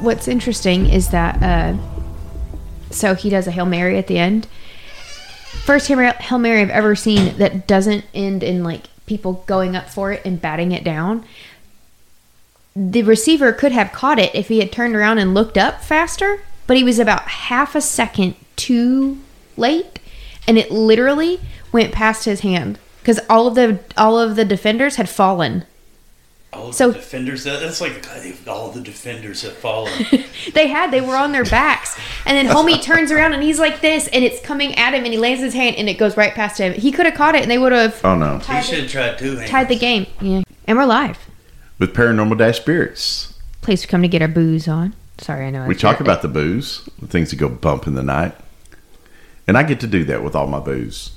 what's 0.00 0.28
interesting 0.28 0.86
is 0.88 1.08
that 1.08 1.42
uh, 1.42 1.76
so 2.90 3.14
he 3.14 3.30
does 3.30 3.46
a 3.46 3.50
hail 3.50 3.66
mary 3.66 3.98
at 3.98 4.06
the 4.06 4.18
end. 4.18 4.46
First 5.64 5.88
hail 5.88 6.38
Mary- 6.38 6.60
I've 6.62 6.70
ever 6.70 6.94
seen 6.96 7.36
that 7.38 7.66
doesn't 7.66 8.04
end 8.14 8.42
in 8.42 8.62
like 8.64 8.84
people 9.06 9.44
going 9.46 9.74
up 9.74 9.88
for 9.88 10.12
it 10.12 10.22
and 10.24 10.40
batting 10.40 10.72
it 10.72 10.84
down. 10.84 11.24
The 12.74 13.02
receiver 13.02 13.52
could 13.52 13.72
have 13.72 13.92
caught 13.92 14.18
it 14.18 14.34
if 14.34 14.48
he 14.48 14.60
had 14.60 14.72
turned 14.72 14.94
around 14.94 15.18
and 15.18 15.34
looked 15.34 15.58
up 15.58 15.82
faster, 15.82 16.42
but 16.66 16.76
he 16.76 16.84
was 16.84 16.98
about 16.98 17.22
half 17.22 17.74
a 17.74 17.80
second 17.80 18.36
too 18.54 19.18
late, 19.56 19.98
and 20.46 20.56
it 20.56 20.70
literally 20.70 21.40
went 21.72 21.92
past 21.92 22.24
his 22.24 22.40
hand 22.40 22.78
because 23.00 23.20
all 23.28 23.48
of 23.48 23.54
the 23.56 23.80
all 23.96 24.18
of 24.18 24.36
the 24.36 24.44
defenders 24.44 24.96
had 24.96 25.08
fallen. 25.08 25.64
Oh, 26.52 26.62
all 26.64 26.72
So- 26.72 26.88
the 26.88 26.94
defenders. 26.98 27.44
that- 27.44 27.60
That's 27.60 27.80
like 27.80 28.04
all 28.48 28.70
the 28.70 28.80
defenders 28.80 29.42
have 29.42 29.52
fallen. 29.54 29.92
They 30.54 30.66
had, 30.68 30.90
they 30.90 31.00
were 31.00 31.14
on 31.16 31.30
their 31.32 31.44
backs. 31.44 31.96
And 32.26 32.36
then 32.36 32.52
homie 32.54 32.82
turns 32.90 33.12
around 33.12 33.34
and 33.34 33.42
he's 33.42 33.58
like 33.60 33.80
this, 33.80 34.08
and 34.08 34.24
it's 34.24 34.40
coming 34.40 34.74
at 34.74 34.94
him, 34.94 35.04
and 35.04 35.12
he 35.12 35.18
lands 35.18 35.42
his 35.42 35.54
hand, 35.54 35.76
and 35.76 35.88
it 35.88 35.94
goes 35.98 36.16
right 36.16 36.34
past 36.34 36.58
him. 36.58 36.72
He 36.72 36.90
could 36.90 37.06
have 37.06 37.14
caught 37.14 37.34
it, 37.36 37.42
and 37.42 37.50
they 37.50 37.58
would 37.58 37.72
have 37.72 38.00
Oh 38.04 38.16
no. 38.16 38.38
he 38.38 38.62
should 38.62 38.80
have 38.80 38.90
tried 38.90 39.18
two 39.18 39.36
hands. 39.36 39.50
tied 39.50 39.68
the 39.68 39.76
game. 39.76 40.06
Yeah. 40.20 40.42
And 40.66 40.76
we're 40.78 40.86
live. 40.86 41.18
With 41.78 41.94
paranormal 41.94 42.38
dash 42.38 42.56
spirits. 42.58 43.34
Place 43.60 43.84
we 43.84 43.88
come 43.90 44.02
to 44.02 44.08
get 44.08 44.22
our 44.22 44.28
booze 44.28 44.66
on. 44.66 44.94
Sorry, 45.18 45.46
I 45.46 45.50
know. 45.50 45.66
We 45.66 45.74
talk 45.74 45.98
your- 46.00 46.04
about 46.06 46.22
the 46.22 46.28
booze, 46.28 46.88
the 47.00 47.06
things 47.06 47.30
that 47.30 47.36
go 47.36 47.48
bump 47.48 47.86
in 47.86 47.94
the 47.94 48.02
night. 48.02 48.34
And 49.46 49.56
I 49.58 49.62
get 49.62 49.78
to 49.80 49.86
do 49.86 50.02
that 50.04 50.24
with 50.24 50.34
all 50.34 50.46
my 50.46 50.60
booze. 50.60 51.10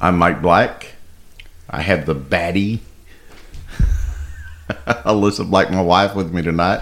I'm 0.00 0.16
Mike 0.18 0.40
Black. 0.40 0.94
I 1.68 1.82
have 1.82 2.06
the 2.06 2.14
baddie, 2.14 2.80
Alyssa 5.04 5.48
Black, 5.48 5.70
my 5.70 5.82
wife, 5.82 6.14
with 6.14 6.32
me 6.32 6.42
tonight. 6.42 6.80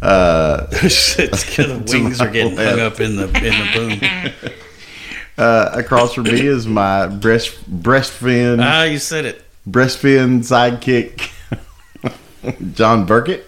Uh, 0.00 0.66
the 0.70 1.84
wings 1.92 2.20
are 2.20 2.28
getting 2.30 2.56
hung 2.56 2.80
up 2.80 3.00
in 3.00 3.16
the 3.16 3.26
in 3.26 3.30
the 3.32 4.40
boom. 4.40 4.52
uh, 5.38 5.70
across 5.74 6.14
from 6.14 6.24
me 6.24 6.46
is 6.46 6.66
my 6.66 7.06
breast 7.06 7.56
breastfin 7.82 8.60
Ah, 8.62 8.82
you 8.84 8.98
said 8.98 9.24
it. 9.24 9.42
breastfin 9.68 10.40
sidekick, 10.40 11.30
John 12.74 13.06
Burkett. 13.06 13.46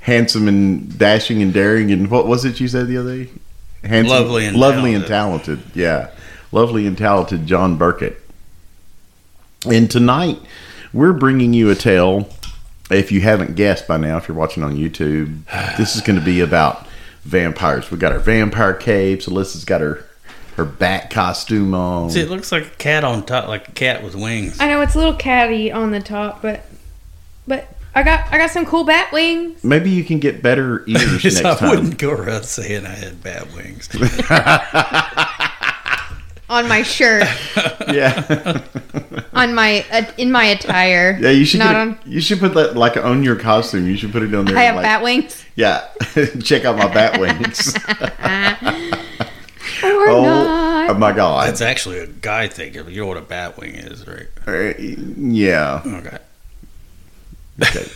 Handsome 0.00 0.48
and 0.48 0.98
dashing 0.98 1.40
and 1.42 1.52
daring, 1.54 1.92
and 1.92 2.10
what 2.10 2.26
was 2.26 2.44
it 2.44 2.58
you 2.60 2.66
said 2.66 2.88
the 2.88 2.96
other 2.98 3.24
day? 3.24 3.30
Handsome, 3.84 4.16
Lovely 4.16 4.46
and 4.46 4.56
lovely 4.56 4.94
and 4.94 5.06
talented. 5.06 5.60
Yeah, 5.74 6.10
lovely 6.50 6.86
and 6.88 6.98
talented 6.98 7.46
John 7.46 7.76
Burkett. 7.76 8.20
And 9.64 9.88
tonight 9.88 10.40
we're 10.92 11.12
bringing 11.12 11.52
you 11.52 11.70
a 11.70 11.74
tale. 11.74 12.28
If 12.90 13.10
you 13.10 13.20
haven't 13.22 13.54
guessed 13.56 13.88
by 13.88 13.96
now, 13.96 14.18
if 14.18 14.28
you're 14.28 14.36
watching 14.36 14.62
on 14.62 14.76
YouTube, 14.76 15.44
this 15.76 15.96
is 15.96 16.02
going 16.02 16.18
to 16.18 16.24
be 16.24 16.40
about 16.40 16.86
vampires. 17.24 17.90
We 17.90 17.98
got 17.98 18.12
our 18.12 18.18
vampire 18.18 18.74
capes. 18.74 19.26
Alyssa's 19.26 19.64
got 19.64 19.80
her 19.80 20.04
her 20.56 20.64
bat 20.66 21.08
costume 21.08 21.72
on. 21.74 22.10
See, 22.10 22.20
it 22.20 22.28
looks 22.28 22.52
like 22.52 22.66
a 22.66 22.70
cat 22.76 23.04
on 23.04 23.24
top, 23.24 23.48
like 23.48 23.68
a 23.68 23.72
cat 23.72 24.02
with 24.02 24.14
wings. 24.14 24.60
I 24.60 24.68
know 24.68 24.82
it's 24.82 24.94
a 24.94 24.98
little 24.98 25.14
catty 25.14 25.72
on 25.72 25.90
the 25.92 26.00
top, 26.00 26.42
but 26.42 26.66
but 27.46 27.74
I 27.94 28.02
got 28.02 28.30
I 28.30 28.36
got 28.36 28.50
some 28.50 28.66
cool 28.66 28.84
bat 28.84 29.10
wings 29.12 29.62
Maybe 29.64 29.90
you 29.90 30.04
can 30.04 30.18
get 30.18 30.42
better 30.42 30.84
ears 30.86 31.24
next 31.24 31.44
I 31.44 31.54
time. 31.54 31.70
wouldn't 31.70 31.98
go 31.98 32.10
around 32.10 32.44
saying 32.44 32.84
I 32.84 32.90
had 32.90 33.22
bat 33.22 33.46
wings. 33.54 33.88
on 36.52 36.68
my 36.68 36.82
shirt, 36.82 37.24
Yeah, 37.88 38.62
on 39.32 39.54
my 39.54 39.84
uh, 39.90 40.04
in 40.18 40.30
my 40.30 40.44
attire. 40.44 41.18
yeah. 41.20 41.30
You 41.30 41.44
should 41.44 41.58
not 41.60 41.68
get 41.72 41.76
a- 41.76 41.80
on. 41.80 41.98
you 42.06 42.20
should 42.20 42.38
put 42.38 42.54
that 42.54 42.76
like 42.76 42.96
on 42.96 43.22
your 43.22 43.36
costume. 43.36 43.86
You 43.88 43.96
should 43.96 44.12
put 44.12 44.22
it 44.22 44.34
on 44.34 44.44
there. 44.44 44.56
I 44.56 44.62
have 44.62 44.76
like, 44.76 44.84
bat 44.84 45.02
wings. 45.02 45.44
Yeah, 45.56 45.88
check 46.42 46.64
out 46.64 46.76
my 46.76 46.92
bat 46.92 47.18
wings. 47.20 47.74
Or 49.84 50.08
oh, 50.08 50.22
not. 50.24 50.90
oh 50.90 50.94
my 50.94 51.12
god. 51.12 51.48
That's 51.48 51.60
actually 51.60 51.98
a 51.98 52.06
guy 52.06 52.46
thing. 52.48 52.74
You 52.74 53.00
know 53.00 53.06
what 53.06 53.16
a 53.16 53.20
bat 53.22 53.58
wing 53.58 53.74
is, 53.74 54.06
right? 54.06 54.28
Uh, 54.46 54.74
yeah. 54.78 55.82
Okay. 55.84 56.18
Okay. 57.62 57.86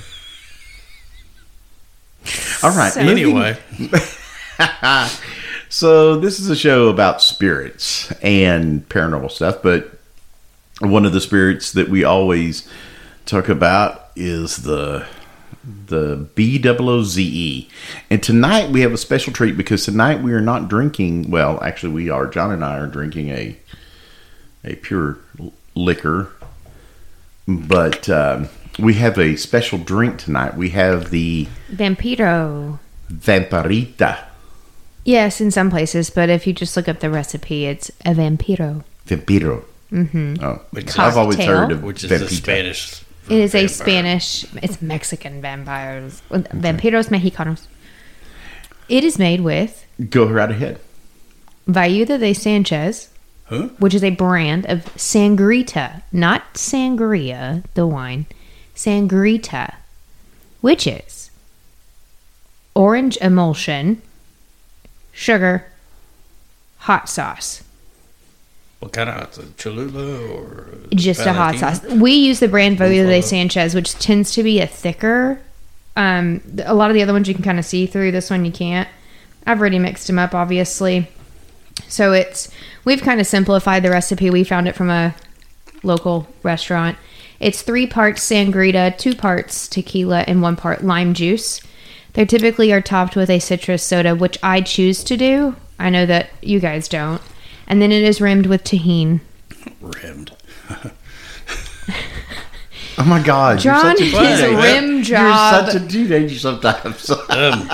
All 2.63 2.71
right. 2.77 2.93
So- 2.93 3.05
moving- 3.05 3.25
Anyway, 3.37 3.57
So 5.77 6.17
this 6.17 6.41
is 6.41 6.49
a 6.49 6.57
show 6.57 6.89
about 6.89 7.21
spirits 7.21 8.11
and 8.23 8.89
paranormal 8.89 9.31
stuff, 9.31 9.61
but 9.63 9.91
one 10.81 11.05
of 11.05 11.13
the 11.13 11.21
spirits 11.21 11.73
that 11.73 11.91
we 11.91 12.03
always 12.03 12.67
talk 13.27 13.51
about 13.51 14.09
is 14.17 14.63
the 14.63 15.07
the 15.63 16.31
B 16.35 16.59
O 16.67 17.03
Z 17.03 17.23
E. 17.23 17.69
And 18.09 18.23
tonight 18.23 18.71
we 18.71 18.81
have 18.81 18.95
a 18.95 18.97
special 18.97 19.35
treat 19.35 19.59
because 19.59 19.85
tonight 19.85 20.23
we 20.23 20.33
are 20.33 20.41
not 20.41 20.71
drinking. 20.71 21.31
Well, 21.31 21.63
actually, 21.63 21.93
we 21.93 22.09
are. 22.09 22.27
John 22.27 22.53
and 22.53 22.65
I 22.65 22.79
are 22.79 22.87
drinking 22.87 23.29
a 23.29 23.59
a 24.65 24.77
pure 24.77 25.19
liquor, 25.75 26.33
but 27.47 28.09
um, 28.09 28.49
we 28.79 28.95
have 28.95 29.19
a 29.19 29.37
special 29.37 29.77
drink 29.77 30.17
tonight. 30.17 30.57
We 30.57 30.71
have 30.71 31.11
the 31.11 31.49
Vampiro. 31.71 32.79
Vampirita. 33.13 34.25
Yes, 35.07 35.41
in 35.41 35.51
some 35.53 35.71
places, 35.71 36.11
but 36.11 36.29
if 36.29 36.47
you 36.49 36.53
just 36.53 36.77
look 36.77 36.89
up 36.89 36.99
the 36.99 37.11
recipe, 37.11 37.67
it's 37.67 37.91
a 38.05 38.11
vampiro. 38.13 38.83
Vampiro. 39.07 39.63
Mm-hmm. 39.93 40.43
Oh, 40.45 40.61
Which 40.73 40.99
I've 40.99 41.17
always 41.17 41.37
cocktail. 41.37 41.57
heard 41.59 41.71
of 41.73 41.85
which 41.85 42.03
is 42.03 42.11
the 42.11 42.17
Vampita. 42.17 42.29
Spanish. 42.29 43.03
It 43.29 43.39
is 43.39 43.55
a. 43.55 43.69
Spanish, 43.69 44.45
it's 44.57 44.83
Mexican 44.83 45.41
vampires. 45.41 46.23
Vampiros 46.31 47.09
mexicanos. 47.09 47.67
It 48.89 49.05
is 49.05 49.17
made 49.19 49.41
with 49.43 49.87
Go 50.11 50.27
right 50.29 50.51
ahead. 50.51 50.81
Viuda 51.69 52.19
de 52.19 52.33
Sanchez, 52.35 53.09
Huh? 53.45 53.69
which 53.79 53.95
is 53.95 54.03
a 54.03 54.11
brand 54.11 54.67
of 54.67 54.85
Sangrita, 54.97 56.03
not 56.11 56.55
Sangria, 56.55 57.63
the 57.75 57.87
wine, 57.87 58.27
Sangrita, 58.75 59.75
which 60.61 60.87
is 60.89 61.31
orange 62.75 63.17
emulsion, 63.19 64.03
sugar, 65.17 65.65
hot 66.81 67.09
sauce. 67.09 67.65
What 68.81 68.93
kind 68.93 69.09
of 69.09 69.17
hot 69.17 69.35
sauce? 69.35 69.47
Cholula 69.57 70.29
or 70.29 70.69
just 70.95 71.27
a 71.27 71.33
hot 71.33 71.57
sauce. 71.57 71.83
We 71.85 72.13
use 72.13 72.39
the 72.39 72.49
brand 72.49 72.79
Viuda 72.79 73.09
de 73.09 73.23
Sanchez, 73.23 73.75
which 73.75 73.95
tends 73.95 74.33
to 74.33 74.43
be 74.43 74.61
a 74.61 74.67
thicker. 74.67 75.41
Um, 75.97 76.43
a 76.65 76.75
lot 76.75 76.91
of 76.91 76.95
the 76.95 77.03
other 77.03 77.15
ones 77.15 77.27
you 77.27 77.35
can 77.35 77.43
kind 77.43 77.59
of 77.59 77.65
see 77.65 77.87
through. 77.87 78.13
This 78.13 78.29
one 78.31 78.45
you 78.45 78.53
can't. 78.53 78.89
I've 79.47 79.59
already 79.59 79.79
mixed 79.79 80.07
them 80.07 80.19
up, 80.19 80.35
obviously. 80.35 81.09
So 81.89 82.13
it's 82.13 82.51
we've 82.85 83.01
kind 83.01 83.21
of 83.21 83.27
simplified 83.27 83.83
the 83.83 83.91
recipe. 83.91 84.29
We 84.29 84.45
found 84.45 84.69
it 84.69 84.77
from 84.77 84.91
a 84.91 85.15
local 85.83 86.29
restaurant. 86.43 86.99
It's 87.41 87.63
three 87.63 87.87
parts 87.87 88.29
sangrita, 88.29 88.99
two 88.99 89.15
parts 89.15 89.67
tequila, 89.69 90.25
and 90.27 90.43
one 90.43 90.57
part 90.57 90.85
lime 90.85 91.15
juice. 91.15 91.63
They 92.17 92.25
typically 92.25 92.73
are 92.73 92.81
topped 92.81 93.15
with 93.15 93.29
a 93.29 93.39
citrus 93.39 93.83
soda, 93.83 94.15
which 94.17 94.39
I 94.43 94.63
choose 94.63 95.05
to 95.05 95.19
do. 95.19 95.55
I 95.79 95.91
know 95.91 96.07
that 96.07 96.31
you 96.43 96.61
guys 96.61 96.89
don't. 96.89 97.21
And 97.67 97.83
then 97.83 97.93
it 97.93 98.03
is 98.03 98.23
rimmed 98.23 98.47
with 98.47 98.65
Tajín. 98.65 99.21
rimmed. 99.81 100.35
Oh 102.99 103.05
my 103.05 103.23
God, 103.23 103.59
John, 103.59 103.95
you're 103.99 103.99
such 103.99 104.01
a 104.01 104.05
his 104.05 104.41
teenager. 104.41 104.57
rim 104.57 105.03
job. 105.03 105.65
You're 105.67 105.73
such 105.73 105.83
a 105.83 105.87
teenager 105.87 106.39
sometimes. 106.39 107.11
Um. 107.29 107.71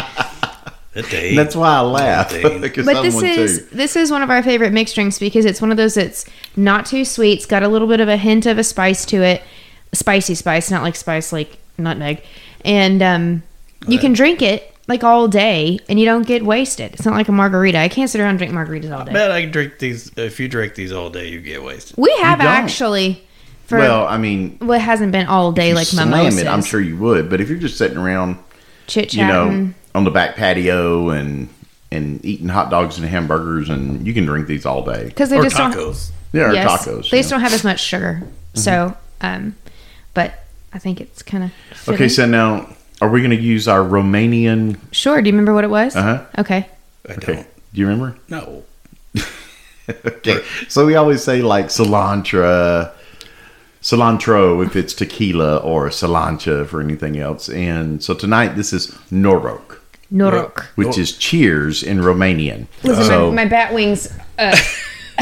That's 0.95 1.55
why 1.57 1.77
I 1.77 1.81
laugh 1.81 2.33
because 2.61 2.85
but 2.85 2.97
I'm 2.97 3.03
this 3.05 3.23
is 3.23 3.59
too. 3.71 3.77
this 3.77 3.95
is 3.97 4.11
one 4.11 4.23
of 4.23 4.31
our 4.31 4.43
favorite 4.43 4.73
mixed 4.73 4.97
drinks 4.97 5.19
because 5.21 5.45
it's 5.45 5.61
one 5.61 5.71
of 5.71 5.77
those 5.77 5.95
that's 5.95 6.27
not 6.57 6.87
too 6.87 7.05
sweet. 7.05 7.35
It's 7.35 7.47
got 7.47 7.63
a 7.63 7.69
little 7.69 7.87
bit 7.87 8.01
of 8.01 8.09
a 8.09 8.17
hint 8.17 8.45
of 8.47 8.59
a 8.59 8.65
spice 8.65 9.07
to 9.07 9.23
it, 9.23 9.43
spicy 9.93 10.35
spice, 10.35 10.73
not 10.73 10.83
like 10.83 10.97
spice 10.97 11.33
like 11.33 11.57
nutmeg, 11.79 12.23
and 12.65 13.01
um, 13.01 13.43
you 13.89 13.99
can 13.99 14.13
drink 14.13 14.43
it 14.43 14.75
like 14.89 15.05
all 15.05 15.29
day 15.29 15.79
and 15.89 15.99
you 16.01 16.05
don't 16.07 16.27
get 16.27 16.45
wasted. 16.45 16.93
It's 16.95 17.05
not 17.05 17.15
like 17.15 17.29
a 17.29 17.33
margarita. 17.33 17.79
I 17.79 17.89
can't 17.89 18.11
sit 18.11 18.21
around 18.21 18.31
and 18.31 18.39
drink 18.39 18.53
margaritas 18.53 18.93
all 18.93 19.03
I 19.03 19.05
day. 19.05 19.13
bet 19.13 19.31
I 19.31 19.43
can 19.43 19.51
drink 19.51 19.79
these. 19.79 20.11
If 20.17 20.41
you 20.41 20.49
drink 20.49 20.75
these 20.75 20.93
all 20.93 21.11
day, 21.11 21.29
you 21.29 21.41
get 21.41 21.63
wasted. 21.63 21.97
We 21.97 22.11
have 22.23 22.39
don't. 22.39 22.49
actually 22.49 23.23
for 23.67 23.79
Well, 23.79 24.07
I 24.07 24.19
mean, 24.19 24.59
what 24.59 24.81
hasn't 24.81 25.13
been 25.13 25.27
all 25.27 25.53
day 25.53 25.69
you 25.71 25.75
like 25.75 25.87
slam 25.87 26.11
mimosas. 26.11 26.41
it. 26.43 26.47
I'm 26.47 26.63
sure 26.63 26.81
you 26.81 26.97
would, 26.99 27.31
but 27.31 27.41
if 27.41 27.49
you're 27.49 27.59
just 27.59 27.79
sitting 27.79 27.97
around, 27.97 28.39
chit 28.87 29.15
you 29.15 29.25
know, 29.27 29.47
chatting. 29.47 29.75
on 29.95 30.05
the 30.05 30.11
back 30.11 30.37
patio 30.37 31.11
and 31.11 31.49
and 31.91 32.25
eating 32.25 32.49
hot 32.49 32.71
dogs 32.71 32.99
and 32.99 33.07
hamburgers, 33.07 33.69
and 33.69 34.07
you 34.07 34.15
can 34.15 34.25
drink 34.27 34.47
these 34.47 34.65
all 34.67 34.83
day. 34.85 35.05
because 35.05 35.31
they 35.31 35.39
Or 35.39 35.43
just 35.45 35.57
don't 35.57 35.73
tacos. 35.73 36.11
Yeah, 36.33 36.51
or 36.51 36.55
yes, 36.55 36.87
tacos. 36.87 37.11
They 37.11 37.19
you 37.19 37.23
just. 37.23 37.29
Mm-hmm. 37.29 37.31
don't 37.31 37.41
have 37.43 37.53
as 37.53 37.65
much 37.65 37.81
sugar. 37.81 38.23
So, 38.55 38.97
um, 39.21 39.57
but 40.15 40.45
I 40.73 40.79
think 40.79 41.01
it's 41.01 41.23
kind 41.23 41.45
of 41.45 41.89
Okay, 41.89 42.09
so 42.09 42.27
now 42.27 42.67
are 43.03 43.09
we 43.09 43.21
going 43.21 43.37
to 43.37 43.43
use 43.43 43.67
our 43.69 43.81
Romanian? 43.83 44.79
sure. 44.93 45.21
Do 45.21 45.29
you 45.29 45.33
remember 45.33 45.53
what 45.55 45.65
it 45.65 45.71
was? 45.71 45.97
Uh-huh. 45.97 46.25
Okay. 46.39 46.69
I 47.09 47.13
Okay, 47.15 47.35
don't. 47.35 47.47
do 47.75 47.81
you 47.81 47.87
remember? 47.89 48.17
No. 48.29 48.63
Okay, 50.07 50.39
so 50.69 50.87
we 50.87 50.95
always 50.95 51.25
say 51.25 51.43
like 51.43 51.67
cilantro, 51.67 52.93
cilantro 53.83 54.65
if 54.65 54.77
it's 54.77 54.95
tequila 54.95 55.57
or 55.57 55.89
cilantro 55.89 56.65
for 56.65 56.81
anything 56.81 57.19
else. 57.19 57.49
And 57.49 58.01
so 58.03 58.15
tonight 58.15 58.55
this 58.55 58.73
is 58.73 58.93
Norok. 59.11 59.79
Noroc. 60.13 60.67
which 60.77 60.97
is 60.97 61.19
cheers 61.19 61.83
in 61.83 61.99
Romanian. 61.99 62.67
Listen, 62.85 63.05
so, 63.05 63.31
my, 63.33 63.43
my 63.45 63.51
bat 63.51 63.75
wings, 63.75 64.09
uh, 64.39 64.57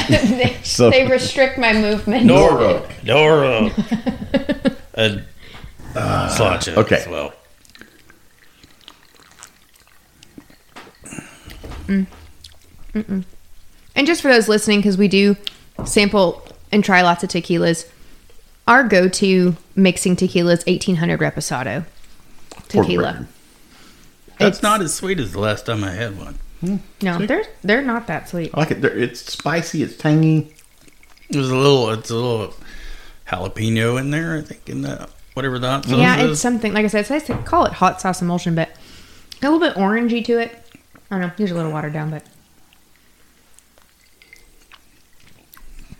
they, 0.08 0.56
So- 0.62 0.90
they 0.90 1.06
restrict 1.08 1.56
my 1.58 1.72
movement. 1.72 2.28
Doro. 2.28 2.86
Doro. 3.04 3.70
and 4.94 5.24
sláinte 5.94 6.76
okay. 6.76 6.96
as 6.96 7.08
well. 7.08 7.32
And 12.94 14.06
just 14.06 14.22
for 14.22 14.28
those 14.32 14.48
listening, 14.48 14.78
because 14.80 14.96
we 14.96 15.08
do 15.08 15.36
sample 15.84 16.46
and 16.72 16.84
try 16.84 17.02
lots 17.02 17.22
of 17.24 17.30
tequilas, 17.30 17.88
our 18.68 18.84
go-to 18.84 19.56
mixing 19.74 20.16
tequila 20.16 20.52
is 20.52 20.64
1800 20.66 21.18
Reposado 21.20 21.84
tequila. 22.68 23.26
That's 24.38 24.58
It's- 24.58 24.62
not 24.62 24.80
as 24.80 24.94
sweet 24.94 25.18
as 25.20 25.32
the 25.32 25.40
last 25.40 25.66
time 25.66 25.84
I 25.84 25.90
had 25.92 26.18
one. 26.18 26.38
Hmm. 26.60 26.76
No, 27.02 27.18
they're 27.26 27.44
they're 27.64 27.82
not 27.82 28.06
that 28.06 28.28
sweet. 28.28 28.50
I 28.54 28.60
like 28.60 28.70
it. 28.70 28.82
They're- 28.82 28.96
It's 28.96 29.20
spicy. 29.32 29.82
It's 29.82 29.96
tangy. 29.96 30.54
There's 31.30 31.48
a 31.50 31.56
little, 31.56 31.90
it's 31.90 32.10
a 32.10 32.14
little 32.14 32.54
jalapeno 33.28 33.98
in 33.98 34.10
there, 34.10 34.36
I 34.36 34.42
think, 34.42 34.68
in 34.68 34.82
that 34.82 35.08
whatever 35.34 35.58
the 35.58 35.68
hot 35.68 35.84
sauce 35.86 35.98
Yeah, 35.98 36.18
is. 36.20 36.32
it's 36.32 36.40
something 36.40 36.72
like 36.74 36.84
I 36.84 36.88
said. 36.88 37.00
It's 37.00 37.10
nice 37.10 37.24
to 37.26 37.36
call 37.38 37.64
it 37.66 37.72
hot 37.72 38.00
sauce 38.00 38.20
emulsion, 38.20 38.54
but 38.54 38.68
a 39.42 39.50
little 39.50 39.58
bit 39.60 39.74
orangey 39.76 40.24
to 40.26 40.38
it. 40.38 40.56
I 41.10 41.18
don't 41.18 41.28
know. 41.28 41.32
Usually 41.38 41.58
a 41.58 41.62
little 41.62 41.72
watered 41.72 41.92
down, 41.92 42.10
but 42.10 42.22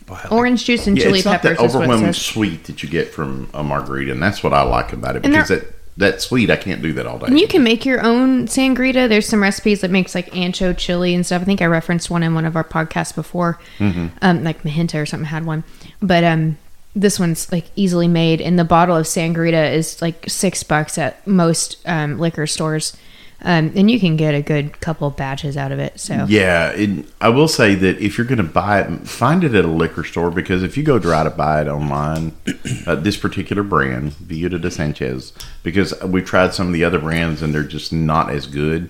Wow. 0.09 0.19
orange 0.29 0.65
juice 0.65 0.87
and 0.87 0.97
Yeah, 0.97 1.05
chili 1.05 1.19
it's 1.19 1.25
not 1.25 1.41
peppers. 1.41 1.57
that 1.57 1.63
is 1.65 1.73
what 1.73 1.83
overwhelming 1.83 2.13
sweet 2.13 2.65
that 2.65 2.83
you 2.83 2.89
get 2.89 3.13
from 3.13 3.49
a 3.53 3.63
margarita, 3.63 4.11
and 4.11 4.21
that's 4.21 4.43
what 4.43 4.51
I 4.53 4.61
like 4.61 4.91
about 4.91 5.15
it 5.15 5.23
And 5.23 5.33
because 5.33 5.47
that 5.49 5.63
that 5.97 6.21
sweet 6.21 6.49
I 6.49 6.55
can't 6.55 6.81
do 6.81 6.93
that 6.93 7.05
all 7.05 7.17
day. 7.19 7.27
And 7.27 7.39
you 7.39 7.47
can 7.47 7.63
make 7.63 7.85
your 7.85 8.01
own 8.01 8.47
sangrita. 8.47 9.07
There's 9.07 9.27
some 9.27 9.41
recipes 9.41 9.81
that 9.81 9.91
makes 9.91 10.15
like 10.15 10.29
ancho 10.31 10.75
chili 10.75 11.13
and 11.13 11.25
stuff. 11.25 11.41
I 11.41 11.45
think 11.45 11.61
I 11.61 11.65
referenced 11.65 12.09
one 12.09 12.23
in 12.23 12.33
one 12.33 12.45
of 12.45 12.55
our 12.55 12.63
podcasts 12.63 13.13
before, 13.13 13.59
um, 13.79 14.43
like 14.43 14.63
Mahenta 14.63 15.01
or 15.01 15.05
something 15.05 15.25
had 15.27 15.45
one. 15.45 15.63
But 16.01 16.23
um, 16.23 16.57
this 16.95 17.19
one's 17.19 17.51
like 17.51 17.65
easily 17.75 18.07
made, 18.07 18.41
and 18.41 18.57
the 18.57 18.63
bottle 18.65 18.95
of 18.97 19.05
sangrita 19.05 19.73
is 19.73 20.01
like 20.01 20.25
six 20.27 20.63
bucks 20.63 20.97
at 20.97 21.25
most 21.27 21.77
um, 21.85 22.17
liquor 22.19 22.47
stores, 22.47 22.95
um, 23.43 23.71
and 23.75 23.89
you 23.89 23.99
can 23.99 24.15
get 24.17 24.35
a 24.35 24.41
good 24.41 24.79
couple 24.81 25.09
batches 25.09 25.57
out 25.57 25.71
of 25.71 25.79
it. 25.79 25.99
So 25.99 26.25
Yeah, 26.27 26.69
it, 26.71 27.05
I 27.19 27.29
will 27.29 27.47
say 27.47 27.75
that 27.75 27.99
if 27.99 28.17
you're 28.17 28.27
going 28.27 28.37
to 28.37 28.43
buy 28.43 28.81
it, 28.81 29.07
find 29.07 29.43
it 29.43 29.55
at 29.55 29.65
a 29.65 29.67
liquor 29.69 30.03
store 30.03 30.29
because 30.31 30.63
if 30.63 30.77
you 30.77 30.83
go 30.83 30.99
try 30.99 31.23
to 31.23 31.29
buy 31.29 31.61
it 31.61 31.67
online, 31.67 32.33
uh, 32.87 32.95
this 32.95 33.17
particular 33.17 33.63
brand, 33.63 34.11
Viuda 34.13 34.61
de 34.61 34.69
Sanchez, 34.71 35.33
because 35.63 35.99
we've 36.03 36.25
tried 36.25 36.53
some 36.53 36.67
of 36.67 36.73
the 36.73 36.83
other 36.83 36.99
brands 36.99 37.41
and 37.41 37.53
they're 37.53 37.63
just 37.63 37.91
not 37.91 38.29
as 38.29 38.45
good. 38.47 38.89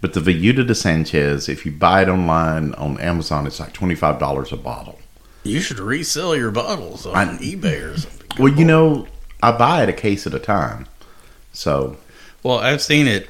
But 0.00 0.12
the 0.12 0.20
Viuda 0.20 0.66
de 0.66 0.74
Sanchez, 0.74 1.48
if 1.48 1.64
you 1.64 1.72
buy 1.72 2.02
it 2.02 2.08
online 2.08 2.74
on 2.74 2.98
Amazon, 3.00 3.46
it's 3.46 3.58
like 3.58 3.72
twenty 3.72 3.94
five 3.94 4.18
dollars 4.18 4.52
a 4.52 4.56
bottle. 4.56 4.98
You 5.44 5.60
should 5.60 5.78
resell 5.78 6.34
your 6.36 6.50
bottles 6.50 7.06
on 7.06 7.16
I- 7.16 7.36
eBay 7.38 7.90
or 7.94 7.98
something. 7.98 8.28
Well, 8.38 8.52
you 8.52 8.64
know, 8.64 9.06
I 9.42 9.52
buy 9.52 9.82
it 9.82 9.88
a 9.88 9.92
case 9.94 10.26
at 10.26 10.34
a 10.34 10.38
time, 10.38 10.86
so 11.52 11.96
Well, 12.42 12.58
I've 12.58 12.82
seen 12.82 13.06
it, 13.06 13.28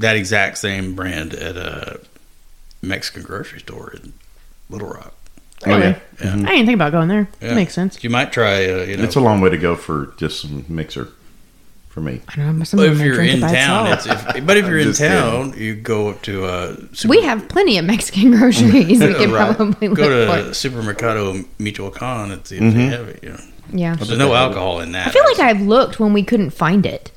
that 0.00 0.16
exact 0.16 0.58
same 0.58 0.94
brand 0.94 1.32
at 1.34 1.56
a 1.56 2.00
Mexican 2.82 3.22
grocery 3.22 3.60
store 3.60 3.92
in 3.92 4.12
Little 4.68 4.88
Rock. 4.88 5.14
oh 5.66 5.76
yeah, 5.76 5.98
Yeah. 6.22 6.32
I 6.32 6.36
didn't 6.36 6.66
think 6.66 6.74
about 6.74 6.92
going 6.92 7.08
there. 7.08 7.28
Yeah. 7.40 7.48
That 7.48 7.54
makes 7.54 7.74
sense. 7.74 8.02
You 8.02 8.10
might 8.10 8.32
try, 8.32 8.64
uh, 8.64 8.82
you 8.84 8.96
know, 8.96 9.04
it's 9.04 9.16
a 9.16 9.20
long 9.20 9.40
way 9.40 9.50
to 9.50 9.58
go 9.58 9.76
for 9.76 10.12
just 10.16 10.40
some 10.40 10.64
mixer 10.68 11.08
for 11.90 12.00
me. 12.00 12.20
I 12.28 12.36
don't 12.36 12.58
know. 12.58 12.64
Some 12.64 12.80
if 12.80 12.98
you're 13.00 13.22
in 13.22 13.40
town, 13.40 13.88
it's 13.92 14.06
if, 14.06 14.46
but 14.46 14.56
if 14.56 14.64
you're 14.68 14.78
in 14.78 14.84
just 14.88 15.00
town, 15.00 15.52
you 15.58 15.74
go 15.74 16.08
up 16.08 16.22
to 16.22 16.44
uh, 16.46 16.76
super, 16.92 17.10
we 17.10 17.22
have 17.22 17.48
plenty 17.48 17.76
of 17.78 17.84
Mexican 17.84 18.30
groceries. 18.38 19.00
we 19.00 19.14
can 19.14 19.30
Right. 19.32 19.54
probably 19.56 19.88
go 19.88 19.96
to 20.44 20.50
Supermercado 20.54 21.44
Michoacan 21.58 22.30
and 22.30 22.46
see 22.46 22.56
if 22.56 22.62
Mm-hmm. 22.62 22.78
they 22.78 22.86
have 22.86 23.08
it. 23.08 23.22
You 23.22 23.28
know. 23.30 23.40
Yeah. 23.72 23.94
There's 23.96 24.16
no 24.16 24.32
alcohol 24.34 24.80
in 24.80 24.92
that. 24.92 25.08
I 25.08 25.10
feel 25.10 25.24
like 25.24 25.38
I've 25.40 25.60
looked 25.60 26.00
when 26.00 26.12
we 26.12 26.22
couldn't 26.22 26.50
find 26.50 26.86
it 26.86 27.10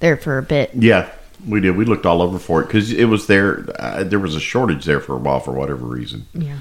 there 0.00 0.16
for 0.16 0.38
a 0.38 0.42
bit. 0.42 0.70
Yeah, 0.74 1.08
we 1.46 1.60
did. 1.60 1.76
We 1.76 1.84
looked 1.84 2.06
all 2.06 2.22
over 2.22 2.38
for 2.38 2.62
it 2.62 2.66
because 2.66 2.92
it 2.92 3.04
was 3.04 3.26
there. 3.26 3.66
Uh, 3.78 4.04
there 4.04 4.18
was 4.18 4.34
a 4.34 4.40
shortage 4.40 4.84
there 4.84 5.00
for 5.00 5.14
a 5.14 5.18
while 5.18 5.40
for 5.40 5.52
whatever 5.52 5.86
reason. 5.86 6.26
Yeah. 6.34 6.58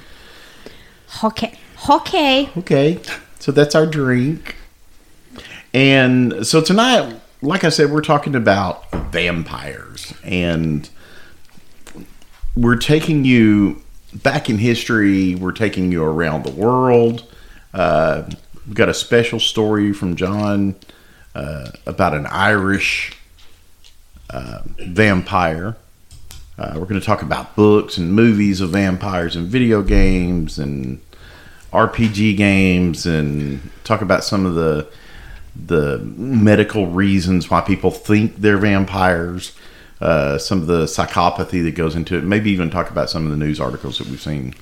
Okay. 1.24 1.58
Okay. 1.90 2.50
Okay, 2.58 3.00
so 3.40 3.52
that's 3.52 3.76
our 3.76 3.86
drink. 3.86 4.56
And 5.74 6.46
so 6.46 6.62
tonight, 6.62 7.20
like 7.42 7.64
I 7.64 7.70
said, 7.70 7.92
we're 7.92 8.02
talking 8.02 8.36
about 8.36 8.92
vampires, 9.12 10.14
and 10.24 10.90
we're 12.56 12.78
taking 12.78 13.26
you 13.26 13.82
back 14.14 14.50
in 14.50 14.58
history. 14.58 15.36
We're 15.36 15.52
taking 15.52 15.92
you 15.92 16.04
around 16.04 16.46
the 16.46 16.52
world. 16.52 17.32
Uh, 17.74 18.24
we've 18.66 18.76
got 18.76 18.90
a 18.90 18.94
special 18.94 19.40
story 19.40 19.94
from 19.94 20.16
John 20.16 20.76
uh, 21.36 21.72
about 21.86 22.14
an 22.14 22.26
Irish 22.28 23.14
uh, 24.30 24.62
vampire. 24.80 25.76
Uh, 26.58 26.74
we're 26.76 26.86
going 26.86 27.00
to 27.00 27.06
talk 27.06 27.22
about 27.22 27.56
books 27.56 27.98
and 27.98 28.14
movies 28.14 28.62
of 28.62 28.72
vampires 28.72 29.36
and 29.36 29.48
video 29.48 29.82
games 29.82 30.58
and 30.58 31.00
RPG 31.72 32.36
games 32.38 33.06
and 33.06 33.70
talk 33.84 34.02
about 34.02 34.24
some 34.24 34.46
of 34.46 34.56
the 34.56 34.88
the 35.66 35.98
medical 36.00 36.88
reasons 36.88 37.50
why 37.50 37.62
people 37.62 37.90
think 37.90 38.36
they're 38.38 38.60
vampires, 38.60 39.54
uh, 40.02 40.38
some 40.38 40.62
of 40.62 40.68
the 40.68 40.84
psychopathy 40.84 41.64
that 41.64 41.74
goes 41.74 41.96
into 41.96 42.16
it. 42.16 42.24
Maybe 42.24 42.52
even 42.52 42.70
talk 42.70 42.92
about 42.92 43.10
some 43.10 43.26
of 43.26 43.32
the 43.32 43.38
news 43.38 43.60
articles 43.60 43.98
that 43.98 44.08
we've 44.08 44.22
seen 44.22 44.54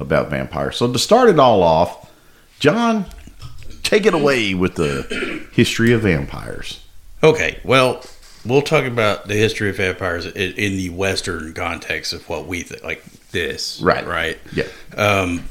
about 0.00 0.28
vampires. 0.28 0.76
So 0.76 0.92
to 0.92 0.98
start 0.98 1.28
it 1.28 1.38
all 1.38 1.62
off, 1.62 2.10
John, 2.58 3.06
take 3.82 4.06
it 4.06 4.14
away 4.14 4.54
with 4.54 4.74
the 4.74 5.46
history 5.52 5.92
of 5.92 6.02
vampires. 6.02 6.84
Okay, 7.22 7.60
well, 7.64 8.02
we'll 8.44 8.62
talk 8.62 8.84
about 8.84 9.28
the 9.28 9.34
history 9.34 9.70
of 9.70 9.76
vampires 9.76 10.26
in, 10.26 10.52
in 10.54 10.76
the 10.76 10.90
Western 10.90 11.52
context 11.54 12.12
of 12.12 12.28
what 12.28 12.46
we 12.46 12.62
think, 12.62 12.82
like 12.82 13.04
this, 13.32 13.80
Right. 13.80 14.06
Right. 14.06 14.38
Yeah, 14.52 14.64
Um, 14.96 15.44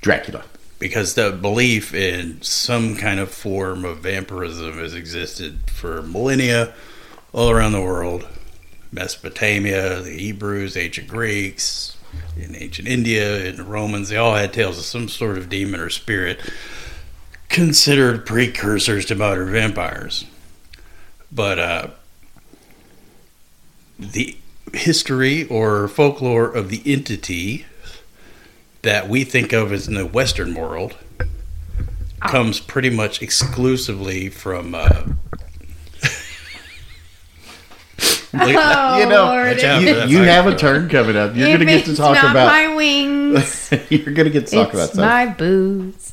Dracula. 0.00 0.44
because 0.78 1.14
the 1.14 1.30
belief 1.32 1.92
in 1.94 2.40
some 2.42 2.96
kind 2.96 3.18
of 3.20 3.30
form 3.30 3.84
of 3.84 3.98
vampirism 3.98 4.78
has 4.78 4.94
existed 4.94 5.70
for 5.70 6.02
millennia 6.02 6.72
all 7.32 7.50
around 7.50 7.72
the 7.72 7.80
world. 7.82 8.26
Mesopotamia, 8.92 10.00
the 10.00 10.10
Hebrews, 10.16 10.76
ancient 10.76 11.08
Greeks, 11.08 11.96
in 12.36 12.54
ancient 12.54 12.86
India, 12.88 13.46
and 13.46 13.58
the 13.58 13.64
Romans, 13.64 14.08
they 14.08 14.16
all 14.16 14.34
had 14.36 14.52
tales 14.52 14.78
of 14.78 14.84
some 14.84 15.08
sort 15.08 15.36
of 15.36 15.48
demon 15.50 15.80
or 15.80 15.90
spirit 15.90 16.40
considered 17.48 18.24
precursors 18.26 19.04
to 19.06 19.14
modern 19.14 19.50
vampires. 19.52 20.24
But 21.32 21.58
uh, 21.58 21.88
the 23.98 24.36
history 24.74 25.46
or 25.48 25.88
folklore 25.88 26.46
of 26.50 26.68
the 26.70 26.82
entity 26.84 27.66
that 28.82 29.08
we 29.08 29.24
think 29.24 29.52
of 29.52 29.72
as 29.72 29.88
in 29.88 29.94
the 29.94 30.06
Western 30.06 30.54
world 30.54 30.96
comes 32.20 32.60
pretty 32.60 32.90
much 32.90 33.22
exclusively 33.22 34.28
from. 34.28 34.74
Uh, 34.74 34.88
Look- 38.32 38.54
Oh, 38.58 38.98
you 38.98 39.06
know, 39.06 39.24
Lord. 39.24 39.62
You, 39.62 40.18
you 40.18 40.22
have 40.24 40.46
a 40.46 40.54
turn 40.54 40.88
coming 40.90 41.16
up. 41.16 41.34
You're 41.34 41.48
If 41.48 41.56
going 41.56 41.60
to 41.60 41.64
get 41.66 41.84
to 41.86 41.90
it's 41.92 41.98
talk 41.98 42.14
not 42.14 42.32
about. 42.32 42.46
my 42.48 42.74
wings. 42.74 43.70
you're 43.88 44.12
going 44.12 44.26
to 44.26 44.30
get 44.30 44.46
to 44.48 44.56
talk 44.56 44.74
about 44.74 44.84
it's 44.84 44.92
stuff. 44.92 45.04
my 45.06 45.26
booze. 45.26 46.12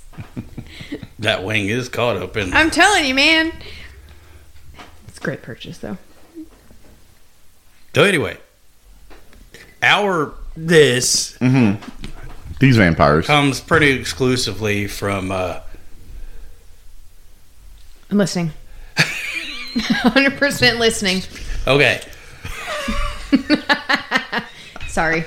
that 1.19 1.43
wing 1.43 1.67
is 1.67 1.89
caught 1.89 2.15
up 2.17 2.37
in. 2.37 2.53
I'm 2.53 2.71
telling 2.71 3.05
you, 3.05 3.13
man. 3.13 3.51
It's 5.09 5.17
a 5.17 5.21
great 5.21 5.41
purchase, 5.41 5.79
though. 5.79 5.97
So 7.93 8.03
anyway, 8.03 8.37
our 9.81 10.33
this 10.55 11.37
These 12.59 12.77
vampires. 12.77 13.27
comes 13.27 13.59
pretty 13.59 13.91
exclusively 13.91 14.87
from. 14.87 15.31
Uh, 15.31 15.59
I'm 18.09 18.17
listening. 18.17 18.51
100% 18.97 20.79
listening. 20.79 21.21
okay, 21.67 22.01
Sorry. 24.87 25.25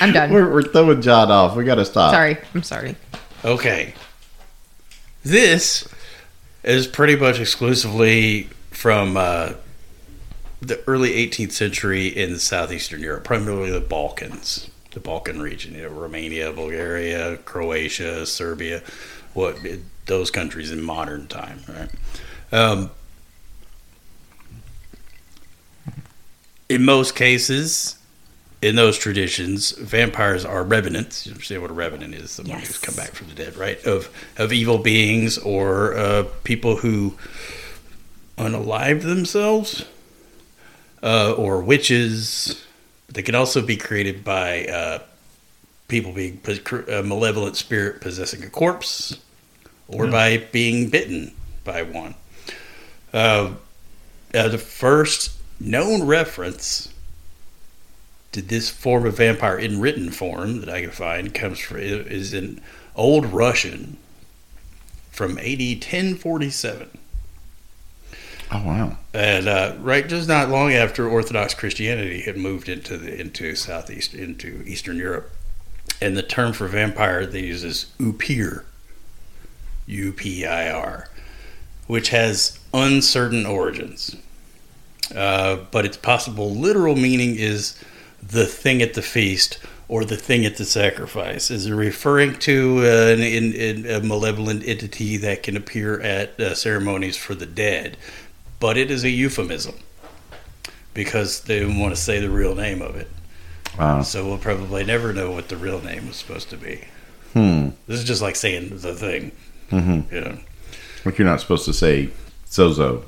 I'm 0.00 0.12
done. 0.12 0.30
We're, 0.32 0.52
we're 0.52 0.62
throwing 0.62 1.02
John 1.02 1.30
off. 1.30 1.56
We 1.56 1.64
got 1.64 1.74
to 1.76 1.84
stop. 1.84 2.12
Sorry. 2.14 2.36
I'm 2.54 2.62
sorry. 2.62 2.94
okay. 3.44 3.94
This 5.24 5.88
is 6.62 6.86
pretty 6.86 7.16
much 7.16 7.40
exclusively 7.40 8.44
from 8.70 9.16
uh, 9.16 9.54
the 10.60 10.80
early 10.86 11.10
18th 11.12 11.52
century 11.52 12.06
in 12.08 12.38
southeastern 12.38 13.00
Europe, 13.00 13.24
primarily 13.24 13.70
the 13.70 13.80
Balkans, 13.80 14.68
the 14.92 15.00
Balkan 15.00 15.40
region, 15.40 15.74
you 15.74 15.82
know, 15.82 15.88
Romania, 15.88 16.52
Bulgaria, 16.52 17.36
Croatia, 17.38 18.26
Serbia, 18.26 18.82
what 19.34 19.56
those 20.06 20.30
countries 20.30 20.72
in 20.72 20.82
modern 20.82 21.26
time, 21.28 21.60
right? 21.68 21.90
Um, 22.50 22.90
in 26.68 26.84
most 26.84 27.14
cases, 27.14 27.96
in 28.60 28.74
those 28.74 28.98
traditions, 28.98 29.70
vampires 29.72 30.44
are 30.44 30.64
revenants. 30.64 31.24
You 31.26 31.32
understand 31.32 31.62
what 31.62 31.70
a 31.70 31.74
revenant 31.74 32.14
is? 32.14 32.30
Someone 32.32 32.58
Yes. 32.58 32.66
who's 32.68 32.78
come 32.78 32.94
back 32.96 33.12
from 33.12 33.28
the 33.28 33.34
dead, 33.34 33.56
right? 33.56 33.82
Of 33.84 34.08
of 34.36 34.52
evil 34.52 34.78
beings 34.78 35.38
or 35.38 35.94
uh, 35.96 36.24
people 36.44 36.76
who 36.76 37.14
unalive 38.36 39.02
themselves, 39.02 39.84
uh, 41.02 41.32
or 41.32 41.62
witches. 41.62 42.64
They 43.08 43.22
can 43.22 43.34
also 43.34 43.62
be 43.62 43.76
created 43.76 44.24
by 44.24 44.66
uh, 44.66 44.98
people 45.88 46.12
being 46.12 46.40
a 46.88 47.02
malevolent 47.02 47.56
spirit 47.56 48.00
possessing 48.00 48.42
a 48.44 48.50
corpse, 48.50 49.18
or 49.88 50.06
by 50.06 50.46
being 50.52 50.90
bitten 50.90 51.34
by 51.64 51.82
one. 51.82 52.14
Uh, 53.12 53.54
uh, 54.34 54.48
the 54.48 54.58
first 54.58 55.32
known 55.58 56.06
reference 56.06 56.92
to 58.32 58.42
this 58.42 58.68
form 58.68 59.06
of 59.06 59.16
vampire 59.16 59.58
in 59.58 59.80
written 59.80 60.10
form 60.10 60.60
that 60.60 60.68
I 60.68 60.82
can 60.82 60.90
find 60.90 61.34
comes 61.34 61.58
from 61.58 61.78
is 61.78 62.34
in 62.34 62.60
Old 62.94 63.26
Russian 63.26 63.96
from 65.10 65.38
AD 65.38 65.60
1047. 65.60 66.98
Oh 68.50 68.64
wow. 68.64 68.96
And 69.12 69.46
uh, 69.46 69.74
right, 69.80 70.08
just 70.08 70.26
not 70.26 70.48
long 70.48 70.72
after 70.72 71.06
Orthodox 71.08 71.52
Christianity 71.52 72.22
had 72.22 72.36
moved 72.36 72.68
into 72.68 72.96
the 72.96 73.20
into 73.20 73.54
southeast 73.54 74.14
into 74.14 74.62
Eastern 74.66 74.96
Europe, 74.96 75.30
and 76.00 76.16
the 76.16 76.22
term 76.22 76.52
for 76.52 76.66
vampire 76.66 77.26
they 77.26 77.42
use 77.42 77.62
is 77.62 77.86
upir, 77.98 78.64
U 79.86 80.12
P 80.12 80.46
I 80.46 80.70
R, 80.70 81.08
which 81.86 82.08
has 82.08 82.58
uncertain 82.72 83.44
origins. 83.44 84.16
Uh, 85.14 85.56
but 85.70 85.84
its 85.84 85.96
possible 85.96 86.50
literal 86.50 86.96
meaning 86.96 87.34
is 87.36 87.78
the 88.22 88.46
thing 88.46 88.82
at 88.82 88.94
the 88.94 89.02
feast 89.02 89.58
or 89.88 90.04
the 90.04 90.16
thing 90.16 90.44
at 90.44 90.58
the 90.58 90.64
sacrifice. 90.64 91.50
Is 91.50 91.66
it 91.66 91.72
referring 91.72 92.38
to 92.40 92.80
uh, 92.80 93.12
an, 93.12 93.20
in 93.20 93.86
a 93.86 94.00
malevolent 94.00 94.62
entity 94.66 95.16
that 95.18 95.42
can 95.42 95.56
appear 95.56 95.98
at 96.00 96.38
uh, 96.38 96.54
ceremonies 96.54 97.16
for 97.16 97.34
the 97.34 97.46
dead? 97.46 97.96
But 98.60 98.76
it 98.76 98.90
is 98.90 99.04
a 99.04 99.10
euphemism 99.10 99.74
because 100.94 101.42
they 101.42 101.60
didn't 101.60 101.78
want 101.78 101.94
to 101.94 102.00
say 102.00 102.18
the 102.20 102.30
real 102.30 102.54
name 102.54 102.82
of 102.82 102.96
it. 102.96 103.08
Wow. 103.78 104.02
So 104.02 104.26
we'll 104.26 104.38
probably 104.38 104.84
never 104.84 105.12
know 105.12 105.30
what 105.30 105.48
the 105.48 105.56
real 105.56 105.80
name 105.80 106.08
was 106.08 106.16
supposed 106.16 106.50
to 106.50 106.56
be. 106.56 106.84
Hmm. 107.34 107.68
This 107.86 108.00
is 108.00 108.04
just 108.04 108.22
like 108.22 108.34
saying 108.36 108.70
the 108.78 108.94
thing. 108.94 109.32
Mm-hmm. 109.70 110.14
You 110.14 110.20
know? 110.22 110.38
Like 111.04 111.18
you're 111.18 111.28
not 111.28 111.40
supposed 111.40 111.64
to 111.66 111.72
say 111.72 112.10
Zozo 112.48 113.04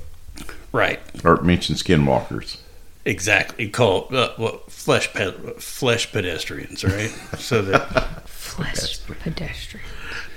Right. 0.72 1.00
or 1.24 1.40
mention 1.40 1.74
skinwalkers. 1.74 2.58
Exactly. 3.04 3.68
Call 3.68 4.06
uh, 4.14 4.34
well, 4.38 4.58
flesh 4.68 5.12
pe- 5.12 5.54
flesh 5.58 6.12
pedestrians, 6.12 6.84
right? 6.84 7.10
so 7.38 7.62
that 7.62 8.22
Flesh 8.28 9.04
pedestrian. 9.06 9.84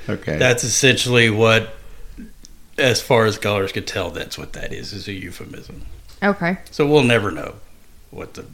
Okay. 0.09 0.37
that's 0.37 0.63
essentially 0.63 1.29
what, 1.29 1.73
as 2.77 3.01
far 3.01 3.25
as 3.25 3.35
scholars 3.35 3.71
could 3.71 3.87
tell, 3.87 4.09
that's 4.11 4.37
what 4.37 4.53
that 4.53 4.73
is. 4.73 4.93
Is 4.93 5.07
a 5.07 5.13
euphemism. 5.13 5.83
Okay. 6.21 6.57
So 6.71 6.87
we'll 6.87 7.03
never 7.03 7.31
know 7.31 7.55
what 8.11 8.33
the 8.35 8.45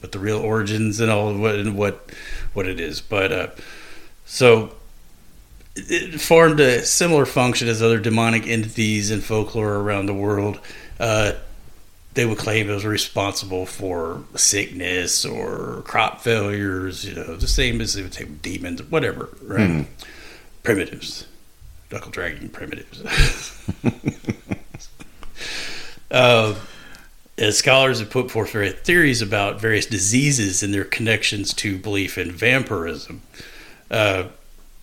what 0.00 0.12
the 0.12 0.18
real 0.18 0.38
origins 0.38 1.00
and 1.00 1.10
all 1.10 1.34
what 1.36 1.56
and 1.56 1.76
what 1.76 2.10
what 2.52 2.66
it 2.66 2.80
is. 2.80 3.00
But 3.00 3.32
uh, 3.32 3.48
so 4.24 4.74
it 5.74 6.14
it 6.14 6.20
formed 6.20 6.60
a 6.60 6.84
similar 6.84 7.26
function 7.26 7.68
as 7.68 7.82
other 7.82 7.98
demonic 7.98 8.46
entities 8.46 9.10
in 9.10 9.20
folklore 9.20 9.74
around 9.74 10.06
the 10.06 10.14
world. 10.14 10.60
Uh, 10.98 11.32
they 12.14 12.24
would 12.24 12.38
claim 12.38 12.70
it 12.70 12.72
was 12.72 12.86
responsible 12.86 13.66
for 13.66 14.24
sickness 14.34 15.24
or 15.24 15.82
crop 15.84 16.22
failures. 16.22 17.04
You 17.04 17.14
know, 17.14 17.36
the 17.36 17.46
same 17.46 17.80
as 17.80 17.92
they 17.92 18.02
would 18.02 18.14
say 18.14 18.24
demons, 18.24 18.82
whatever. 18.84 19.28
Right? 19.42 19.68
Hmm. 19.68 19.82
Primitives, 20.62 21.26
knuckle 21.90 22.10
dragging 22.10 22.48
primitives. 22.48 23.02
uh, 26.10 26.54
as 27.38 27.58
scholars 27.58 27.98
have 28.00 28.10
put 28.10 28.30
forth 28.30 28.50
various 28.52 28.74
theories 28.74 29.20
about 29.22 29.60
various 29.60 29.86
diseases 29.86 30.62
and 30.62 30.72
their 30.72 30.84
connections 30.84 31.52
to 31.54 31.78
belief 31.78 32.16
in 32.18 32.30
vampirism. 32.32 33.22
Uh, 33.90 34.24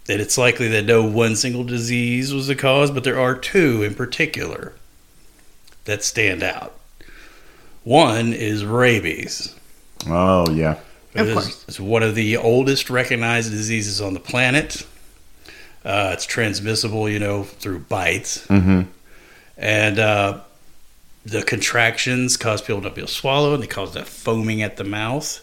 that 0.06 0.20
it's 0.20 0.38
likely 0.38 0.68
that 0.68 0.84
no 0.86 1.02
one 1.04 1.36
single 1.36 1.64
disease 1.64 2.34
was 2.34 2.48
the 2.48 2.56
cause, 2.56 2.92
but 2.92 3.04
there 3.06 3.20
are 3.20 3.36
two 3.36 3.84
in 3.84 3.96
particular 3.96 4.74
that 5.86 6.04
stand 6.04 6.44
out. 6.44 6.78
One 7.84 8.34
is 8.34 8.64
rabies. 8.66 9.56
oh 10.08 10.50
yeah. 10.52 10.78
Of 11.16 11.28
It 11.28 11.28
is- 11.28 11.34
course. 11.34 11.66
It's 11.68 11.80
one 11.80 12.04
of 12.04 12.16
the 12.16 12.36
oldest 12.38 12.90
recognized 12.90 13.52
diseases 13.52 14.02
on 14.02 14.14
the 14.14 14.20
planet. 14.20 14.86
Uh, 15.86 16.12
it's 16.14 16.26
transmissible, 16.26 17.10
you 17.10 17.20
know, 17.20 17.44
through 17.44 17.80
bites. 17.80 18.46
Mm-hmm. 18.48 18.84
And 19.58 20.00
uh, 20.00 20.40
the 21.26 21.44
contractions 21.44 22.38
cause 22.38 22.62
people 22.62 22.82
not 22.82 22.96
be 22.96 23.02
able 23.02 23.08
to 23.08 23.14
swallow, 23.14 23.54
and 23.54 23.62
they 23.62 23.68
cause 23.68 23.94
that 23.94 24.08
foaming 24.08 24.62
at 24.62 24.78
the 24.78 24.84
mouth. 24.84 25.42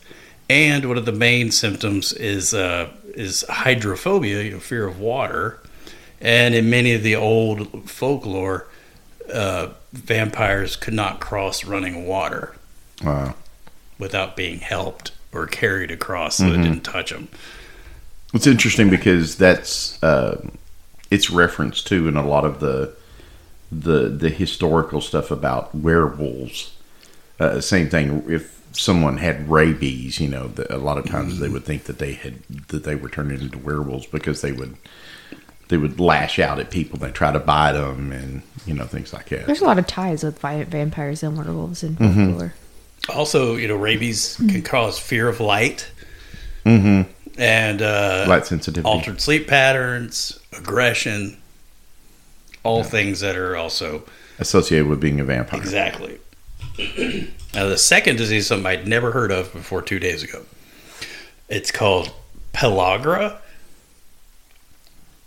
And 0.48 0.86
one 0.86 0.98
of 0.98 1.04
the 1.04 1.12
main 1.12 1.50
symptoms 1.52 2.12
is 2.12 2.54
uh, 2.54 2.88
is 3.14 3.44
hydrophobia, 3.48 4.42
you 4.42 4.50
know, 4.52 4.58
fear 4.60 4.86
of 4.86 4.98
water. 4.98 5.58
And 6.20 6.54
in 6.54 6.68
many 6.68 6.92
of 6.94 7.02
the 7.02 7.16
old 7.16 7.88
folklore, 7.88 8.66
uh, 9.32 9.68
vampires 9.92 10.76
could 10.76 10.92
not 10.94 11.20
cross 11.20 11.64
running 11.64 12.06
water 12.06 12.54
Wow. 13.02 13.34
without 13.98 14.36
being 14.36 14.58
helped 14.58 15.12
or 15.32 15.46
carried 15.46 15.90
across 15.90 16.36
so 16.36 16.46
it 16.46 16.58
didn't 16.58 16.82
touch 16.82 17.10
them. 17.10 17.28
It's 18.32 18.46
interesting 18.46 18.90
because 18.90 19.36
that's 19.36 20.00
uh, 20.02 20.46
it's 21.10 21.30
referenced 21.30 21.86
to 21.88 22.06
in 22.08 22.16
a 22.16 22.26
lot 22.26 22.44
of 22.44 22.60
the 22.60 22.94
the 23.72 24.08
the 24.08 24.30
historical 24.30 25.00
stuff 25.00 25.30
about 25.30 25.74
werewolves. 25.74 26.72
Uh, 27.38 27.60
same 27.60 27.88
thing. 27.88 28.24
If 28.28 28.60
someone 28.72 29.16
had 29.16 29.48
rabies, 29.50 30.20
you 30.20 30.28
know, 30.28 30.46
the, 30.48 30.72
a 30.74 30.78
lot 30.78 30.96
of 30.98 31.06
times 31.06 31.40
they 31.40 31.48
would 31.48 31.64
think 31.64 31.84
that 31.84 31.98
they 31.98 32.12
had 32.12 32.42
that 32.68 32.84
they 32.84 32.94
were 32.94 33.08
turning 33.08 33.40
into 33.40 33.58
werewolves 33.58 34.06
because 34.06 34.42
they 34.42 34.52
would 34.52 34.76
they 35.68 35.76
would 35.76 35.98
lash 35.98 36.38
out 36.38 36.58
at 36.60 36.70
people 36.70 36.98
that 37.00 37.14
try 37.14 37.32
to 37.32 37.38
bite 37.40 37.72
them 37.72 38.12
and 38.12 38.42
you 38.66 38.74
know 38.74 38.84
things 38.84 39.12
like 39.12 39.28
that. 39.30 39.46
There's 39.46 39.60
a 39.60 39.64
lot 39.64 39.78
of 39.78 39.86
ties 39.88 40.22
with 40.22 40.38
vi- 40.38 40.64
vampires 40.64 41.22
and 41.24 41.36
werewolves 41.36 41.82
in 41.82 41.96
Mm-hmm. 41.96 42.26
folklore. 42.30 42.54
Also, 43.08 43.56
you 43.56 43.66
know, 43.66 43.76
rabies 43.76 44.36
can 44.36 44.62
cause 44.62 44.98
fear 45.00 45.28
of 45.28 45.40
light 45.40 45.90
Mm-hmm. 46.66 47.10
And 47.40 47.80
uh, 47.82 48.26
Light 48.28 48.46
sensitivity. 48.46 48.86
altered 48.88 49.20
sleep 49.20 49.48
patterns, 49.48 50.38
aggression, 50.56 51.38
all 52.62 52.84
things 52.84 53.20
that 53.20 53.34
are 53.36 53.56
also 53.56 54.04
associated 54.38 54.86
with 54.86 55.00
being 55.00 55.18
a 55.20 55.24
vampire. 55.24 55.58
exactly. 55.58 56.18
now, 57.54 57.66
the 57.66 57.78
second 57.78 58.16
disease, 58.16 58.46
something 58.46 58.66
I'd 58.66 58.86
never 58.86 59.12
heard 59.12 59.32
of 59.32 59.52
before 59.52 59.80
two 59.82 59.98
days 59.98 60.22
ago. 60.22 60.42
It's 61.48 61.70
called 61.70 62.12
pellagra, 62.52 63.38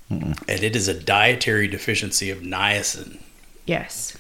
and 0.10 0.38
it 0.48 0.76
is 0.76 0.88
a 0.88 0.94
dietary 1.00 1.68
deficiency 1.68 2.30
of 2.30 2.40
niacin. 2.40 3.20
Yes. 3.66 4.16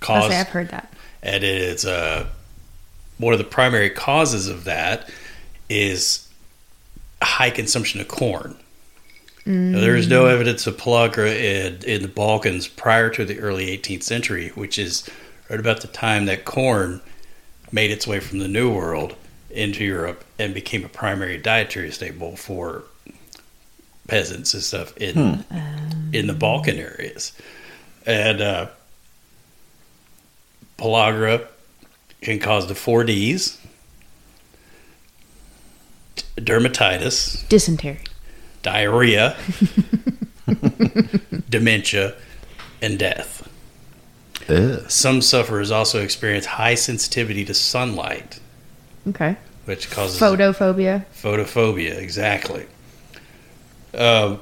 I 0.00 0.04
Caused 0.04 0.30
say 0.32 0.40
I've 0.40 0.48
heard 0.48 0.68
that. 0.70 0.92
and 1.22 1.44
it 1.44 1.44
is 1.62 1.84
uh, 1.84 2.26
one 3.18 3.32
of 3.34 3.38
the 3.38 3.44
primary 3.44 3.90
causes 3.90 4.48
of 4.48 4.64
that 4.64 5.10
is 5.68 6.23
high 7.24 7.50
consumption 7.50 8.00
of 8.00 8.08
corn. 8.08 8.56
Now, 9.46 9.80
there 9.80 9.94
is 9.94 10.08
no 10.08 10.24
evidence 10.24 10.66
of 10.66 10.78
pellagra 10.78 11.28
in, 11.28 11.84
in 11.84 12.00
the 12.00 12.08
Balkans 12.08 12.66
prior 12.66 13.10
to 13.10 13.26
the 13.26 13.40
early 13.40 13.66
18th 13.76 14.02
century, 14.02 14.48
which 14.54 14.78
is 14.78 15.08
right 15.50 15.60
about 15.60 15.82
the 15.82 15.88
time 15.88 16.24
that 16.26 16.46
corn 16.46 17.02
made 17.70 17.90
its 17.90 18.06
way 18.06 18.20
from 18.20 18.38
the 18.38 18.48
New 18.48 18.72
World 18.72 19.14
into 19.50 19.84
Europe 19.84 20.24
and 20.38 20.54
became 20.54 20.84
a 20.84 20.88
primary 20.88 21.36
dietary 21.36 21.90
staple 21.90 22.36
for 22.36 22.84
peasants 24.08 24.54
and 24.54 24.62
stuff 24.62 24.96
in 24.96 25.44
in 26.12 26.26
the 26.26 26.34
Balkan 26.34 26.78
areas. 26.78 27.32
And 28.06 28.40
uh, 28.40 28.68
pellagra 30.78 31.46
can 32.20 32.38
cause 32.38 32.66
the 32.66 32.74
four 32.74 33.04
Ds, 33.04 33.58
dermatitis, 36.36 37.48
Dysentery. 37.48 38.00
diarrhea, 38.62 39.36
dementia, 41.48 42.14
and 42.82 42.98
death. 42.98 43.48
Ugh. 44.48 44.88
Some 44.90 45.22
sufferers 45.22 45.70
also 45.70 46.02
experience 46.02 46.46
high 46.46 46.74
sensitivity 46.74 47.44
to 47.46 47.54
sunlight, 47.54 48.40
Okay. 49.08 49.36
which 49.64 49.90
causes 49.90 50.20
Photophobia. 50.20 51.04
photophobia. 51.14 51.96
Exactly. 51.96 52.66
Um, 53.96 54.40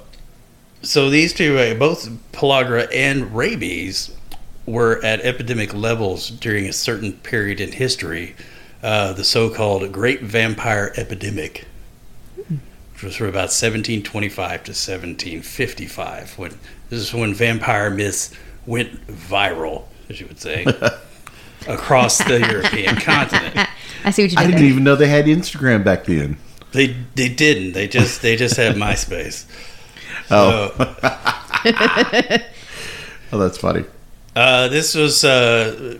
so 0.83 1.11
these 1.11 1.33
two, 1.33 1.59
uh, 1.59 1.75
both 1.75 2.09
pellagra 2.33 2.89
and 2.93 3.35
rabies, 3.37 4.11
were 4.65 5.05
at 5.05 5.21
epidemic 5.21 5.75
levels 5.75 6.31
during 6.31 6.67
a 6.67 6.73
certain 6.73 7.13
period 7.13 7.61
in 7.61 7.73
history. 7.73 8.35
uh, 8.83 9.13
the 9.13 9.23
so-called 9.23 9.93
Great 9.93 10.23
Vampire 10.23 10.93
Epidemic, 10.97 11.67
which 13.03 13.11
was 13.11 13.17
from 13.17 13.27
about 13.29 13.51
1725 13.51 14.37
to 14.65 14.71
1755. 14.71 16.39
When 16.39 16.51
this 16.89 17.01
is 17.01 17.13
when 17.13 17.35
vampire 17.35 17.91
myths 17.91 18.33
went 18.65 19.07
viral, 19.09 19.85
as 20.09 20.21
you 20.21 20.27
would 20.29 20.39
say, 20.41 20.65
across 21.69 22.19
the 22.19 22.39
European 22.41 22.97
continent. 22.97 23.69
I 24.05 24.11
see 24.11 24.23
what 24.23 24.33
you 24.33 24.39
mean. 24.39 24.39
I 24.39 24.43
did 24.47 24.51
didn't 24.53 24.63
there. 24.63 24.71
even 24.71 24.85
know 24.85 24.95
they 24.97 25.09
had 25.09 25.27
Instagram 25.27 25.85
back 25.85 26.05
then. 26.05 26.37
They 26.73 26.97
they 27.15 27.29
didn't. 27.29 27.73
They 27.73 27.89
just 27.89 28.23
they 28.23 28.37
just 28.37 28.57
had 28.57 28.77
MySpace. 28.77 29.47
Oh, 30.31 30.73
So, 30.77 30.97
oh, 33.33 33.39
that's 33.39 33.59
funny. 33.59 33.85
Uh, 34.35 34.69
this 34.69 34.95
was 34.95 35.25
uh, 35.25 35.99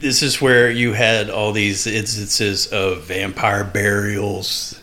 this 0.00 0.22
is 0.22 0.40
where 0.40 0.70
you 0.70 0.92
had 0.94 1.30
all 1.30 1.52
these 1.52 1.86
instances 1.86 2.66
of 2.68 3.02
vampire 3.04 3.64
burials, 3.64 4.77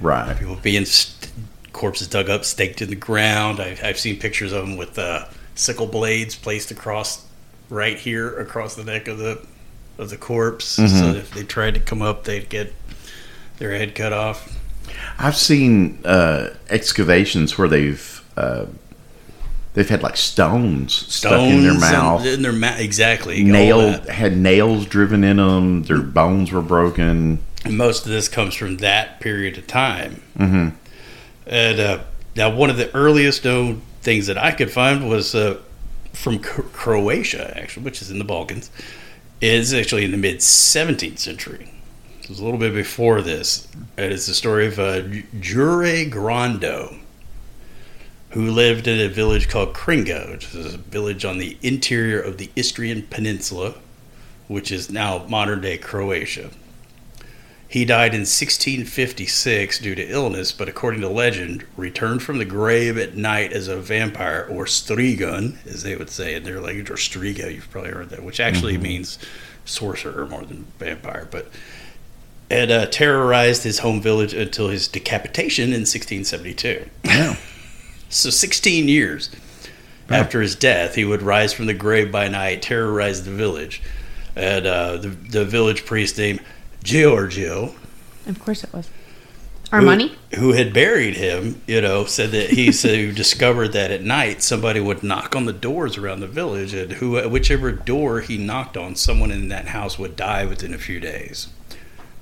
Right. 0.00 0.36
people 0.38 0.56
being 0.56 0.84
st- 0.84 1.32
corpses 1.72 2.08
dug 2.08 2.30
up, 2.30 2.44
staked 2.44 2.82
in 2.82 2.88
the 2.88 2.96
ground. 2.96 3.60
I, 3.60 3.76
I've 3.82 3.98
seen 3.98 4.18
pictures 4.18 4.52
of 4.52 4.66
them 4.66 4.76
with 4.76 4.98
uh, 4.98 5.26
sickle 5.54 5.86
blades 5.86 6.34
placed 6.34 6.70
across 6.70 7.26
right 7.70 7.98
here 7.98 8.38
across 8.38 8.74
the 8.76 8.84
neck 8.84 9.08
of 9.08 9.18
the 9.18 9.44
of 9.96 10.10
the 10.10 10.16
corpse, 10.16 10.64
so 10.64 10.82
if 10.84 11.30
they 11.30 11.44
tried 11.44 11.74
to 11.74 11.80
come 11.80 12.02
up, 12.02 12.24
they'd 12.24 12.48
get 12.48 12.74
their 13.58 13.70
head 13.70 13.94
cut 13.94 14.12
off. 14.12 14.58
I've 15.18 15.36
seen 15.36 16.00
uh, 16.04 16.50
excavations 16.68 17.56
where 17.56 17.68
they've 17.68 18.24
uh, 18.36 18.66
they've 19.74 19.88
had 19.88 20.02
like 20.02 20.16
stones, 20.16 20.92
stuck 21.14 21.40
in 21.40 21.62
their 21.62 21.78
mouth, 21.78 22.26
in 22.26 22.42
their 22.42 22.52
mouth, 22.52 22.80
exactly. 22.80 23.42
nailed 23.44 24.08
had 24.08 24.36
nails 24.36 24.86
driven 24.86 25.22
in 25.22 25.36
them. 25.36 25.84
Their 25.84 26.02
bones 26.02 26.50
were 26.50 26.62
broken. 26.62 27.38
Most 27.68 28.04
of 28.04 28.12
this 28.12 28.28
comes 28.28 28.54
from 28.54 28.78
that 28.78 29.20
period 29.20 29.58
of 29.58 29.66
time. 29.66 30.22
Mm-hmm. 30.38 30.68
And 31.46 31.80
uh, 31.80 32.04
now, 32.36 32.54
one 32.54 32.70
of 32.70 32.76
the 32.76 32.94
earliest 32.94 33.44
known 33.44 33.82
things 34.02 34.26
that 34.26 34.38
I 34.38 34.52
could 34.52 34.70
find 34.70 35.08
was 35.08 35.34
uh, 35.34 35.60
from 36.12 36.38
Cro- 36.38 36.64
Croatia, 36.72 37.56
actually, 37.56 37.84
which 37.84 38.02
is 38.02 38.10
in 38.10 38.18
the 38.18 38.24
Balkans. 38.24 38.70
Is 39.40 39.74
actually 39.74 40.04
in 40.04 40.10
the 40.10 40.16
mid 40.16 40.38
17th 40.38 41.18
century. 41.18 41.70
It 42.22 42.30
was 42.30 42.40
a 42.40 42.44
little 42.44 42.58
bit 42.58 42.72
before 42.72 43.20
this. 43.20 43.68
And 43.98 44.12
it's 44.12 44.26
the 44.26 44.32
story 44.32 44.66
of 44.66 44.78
uh, 44.78 45.02
Jure 45.38 46.06
Grando, 46.06 46.98
who 48.30 48.50
lived 48.50 48.88
in 48.88 48.98
a 48.98 49.08
village 49.08 49.50
called 49.50 49.74
Kringo, 49.74 50.30
which 50.30 50.54
is 50.54 50.74
a 50.74 50.78
village 50.78 51.26
on 51.26 51.36
the 51.36 51.58
interior 51.60 52.18
of 52.20 52.38
the 52.38 52.50
Istrian 52.56 53.02
Peninsula, 53.02 53.74
which 54.48 54.72
is 54.72 54.90
now 54.90 55.26
modern 55.28 55.60
day 55.60 55.76
Croatia. 55.76 56.48
He 57.74 57.84
died 57.84 58.14
in 58.14 58.20
1656 58.20 59.80
due 59.80 59.96
to 59.96 60.06
illness, 60.06 60.52
but 60.52 60.68
according 60.68 61.00
to 61.00 61.08
legend, 61.08 61.66
returned 61.76 62.22
from 62.22 62.38
the 62.38 62.44
grave 62.44 62.96
at 62.96 63.16
night 63.16 63.52
as 63.52 63.66
a 63.66 63.78
vampire, 63.78 64.46
or 64.48 64.64
strigon, 64.64 65.56
as 65.66 65.82
they 65.82 65.96
would 65.96 66.08
say 66.08 66.36
in 66.36 66.44
their 66.44 66.60
language, 66.60 66.88
or 66.88 66.94
striga, 66.94 67.52
you've 67.52 67.68
probably 67.72 67.90
heard 67.90 68.10
that, 68.10 68.22
which 68.22 68.38
actually 68.38 68.78
means 68.78 69.18
sorcerer 69.64 70.24
more 70.24 70.44
than 70.44 70.66
vampire, 70.78 71.26
but 71.28 71.48
and 72.48 72.70
uh, 72.70 72.86
terrorized 72.86 73.64
his 73.64 73.80
home 73.80 74.00
village 74.00 74.34
until 74.34 74.68
his 74.68 74.86
decapitation 74.86 75.72
in 75.72 75.80
1672. 75.80 76.88
Yeah. 77.04 77.36
So 78.08 78.30
16 78.30 78.86
years 78.86 79.30
after 80.08 80.40
his 80.40 80.54
death, 80.54 80.94
he 80.94 81.04
would 81.04 81.22
rise 81.22 81.52
from 81.52 81.66
the 81.66 81.74
grave 81.74 82.12
by 82.12 82.28
night, 82.28 82.62
terrorize 82.62 83.24
the 83.24 83.32
village. 83.32 83.82
And 84.36 84.64
uh, 84.64 84.96
the, 84.98 85.08
the 85.08 85.44
village 85.44 85.84
priest 85.84 86.18
named 86.18 86.40
Giorgio, 86.84 87.74
Of 88.26 88.38
course 88.38 88.62
it 88.62 88.72
was. 88.72 88.88
Our 89.72 89.82
money? 89.82 90.14
who, 90.34 90.36
who 90.40 90.52
had 90.52 90.72
buried 90.72 91.16
him, 91.16 91.60
you 91.66 91.80
know, 91.80 92.04
said 92.04 92.30
that 92.30 92.50
he 92.50 92.70
said 92.70 92.94
he 92.94 93.10
discovered 93.24 93.68
that 93.72 93.90
at 93.90 94.02
night 94.02 94.40
somebody 94.42 94.78
would 94.78 95.02
knock 95.02 95.34
on 95.34 95.46
the 95.46 95.52
doors 95.52 95.96
around 95.96 96.20
the 96.20 96.28
village, 96.28 96.72
and 96.74 96.92
who 96.92 97.28
whichever 97.28 97.72
door 97.72 98.20
he 98.20 98.38
knocked 98.38 98.76
on, 98.76 98.94
someone 98.94 99.32
in 99.32 99.48
that 99.48 99.68
house 99.68 99.98
would 99.98 100.14
die 100.14 100.44
within 100.44 100.72
a 100.72 100.78
few 100.78 101.00
days. 101.00 101.48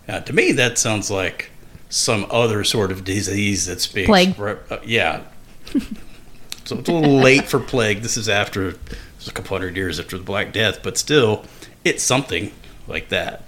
Now, 0.09 0.21
to 0.21 0.33
me, 0.33 0.53
that 0.53 0.79
sounds 0.79 1.11
like 1.11 1.51
some 1.91 2.25
other 2.31 2.65
sort 2.65 2.91
of 2.91 3.05
disease 3.05 3.67
that's 3.67 3.87
being 3.87 4.07
Plague. 4.07 4.33
spread- 4.33 4.59
uh, 4.71 4.79
yeah. 4.87 5.25
so 6.65 6.79
it's 6.79 6.89
a 6.89 6.93
little 6.93 7.19
late 7.19 7.45
for 7.49 7.61
plague. 7.61 8.01
This 8.01 8.17
is 8.17 8.29
after 8.31 8.69
a 8.71 9.31
couple 9.33 9.57
hundred 9.59 9.77
years 9.77 10.01
after 10.01 10.17
the 10.17 10.25
Black 10.25 10.53
Death, 10.53 10.83
but 10.83 10.97
still, 10.97 11.45
it's 11.85 12.03
something 12.03 12.51
like 12.89 13.11
that. 13.11 13.47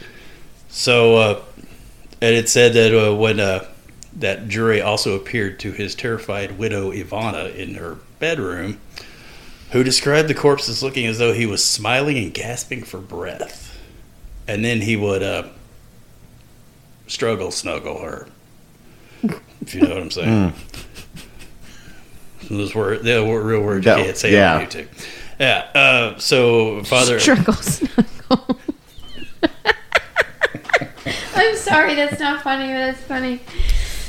So, 0.76 1.16
uh, 1.16 1.42
and 2.20 2.34
it 2.34 2.48
said 2.48 2.72
that 2.72 2.92
uh, 2.92 3.14
when 3.14 3.38
uh, 3.38 3.64
that 4.16 4.48
Jure 4.48 4.82
also 4.82 5.14
appeared 5.14 5.60
to 5.60 5.70
his 5.70 5.94
terrified 5.94 6.58
widow 6.58 6.90
Ivana 6.90 7.54
in 7.54 7.74
her 7.76 7.98
bedroom, 8.18 8.80
who 9.70 9.84
described 9.84 10.28
the 10.28 10.34
corpse 10.34 10.68
as 10.68 10.82
looking 10.82 11.06
as 11.06 11.18
though 11.18 11.32
he 11.32 11.46
was 11.46 11.64
smiling 11.64 12.18
and 12.18 12.34
gasping 12.34 12.82
for 12.82 12.98
breath, 12.98 13.78
and 14.48 14.64
then 14.64 14.80
he 14.80 14.96
would 14.96 15.22
uh, 15.22 15.44
struggle 17.06 17.52
snuggle 17.52 18.00
her. 18.00 18.26
If 19.60 19.74
you 19.76 19.82
know 19.82 19.90
what 19.90 19.98
I'm 19.98 20.10
saying. 20.10 20.52
Those 22.50 22.74
were 22.74 22.98
the 22.98 23.22
real 23.24 23.62
words 23.62 23.86
you 23.86 23.92
Yeah, 23.92 24.02
can't 24.04 24.16
say 24.16 24.32
yeah. 24.32 24.56
on 24.56 24.66
YouTube. 24.66 24.88
Yeah. 25.38 25.70
Uh, 25.74 26.18
so 26.18 26.82
Father. 26.82 27.20
Struggle 27.20 27.54
snuggle. 27.54 28.58
I'm 31.36 31.53
sorry, 31.64 31.94
that's 31.94 32.20
not 32.20 32.42
funny, 32.42 32.66
but 32.66 32.78
that's 32.78 33.00
funny. 33.00 33.40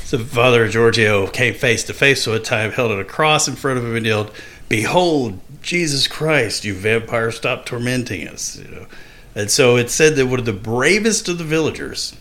So 0.04 0.18
Father 0.18 0.68
Giorgio 0.68 1.26
came 1.26 1.54
face 1.54 1.82
to 1.84 1.94
face 1.94 2.26
with 2.26 2.36
a 2.36 2.44
time, 2.44 2.70
held 2.70 2.92
a 2.92 3.04
cross 3.04 3.48
in 3.48 3.56
front 3.56 3.78
of 3.78 3.84
him, 3.84 3.96
and 3.96 4.06
yelled, 4.06 4.30
"Behold, 4.68 5.40
Jesus 5.62 6.06
Christ! 6.06 6.64
You 6.64 6.74
vampire, 6.74 7.32
stop 7.32 7.66
tormenting 7.66 8.28
us!" 8.28 8.56
You 8.56 8.68
know, 8.68 8.86
and 9.34 9.50
so 9.50 9.76
it 9.76 9.90
said 9.90 10.14
that 10.16 10.26
one 10.26 10.38
of 10.38 10.44
the 10.44 10.52
bravest 10.52 11.28
of 11.28 11.38
the 11.38 11.44
villagers, 11.44 12.14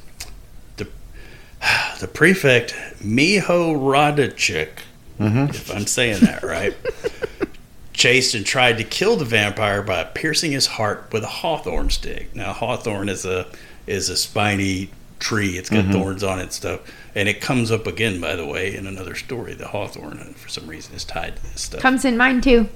the 0.78 0.88
the 2.00 2.08
prefect 2.08 2.74
Miho 3.04 3.76
Radicek, 3.76 4.69
mm-hmm. 5.19 5.50
if 5.50 5.71
I'm 5.71 5.86
saying 5.86 6.21
that 6.21 6.41
right, 6.41 6.76
chased 7.93 8.34
and 8.34 8.45
tried 8.45 8.78
to 8.80 8.84
kill 8.84 9.15
the 9.15 9.26
vampire 9.26 9.84
by 9.84 10.04
piercing 10.04 10.52
his 10.52 10.65
heart 10.65 11.08
with 11.12 11.24
a 11.24 11.28
hawthorn 11.28 11.91
stick. 11.91 12.36
Now, 12.36 12.52
hawthorn 12.52 13.10
is 13.10 13.26
a 13.26 13.45
is 13.86 14.10
a 14.10 14.17
spiny 14.17 14.89
tree. 15.19 15.58
It's 15.58 15.69
got 15.69 15.86
thorns 15.91 16.23
on 16.23 16.39
it 16.39 16.43
and 16.43 16.51
stuff, 16.51 16.82
and 17.13 17.28
it 17.30 17.41
comes 17.41 17.71
up 17.71 17.88
again. 17.88 18.19
By 18.19 18.36
the 18.36 18.45
way, 18.45 18.75
in 18.75 18.88
another 18.88 19.15
story, 19.15 19.54
the 19.54 19.67
hawthorn 19.67 20.17
for 20.36 20.49
some 20.49 20.67
reason 20.67 20.95
is 20.95 21.04
tied 21.04 21.36
to 21.38 21.43
this 21.43 21.62
stuff. 21.62 21.82
Comes 21.82 22.06
in 22.06 22.17
mine 22.17 22.41
too. 22.41 22.69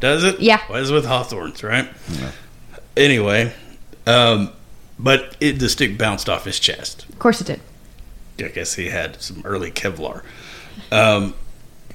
Does 0.00 0.24
it? 0.24 0.40
Yeah. 0.40 0.60
What 0.66 0.80
is 0.80 0.90
with 0.90 1.06
hawthorns, 1.06 1.62
right? 1.62 1.88
Anyway, 2.96 3.52
um, 4.06 4.52
but 4.98 5.36
it, 5.40 5.58
the 5.58 5.68
stick 5.68 5.96
bounced 5.98 6.28
off 6.28 6.44
his 6.44 6.60
chest. 6.60 7.06
Of 7.08 7.18
course 7.18 7.40
it 7.40 7.46
did. 7.46 7.60
I 8.38 8.48
guess 8.48 8.74
he 8.74 8.88
had 8.88 9.20
some 9.22 9.42
early 9.44 9.70
Kevlar. 9.70 10.22
Um, 10.90 11.34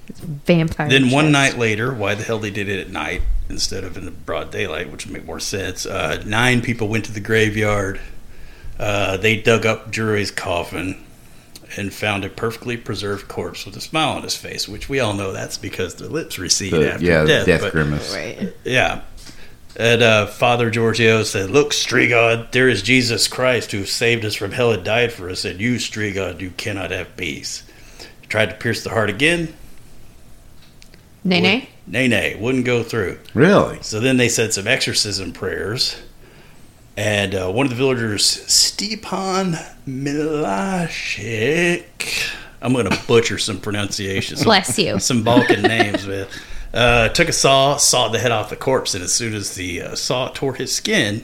Vampire. 0.08 0.90
Then 0.90 1.12
one 1.12 1.26
chest. 1.26 1.34
night 1.34 1.58
later, 1.58 1.94
why 1.94 2.16
the 2.16 2.24
hell 2.24 2.40
they 2.40 2.50
did 2.50 2.68
it 2.70 2.80
at 2.80 2.90
night 2.90 3.22
instead 3.50 3.84
of 3.84 3.98
in 3.98 4.06
the 4.06 4.12
broad 4.12 4.52
daylight, 4.52 4.92
which 4.92 5.06
would 5.06 5.14
make 5.14 5.26
more 5.26 5.40
sense. 5.40 5.86
Uh, 5.86 6.24
nine 6.26 6.62
people 6.62 6.88
went 6.88 7.06
to 7.06 7.12
the 7.12 7.20
graveyard. 7.20 8.00
Uh, 8.80 9.18
they 9.18 9.36
dug 9.42 9.66
up 9.66 9.92
Jure's 9.92 10.32
coffin 10.32 11.04
and 11.78 11.94
found 11.94 12.24
a 12.26 12.30
perfectly 12.30 12.78
preserved 12.78 13.28
corpse 13.28 13.66
with 13.66 13.76
a 13.76 13.82
smile 13.82 14.14
on 14.16 14.24
his 14.24 14.36
face, 14.36 14.68
which 14.68 14.88
we 14.90 15.00
all 15.00 15.14
know 15.14 15.32
that's 15.34 15.58
because 15.58 15.96
the 15.96 16.10
lips 16.10 16.40
recede 16.40 16.74
The- 16.74 16.94
after 16.94 17.06
yeah, 17.06 17.26
death. 17.26 17.46
death 17.46 17.62
but- 17.62 17.72
grimace. 17.74 18.14
Right. 18.16 18.54
yeah. 18.64 19.02
And 19.76 20.02
uh, 20.02 20.26
Father 20.26 20.70
Giorgio 20.72 21.24
said, 21.24 21.52
Look, 21.52 21.72
Strigon, 21.72 22.52
there 22.52 22.68
is 22.68 22.82
Jesus 22.82 23.28
Christ 23.28 23.72
who 23.72 23.86
saved 23.86 24.26
us 24.26 24.36
from 24.36 24.52
hell 24.52 24.72
and 24.72 24.84
died 24.84 25.14
for 25.14 25.30
us, 25.30 25.46
and 25.46 25.60
you, 25.62 25.76
Strigon, 25.76 26.40
you 26.42 26.50
cannot 26.52 26.92
have 26.92 27.16
peace. 27.16 27.64
Tried 28.30 28.48
to 28.50 28.56
pierce 28.56 28.84
the 28.84 28.90
heart 28.90 29.10
again. 29.10 29.54
Nay, 31.24 31.42
nay. 31.42 31.70
Nay, 31.86 32.08
nay, 32.08 32.36
wouldn't 32.40 32.66
go 32.66 32.84
through. 32.84 33.20
Really? 33.34 33.80
So 33.82 34.00
then 34.00 34.18
they 34.18 34.30
said 34.30 34.54
some 34.54 34.68
exorcism 34.68 35.34
prayers. 35.34 35.96
And 37.00 37.34
uh, 37.34 37.50
one 37.50 37.66
of 37.66 37.70
the 37.70 37.78
villagers, 37.78 38.26
Stepan 38.26 39.54
Milashik, 39.88 40.74
I'm 42.62 42.74
going 42.74 42.90
to 42.90 43.00
butcher 43.08 43.38
some 43.38 43.62
pronunciations. 43.62 44.44
Bless 44.44 44.78
you. 44.78 45.00
Some 45.00 45.24
Balkan 45.24 45.62
names, 45.62 46.06
man. 46.06 46.28
Uh, 46.74 47.08
took 47.08 47.30
a 47.30 47.32
saw, 47.32 47.78
sawed 47.78 48.12
the 48.12 48.20
head 48.20 48.34
off 48.34 48.50
the 48.50 48.58
corpse, 48.58 48.96
and 48.96 49.02
as 49.02 49.14
soon 49.14 49.34
as 49.34 49.56
the 49.56 49.82
uh, 49.82 49.96
saw 49.96 50.28
tore 50.28 50.56
his 50.56 50.76
skin, 50.76 51.24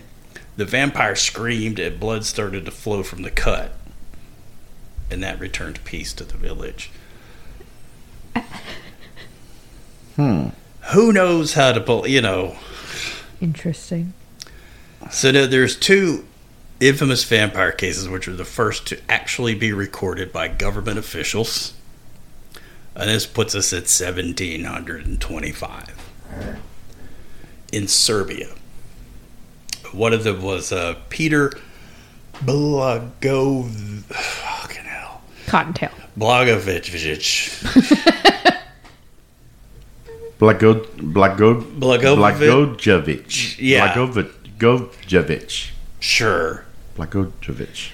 the 0.55 0.63
vampire 0.63 1.13
screamed 1.13 1.77
and 1.77 1.99
blood 1.99 2.23
started 2.23 2.63
to 2.63 2.71
flow 2.71 3.03
from 3.03 3.23
the 3.23 3.31
cut. 3.31 3.73
And 5.11 5.21
that 5.23 5.41
returned 5.41 5.83
peace 5.83 6.13
to 6.13 6.23
the 6.23 6.37
village. 6.37 6.89
Hmm. 10.15 10.47
Who 10.93 11.11
knows 11.11 11.55
how 11.55 11.73
to 11.73 11.81
pull, 11.81 12.07
you 12.07 12.21
know, 12.21 12.55
Interesting. 13.41 14.13
So 15.11 15.31
there- 15.31 15.47
there's 15.47 15.75
two 15.75 16.25
infamous 16.79 17.23
vampire 17.23 17.71
cases, 17.71 18.07
which 18.09 18.27
were 18.27 18.33
the 18.33 18.43
first 18.45 18.85
to 18.87 18.97
actually 19.09 19.55
be 19.55 19.71
recorded 19.71 20.31
by 20.33 20.47
government 20.49 20.97
officials. 20.99 21.73
And 22.95 23.09
this 23.09 23.25
puts 23.25 23.55
us 23.55 23.71
at 23.73 23.87
1725 23.89 25.89
in 27.71 27.87
Serbia. 27.87 28.49
One 29.91 30.13
of 30.13 30.23
them 30.23 30.41
was 30.41 30.71
uh, 30.71 30.95
Peter 31.09 31.51
Blagov. 32.43 34.01
Fucking 34.03 34.83
hell. 34.85 35.21
Cottontail. 35.47 35.91
Blagovic. 36.17 36.89
Blago, 40.39 40.85
Blago, 40.97 41.61
Blagovic. 41.79 42.77
Blagojevic. 42.77 43.55
Yeah. 43.59 43.93
Blagojevic. 44.57 45.71
Sure. 45.99 46.65
Blagojevic. 46.95 47.91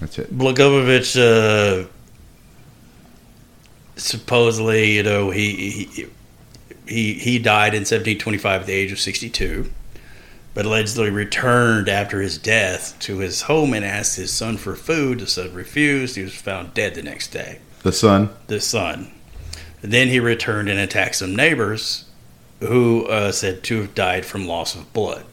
That's 0.00 0.18
it. 0.18 0.36
Blagovic, 0.36 1.16
uh, 1.16 1.88
supposedly, 3.96 4.92
you 4.92 5.02
know, 5.02 5.30
he, 5.30 5.70
he 5.70 6.06
he 6.86 7.14
he 7.14 7.38
died 7.38 7.74
in 7.74 7.80
1725 7.80 8.60
at 8.62 8.66
the 8.66 8.72
age 8.72 8.92
of 8.92 9.00
62, 9.00 9.70
but 10.52 10.66
allegedly 10.66 11.10
returned 11.10 11.88
after 11.88 12.20
his 12.20 12.38
death 12.38 12.98
to 13.00 13.18
his 13.18 13.42
home 13.42 13.72
and 13.72 13.84
asked 13.84 14.16
his 14.16 14.32
son 14.32 14.56
for 14.56 14.74
food. 14.74 15.20
The 15.20 15.26
son 15.26 15.54
refused. 15.54 16.16
He 16.16 16.22
was 16.22 16.34
found 16.34 16.74
dead 16.74 16.94
the 16.94 17.02
next 17.02 17.28
day. 17.28 17.60
The 17.82 17.92
son. 17.92 18.30
The 18.46 18.60
son. 18.60 19.10
Then 19.80 20.08
he 20.08 20.20
returned 20.20 20.68
and 20.68 20.80
attacked 20.80 21.16
some 21.16 21.36
neighbors, 21.36 22.06
who 22.60 23.06
uh, 23.06 23.32
said 23.32 23.62
to 23.64 23.82
have 23.82 23.94
died 23.94 24.24
from 24.24 24.46
loss 24.46 24.74
of 24.74 24.92
blood. 24.92 25.24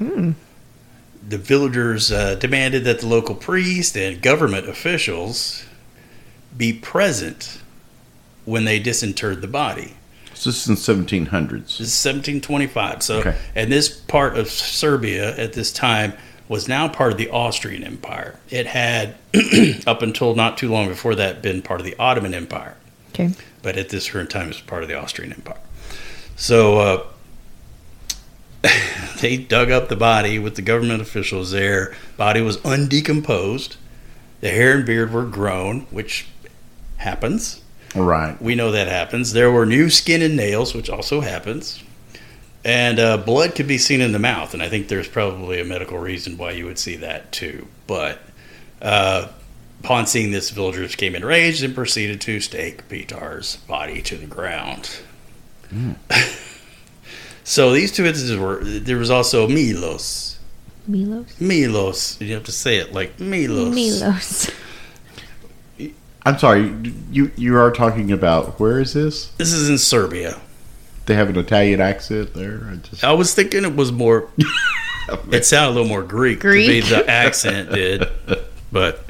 The 0.00 1.38
villagers 1.38 2.10
uh, 2.10 2.34
demanded 2.36 2.84
that 2.84 3.00
the 3.00 3.06
local 3.06 3.34
priest 3.34 3.96
and 3.96 4.20
government 4.22 4.68
officials 4.68 5.64
be 6.56 6.72
present 6.72 7.60
when 8.46 8.64
they 8.64 8.78
disinterred 8.78 9.40
the 9.42 9.46
body. 9.48 9.94
So 10.34 10.48
this 10.50 10.66
is 10.66 10.68
in 10.68 10.76
1700s. 10.76 11.76
This 11.78 11.80
is 11.80 12.04
1725. 12.04 13.02
So, 13.02 13.18
Okay. 13.20 13.36
and 13.54 13.70
this 13.70 13.88
part 13.90 14.38
of 14.38 14.48
Serbia 14.48 15.36
at 15.36 15.52
this 15.52 15.70
time 15.70 16.14
was 16.48 16.66
now 16.66 16.88
part 16.88 17.12
of 17.12 17.18
the 17.18 17.28
Austrian 17.30 17.84
Empire. 17.84 18.40
It 18.48 18.66
had, 18.66 19.14
up 19.86 20.00
until 20.02 20.34
not 20.34 20.56
too 20.56 20.70
long 20.70 20.88
before 20.88 21.14
that, 21.16 21.42
been 21.42 21.60
part 21.62 21.80
of 21.80 21.86
the 21.86 21.94
Ottoman 21.98 22.32
Empire. 22.34 22.76
Okay. 23.12 23.30
But 23.62 23.76
at 23.76 23.90
this 23.90 24.08
current 24.10 24.30
time, 24.30 24.48
it's 24.48 24.60
part 24.60 24.82
of 24.82 24.88
the 24.88 24.94
Austrian 24.98 25.32
Empire. 25.34 25.58
So, 26.36 26.78
uh, 26.78 27.02
they 29.20 29.36
dug 29.36 29.70
up 29.70 29.88
the 29.88 29.96
body 29.96 30.38
with 30.38 30.56
the 30.56 30.62
government 30.62 31.00
officials 31.00 31.50
there. 31.50 31.94
Body 32.16 32.40
was 32.40 32.58
undecomposed. 32.58 33.76
The 34.40 34.50
hair 34.50 34.76
and 34.76 34.86
beard 34.86 35.12
were 35.12 35.24
grown, 35.24 35.82
which 35.90 36.26
happens. 36.96 37.62
Right. 37.94 38.40
We 38.40 38.54
know 38.54 38.70
that 38.70 38.88
happens. 38.88 39.32
There 39.32 39.50
were 39.50 39.66
new 39.66 39.90
skin 39.90 40.22
and 40.22 40.36
nails, 40.36 40.74
which 40.74 40.88
also 40.88 41.20
happens. 41.20 41.82
And 42.64 42.98
uh, 42.98 43.16
blood 43.16 43.54
could 43.54 43.66
be 43.66 43.78
seen 43.78 44.00
in 44.00 44.12
the 44.12 44.18
mouth, 44.18 44.52
and 44.52 44.62
I 44.62 44.68
think 44.68 44.88
there's 44.88 45.08
probably 45.08 45.60
a 45.60 45.64
medical 45.64 45.98
reason 45.98 46.36
why 46.36 46.52
you 46.52 46.66
would 46.66 46.78
see 46.78 46.96
that 46.96 47.32
too. 47.32 47.66
But 47.86 48.20
uh, 48.82 49.28
upon 49.82 50.06
seeing 50.06 50.30
this, 50.30 50.50
villagers 50.50 50.94
came 50.94 51.14
enraged 51.14 51.62
and 51.62 51.74
proceeded 51.74 52.20
to 52.22 52.40
stake 52.40 52.86
Petar's 52.88 53.56
body 53.56 54.02
to 54.02 54.16
the 54.16 54.26
ground. 54.26 55.00
so 57.50 57.72
these 57.72 57.90
two 57.90 58.06
instances 58.06 58.38
were. 58.38 58.62
There 58.62 58.96
was 58.96 59.10
also 59.10 59.48
Milos. 59.48 60.38
Milos. 60.86 61.40
Milos. 61.40 62.20
You 62.20 62.34
have 62.34 62.44
to 62.44 62.52
say 62.52 62.76
it 62.76 62.92
like 62.92 63.18
Milos. 63.18 63.74
Milos. 63.74 64.50
I'm 66.24 66.38
sorry. 66.38 66.72
You 67.10 67.32
you 67.34 67.56
are 67.56 67.72
talking 67.72 68.12
about 68.12 68.60
where 68.60 68.78
is 68.78 68.92
this? 68.92 69.30
This 69.30 69.52
is 69.52 69.68
in 69.68 69.78
Serbia. 69.78 70.40
They 71.06 71.16
have 71.16 71.28
an 71.28 71.36
Italian 71.36 71.80
accent 71.80 72.34
there. 72.34 72.68
I 72.70 72.76
just 72.76 73.02
I 73.02 73.12
was 73.14 73.34
thinking 73.34 73.64
it 73.64 73.74
was 73.74 73.90
more. 73.90 74.28
it 75.32 75.44
sounded 75.44 75.70
a 75.70 75.74
little 75.74 75.88
more 75.88 76.04
Greek. 76.04 76.38
Greek? 76.38 76.66
To 76.66 76.72
me, 76.72 76.80
the 76.82 77.10
accent 77.10 77.72
did, 77.72 78.06
but 78.70 79.04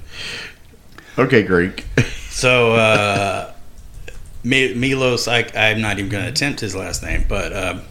okay, 1.18 1.42
Greek. 1.42 1.85
so 2.31 2.72
uh, 2.72 3.53
Milos. 4.44 5.29
I, 5.29 5.46
I'm 5.55 5.83
not 5.83 5.98
even 5.98 6.11
going 6.11 6.24
to 6.24 6.31
attempt 6.31 6.61
his 6.61 6.74
last 6.74 7.03
name, 7.03 7.26
but 7.29 7.55
um, 7.55 7.83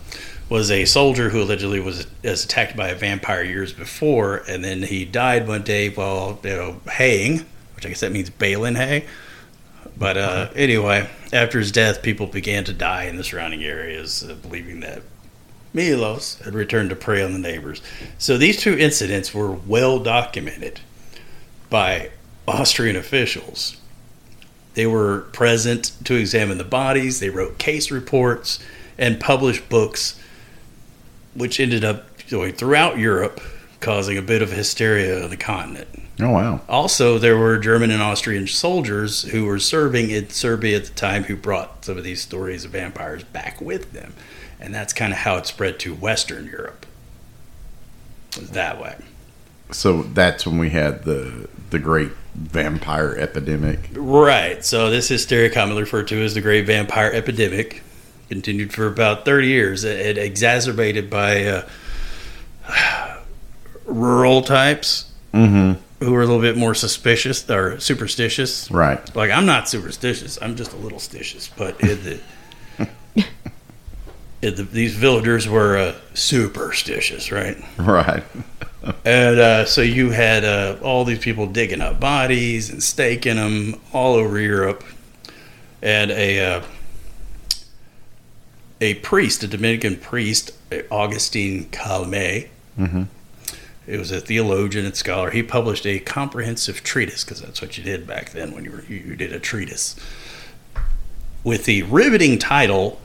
was 0.50 0.72
a 0.72 0.86
soldier 0.86 1.30
who 1.30 1.44
allegedly 1.44 1.80
was, 1.80 2.08
was 2.24 2.44
attacked 2.44 2.76
by 2.76 2.90
a 2.90 2.96
vampire 2.96 3.44
years 3.44 3.72
before, 3.72 4.38
and 4.48 4.64
then 4.64 4.84
he 4.84 5.06
died 5.06 5.48
one 5.48 5.64
day 5.64 5.90
while 5.90 6.40
you 6.44 6.50
know 6.50 6.82
haying, 6.92 7.46
which 7.76 7.86
I 7.86 7.90
guess 7.90 8.00
that 8.00 8.12
means 8.12 8.30
baling 8.30 8.76
hay. 8.76 9.06
But 9.96 10.18
uh, 10.18 10.50
anyway, 10.56 11.10
after 11.32 11.60
his 11.60 11.72
death, 11.72 12.02
people 12.02 12.26
began 12.28 12.64
to 12.66 12.74
die 12.74 13.04
in 13.04 13.18
the 13.18 13.24
surrounding 13.24 13.64
areas, 13.64 14.24
uh, 14.24 14.34
believing 14.36 14.80
that 14.80 15.02
Milos 15.74 16.40
had 16.40 16.56
returned 16.56 16.90
to 16.90 16.96
prey 16.96 17.22
on 17.22 17.34
the 17.34 17.40
neighbors. 17.40 17.82
So 18.18 18.38
these 18.38 18.58
two 18.58 18.78
incidents 18.78 19.34
were 19.34 19.52
well 19.52 20.00
documented 20.00 20.80
by 21.70 22.10
Austrian 22.48 22.96
officials. 22.96 23.78
They 24.74 24.88
were 24.88 25.22
present 25.34 25.92
to 26.06 26.16
examine 26.16 26.58
the 26.58 26.64
bodies, 26.64 27.20
they 27.20 27.30
wrote 27.30 27.58
case 27.58 27.92
reports, 27.92 28.60
and 28.98 29.20
published 29.20 29.70
books, 29.70 30.20
which 31.39 31.60
ended 31.60 31.84
up 31.84 32.06
going 32.30 32.54
throughout 32.54 32.97
Europe, 32.97 33.41
causing 33.80 34.17
a 34.17 34.21
bit 34.21 34.41
of 34.41 34.52
hysteria 34.52 35.23
on 35.23 35.30
the 35.30 35.38
continent. 35.38 35.88
Oh 36.21 36.32
wow. 36.32 36.62
Also, 36.67 37.17
there 37.17 37.38
were 37.38 37.58
German 37.58 37.91
and 37.91 38.02
Austrian 38.02 38.45
soldiers 38.45 39.23
who 39.23 39.45
were 39.45 39.60
serving 39.60 40.10
in 40.10 40.30
Serbia 40.30 40.78
at 40.78 40.86
the 40.86 40.93
time 40.93 41.23
who 41.23 41.36
brought 41.36 41.86
some 41.86 41.97
of 41.97 42.04
these 42.04 42.21
stories 42.21 42.65
of 42.65 42.71
vampires 42.71 43.23
back 43.23 43.62
with 43.62 43.93
them. 43.93 44.13
And 44.60 44.75
that's 44.75 44.91
kind 44.91 45.13
of 45.13 45.19
how 45.19 45.38
it 45.38 45.47
spread 45.47 45.80
to 45.80 45.95
Western 45.95 46.45
Europe. 46.45 46.86
It 48.34 48.41
was 48.41 48.49
that 48.52 48.82
way. 48.82 48.97
So 49.71 50.04
that's 50.04 50.45
when 50.45 50.58
we 50.58 50.71
had 50.71 51.04
the 51.06 51.47
the 51.69 51.80
great 51.80 52.12
vampire 52.36 53.15
epidemic. 53.15 53.89
Right. 53.93 54.63
So 54.65 54.89
this 54.89 55.08
hysteria, 55.08 55.49
commonly 55.49 55.84
referred 55.84 56.08
to 56.10 56.21
as 56.21 56.34
the 56.34 56.41
Great 56.41 56.65
Vampire 56.65 57.12
Epidemic, 57.13 57.84
continued 58.30 58.72
for 58.74 58.88
about 58.88 59.26
30 59.26 59.48
years. 59.48 59.84
It, 59.84 60.00
it 60.00 60.18
exacerbated 60.18 61.10
by 61.10 61.46
uh, 61.46 63.18
rural 63.86 64.42
types 64.42 65.06
Mm-hmm. 65.34 65.80
who 66.04 66.12
were 66.12 66.24
a 66.24 66.26
little 66.26 66.42
bit 66.42 66.58
more 66.58 66.74
suspicious 66.74 67.48
or 67.52 67.80
superstitious. 67.80 68.72
Right. 68.72 69.15
Like 69.15 69.30
I'm 69.30 69.46
not 69.46 69.70
superstitious. 69.70 70.39
I'm 70.42 70.56
just 70.56 70.74
a 70.74 70.76
little 70.76 70.98
stitious. 70.98 71.52
But 71.56 71.78
the, 71.78 72.20
in 74.42 74.56
the 74.56 74.63
these 74.63 74.96
villagers 74.96 75.48
were 75.48 75.78
uh, 75.78 75.96
superstitious, 76.15 77.32
right? 77.32 77.58
Right. 77.78 78.24
And 79.04 79.39
uh, 79.39 79.65
so 79.65 79.82
you 79.82 80.10
had 80.10 80.46
uh, 80.46 80.78
all 80.82 81.04
these 81.04 81.20
people 81.20 81.46
digging 81.48 81.82
up 81.82 82.00
bodies 82.00 82.70
and 82.70 82.82
staking 82.82 83.36
them 83.36 83.76
all 83.92 84.15
over 84.15 84.39
Europe. 84.39 84.86
And 85.82 86.12
a 86.12 86.39
uh, 86.39 86.62
a 88.82 88.96
priest, 88.96 89.44
a 89.44 89.48
Dominican 89.48 89.98
priest, 89.98 90.52
Augustine 90.92 91.70
Calmet, 91.72 92.50
Mm-hmm. 92.78 93.04
it 93.88 93.98
was 94.00 94.10
a 94.12 94.22
theologian 94.22 94.86
and 94.86 94.96
scholar. 94.96 95.32
He 95.32 95.44
published 95.44 95.86
a 95.86 96.00
comprehensive 96.00 96.82
treatise 96.82 97.26
because 97.26 97.42
that's 97.42 97.62
what 97.62 97.78
you 97.78 97.84
did 97.84 98.08
back 98.08 98.30
then 98.30 98.54
when 98.54 98.63
you 98.63 98.72
were 98.72 98.84
you 98.84 99.18
did 99.18 99.34
a 99.34 99.39
treatise 99.39 99.98
with 101.44 101.65
the 101.65 101.84
riveting 101.84 102.38
title 102.39 103.02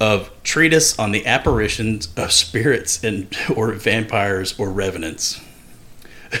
of 0.00 0.30
Treatise 0.42 0.98
on 0.98 1.12
the 1.12 1.24
Apparitions 1.24 2.08
of 2.18 2.32
Spirits 2.32 3.02
and 3.02 3.34
or 3.56 3.72
Vampires 3.72 4.58
or 4.58 4.70
Revenants. 4.70 5.40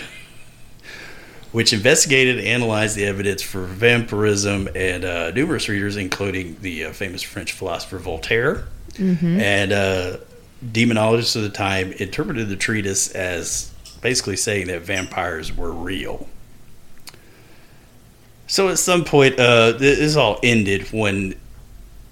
Which 1.52 1.72
investigated 1.72 2.38
and 2.38 2.46
analyzed 2.46 2.96
the 2.96 3.04
evidence 3.06 3.40
for 3.40 3.62
vampirism, 3.64 4.68
and 4.74 5.04
uh, 5.04 5.30
numerous 5.30 5.68
readers, 5.68 5.96
including 5.96 6.56
the 6.60 6.86
uh, 6.86 6.92
famous 6.92 7.22
French 7.22 7.52
philosopher 7.52 7.98
Voltaire, 7.98 8.64
and 9.40 9.72
uh, 9.72 10.16
demonologists 10.64 11.36
of 11.36 11.42
the 11.42 11.48
time 11.50 11.92
interpreted 11.92 12.48
the 12.48 12.56
treatise 12.56 13.10
as 13.10 13.72
basically 14.00 14.36
saying 14.36 14.66
that 14.68 14.82
vampires 14.82 15.56
were 15.56 15.72
real. 15.72 16.28
So 18.46 18.68
at 18.68 18.78
some 18.78 19.04
point, 19.04 19.38
uh, 19.38 19.72
this 19.72 20.16
all 20.16 20.38
ended 20.42 20.92
when 20.92 21.34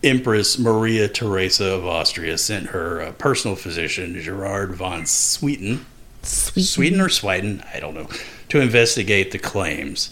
Empress 0.02 0.58
Maria 0.58 1.06
Theresa 1.08 1.66
of 1.66 1.86
Austria 1.86 2.38
sent 2.38 2.68
her 2.68 3.00
uh, 3.00 3.12
personal 3.12 3.56
physician, 3.56 4.18
Gerard 4.20 4.74
von 4.74 5.02
Swieten, 5.02 5.84
Sweet. 6.22 6.64
Sweden 6.64 7.00
or 7.00 7.08
Sweden, 7.08 7.62
I 7.74 7.80
don't 7.80 7.94
know, 7.94 8.08
to 8.48 8.60
investigate 8.60 9.30
the 9.30 9.38
claims. 9.38 10.10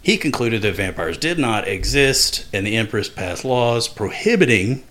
He 0.00 0.16
concluded 0.16 0.62
that 0.62 0.76
vampires 0.76 1.18
did 1.18 1.38
not 1.38 1.68
exist, 1.68 2.46
and 2.52 2.66
the 2.66 2.76
Empress 2.76 3.08
passed 3.08 3.44
laws 3.44 3.88
prohibiting 3.88 4.84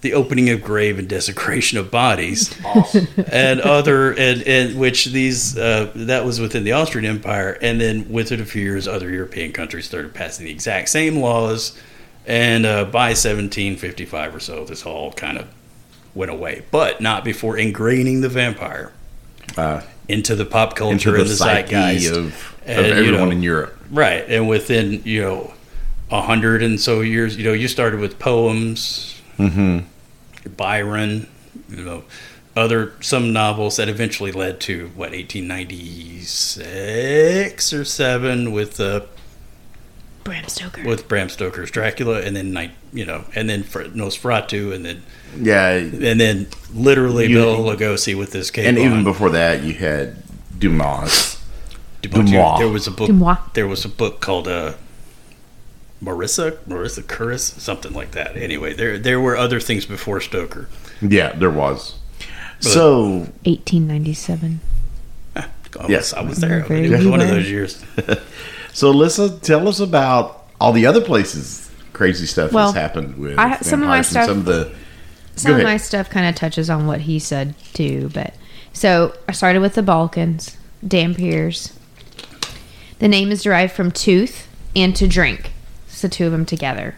the 0.00 0.14
opening 0.14 0.48
of 0.48 0.62
grave 0.62 0.98
and 0.98 1.08
desecration 1.08 1.78
of 1.78 1.90
bodies, 1.90 2.54
and 3.30 3.60
other 3.60 4.12
and, 4.12 4.42
and 4.42 4.78
which 4.78 5.06
these 5.06 5.58
uh, 5.58 5.90
that 5.94 6.24
was 6.24 6.40
within 6.40 6.64
the 6.64 6.72
Austrian 6.72 7.04
Empire, 7.04 7.58
and 7.60 7.80
then 7.80 8.10
within 8.10 8.40
a 8.40 8.44
few 8.44 8.62
years, 8.62 8.88
other 8.88 9.10
European 9.10 9.52
countries 9.52 9.86
started 9.86 10.14
passing 10.14 10.46
the 10.46 10.52
exact 10.52 10.88
same 10.88 11.16
laws, 11.16 11.78
and 12.26 12.64
uh, 12.64 12.84
by 12.84 13.10
1755 13.10 14.34
or 14.34 14.40
so, 14.40 14.64
this 14.64 14.86
all 14.86 15.12
kind 15.12 15.38
of 15.38 15.46
went 16.14 16.30
away, 16.30 16.62
but 16.70 17.00
not 17.00 17.24
before 17.24 17.56
ingraining 17.56 18.20
the 18.22 18.28
vampire 18.28 18.92
Uh, 19.56 19.80
into 20.08 20.34
the 20.34 20.44
pop 20.44 20.74
culture 20.74 21.12
the 21.12 21.20
and 21.20 21.28
the 21.28 21.34
zeitgeist. 21.34 22.10
of, 22.10 22.16
of 22.16 22.58
And, 22.66 22.86
you 22.86 22.92
everyone 22.92 23.28
know, 23.28 23.30
in 23.30 23.42
Europe. 23.42 23.76
Right, 23.90 24.24
and 24.28 24.48
within 24.48 25.02
you 25.04 25.22
know 25.22 25.52
a 26.10 26.22
hundred 26.22 26.62
and 26.62 26.80
so 26.80 27.00
years, 27.00 27.36
you 27.36 27.44
know, 27.44 27.52
you 27.52 27.68
started 27.68 28.00
with 28.00 28.18
poems, 28.18 29.19
Mm-hmm. 29.38 30.50
Byron, 30.56 31.26
you 31.68 31.84
know, 31.84 32.04
other 32.56 32.92
some 33.00 33.32
novels 33.32 33.76
that 33.76 33.88
eventually 33.88 34.32
led 34.32 34.60
to 34.60 34.90
what 34.94 35.12
eighteen 35.14 35.46
ninety 35.46 36.20
six 36.20 37.72
or 37.72 37.84
seven 37.84 38.52
with 38.52 38.80
uh, 38.80 39.02
Bram 40.24 40.46
Stoker. 40.48 40.84
with 40.84 41.08
Bram 41.08 41.28
Stoker's 41.28 41.70
Dracula, 41.70 42.20
and 42.20 42.34
then 42.36 42.52
night, 42.52 42.72
you 42.92 43.04
know, 43.04 43.24
and 43.34 43.48
then 43.48 43.62
Fr- 43.62 43.82
Nosferatu, 43.84 44.74
and 44.74 44.84
then 44.84 45.02
Yeah, 45.36 45.70
and 45.72 46.20
then 46.20 46.48
literally 46.72 47.28
You- 47.28 47.36
Bela 47.36 47.76
Lugosi 47.76 48.16
with 48.16 48.32
this 48.32 48.50
came 48.50 48.66
and 48.66 48.78
even 48.78 49.04
before 49.04 49.30
that, 49.30 49.62
you 49.62 49.74
had 49.74 50.16
Dumas. 50.58 51.38
Dumas. 52.02 52.30
Dumas. 52.30 52.58
There 52.58 52.68
was 52.68 52.86
a 52.86 52.90
book. 52.90 53.06
Dumas. 53.06 53.38
There 53.54 53.66
was 53.66 53.84
a 53.84 53.88
book 53.88 54.20
called 54.20 54.48
uh, 54.48 54.74
Marissa 56.02 56.56
Marissa 56.68 57.02
Curris, 57.02 57.58
something 57.60 57.92
like 57.92 58.12
that. 58.12 58.36
Anyway, 58.36 58.72
there 58.74 58.98
there 58.98 59.20
were 59.20 59.36
other 59.36 59.60
things 59.60 59.84
before 59.86 60.20
Stoker. 60.20 60.68
Yeah, 61.00 61.32
there 61.32 61.50
was. 61.50 61.96
So 62.60 63.26
1897. 63.44 64.60
Ah, 65.36 65.48
I 65.78 65.82
was, 65.82 65.90
Yes. 65.90 66.12
I 66.14 66.20
was 66.22 66.38
there. 66.38 66.64
I 66.64 66.68
mean, 66.68 66.84
it 66.92 66.96
was 66.98 67.06
one 67.06 67.20
of 67.20 67.28
those 67.28 67.50
years. 67.50 67.82
So, 68.72 68.92
Alyssa, 68.92 69.42
tell 69.42 69.66
us 69.66 69.80
about 69.80 70.46
all 70.60 70.72
the 70.72 70.86
other 70.86 71.00
places 71.00 71.68
crazy 71.92 72.24
stuff 72.24 72.52
Well, 72.52 72.66
has 72.72 72.74
happened 72.80 73.16
with 73.18 73.36
I- 73.36 73.58
some 73.62 73.82
of 73.82 73.88
my 73.88 74.00
stuff- 74.00 74.26
Some 74.26 74.38
of 74.38 74.44
the 74.44 74.72
Some 75.34 75.56
of 75.56 75.62
my 75.64 75.76
stuff 75.76 76.08
kind 76.08 76.26
of 76.28 76.36
touches 76.36 76.70
on 76.70 76.86
what 76.86 77.00
he 77.00 77.18
said 77.18 77.54
too, 77.74 78.10
but 78.14 78.32
so 78.72 79.12
I 79.28 79.32
started 79.32 79.58
with 79.60 79.74
the 79.74 79.82
Balkans, 79.82 80.56
Dampirs. 80.86 81.72
The 83.00 83.08
name 83.08 83.32
is 83.32 83.42
derived 83.42 83.72
from 83.72 83.90
tooth 83.90 84.46
and 84.76 84.94
to 84.94 85.08
drink. 85.08 85.50
The 86.00 86.08
two 86.08 86.26
of 86.26 86.32
them 86.32 86.46
together. 86.46 86.94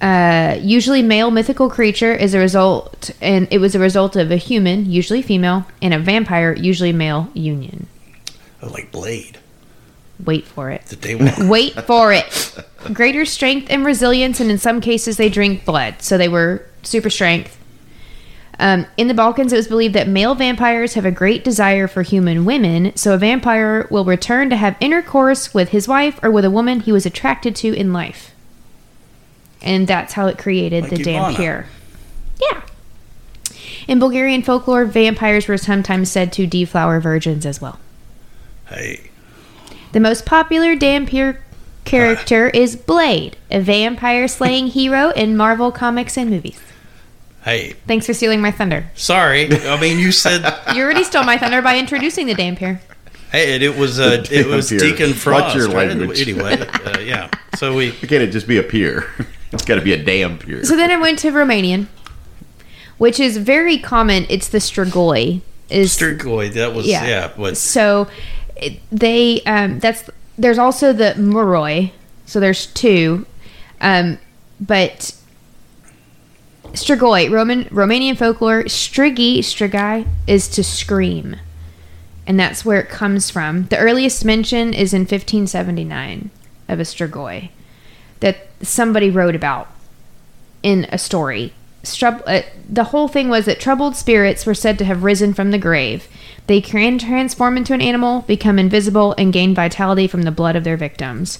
Uh, 0.00 0.58
usually, 0.60 1.02
male 1.02 1.30
mythical 1.30 1.70
creature 1.70 2.14
is 2.14 2.34
a 2.34 2.38
result, 2.38 3.10
and 3.20 3.48
it 3.50 3.58
was 3.58 3.74
a 3.74 3.78
result 3.78 4.14
of 4.14 4.30
a 4.30 4.36
human, 4.36 4.90
usually 4.90 5.22
female, 5.22 5.66
and 5.80 5.94
a 5.94 5.98
vampire, 5.98 6.52
usually 6.54 6.92
male, 6.92 7.30
union. 7.32 7.86
Oh, 8.62 8.68
like 8.68 8.92
Blade, 8.92 9.38
Wait 10.24 10.46
for 10.46 10.70
it. 10.70 10.82
Wait 11.40 11.74
for 11.82 12.12
it. 12.12 12.64
Greater 12.92 13.24
strength 13.24 13.68
and 13.70 13.84
resilience, 13.84 14.40
and 14.40 14.50
in 14.50 14.58
some 14.58 14.80
cases, 14.80 15.16
they 15.16 15.28
drink 15.28 15.64
blood. 15.64 16.02
So 16.02 16.16
they 16.16 16.28
were 16.28 16.64
super 16.82 17.10
strength. 17.10 17.58
Um, 18.58 18.86
in 18.96 19.08
the 19.08 19.14
Balkans, 19.14 19.52
it 19.52 19.56
was 19.56 19.68
believed 19.68 19.94
that 19.94 20.08
male 20.08 20.34
vampires 20.34 20.94
have 20.94 21.04
a 21.04 21.10
great 21.10 21.44
desire 21.44 21.86
for 21.86 22.02
human 22.02 22.44
women, 22.44 22.96
so 22.96 23.12
a 23.12 23.18
vampire 23.18 23.86
will 23.90 24.04
return 24.04 24.48
to 24.50 24.56
have 24.56 24.76
intercourse 24.80 25.52
with 25.52 25.70
his 25.70 25.86
wife 25.86 26.18
or 26.22 26.30
with 26.30 26.44
a 26.44 26.50
woman 26.50 26.80
he 26.80 26.92
was 26.92 27.04
attracted 27.04 27.54
to 27.56 27.74
in 27.74 27.92
life. 27.92 28.34
And 29.60 29.86
that's 29.86 30.14
how 30.14 30.26
it 30.26 30.38
created 30.38 30.84
Like 30.84 30.90
the. 30.90 31.02
Dampir. 31.04 31.66
Yeah. 32.40 32.62
In 33.88 33.98
Bulgarian 33.98 34.42
folklore, 34.42 34.84
vampires 34.84 35.48
were 35.48 35.58
sometimes 35.58 36.10
said 36.10 36.32
to 36.34 36.46
deflower 36.46 36.98
virgins 37.00 37.44
as 37.44 37.60
well. 37.60 37.78
hey, 38.68 39.10
The 39.92 40.00
most 40.00 40.24
popular 40.24 40.74
Dampir 40.76 41.40
character 41.84 42.48
is 42.54 42.74
Blade, 42.74 43.36
a 43.50 43.60
vampire 43.60 44.28
slaying 44.28 44.68
hero 44.68 45.10
in 45.10 45.36
Marvel 45.36 45.70
comics 45.70 46.16
and 46.16 46.30
movies. 46.30 46.60
Hey, 47.46 47.74
Thanks 47.86 48.06
for 48.06 48.12
stealing 48.12 48.40
my 48.40 48.50
thunder. 48.50 48.90
sorry. 48.96 49.48
I 49.68 49.80
mean, 49.80 50.00
you 50.00 50.10
said 50.10 50.42
You 50.74 50.82
already 50.82 51.04
stole 51.04 51.22
my 51.22 51.38
thunder 51.38 51.62
by 51.62 51.78
introducing 51.78 52.26
the 52.26 52.34
Dampir. 52.34 52.80
hey, 53.30 53.54
and 53.54 53.62
it 53.62 53.76
was 53.76 54.00
uh, 54.00 54.24
it 54.32 54.46
was 54.46 54.68
Dampir. 54.68 54.78
Deacon 54.80 55.10
Watch 55.10 55.16
Frost. 55.18 55.56
your 55.56 55.68
right? 55.68 55.88
language. 55.88 56.20
Anyway, 56.20 56.58
uh, 56.60 56.98
yeah. 56.98 57.30
So 57.56 57.74
we 57.76 57.92
can't 58.00 58.12
it 58.24 58.32
just 58.32 58.48
be 58.48 58.58
a 58.58 58.64
pier? 58.64 59.08
it's 59.52 59.64
got 59.64 59.76
to 59.76 59.80
be 59.80 59.92
a 59.92 60.02
damn 60.02 60.38
pier. 60.38 60.64
So 60.64 60.76
then 60.76 60.90
I 60.90 60.96
went 60.96 61.20
to 61.20 61.30
Romanian, 61.30 61.86
which 62.98 63.20
is 63.20 63.36
very 63.36 63.78
common. 63.78 64.26
It's 64.28 64.48
the 64.48 64.58
Strigoi. 64.58 65.40
Is 65.70 65.96
Strigoi. 65.96 66.52
That 66.54 66.74
was 66.74 66.86
Yeah. 66.88 67.06
yeah. 67.06 67.30
What 67.36 67.56
so 67.56 68.08
it, 68.56 68.80
they 68.90 69.40
um, 69.42 69.78
that's 69.78 70.10
there's 70.36 70.58
also 70.58 70.92
the 70.92 71.14
Moroi. 71.16 71.92
So 72.26 72.40
there's 72.40 72.66
two, 72.66 73.24
um, 73.80 74.18
but 74.60 75.14
Strigoi 76.76 77.30
Roman 77.30 77.64
Romanian 77.64 78.18
folklore 78.18 78.64
Strigi 78.64 79.38
Strigi 79.38 80.06
is 80.26 80.46
to 80.48 80.62
scream, 80.62 81.36
and 82.26 82.38
that's 82.38 82.66
where 82.66 82.78
it 82.78 82.90
comes 82.90 83.30
from. 83.30 83.64
The 83.68 83.78
earliest 83.78 84.26
mention 84.26 84.74
is 84.74 84.92
in 84.92 85.02
1579 85.02 86.30
of 86.68 86.78
a 86.78 86.82
Strigoi 86.82 87.48
that 88.20 88.48
somebody 88.60 89.08
wrote 89.08 89.34
about 89.34 89.68
in 90.62 90.86
a 90.92 90.98
story. 90.98 91.54
Strub- 91.82 92.22
uh, 92.26 92.42
the 92.68 92.84
whole 92.84 93.08
thing 93.08 93.30
was 93.30 93.46
that 93.46 93.58
troubled 93.58 93.96
spirits 93.96 94.44
were 94.44 94.52
said 94.52 94.76
to 94.76 94.84
have 94.84 95.02
risen 95.02 95.32
from 95.32 95.52
the 95.52 95.58
grave. 95.58 96.06
They 96.46 96.60
can 96.60 96.98
transform 96.98 97.56
into 97.56 97.72
an 97.72 97.80
animal, 97.80 98.20
become 98.22 98.58
invisible, 98.58 99.14
and 99.16 99.32
gain 99.32 99.54
vitality 99.54 100.06
from 100.06 100.22
the 100.22 100.30
blood 100.30 100.56
of 100.56 100.64
their 100.64 100.76
victims. 100.76 101.38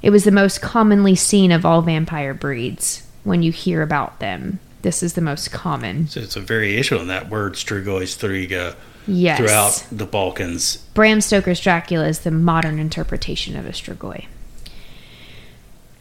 It 0.00 0.08
was 0.08 0.24
the 0.24 0.30
most 0.30 0.62
commonly 0.62 1.14
seen 1.14 1.52
of 1.52 1.66
all 1.66 1.82
vampire 1.82 2.32
breeds 2.32 3.01
when 3.24 3.42
you 3.42 3.52
hear 3.52 3.82
about 3.82 4.18
them. 4.20 4.58
This 4.82 5.02
is 5.02 5.14
the 5.14 5.20
most 5.20 5.52
common. 5.52 6.08
So 6.08 6.20
it's 6.20 6.34
a 6.36 6.40
variation 6.40 6.98
on 6.98 7.06
that 7.08 7.28
word, 7.30 7.54
Strigoi, 7.54 8.02
Striga, 8.02 8.74
Yes. 9.06 9.38
throughout 9.38 9.84
the 9.90 10.06
Balkans. 10.06 10.78
Bram 10.94 11.20
Stoker's 11.20 11.60
Dracula 11.60 12.06
is 12.06 12.20
the 12.20 12.30
modern 12.30 12.78
interpretation 12.78 13.56
of 13.56 13.66
a 13.66 13.70
Strigoi. 13.70 14.26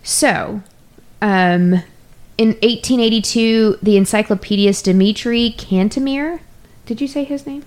So, 0.03 0.61
um, 1.21 1.83
in 2.37 2.49
1882, 2.63 3.77
the 3.83 3.97
encyclopedist 3.97 4.83
Dmitri 4.85 5.53
Cantemir, 5.57 6.39
did 6.85 7.01
you 7.01 7.07
say 7.07 7.23
his 7.23 7.45
name? 7.45 7.63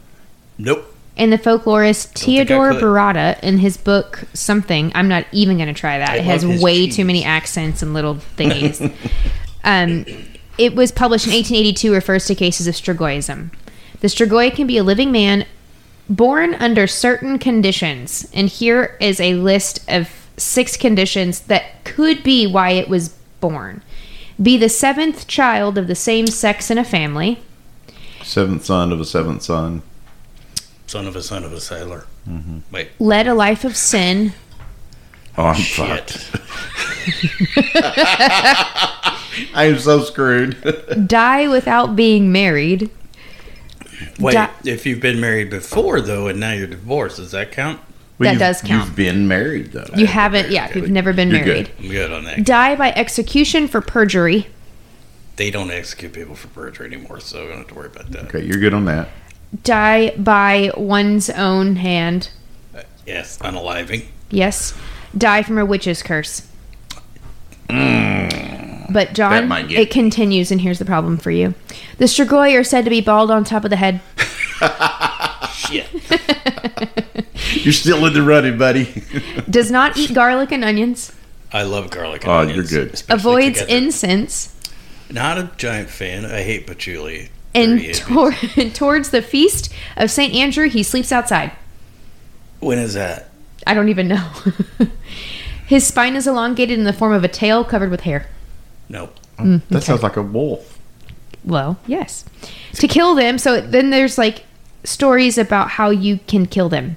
Nope. 0.58 0.90
And 1.16 1.32
the 1.32 1.38
folklorist 1.38 2.08
Theodore. 2.18 2.72
Burada, 2.72 3.38
in 3.40 3.58
his 3.58 3.76
book 3.76 4.24
something, 4.34 4.90
I'm 4.96 5.06
not 5.06 5.26
even 5.30 5.58
going 5.58 5.72
to 5.72 5.78
try 5.80 5.98
that. 5.98 6.10
I 6.10 6.16
it 6.16 6.24
has 6.24 6.44
way 6.44 6.86
cheese. 6.86 6.96
too 6.96 7.04
many 7.04 7.24
accents 7.24 7.82
and 7.82 7.94
little 7.94 8.16
thingies. 8.36 8.92
um, 9.64 10.04
it 10.56 10.74
was 10.74 10.92
published 10.92 11.26
in 11.26 11.32
1882, 11.32 11.92
refers 11.92 12.26
to 12.26 12.34
cases 12.34 12.66
of 12.66 12.74
Strigoism. 12.74 13.50
The 14.00 14.08
Strigoi 14.08 14.54
can 14.54 14.66
be 14.66 14.78
a 14.78 14.84
living 14.84 15.10
man 15.10 15.46
born 16.08 16.54
under 16.54 16.86
certain 16.86 17.38
conditions. 17.38 18.30
And 18.32 18.48
here 18.48 18.96
is 19.00 19.20
a 19.20 19.34
list 19.34 19.84
of 19.88 20.10
six 20.36 20.76
conditions 20.76 21.40
that 21.40 21.82
could 21.84 22.22
be 22.22 22.46
why 22.46 22.70
it 22.70 22.88
was 22.88 23.16
born. 23.40 23.82
Be 24.40 24.56
the 24.56 24.68
seventh 24.68 25.26
child 25.26 25.78
of 25.78 25.86
the 25.86 25.94
same 25.94 26.26
sex 26.26 26.70
in 26.70 26.78
a 26.78 26.84
family. 26.84 27.40
Seventh 28.22 28.64
son 28.64 28.92
of 28.92 29.00
a 29.00 29.04
seventh 29.04 29.42
son. 29.42 29.82
Son 30.86 31.06
of 31.06 31.16
a 31.16 31.22
son 31.22 31.44
of 31.44 31.52
a 31.52 31.60
sailor. 31.60 32.06
Mm-hmm. 32.28 32.58
Wait. 32.70 32.90
Led 32.98 33.26
a 33.26 33.34
life 33.34 33.64
of 33.64 33.76
sin. 33.76 34.32
Oh, 35.38 35.46
I'm 35.46 35.56
Shit. 35.56 36.10
fucked. 36.10 36.30
I 39.54 39.64
am 39.64 39.78
so 39.78 40.02
screwed. 40.02 41.06
die 41.06 41.48
without 41.48 41.96
being 41.96 42.32
married. 42.32 42.90
Wait. 44.18 44.34
Da- 44.34 44.50
if 44.64 44.86
you've 44.86 45.00
been 45.00 45.20
married 45.20 45.50
before, 45.50 46.00
though, 46.00 46.28
and 46.28 46.40
now 46.40 46.52
you're 46.52 46.66
divorced, 46.66 47.16
does 47.16 47.30
that 47.32 47.52
count? 47.52 47.80
Well, 48.18 48.32
That 48.32 48.38
does 48.38 48.62
count. 48.62 48.86
You've 48.86 48.96
been 48.96 49.26
married 49.26 49.72
though. 49.72 49.88
You 49.96 50.06
haven't, 50.06 50.50
yeah, 50.50 50.68
if 50.68 50.76
you've 50.76 50.90
never 50.90 51.12
been 51.12 51.30
You're 51.30 51.44
married. 51.44 51.70
I'm 51.80 51.88
good 51.88 52.12
on 52.12 52.24
that. 52.24 52.44
Die 52.44 52.76
by 52.76 52.92
execution 52.92 53.66
for 53.66 53.80
perjury. 53.80 54.46
They 55.36 55.50
don't 55.50 55.70
execute 55.70 56.12
people 56.12 56.36
for 56.36 56.46
perjury 56.48 56.86
anymore, 56.86 57.18
so 57.18 57.42
we 57.42 57.48
don't 57.48 57.58
have 57.58 57.68
to 57.68 57.74
worry 57.74 57.88
about 57.88 58.10
that. 58.12 58.26
Okay, 58.26 58.44
you're 58.44 58.60
good 58.60 58.72
on 58.72 58.84
that. 58.84 59.08
Die 59.64 60.14
by 60.16 60.70
one's 60.76 61.28
own 61.30 61.76
hand. 61.76 62.30
Uh, 62.74 62.82
yes, 63.04 63.38
unaliving. 63.38 64.04
Yes. 64.30 64.78
Die 65.16 65.42
from 65.42 65.58
a 65.58 65.66
witch's 65.66 66.02
curse. 66.02 66.46
Mm. 67.68 68.73
But 68.90 69.12
John, 69.14 69.48
might 69.48 69.68
get- 69.68 69.78
it 69.80 69.90
continues, 69.90 70.50
and 70.50 70.60
here's 70.60 70.78
the 70.78 70.84
problem 70.84 71.16
for 71.16 71.30
you. 71.30 71.54
The 71.98 72.04
Strigoi 72.06 72.58
are 72.58 72.64
said 72.64 72.84
to 72.84 72.90
be 72.90 73.00
bald 73.00 73.30
on 73.30 73.44
top 73.44 73.64
of 73.64 73.70
the 73.70 73.76
head. 73.76 74.00
Shit. 75.52 75.86
You're 77.64 77.72
still 77.72 78.04
in 78.06 78.12
the 78.12 78.22
running, 78.22 78.58
buddy. 78.58 79.02
Does 79.50 79.70
not 79.70 79.96
eat 79.96 80.12
garlic 80.14 80.52
and 80.52 80.64
onions. 80.64 81.12
I 81.52 81.62
love 81.62 81.90
garlic 81.90 82.24
and 82.24 82.32
Oh, 82.32 82.36
onions. 82.38 82.70
you're 82.72 82.84
good. 82.84 82.94
especially 82.94 83.20
Avoids 83.20 83.60
together. 83.60 83.76
incense. 83.84 84.50
Not 85.10 85.38
a 85.38 85.50
giant 85.56 85.88
fan. 85.88 86.24
I 86.24 86.42
hate 86.42 86.66
patchouli. 86.66 87.30
And 87.54 87.78
Dirty 87.78 87.92
tor- 87.94 88.32
towards 88.74 89.10
the 89.10 89.22
feast 89.22 89.72
of 89.96 90.10
St. 90.10 90.34
Andrew, 90.34 90.68
he 90.68 90.82
sleeps 90.82 91.12
outside. 91.12 91.52
when 92.60 92.78
is 92.78 92.94
that? 92.94 93.30
I 93.66 93.74
don't 93.74 93.88
even 93.88 94.08
know. 94.08 94.30
His 95.66 95.86
spine 95.86 96.16
is 96.16 96.26
elongated 96.26 96.78
in 96.78 96.84
the 96.84 96.92
form 96.92 97.12
of 97.12 97.24
a 97.24 97.28
tail 97.28 97.64
covered 97.64 97.90
with 97.90 98.00
hair. 98.02 98.26
Nope. 98.88 99.16
Mm, 99.38 99.62
that 99.70 99.82
sounds 99.82 100.02
like 100.02 100.16
a 100.16 100.22
wolf. 100.22 100.78
Well, 101.44 101.78
yes. 101.86 102.24
To 102.74 102.88
kill 102.88 103.14
them, 103.14 103.38
so 103.38 103.60
then 103.60 103.90
there's 103.90 104.16
like 104.18 104.44
stories 104.84 105.38
about 105.38 105.70
how 105.70 105.90
you 105.90 106.18
can 106.26 106.46
kill 106.46 106.68
them. 106.68 106.96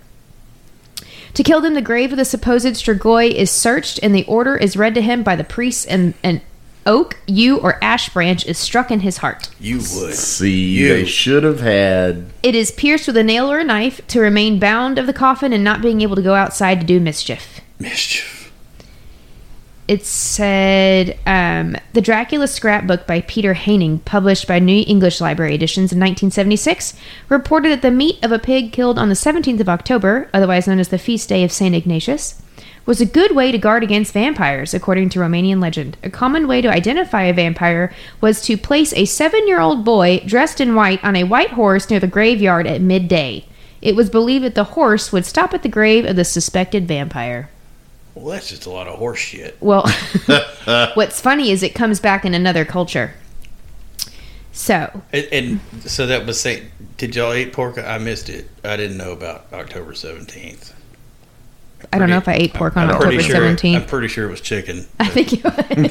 To 1.33 1.43
kill 1.43 1.61
them, 1.61 1.73
the 1.73 1.81
grave 1.81 2.11
of 2.11 2.17
the 2.17 2.25
supposed 2.25 2.65
Strigoi 2.65 3.31
is 3.31 3.51
searched, 3.51 3.99
and 4.01 4.15
the 4.15 4.25
order 4.25 4.55
is 4.55 4.75
read 4.77 4.95
to 4.95 5.01
him 5.01 5.21
by 5.23 5.35
the 5.35 5.43
priests, 5.43 5.85
and 5.85 6.13
an 6.23 6.41
oak, 6.85 7.17
yew, 7.27 7.59
or 7.59 7.83
ash 7.83 8.09
branch 8.09 8.45
is 8.47 8.57
struck 8.57 8.89
in 8.89 9.01
his 9.01 9.17
heart. 9.17 9.49
You 9.59 9.77
would. 9.77 10.15
See, 10.15 10.65
You. 10.69 10.89
they 10.93 11.05
should 11.05 11.43
have 11.43 11.59
had. 11.59 12.27
It 12.41 12.55
is 12.55 12.71
pierced 12.71 13.07
with 13.07 13.17
a 13.17 13.23
nail 13.23 13.51
or 13.51 13.59
a 13.59 13.63
knife 13.63 14.05
to 14.07 14.19
remain 14.21 14.57
bound 14.57 14.97
of 14.97 15.05
the 15.05 15.13
coffin 15.13 15.53
and 15.53 15.63
not 15.63 15.81
being 15.81 16.01
able 16.01 16.15
to 16.15 16.21
go 16.21 16.33
outside 16.33 16.79
to 16.79 16.85
do 16.85 16.99
mischief. 16.99 17.59
Mischief. 17.79 18.36
It 19.87 20.05
said 20.05 21.17
um, 21.25 21.75
the 21.93 22.01
Dracula 22.01 22.47
scrapbook 22.47 23.07
by 23.07 23.21
Peter 23.21 23.53
Haining, 23.53 23.99
published 23.99 24.47
by 24.47 24.59
New 24.59 24.83
English 24.85 25.21
Library 25.21 25.55
Editions 25.55 25.93
in 25.93 25.99
1976, 25.99 26.93
reported 27.29 27.71
that 27.71 27.81
the 27.81 27.91
meat 27.91 28.23
of 28.23 28.31
a 28.31 28.39
pig 28.39 28.73
killed 28.73 28.99
on 28.99 29.07
the 29.07 29.15
17th 29.15 29.61
of 29.61 29.69
October, 29.69 30.29
otherwise 30.33 30.67
known 30.67 30.79
as 30.79 30.89
the 30.89 30.97
feast 30.97 31.29
day 31.29 31.43
of 31.43 31.51
St. 31.51 31.73
Ignatius, 31.73 32.41
was 32.85 32.99
a 32.99 33.05
good 33.05 33.35
way 33.35 33.51
to 33.51 33.57
guard 33.57 33.83
against 33.83 34.13
vampires, 34.13 34.73
according 34.73 35.09
to 35.09 35.19
Romanian 35.19 35.61
legend. 35.61 35.97
A 36.03 36.09
common 36.09 36.47
way 36.47 36.61
to 36.61 36.71
identify 36.71 37.23
a 37.23 37.33
vampire 37.33 37.93
was 38.19 38.41
to 38.41 38.57
place 38.57 38.93
a 38.93 39.05
seven 39.05 39.47
year 39.47 39.59
old 39.59 39.85
boy 39.85 40.23
dressed 40.25 40.59
in 40.59 40.75
white 40.75 41.03
on 41.03 41.15
a 41.15 41.25
white 41.25 41.51
horse 41.51 41.89
near 41.89 41.99
the 41.99 42.07
graveyard 42.07 42.65
at 42.65 42.81
midday. 42.81 43.45
It 43.81 43.95
was 43.95 44.09
believed 44.09 44.43
that 44.45 44.55
the 44.55 44.63
horse 44.63 45.11
would 45.11 45.25
stop 45.25 45.53
at 45.53 45.63
the 45.63 45.69
grave 45.69 46.05
of 46.05 46.15
the 46.15 46.25
suspected 46.25 46.87
vampire. 46.87 47.49
Well, 48.17 48.33
that's 48.33 48.49
just 48.49 48.65
a 48.65 48.69
lot 48.69 48.87
of 48.87 48.97
horse 48.97 49.19
shit. 49.19 49.57
Well, 49.59 49.87
what's 50.95 51.21
funny 51.21 51.51
is 51.51 51.63
it 51.63 51.75
comes 51.75 51.99
back 51.99 52.25
in 52.25 52.33
another 52.33 52.65
culture. 52.65 53.13
So, 54.51 55.03
And, 55.13 55.27
and 55.31 55.59
so 55.81 56.07
that 56.07 56.25
was 56.25 56.41
saying, 56.41 56.71
did 56.97 57.15
y'all 57.15 57.33
eat 57.35 57.53
pork? 57.53 57.77
I 57.77 57.99
missed 57.99 58.27
it. 58.27 58.49
I 58.63 58.75
didn't 58.75 58.97
know 58.97 59.11
about 59.11 59.45
October 59.53 59.91
17th. 59.91 60.73
I 61.93 61.99
don't 61.99 62.09
know 62.09 62.17
if 62.17 62.27
I 62.27 62.33
ate 62.33 62.55
pork 62.55 62.75
on 62.75 62.89
I'm 62.89 62.95
October 62.95 63.21
sure, 63.21 63.35
17th. 63.35 63.75
I'm 63.75 63.85
pretty 63.85 64.07
sure 64.07 64.27
it 64.27 64.31
was 64.31 64.41
chicken. 64.41 64.87
I 64.99 65.07
think 65.07 65.33
it 65.33 65.43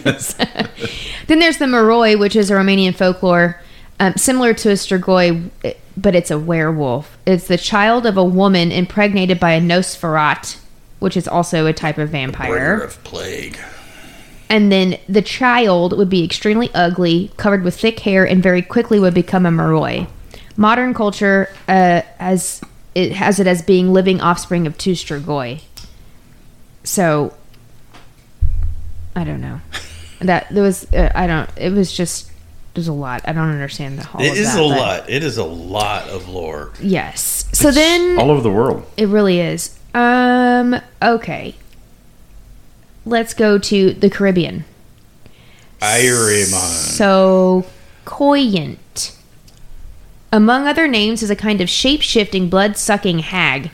was. 0.04 0.34
then 1.28 1.38
there's 1.38 1.58
the 1.58 1.66
Moroi, 1.66 2.18
which 2.18 2.34
is 2.34 2.50
a 2.50 2.54
Romanian 2.54 2.92
folklore, 2.92 3.60
um, 4.00 4.14
similar 4.16 4.52
to 4.54 4.70
a 4.70 4.74
Strigoi, 4.74 5.48
but 5.96 6.16
it's 6.16 6.32
a 6.32 6.38
werewolf. 6.38 7.16
It's 7.24 7.46
the 7.46 7.56
child 7.56 8.04
of 8.04 8.16
a 8.16 8.24
woman 8.24 8.72
impregnated 8.72 9.38
by 9.38 9.52
a 9.52 9.60
Nosferat, 9.60 10.58
which 10.98 11.16
is 11.16 11.28
also 11.28 11.66
a 11.66 11.72
type 11.72 11.98
of 11.98 12.10
Bringer 12.10 12.32
vampire. 12.32 12.80
of 12.80 13.02
plague. 13.04 13.58
And 14.48 14.70
then 14.70 14.98
the 15.08 15.22
child 15.22 15.96
would 15.98 16.08
be 16.08 16.22
extremely 16.24 16.70
ugly, 16.74 17.32
covered 17.36 17.64
with 17.64 17.78
thick 17.78 17.98
hair, 18.00 18.26
and 18.26 18.42
very 18.42 18.62
quickly 18.62 19.00
would 19.00 19.14
become 19.14 19.44
a 19.44 19.50
Moroi. 19.50 20.06
Modern 20.56 20.94
culture 20.94 21.48
uh, 21.68 22.02
as 22.18 22.60
it 22.94 23.12
has 23.12 23.38
it 23.40 23.46
as 23.46 23.60
being 23.60 23.92
living 23.92 24.20
offspring 24.20 24.66
of 24.66 24.78
two 24.78 24.92
Strigoi. 24.92 25.60
So 26.84 27.34
I 29.14 29.24
don't 29.24 29.40
know. 29.40 29.60
That 30.20 30.48
there 30.48 30.62
was 30.62 30.90
uh, 30.94 31.12
I 31.14 31.26
don't. 31.26 31.50
It 31.58 31.74
was 31.74 31.92
just 31.92 32.32
there's 32.72 32.88
a 32.88 32.92
lot. 32.94 33.20
I 33.26 33.32
don't 33.34 33.50
understand 33.50 33.98
the 33.98 34.04
whole. 34.06 34.22
It 34.22 34.30
of 34.30 34.36
is 34.38 34.54
that, 34.54 34.62
a 34.62 34.64
lot. 34.64 35.10
It 35.10 35.22
is 35.22 35.36
a 35.36 35.44
lot 35.44 36.08
of 36.08 36.26
lore. 36.30 36.72
Yes. 36.80 37.44
So 37.52 37.70
then 37.70 38.18
All 38.18 38.30
over 38.30 38.40
the 38.40 38.50
world. 38.50 38.86
it 38.96 39.08
really 39.08 39.40
is. 39.40 39.75
Um. 39.96 40.80
Okay. 41.02 41.54
Let's 43.04 43.34
go 43.34 43.56
to 43.58 43.92
the 43.92 44.10
Caribbean. 44.10 44.64
Irimon. 45.80 46.70
So, 46.96 47.66
Koyant. 48.04 49.16
Among 50.32 50.66
other 50.66 50.88
names, 50.88 51.22
is 51.22 51.30
a 51.30 51.36
kind 51.36 51.60
of 51.60 51.70
shape 51.70 52.02
shifting, 52.02 52.48
blood 52.50 52.76
sucking 52.76 53.20
hag 53.20 53.70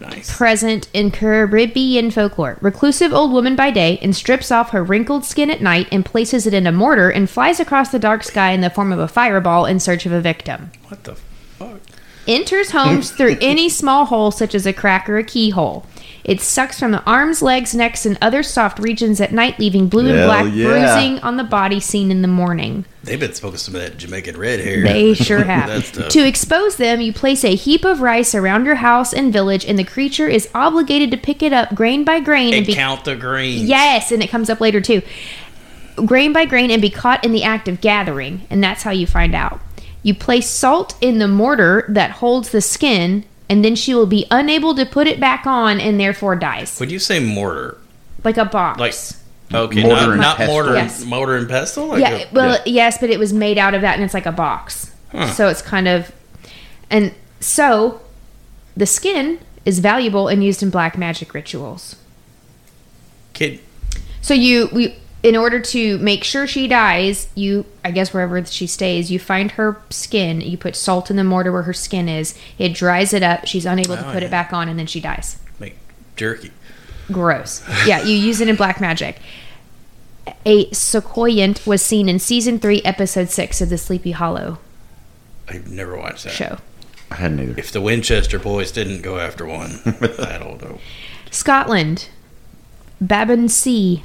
Nice. 0.00 0.36
present 0.36 0.88
in 0.92 1.10
Caribbean 1.10 2.10
folklore. 2.10 2.58
Reclusive 2.60 3.12
old 3.12 3.32
woman 3.32 3.56
by 3.56 3.70
day 3.70 3.98
and 4.02 4.14
strips 4.14 4.52
off 4.52 4.70
her 4.70 4.84
wrinkled 4.84 5.24
skin 5.24 5.50
at 5.50 5.62
night 5.62 5.88
and 5.90 6.04
places 6.04 6.46
it 6.46 6.54
in 6.54 6.66
a 6.66 6.72
mortar 6.72 7.08
and 7.10 7.28
flies 7.28 7.58
across 7.58 7.90
the 7.90 7.98
dark 7.98 8.22
sky 8.22 8.52
in 8.52 8.60
the 8.60 8.70
form 8.70 8.92
of 8.92 8.98
a 8.98 9.08
fireball 9.08 9.64
in 9.64 9.80
search 9.80 10.04
of 10.06 10.12
a 10.12 10.20
victim. 10.20 10.70
What 10.88 11.04
the 11.04 11.14
fuck? 11.14 11.80
Enters 12.28 12.70
homes 12.70 13.10
through 13.10 13.38
any 13.40 13.68
small 13.68 14.04
hole, 14.04 14.30
such 14.30 14.54
as 14.54 14.66
a 14.66 14.72
crack 14.72 15.08
or 15.08 15.16
a 15.16 15.24
keyhole. 15.24 15.86
It 16.28 16.42
sucks 16.42 16.78
from 16.78 16.90
the 16.90 17.02
arms, 17.04 17.40
legs, 17.40 17.74
necks, 17.74 18.04
and 18.04 18.18
other 18.20 18.42
soft 18.42 18.78
regions 18.78 19.18
at 19.18 19.32
night, 19.32 19.58
leaving 19.58 19.88
blue 19.88 20.08
and 20.08 20.18
Hell 20.18 20.26
black 20.26 20.52
yeah. 20.52 20.66
bruising 20.66 21.18
on 21.20 21.38
the 21.38 21.44
body 21.44 21.80
seen 21.80 22.10
in 22.10 22.20
the 22.20 22.28
morning. 22.28 22.84
They've 23.02 23.18
been 23.18 23.32
smoking 23.32 23.56
some 23.56 23.74
of 23.74 23.80
that 23.80 23.96
Jamaican 23.96 24.36
red 24.36 24.60
hair. 24.60 24.82
They 24.82 25.14
sure 25.14 25.42
have. 25.42 25.90
To 26.10 26.26
expose 26.26 26.76
them, 26.76 27.00
you 27.00 27.14
place 27.14 27.44
a 27.44 27.54
heap 27.54 27.86
of 27.86 28.02
rice 28.02 28.34
around 28.34 28.66
your 28.66 28.74
house 28.74 29.14
and 29.14 29.32
village, 29.32 29.64
and 29.64 29.78
the 29.78 29.84
creature 29.84 30.28
is 30.28 30.50
obligated 30.54 31.10
to 31.12 31.16
pick 31.16 31.42
it 31.42 31.54
up 31.54 31.74
grain 31.74 32.04
by 32.04 32.20
grain 32.20 32.48
and 32.48 32.56
and 32.56 32.66
be 32.66 32.74
count 32.74 33.06
the 33.06 33.16
greens. 33.16 33.62
yes, 33.62 34.12
and 34.12 34.22
it 34.22 34.28
comes 34.28 34.50
up 34.50 34.60
later 34.60 34.82
too. 34.82 35.00
Grain 36.04 36.34
by 36.34 36.44
grain 36.44 36.70
and 36.70 36.82
be 36.82 36.90
caught 36.90 37.24
in 37.24 37.32
the 37.32 37.42
act 37.42 37.68
of 37.68 37.80
gathering, 37.80 38.46
and 38.50 38.62
that's 38.62 38.82
how 38.82 38.90
you 38.90 39.06
find 39.06 39.34
out. 39.34 39.62
You 40.08 40.14
place 40.14 40.48
salt 40.48 40.94
in 41.02 41.18
the 41.18 41.28
mortar 41.28 41.84
that 41.90 42.12
holds 42.12 42.48
the 42.48 42.62
skin, 42.62 43.24
and 43.50 43.62
then 43.62 43.76
she 43.76 43.92
will 43.94 44.06
be 44.06 44.24
unable 44.30 44.74
to 44.74 44.86
put 44.86 45.06
it 45.06 45.20
back 45.20 45.46
on, 45.46 45.78
and 45.80 46.00
therefore 46.00 46.34
dies, 46.34 46.80
Would 46.80 46.90
you 46.90 46.98
say 46.98 47.20
mortar? 47.20 47.76
like 48.24 48.38
a 48.38 48.46
box. 48.46 48.80
Like 48.80 48.94
okay, 49.64 49.82
Mortar 49.82 50.00
not, 50.06 50.10
and 50.12 50.20
not 50.22 50.36
pestle. 50.38 50.54
mortar, 50.54 50.74
Yes. 50.76 51.04
mortar 51.04 51.36
and 51.36 51.46
pestle. 51.46 51.86
Like 51.88 52.00
yeah, 52.00 52.10
a- 52.16 52.26
well, 52.32 52.58
yes, 52.64 52.96
but 52.96 53.10
it 53.10 53.18
was 53.18 53.34
made 53.34 53.58
out 53.58 53.74
of 53.74 53.82
that, 53.82 53.96
and 53.96 54.02
it's 54.02 54.14
like 54.14 54.24
a 54.24 54.32
box. 54.32 54.94
Huh. 55.12 55.30
So 55.32 55.48
it's 55.48 55.60
kind 55.60 55.86
of, 55.86 56.10
and 56.90 57.14
so 57.40 58.00
the 58.78 58.86
skin 58.86 59.40
is 59.66 59.80
valuable 59.80 60.28
and 60.28 60.42
used 60.42 60.62
in 60.62 60.70
black 60.70 60.96
magic 60.96 61.34
rituals. 61.34 61.96
kid. 63.34 63.60
So 64.22 64.32
you 64.32 64.70
we 64.72 64.96
in 65.22 65.34
order 65.36 65.58
to 65.60 65.98
make 65.98 66.22
sure 66.24 66.46
she 66.46 66.68
dies, 66.68 67.28
you 67.34 67.64
I 67.84 67.90
guess 67.90 68.12
wherever 68.12 68.44
she 68.44 68.66
stays, 68.66 69.10
you 69.10 69.18
find 69.18 69.52
her 69.52 69.80
skin, 69.90 70.40
you 70.40 70.56
put 70.56 70.76
salt 70.76 71.10
in 71.10 71.16
the 71.16 71.24
mortar 71.24 71.50
where 71.52 71.62
her 71.62 71.72
skin 71.72 72.08
is, 72.08 72.38
it 72.58 72.72
dries 72.74 73.12
it 73.12 73.22
up, 73.22 73.46
she's 73.46 73.66
unable 73.66 73.96
to 73.96 74.08
Oh, 74.08 74.12
put 74.12 74.22
yeah. 74.22 74.28
it 74.28 74.30
back 74.30 74.52
on 74.52 74.68
and 74.68 74.78
then 74.78 74.86
she 74.86 75.00
dies. 75.00 75.38
Make 75.58 75.76
jerky. 76.16 76.52
Gross. 77.10 77.62
Yeah, 77.86 78.02
you 78.02 78.14
use 78.14 78.40
it 78.40 78.48
in 78.48 78.56
black 78.56 78.80
magic. 78.80 79.18
A 80.44 80.66
soucouyant 80.70 81.66
was 81.66 81.80
seen 81.82 82.08
in 82.08 82.18
season 82.18 82.58
3 82.58 82.82
episode 82.82 83.30
6 83.30 83.60
of 83.62 83.70
the 83.70 83.78
Sleepy 83.78 84.10
Hollow 84.12 84.58
I've 85.48 85.70
never 85.70 85.96
watched 85.96 86.24
that. 86.24 86.32
show. 86.34 86.58
I 87.10 87.14
hadn't 87.14 87.40
either. 87.40 87.54
If 87.58 87.72
the 87.72 87.80
Winchester 87.80 88.38
boys 88.38 88.70
didn't 88.70 89.00
go 89.00 89.18
after 89.18 89.46
one, 89.46 89.80
I 89.86 90.36
don't 90.38 90.60
know. 90.62 90.78
Scotland. 91.30 92.10
Baobhan 93.02 93.48
Sith. 93.48 94.02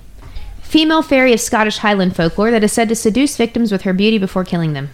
Female 0.74 1.04
fairy 1.04 1.34
of 1.34 1.40
Scottish 1.40 1.78
Highland 1.78 2.16
folklore 2.16 2.50
that 2.50 2.64
is 2.64 2.72
said 2.74 2.90
to 2.90 2.96
seduce 2.96 3.38
victims 3.38 3.72
with 3.72 3.84
her 3.84 3.94
beauty 3.94 4.18
before 4.18 4.44
killing 4.44 4.74
them. 4.74 4.90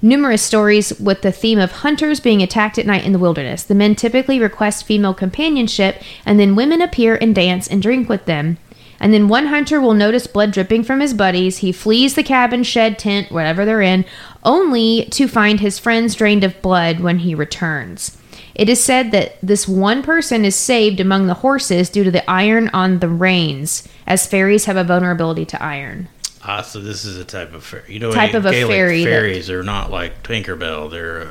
Numerous 0.00 0.40
stories 0.40 0.98
with 0.98 1.20
the 1.20 1.30
theme 1.30 1.58
of 1.58 1.72
hunters 1.72 2.20
being 2.20 2.42
attacked 2.42 2.78
at 2.78 2.86
night 2.86 3.04
in 3.04 3.12
the 3.12 3.18
wilderness. 3.18 3.62
The 3.62 3.74
men 3.74 3.94
typically 3.94 4.40
request 4.40 4.86
female 4.86 5.12
companionship, 5.12 6.02
and 6.24 6.40
then 6.40 6.56
women 6.56 6.80
appear 6.80 7.16
and 7.16 7.34
dance 7.34 7.68
and 7.68 7.82
drink 7.82 8.08
with 8.08 8.24
them. 8.24 8.56
And 8.98 9.12
then 9.12 9.28
one 9.28 9.48
hunter 9.48 9.78
will 9.78 9.92
notice 9.92 10.26
blood 10.26 10.52
dripping 10.52 10.84
from 10.84 11.00
his 11.00 11.12
buddies. 11.12 11.58
He 11.58 11.70
flees 11.70 12.14
the 12.14 12.22
cabin, 12.22 12.62
shed, 12.62 12.98
tent, 12.98 13.30
whatever 13.30 13.66
they're 13.66 13.82
in, 13.82 14.06
only 14.42 15.04
to 15.10 15.28
find 15.28 15.60
his 15.60 15.78
friends 15.78 16.14
drained 16.14 16.44
of 16.44 16.62
blood 16.62 17.00
when 17.00 17.18
he 17.18 17.34
returns. 17.34 18.16
It 18.60 18.68
is 18.68 18.84
said 18.84 19.10
that 19.12 19.38
this 19.42 19.66
one 19.66 20.02
person 20.02 20.44
is 20.44 20.54
saved 20.54 21.00
among 21.00 21.28
the 21.28 21.32
horses 21.40 21.88
due 21.88 22.04
to 22.04 22.10
the 22.10 22.28
iron 22.30 22.68
on 22.74 22.98
the 22.98 23.08
reins, 23.08 23.88
as 24.06 24.26
fairies 24.26 24.66
have 24.66 24.76
a 24.76 24.84
vulnerability 24.84 25.46
to 25.46 25.62
iron. 25.62 26.08
Ah, 26.44 26.60
so 26.60 26.78
this 26.78 27.06
is 27.06 27.16
a 27.16 27.24
type 27.24 27.54
of 27.54 27.64
fairy. 27.64 27.84
You 27.88 27.98
know, 28.00 28.12
Type 28.12 28.34
of 28.34 28.44
a 28.44 28.50
Gaelic 28.50 28.70
fairy 28.70 29.02
that- 29.04 29.10
Fairies 29.10 29.48
are 29.48 29.62
not 29.62 29.90
like 29.90 30.22
Tinkerbell. 30.22 30.90
They're 30.90 31.22
uh, 31.22 31.26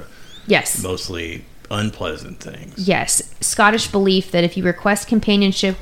Yes. 0.47 0.81
mostly 0.81 1.45
unpleasant 1.69 2.39
things. 2.39 2.87
Yes. 2.87 3.21
Scottish 3.41 3.89
belief 3.91 4.31
that 4.31 4.43
if 4.43 4.57
you 4.57 4.63
request 4.63 5.07
companionship 5.07 5.77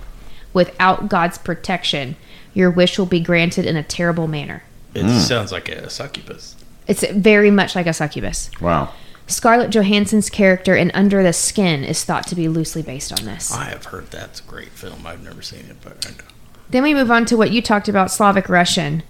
without 0.52 1.08
God's 1.08 1.38
protection, 1.38 2.18
your 2.54 2.70
wish 2.70 3.00
will 3.00 3.06
be 3.06 3.22
granted 3.22 3.66
in 3.66 3.78
a 3.78 3.84
terrible 3.84 4.28
manner. 4.28 4.64
It 4.94 5.08
sounds 5.22 5.54
like 5.54 5.70
a 5.70 5.90
succubus. 5.90 6.58
It's 6.88 7.08
very 7.10 7.52
much 7.52 7.74
like 7.74 7.88
a 7.88 7.94
succubus. 7.94 8.50
Wow. 8.60 8.90
Scarlett 9.28 9.72
Johansson's 9.72 10.30
character 10.30 10.76
in 10.76 10.90
Under 10.94 11.22
the 11.22 11.34
Skin 11.34 11.84
is 11.84 12.04
thought 12.04 12.26
to 12.28 12.36
be 12.36 12.48
loosely 12.48 12.82
based 12.82 13.12
on 13.18 13.26
this. 13.26 13.52
I 13.54 13.66
have 13.66 13.86
heard 13.86 14.10
that's 14.10 14.40
a 14.40 14.44
great 14.44 14.70
film. 14.70 15.06
I've 15.06 15.22
never 15.24 15.42
seen 15.42 15.66
it, 15.70 15.78
but 15.84 16.06
I 16.08 16.12
know. 16.12 16.30
Then 16.70 16.84
we 16.84 16.94
move 16.94 17.12
on 17.12 17.26
to 17.26 17.38
what 17.38 17.52
you 17.52 17.62
talked 17.62 17.90
about 17.90 18.10
Slavic 18.10 18.48
Russian. 18.50 19.04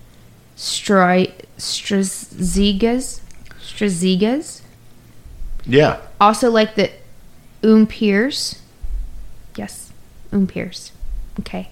Stri- 0.55 1.33
Strazigas. 1.57 3.21
Strazigas. 3.59 4.61
Yeah. 5.65 6.01
Also 6.19 6.49
like 6.49 6.75
the 6.75 6.91
Umpirs. 7.61 8.59
Yes, 9.55 9.91
Umpirs. 10.31 10.91
Okay. 11.39 11.69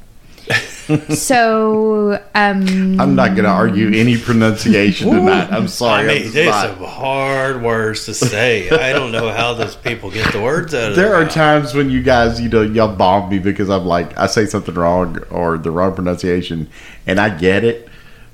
So, 1.10 2.14
um, 2.36 3.00
I'm 3.00 3.16
not 3.16 3.30
going 3.30 3.46
to 3.46 3.50
argue 3.50 3.88
any 3.94 4.18
pronunciation 4.18 5.10
tonight. 5.10 5.52
I'm 5.52 5.68
sorry. 5.68 6.08
mean, 6.08 6.28
I'm 6.28 6.32
there's 6.32 6.56
some 6.56 6.78
hard 6.78 7.64
words 7.64 8.06
to 8.06 8.14
say. 8.14 8.70
I 8.70 8.94
don't 8.94 9.12
know 9.12 9.32
how 9.32 9.54
those 9.54 9.76
people 9.76 10.12
get 10.12 10.32
the 10.32 10.42
words 10.42 10.74
out 10.76 10.92
of 10.92 10.96
There 10.96 11.16
are 11.16 11.24
mouth. 11.24 11.34
times 11.34 11.74
when 11.74 11.90
you 11.90 12.04
guys, 12.04 12.40
you 12.40 12.50
know, 12.50 12.62
y'all 12.62 12.96
bomb 12.96 13.30
me 13.30 13.40
because 13.40 13.70
I'm 13.70 13.86
like, 13.86 14.16
I 14.18 14.28
say 14.28 14.46
something 14.46 14.76
wrong 14.76 15.18
or 15.32 15.58
the 15.58 15.72
wrong 15.72 15.96
pronunciation, 15.96 16.70
and 17.08 17.20
I 17.20 17.36
get 17.36 17.64
it, 17.64 17.88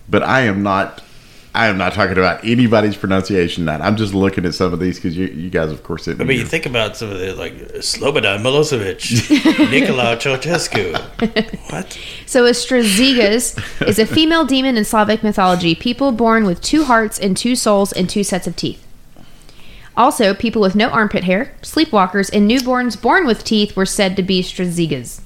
but 0.09 0.23
I 0.23 0.41
am 0.41 0.63
not. 0.63 1.01
I 1.53 1.67
am 1.67 1.77
not 1.77 1.93
talking 1.93 2.17
about 2.17 2.45
anybody's 2.45 2.95
pronunciation. 2.95 3.65
That 3.65 3.81
I'm 3.81 3.97
just 3.97 4.13
looking 4.13 4.45
at 4.45 4.53
some 4.53 4.71
of 4.71 4.79
these 4.79 4.95
because 4.95 5.17
you, 5.17 5.27
you 5.27 5.49
guys, 5.49 5.71
of 5.71 5.83
course, 5.83 6.07
I 6.07 6.13
mean, 6.13 6.39
you 6.39 6.45
think 6.45 6.65
about 6.65 6.95
some 6.95 7.11
of 7.11 7.19
the 7.19 7.33
like 7.33 7.53
Slobodan 7.79 8.41
Milosevic, 8.41 9.29
Nikolai 9.71 10.15
Ceausescu. 10.15 11.71
What? 11.71 11.99
So, 12.25 12.45
a 12.45 12.51
Strazigas 12.51 13.87
is 13.87 13.99
a 13.99 14.05
female 14.05 14.45
demon 14.45 14.77
in 14.77 14.85
Slavic 14.85 15.23
mythology. 15.23 15.75
People 15.75 16.13
born 16.13 16.45
with 16.45 16.61
two 16.61 16.85
hearts 16.85 17.19
and 17.19 17.35
two 17.35 17.55
souls 17.55 17.91
and 17.91 18.09
two 18.09 18.23
sets 18.23 18.47
of 18.47 18.55
teeth. 18.55 18.85
Also, 19.97 20.33
people 20.33 20.61
with 20.61 20.73
no 20.73 20.87
armpit 20.87 21.25
hair, 21.25 21.53
sleepwalkers, 21.61 22.29
and 22.33 22.49
newborns 22.49 22.99
born 22.99 23.25
with 23.25 23.43
teeth 23.43 23.75
were 23.75 23.85
said 23.85 24.15
to 24.15 24.23
be 24.23 24.41
Strazigas. 24.41 25.21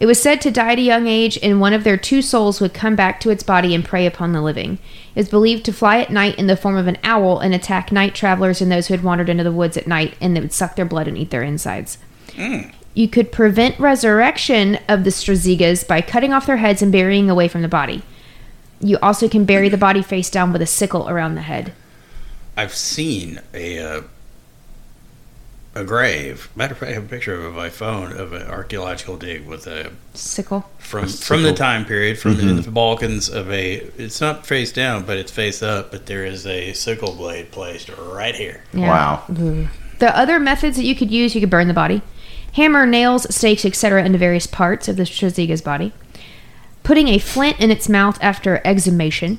It 0.00 0.06
was 0.06 0.20
said 0.20 0.40
to 0.40 0.50
die 0.50 0.72
at 0.72 0.78
a 0.78 0.82
young 0.82 1.06
age, 1.06 1.38
and 1.42 1.60
one 1.60 1.74
of 1.74 1.84
their 1.84 1.98
two 1.98 2.22
souls 2.22 2.58
would 2.58 2.72
come 2.72 2.96
back 2.96 3.20
to 3.20 3.28
its 3.28 3.42
body 3.42 3.74
and 3.74 3.84
prey 3.84 4.06
upon 4.06 4.32
the 4.32 4.40
living. 4.40 4.78
It 5.14 5.20
is 5.20 5.28
believed 5.28 5.62
to 5.66 5.74
fly 5.74 5.98
at 5.98 6.10
night 6.10 6.38
in 6.38 6.46
the 6.46 6.56
form 6.56 6.76
of 6.76 6.86
an 6.86 6.96
owl 7.04 7.38
and 7.38 7.54
attack 7.54 7.92
night 7.92 8.14
travelers 8.14 8.62
and 8.62 8.72
those 8.72 8.86
who 8.86 8.94
had 8.94 9.04
wandered 9.04 9.28
into 9.28 9.44
the 9.44 9.52
woods 9.52 9.76
at 9.76 9.86
night, 9.86 10.14
and 10.18 10.34
they 10.34 10.40
would 10.40 10.54
suck 10.54 10.74
their 10.74 10.86
blood 10.86 11.06
and 11.06 11.18
eat 11.18 11.30
their 11.30 11.42
insides. 11.42 11.98
You 12.94 13.08
could 13.08 13.30
prevent 13.30 13.78
resurrection 13.78 14.78
of 14.88 15.04
the 15.04 15.10
Strazigas 15.10 15.86
by 15.86 16.00
cutting 16.00 16.32
off 16.32 16.46
their 16.46 16.56
heads 16.56 16.80
and 16.80 16.90
burying 16.90 17.28
away 17.28 17.46
from 17.46 17.60
the 17.60 17.68
body. 17.68 18.02
You 18.80 18.98
also 19.02 19.28
can 19.28 19.44
bury 19.44 19.68
the 19.68 19.76
body 19.76 20.02
face 20.02 20.30
down 20.30 20.50
with 20.50 20.62
a 20.62 20.66
sickle 20.66 21.10
around 21.10 21.34
the 21.34 21.42
head. 21.42 21.74
I've 22.56 22.74
seen 22.74 23.40
a 23.52 23.78
uh, 23.78 24.02
a 25.80 25.84
grave. 25.84 26.48
Matter 26.54 26.72
of 26.72 26.78
fact, 26.78 26.90
I 26.90 26.94
have 26.94 27.04
a 27.04 27.08
picture 27.08 27.34
of 27.34 27.42
it 27.42 27.46
on 27.48 27.54
my 27.54 27.70
phone 27.70 28.12
of 28.12 28.32
an 28.32 28.46
archaeological 28.46 29.16
dig 29.16 29.46
with 29.46 29.66
a 29.66 29.90
Sickle. 30.14 30.70
from 30.78 31.04
A 31.04 31.08
from 31.08 31.42
the 31.42 31.52
time 31.52 31.84
period 31.84 32.18
from 32.18 32.36
mm-hmm. 32.36 32.60
the 32.60 32.70
Balkans 32.70 33.28
of 33.28 33.50
a. 33.50 33.76
It's 33.98 34.20
not 34.20 34.46
face 34.46 34.72
down, 34.72 35.04
but 35.04 35.16
it's 35.16 35.32
face 35.32 35.62
up. 35.62 35.90
But 35.90 36.06
there 36.06 36.24
is 36.24 36.46
a 36.46 36.72
sickle 36.74 37.14
blade 37.14 37.50
placed 37.50 37.88
right 37.88 38.34
here. 38.34 38.62
wow, 38.72 39.24
mm-hmm. 39.26 39.66
The 39.98 40.16
other 40.16 40.38
methods 40.38 40.76
that 40.76 40.84
you 40.84 40.94
could 40.94 41.10
use, 41.10 41.34
you 41.34 41.40
could 41.40 41.50
burn 41.50 41.68
the 41.68 41.74
body, 41.74 42.02
hammer 42.54 42.86
nails, 42.86 43.34
stakes, 43.34 43.64
etc., 43.64 44.04
into 44.04 44.18
various 44.18 44.46
parts 44.46 44.88
of 44.88 44.96
the 44.96 45.02
Straziga's 45.02 45.62
body, 45.62 45.92
putting 46.82 47.08
a 47.08 47.18
flint 47.18 47.60
in 47.60 47.70
its 47.70 47.88
mouth 47.88 48.18
after 48.22 48.60
exhumation, 48.64 49.38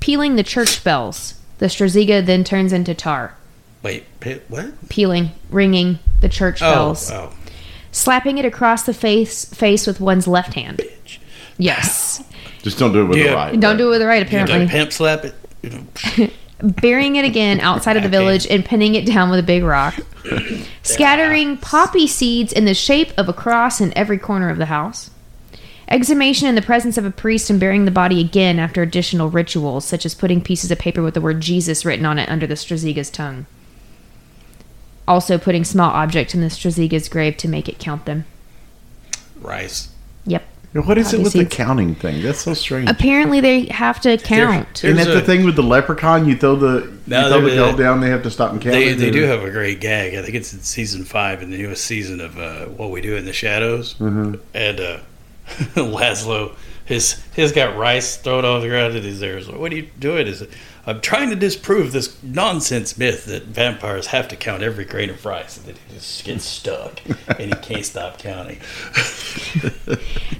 pealing 0.00 0.36
the 0.36 0.42
church 0.42 0.82
bells. 0.84 1.34
The 1.58 1.66
Straziga 1.66 2.24
then 2.24 2.44
turns 2.44 2.72
into 2.72 2.94
tar. 2.94 3.34
Wait, 3.86 4.04
pi- 4.20 4.40
what? 4.48 4.88
Pealing, 4.88 5.30
ringing 5.48 6.00
the 6.20 6.28
church 6.28 6.60
Oh, 6.60 6.72
bells, 6.74 7.08
oh, 7.12 7.32
slapping 7.92 8.36
it 8.38 8.44
across 8.44 8.82
the 8.82 8.92
face 8.92 9.44
face 9.44 9.86
with 9.86 10.00
one's 10.00 10.26
left 10.26 10.54
hand. 10.54 10.78
bitch! 10.78 11.18
Yes. 11.56 12.22
just 12.62 12.78
don't 12.80 12.92
do 12.92 13.02
it 13.02 13.04
with 13.04 13.18
Yeah. 13.18 13.30
the 13.30 13.34
right. 13.36 13.60
Don't 13.60 13.76
do 13.76 13.86
it 13.86 13.90
with 13.90 14.00
the 14.00 14.06
right, 14.06 14.28
You 14.28 14.38
have 14.38 14.48
apparently. 14.48 14.68
pimp 14.68 14.92
slap 14.92 15.24
it. 15.24 16.32
burying 16.80 17.14
it 17.16 17.24
again 17.24 17.60
outside 17.60 17.96
of 17.96 18.02
the 18.02 18.08
village 18.18 18.46
and 18.48 18.64
pinning 18.64 18.94
it 18.96 19.06
down 19.06 19.30
with 19.30 19.38
a 19.38 19.42
big 19.44 19.62
rock. 19.62 19.94
Scattering 20.82 21.56
poppy 21.58 22.06
seeds 22.08 22.52
in 22.52 22.64
the 22.64 22.74
shape 22.74 23.12
of 23.16 23.28
a 23.28 23.32
cross 23.32 23.80
in 23.80 23.96
every 23.96 24.18
corner 24.18 24.48
of 24.48 24.58
the 24.58 24.66
house. 24.66 25.10
Exhumation 25.88 26.48
in 26.48 26.56
the 26.56 26.62
presence 26.62 26.98
of 26.98 27.04
a 27.04 27.10
priest 27.12 27.48
and 27.50 27.60
burying 27.60 27.84
the 27.84 27.92
body 27.92 28.20
again 28.20 28.58
after 28.58 28.82
additional 28.82 29.30
rituals, 29.30 29.84
such 29.84 30.04
as 30.04 30.14
putting 30.16 30.40
pieces 30.40 30.72
of 30.72 30.78
paper 30.80 31.00
with 31.02 31.14
the 31.14 31.20
word 31.20 31.40
Jesus 31.40 31.84
written 31.84 32.04
on 32.04 32.18
it 32.18 32.28
under 32.28 32.46
the 32.46 32.54
Straziga's 32.56 33.10
tongue. 33.10 33.46
Also, 35.08 35.38
putting 35.38 35.64
small 35.64 35.90
objects 35.90 36.34
in 36.34 36.40
the 36.40 36.48
Straziga's 36.48 37.08
grave 37.08 37.36
to 37.38 37.48
make 37.48 37.68
it 37.68 37.78
count 37.78 38.04
them. 38.06 38.24
Rice. 39.40 39.90
Yep. 40.24 40.42
What 40.72 40.98
is 40.98 41.12
it 41.14 41.18
Poppy 41.18 41.22
with 41.24 41.32
the 41.32 41.44
counting 41.46 41.94
thing? 41.94 42.22
That's 42.22 42.40
so 42.40 42.52
strange. 42.52 42.90
Apparently, 42.90 43.40
they 43.40 43.66
have 43.66 44.00
to 44.02 44.18
count. 44.18 44.82
There- 44.82 44.90
Isn't 44.90 44.96
that 44.98 45.10
There's 45.12 45.20
the 45.20 45.26
thing 45.26 45.44
with 45.46 45.56
the 45.56 45.62
leprechaun? 45.62 46.28
You 46.28 46.36
throw 46.36 46.56
the 46.56 46.92
No, 47.06 47.22
you 47.22 47.28
throw 47.32 47.40
the 47.40 47.48
they- 47.50 47.56
gold 47.56 47.78
down. 47.78 48.00
They 48.00 48.10
have 48.10 48.22
to 48.24 48.30
stop 48.30 48.52
and 48.52 48.60
count. 48.60 48.74
They 48.74 48.92
they 48.92 49.10
do 49.10 49.22
have 49.22 49.42
a 49.42 49.50
great 49.50 49.80
gag. 49.80 50.14
I 50.14 50.22
think 50.22 50.34
it's 50.34 50.52
in 50.52 50.60
season 50.60 51.04
five 51.04 51.42
in 51.42 51.50
the 51.50 51.56
newest 51.56 51.84
season 51.84 52.20
of 52.20 52.38
uh, 52.38 52.66
What 52.66 52.90
We 52.90 53.00
Do 53.00 53.16
in 53.16 53.24
the 53.24 53.32
Shadows. 53.32 53.94
Mm-hmm. 53.94 54.34
And 54.52 54.80
uh, 54.80 54.98
Laszlo, 55.76 56.54
his 56.84 57.22
his 57.34 57.52
got 57.52 57.76
rice 57.76 58.16
thrown 58.16 58.44
on 58.44 58.60
the 58.60 58.68
ground 58.68 58.94
and 58.96 59.04
he's 59.04 59.20
there. 59.20 59.38
He's 59.38 59.48
like, 59.48 59.58
what 59.58 59.72
are 59.72 59.76
you 59.76 59.88
doing? 59.98 60.26
Is 60.26 60.42
I'm 60.86 61.00
trying 61.00 61.30
to 61.30 61.36
disprove 61.36 61.92
this 61.92 62.16
nonsense 62.22 62.96
myth 62.96 63.24
that 63.26 63.44
vampires 63.44 64.08
have 64.08 64.28
to 64.28 64.36
count 64.36 64.62
every 64.62 64.84
grain 64.84 65.10
of 65.10 65.24
rice, 65.26 65.56
and 65.56 65.66
then 65.66 65.74
he 65.88 65.94
just 65.94 66.24
gets 66.24 66.44
stuck 66.44 67.00
and 67.38 67.52
he 67.52 67.60
can't 67.60 67.84
stop 67.84 68.18
counting. 68.18 68.60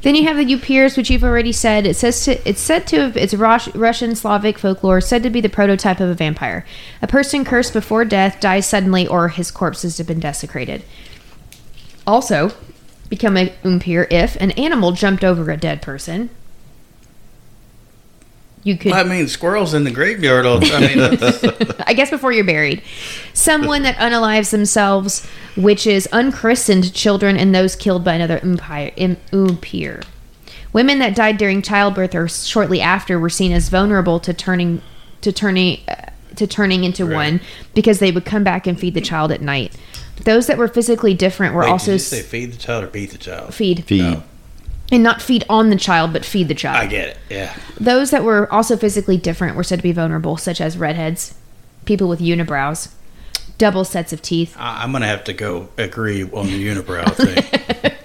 Then 0.07 0.15
you 0.15 0.23
have 0.29 0.37
the 0.37 0.45
Upirs, 0.45 0.97
which 0.97 1.11
you've 1.11 1.25
already 1.25 1.51
said. 1.51 1.85
It 1.85 1.97
says 1.97 2.25
to, 2.27 2.49
it's 2.49 2.61
said 2.61 2.87
to 2.87 3.01
have 3.01 3.17
it's 3.17 3.35
Rus- 3.35 3.75
Russian 3.75 4.15
Slavic 4.15 4.57
folklore, 4.57 5.01
said 5.01 5.25
to 5.25 5.31
be 5.31 5.41
the 5.41 5.49
prototype 5.49 5.99
of 5.99 6.09
a 6.09 6.15
vampire. 6.15 6.65
A 7.03 7.09
person 7.09 7.45
cursed 7.45 7.73
before 7.73 8.05
death 8.05 8.39
dies 8.39 8.67
suddenly, 8.67 9.09
or 9.09 9.31
his 9.31 9.51
corpse 9.51 9.83
has 9.83 10.01
been 10.01 10.21
desecrated. 10.21 10.85
Also, 12.07 12.53
become 13.09 13.37
a 13.37 13.53
Umpir 13.65 14.07
if 14.09 14.37
an 14.37 14.53
animal 14.53 14.93
jumped 14.93 15.25
over 15.25 15.51
a 15.51 15.57
dead 15.57 15.83
person. 15.83 16.31
You 18.67 18.77
could 18.77 18.91
I 18.91 19.05
mean, 19.05 19.29
squirrels 19.29 19.75
in 19.75 19.85
the 19.85 19.93
graveyard. 19.93 20.45
All 20.45 20.59
I 20.61 20.81
mean, 20.81 20.99
I 21.87 21.95
guess 21.95 22.11
before 22.11 22.33
you're 22.33 22.43
buried. 22.45 22.83
Someone 23.33 23.83
that 23.85 23.95
unalives 23.99 24.51
themselves, 24.51 25.25
which 25.57 25.87
is 25.87 26.09
unchristened 26.11 26.93
children, 26.93 27.37
and 27.37 27.55
those 27.55 27.77
killed 27.77 28.03
by 28.03 28.15
another 28.15 28.41
umpire, 28.43 28.91
im- 28.97 29.19
umpire. 29.33 30.03
Women 30.73 30.99
that 30.99 31.15
died 31.15 31.37
during 31.39 31.63
childbirth 31.63 32.13
or 32.17 32.27
shortly 32.27 32.81
after 32.81 33.21
were 33.21 33.31
seen 33.31 33.53
as 33.53 33.69
vulnerable 33.69 34.19
to 34.19 34.35
turning 34.35 34.83
to 35.21 35.31
turning 35.31 35.79
uh, 35.87 36.11
to 36.35 36.49
turning 36.49 36.83
into 36.83 37.05
Right. 37.07 37.15
one 37.15 37.41
because 37.73 38.01
they 38.01 38.11
would 38.11 38.25
come 38.25 38.43
back 38.43 38.67
and 38.67 38.79
feed 38.79 38.95
the 38.95 39.01
child 39.01 39.31
at 39.31 39.41
night. 39.41 39.77
Those 40.25 40.49
that 40.49 40.59
were 40.59 40.67
physically 40.67 41.15
different 41.15 41.55
were 41.55 41.61
wait, 41.63 41.71
also 41.71 41.93
did 41.93 41.93
you 41.93 41.99
say 42.01 42.23
feed 42.23 42.53
the 42.53 42.57
child 42.59 42.83
or 42.83 42.89
beat 42.89 43.13
the 43.13 43.19
child? 43.19 43.55
feed 43.55 43.85
feed. 43.85 44.03
No. 44.03 44.23
And 44.93 45.03
not 45.03 45.21
feed 45.21 45.45
on 45.49 45.71
the 45.71 45.77
child, 45.77 46.13
but 46.13 46.25
feed 46.25 46.49
the 46.49 46.55
child. 46.55 46.77
I 46.77 46.87
get 46.87 47.09
it. 47.09 47.19
Yeah. 47.29 47.57
Those 47.79 48.11
that 48.11 48.25
were 48.25 48.53
also 48.53 48.77
physically 48.77 49.17
different 49.17 49.57
were 49.57 49.65
said 49.65 49.81
to 49.81 49.83
be 49.83 49.93
vulnerable, 49.93 50.37
such 50.37 50.61
as 50.61 50.79
redheads, 50.79 51.35
people 51.85 52.09
with 52.09 52.21
unibrows, 52.21 52.93
double 53.59 53.85
sets 53.85 54.13
of 54.13 54.23
teeth. 54.23 54.57
I, 54.59 54.83
I'm 54.83 54.93
gonna 54.93 55.07
have 55.07 55.25
to 55.25 55.33
go 55.33 55.69
agree 55.77 56.23
on 56.23 56.47
the 56.47 56.69
unibrow 56.69 57.13
thing. 57.15 57.93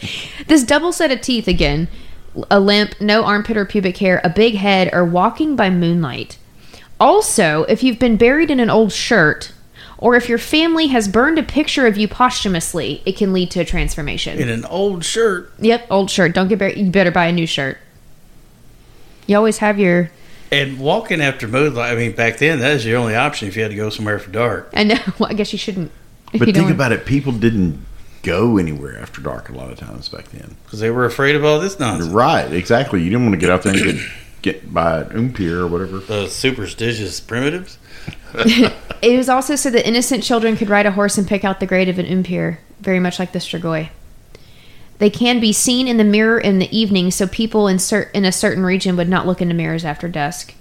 This 0.52 0.64
double 0.66 0.92
set 0.92 1.12
of 1.12 1.22
teeth 1.22 1.48
again, 1.48 1.88
a 2.50 2.60
limp, 2.60 3.00
no 3.00 3.24
armpit 3.24 3.56
or 3.56 3.66
pubic 3.66 3.96
hair, 4.00 4.20
a 4.22 4.30
big 4.30 4.56
head, 4.56 4.90
or 4.92 5.06
walking 5.06 5.56
by 5.56 5.70
moonlight. 5.70 6.38
Also, 7.00 7.64
if 7.70 7.84
you've 7.84 8.00
been 8.00 8.18
buried 8.18 8.52
in 8.52 8.60
an 8.60 8.70
old 8.70 8.92
shirt, 8.92 9.54
or 10.02 10.16
if 10.16 10.28
your 10.28 10.38
family 10.39 10.88
has 10.88 11.08
burned 11.08 11.38
a 11.39 11.43
picture 11.43 11.88
of 11.88 11.95
you 11.97 12.08
posthumously, 12.10 13.02
it 13.06 13.16
can 13.16 13.32
lead 13.32 13.49
to 13.52 13.62
a 13.62 13.66
transformation. 13.66 14.38
in 14.39 14.49
an 14.49 14.66
old 14.66 15.06
shirt 15.06 15.54
Yep, 15.60 15.88
old 15.89 16.10
shirt. 16.12 16.34
Don't 16.34 16.47
get 16.49 16.60
buried. 16.60 16.78
You 16.78 16.91
better 16.91 17.12
buy 17.12 17.28
a 17.28 17.32
new 17.32 17.45
shirt. 17.47 17.78
You 19.28 19.38
always 19.38 19.60
have 19.60 19.80
your. 19.80 20.12
and 20.52 20.80
walking 20.80 21.22
after 21.22 21.47
moonlight. 21.47 21.93
I 21.93 21.95
mean, 21.95 22.12
back 22.14 22.38
then 22.39 22.60
that 22.60 22.74
was 22.74 22.86
your 22.86 22.97
only 22.97 23.16
option 23.16 23.47
if 23.47 23.56
you 23.56 23.62
had 23.62 23.72
to 23.72 23.78
go 23.78 23.89
somewhere 23.89 24.20
for 24.20 24.32
dark. 24.32 24.70
I 24.74 24.84
know. 24.84 24.97
Well, 25.20 25.30
I 25.30 25.34
guess 25.34 25.54
you 25.54 25.60
shouldn't. 25.60 25.91
But 26.32 26.39
you 26.47 26.54
think 26.54 26.58
don't- 26.58 26.72
about 26.72 26.91
it. 26.91 27.06
People 27.06 27.32
didn't 27.34 27.86
go 28.24 28.58
anywhere 28.58 28.99
after 28.99 29.20
dark 29.22 29.49
a 29.49 29.54
lot 29.54 29.72
of 29.72 29.80
times 29.80 30.08
back 30.10 30.26
then. 30.30 30.56
because 30.66 30.80
they 30.80 30.89
were 30.91 31.06
afraid 31.06 31.36
of 31.36 31.43
all 31.43 31.60
this 31.60 31.80
nonsense. 31.80 32.12
Right, 32.12 32.52
exactly. 32.54 33.02
You 33.02 33.10
didn't 33.10 33.24
want 33.26 33.34
to 33.34 33.39
get 33.39 33.49
out 33.49 33.64
there 33.64 33.74
and 33.74 33.84
get 33.84 33.95
get 34.41 34.74
by 34.74 35.02
an 35.02 35.18
umpire 35.18 35.62
or 35.62 35.68
whatever. 35.68 35.99
The 35.99 36.28
superstitious 36.28 37.20
primitives. 37.20 37.78
It 39.02 39.18
was 39.18 39.30
also 39.30 39.56
said 39.56 39.74
that 39.74 39.88
innocent 39.88 40.24
children 40.24 40.56
could 40.56 40.70
ride 40.70 40.86
a 40.86 40.91
horse 40.91 41.18
and 41.18 41.28
pick 41.28 41.43
out 41.43 41.60
the 41.60 41.66
grade 41.66 41.89
of 41.89 41.97
an 41.97 42.06
umpire, 42.06 42.60
very 42.82 42.99
much 42.99 43.18
like 43.18 43.32
the 43.32 43.39
Strigoi. 43.39 43.89
They 44.99 45.10
can 45.10 45.39
be 45.39 45.52
seen 45.52 45.88
in 45.88 45.97
the 45.97 46.04
mirror 46.04 46.39
in 46.39 46.60
the 46.60 46.70
evening, 46.78 47.10
so 47.10 47.26
people 47.26 47.68
in, 47.68 47.80
cer- 47.80 48.12
in 48.14 48.26
a 48.26 48.32
certain 48.32 48.64
region 48.64 48.95
would 48.97 49.10
not 49.10 49.26
look 49.26 49.41
into 49.41 49.56
mirrors 49.56 49.84
after 49.84 50.08
dusk. 50.08 50.54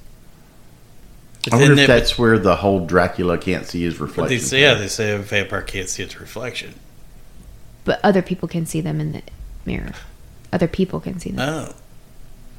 I 1.53 1.57
wonder 1.57 1.72
if 1.72 1.76
they- 1.76 1.86
that's 1.86 2.18
where 2.18 2.38
the 2.38 2.57
whole 2.57 2.86
Dracula 2.86 3.36
can't 3.36 3.66
see 3.66 3.82
his 3.82 4.01
reflection. 4.01 4.38
they 4.38 4.43
say, 4.43 4.62
yeah, 4.62 4.72
they 4.72 4.88
say 4.88 5.12
a 5.12 5.18
vampire 5.18 5.61
can't 5.61 5.91
see 5.91 6.03
its 6.03 6.18
reflection. 6.18 6.74
But 7.84 8.01
other 8.03 8.22
people 8.22 8.49
can 8.49 8.64
see 8.64 8.80
them 8.80 9.01
in 9.03 9.12
the 9.12 9.22
mirror. 9.66 9.93
Other 10.51 10.66
people 10.68 11.01
can 11.01 11.20
see 11.20 11.30
them. 11.32 11.47
Oh, 11.47 11.74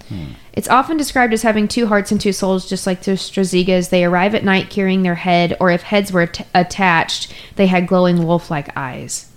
Hmm. 0.10 0.34
It's 0.54 0.68
often 0.68 0.98
described 0.98 1.34
as 1.34 1.42
having 1.42 1.68
two 1.68 1.88
hearts 1.88 2.12
and 2.12 2.20
two 2.20 2.34
souls, 2.34 2.70
just 2.70 2.86
like 2.86 3.04
the 3.04 3.12
Strazigas. 3.12 3.90
They 3.90 4.04
arrive 4.04 4.36
at 4.36 4.44
night 4.44 4.70
carrying 4.70 5.04
their 5.04 5.16
head, 5.16 5.56
or 5.60 5.72
if 5.72 5.84
heads 5.84 6.12
were 6.12 6.22
at- 6.22 6.48
attached, 6.54 7.34
they 7.56 7.68
had 7.68 7.88
glowing 7.88 8.26
wolf 8.26 8.52
like 8.52 8.76
eyes. 8.76 9.32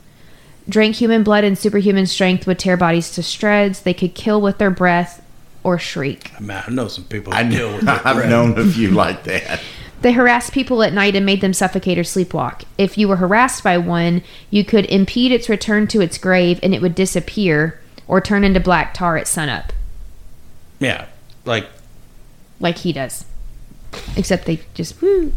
Drank 0.69 0.97
human 0.97 1.23
blood 1.23 1.45
and 1.45 1.59
superhuman 1.59 2.07
strength 2.07 2.47
would 2.47 2.59
tear 2.59 2.77
bodies 2.77 3.11
to 3.13 3.23
shreds. 3.23 3.83
They 3.83 3.95
could 3.95 4.15
kill 4.15 4.41
with 4.41 4.59
their 4.59 4.71
breath 4.71 5.23
or 5.63 5.79
shriek. 5.79 6.33
I, 6.37 6.41
mean, 6.41 6.63
I 6.67 6.71
know 6.71 6.89
some 6.89 7.05
people 7.05 7.35
I 7.35 7.43
know, 7.43 7.81
I've 7.87 8.29
known 8.29 8.59
a 8.59 8.65
few 8.65 8.91
like 8.91 9.25
that. 9.25 9.61
They 10.05 10.13
harassed 10.13 10.53
people 10.53 10.83
at 10.83 10.93
night 10.93 11.17
and 11.17 11.25
made 11.25 11.41
them 11.41 11.55
suffocate 11.55 11.99
or 11.99 12.03
sleepwalk. 12.03 12.65
If 12.77 12.99
you 12.99 13.09
were 13.09 13.17
harassed 13.17 13.65
by 13.65 13.79
one, 13.79 14.23
you 14.51 14.63
could 14.63 14.85
impede 14.87 15.33
its 15.33 15.49
return 15.49 15.87
to 15.89 16.03
its 16.03 16.19
grave 16.19 16.61
and 16.63 16.75
it 16.75 16.83
would 16.83 16.95
disappear 16.95 17.81
or 18.07 18.21
turn 18.21 18.45
into 18.45 18.61
black 18.61 18.93
tar 18.93 19.17
at 19.17 19.27
sunup, 19.27 19.73
Yeah, 20.85 21.07
like 21.45 21.67
like 22.61 22.79
he 22.79 22.93
does. 22.93 23.25
Except 24.17 24.47
they 24.47 24.61
just 24.75 25.01
woo. 25.01 25.33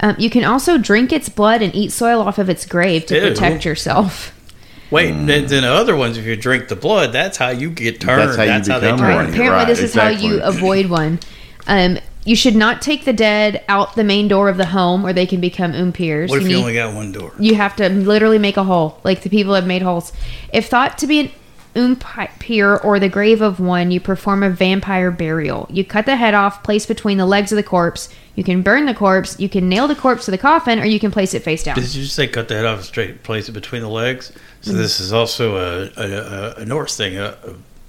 Um, 0.00 0.14
you 0.18 0.28
can 0.28 0.44
also 0.44 0.76
drink 0.76 1.12
its 1.12 1.28
blood 1.28 1.62
and 1.62 1.74
eat 1.74 1.90
soil 1.92 2.20
off 2.20 2.38
of 2.38 2.50
its 2.50 2.66
grave 2.66 3.06
to 3.06 3.14
Ew. 3.14 3.20
protect 3.30 3.64
yourself. 3.64 4.32
wait. 4.90 5.12
Then, 5.12 5.46
then 5.46 5.64
other 5.64 5.96
ones, 5.96 6.18
if 6.18 6.26
you 6.26 6.36
drink 6.36 6.68
the 6.68 6.76
blood, 6.76 7.12
that's 7.12 7.38
how 7.38 7.48
you 7.48 7.70
get 7.70 8.00
turned. 8.00 8.20
That's 8.20 8.36
That's 8.36 8.68
how 8.68 8.74
how, 8.74 8.80
you 8.80 8.92
they 8.96 8.98
turn. 9.02 9.16
Right. 9.16 9.28
Apparently, 9.30 9.48
right, 9.48 9.66
this 9.66 9.80
is 9.80 9.94
how 9.94 10.08
you 10.08 10.42
avoid 10.42 10.86
one. 10.90 11.18
Um, 11.66 11.98
you 12.26 12.36
should 12.36 12.56
not 12.56 12.82
take 12.82 13.04
the 13.06 13.12
dead 13.14 13.64
out 13.68 13.94
the 13.94 14.04
main 14.04 14.28
door 14.28 14.48
of 14.50 14.56
the 14.58 14.66
home, 14.66 15.06
or 15.06 15.12
they 15.14 15.26
can 15.26 15.40
become 15.40 15.72
umpirs. 15.72 16.28
What 16.28 16.42
if 16.42 16.48
you 16.48 16.56
need- 16.56 16.60
only 16.60 16.74
got 16.74 16.92
one 16.94 17.12
door? 17.12 17.32
you 17.38 17.54
have 17.54 17.74
to 17.76 17.88
literally 17.88 18.38
make 18.38 18.56
a 18.58 18.64
hole 18.64 19.00
like 19.04 19.22
the 19.22 19.30
people 19.30 19.54
have 19.54 19.66
made 19.66 19.80
holes 19.82 20.12
if 20.52 20.68
thought 20.68 20.98
to 20.98 21.06
be 21.06 21.20
an 21.20 21.30
umpire 21.76 22.76
or 22.78 22.98
the 22.98 23.08
grave 23.08 23.40
of 23.42 23.60
one 23.60 23.90
you 23.90 24.00
perform 24.00 24.42
a 24.42 24.50
vampire 24.50 25.10
burial 25.10 25.66
you 25.70 25.84
cut 25.84 26.06
the 26.06 26.16
head 26.16 26.34
off 26.34 26.62
place 26.62 26.86
between 26.86 27.18
the 27.18 27.26
legs 27.26 27.52
of 27.52 27.56
the 27.56 27.62
corpse 27.62 28.08
you 28.34 28.42
can 28.44 28.62
burn 28.62 28.86
the 28.86 28.94
corpse 28.94 29.38
you 29.38 29.48
can 29.48 29.68
nail 29.68 29.86
the 29.88 29.94
corpse 29.94 30.24
to 30.24 30.30
the 30.30 30.38
coffin 30.38 30.78
or 30.78 30.84
you 30.84 30.98
can 31.00 31.10
place 31.10 31.34
it 31.34 31.42
face 31.42 31.62
down 31.62 31.74
Did 31.76 31.94
you 31.94 32.02
just 32.02 32.14
say 32.16 32.26
cut 32.26 32.48
the 32.48 32.54
head 32.54 32.64
off 32.64 32.78
and 32.78 32.84
straight 32.86 33.22
place 33.22 33.48
it 33.48 33.52
between 33.52 33.82
the 33.82 33.88
legs? 33.88 34.32
So 34.62 34.70
Mm-hmm. 34.72 34.80
this 34.80 34.98
is 35.00 35.12
also 35.12 35.56
a 35.56 35.90
a, 35.96 36.10
a, 36.12 36.54
a 36.62 36.64
Norse 36.64 36.96
thing 36.96 37.16
uh, 37.18 37.36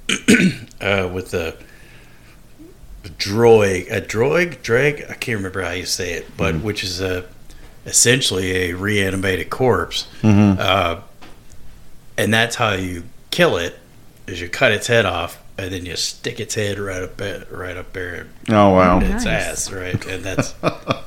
uh, 0.82 1.10
with 1.12 1.32
the 1.32 1.56
droid, 3.04 3.92
a 3.92 4.02
droid, 4.02 4.62
drag. 4.62 5.04
I 5.10 5.14
can't 5.14 5.38
remember 5.38 5.62
how 5.62 5.72
you 5.72 5.86
say 5.86 6.14
it, 6.14 6.36
but 6.38 6.56
Mm-hmm. 6.56 6.66
which 6.66 6.84
is 6.84 7.02
a 7.02 7.26
essentially 7.86 8.70
a 8.70 8.74
reanimated 8.74 9.50
corpse, 9.50 10.08
Mm-hmm. 10.22 10.60
uh, 10.60 11.02
and 12.18 12.34
that's 12.34 12.56
how 12.56 12.74
you 12.74 13.04
kill 13.38 13.58
it. 13.58 13.78
Is 14.26 14.42
you 14.42 14.50
cut 14.50 14.72
its 14.74 14.88
head 14.88 15.06
off 15.06 15.42
and 15.58 15.72
then 15.72 15.86
you 15.86 15.96
stick 15.96 16.40
its 16.40 16.56
head 16.56 16.78
right 16.80 17.04
up 17.04 17.22
at, 17.22 17.50
right 17.52 17.78
up 17.78 17.94
there 17.94 18.28
Oh 18.50 18.74
wow. 18.74 19.00
its 19.00 19.24
Nice. 19.24 19.26
ass, 19.26 19.72
right? 19.72 20.06
And 20.06 20.24
that's 20.24 20.54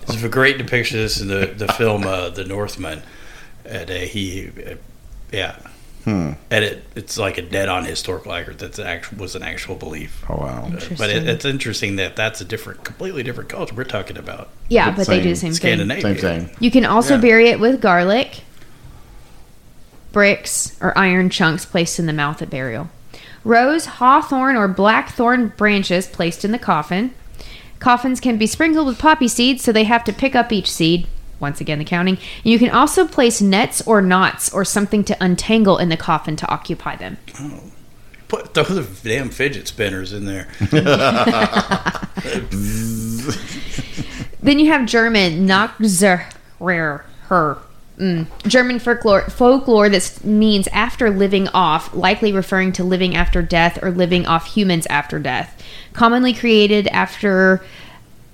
it's 0.09 0.23
a 0.23 0.29
great 0.29 0.57
depiction 0.57 0.99
of 0.99 1.03
this 1.05 1.21
in 1.21 1.29
the 1.29 1.47
the 1.47 1.69
film 1.75 2.07
uh, 2.07 2.31
The 2.31 2.45
Northman. 2.45 3.03
And 3.67 3.91
uh, 3.91 3.95
he, 3.95 4.49
uh, 4.67 4.75
yeah, 5.33 5.57
Hmm. 6.05 6.33
and 6.51 6.65
it 6.65 6.83
it's 6.97 7.19
like 7.19 7.37
a 7.37 7.43
dead 7.43 7.69
on 7.69 7.85
historical 7.85 8.33
accurate. 8.33 8.59
That's 8.59 8.79
actual 8.79 9.19
was 9.19 9.35
an 9.37 9.43
actual 9.43 9.75
belief. 9.75 10.25
Oh 10.31 10.37
wow. 10.37 10.65
Uh, 10.75 10.81
But 10.97 11.11
it, 11.11 11.29
it's 11.29 11.45
interesting 11.45 11.97
that 11.97 12.17
that's 12.17 12.41
a 12.41 12.45
different, 12.47 12.85
completely 12.85 13.23
different 13.23 13.51
culture. 13.51 13.75
We're 13.75 13.85
talking 13.85 14.17
about 14.17 14.49
yeah 14.71 14.91
but 14.97 15.07
they 15.07 15.21
do 15.23 15.29
the 15.31 15.37
Same. 15.37 15.53
same 15.53 15.87
thing 15.89 16.01
Same 16.01 16.17
thing. 16.17 16.57
you 16.59 16.71
can 16.71 16.87
also 16.87 17.15
Yeah. 17.17 17.21
bury 17.21 17.49
it 17.51 17.61
with 17.61 17.83
garlic 17.83 18.45
bricks 20.13 20.77
or 20.81 20.97
iron 20.97 21.31
chunks 21.31 21.65
placed 21.65 21.99
in 21.99 22.07
the 22.07 22.13
mouth 22.13 22.43
at 22.43 22.51
burial 22.51 22.89
rose 23.45 23.87
hawthorn 23.87 24.57
or 24.57 24.69
blackthorn 24.69 25.49
branches 25.57 26.07
placed 26.07 26.45
in 26.45 26.53
the 26.53 26.59
coffin 26.59 27.13
Coffins 27.81 28.21
can 28.21 28.37
be 28.37 28.47
sprinkled 28.47 28.87
with 28.87 28.99
poppy 28.99 29.27
seeds, 29.27 29.65
so 29.65 29.73
they 29.73 29.85
have 29.85 30.05
to 30.05 30.13
pick 30.13 30.37
up 30.37 30.53
each 30.53 30.71
seed. 30.71 31.07
Once 31.41 31.63
again, 31.63 31.79
the 31.79 31.85
counting. 31.85 32.19
You 32.45 32.59
can 32.59 32.69
also 32.71 33.09
place 33.09 33.41
nets 33.41 33.81
or 33.87 34.03
knots 34.03 34.53
or 34.53 34.67
something 34.67 35.03
to 35.05 35.17
untangle 35.19 35.79
in 35.79 35.89
the 35.89 35.97
coffin 35.97 36.37
to 36.37 36.49
occupy 36.49 36.97
them. 36.97 37.17
Oh. 37.41 37.63
Put 38.29 38.55
those 38.55 39.01
damn 39.01 39.31
fidget 39.31 39.67
spinners 39.67 40.13
in 40.13 40.25
there. 40.27 40.47
Then 44.43 44.59
you 44.59 44.69
have 44.73 44.87
German 44.87 45.47
Nachzehrer. 45.47 47.03
Mm. 48.01 48.27
German 48.49 48.79
folklore, 48.79 49.29
folklore 49.29 49.91
that 49.91 50.25
means 50.25 50.67
after 50.69 51.11
living 51.11 51.49
off, 51.49 51.93
likely 51.95 52.33
referring 52.33 52.73
to 52.73 52.85
living 52.85 53.15
after 53.15 53.43
death 53.43 53.79
or 53.83 53.91
living 53.91 54.25
off 54.27 54.47
humans 54.47 54.87
after 54.87 55.19
death. 55.19 55.63
Commonly 55.93 56.33
created 56.33 56.87
after 56.89 57.63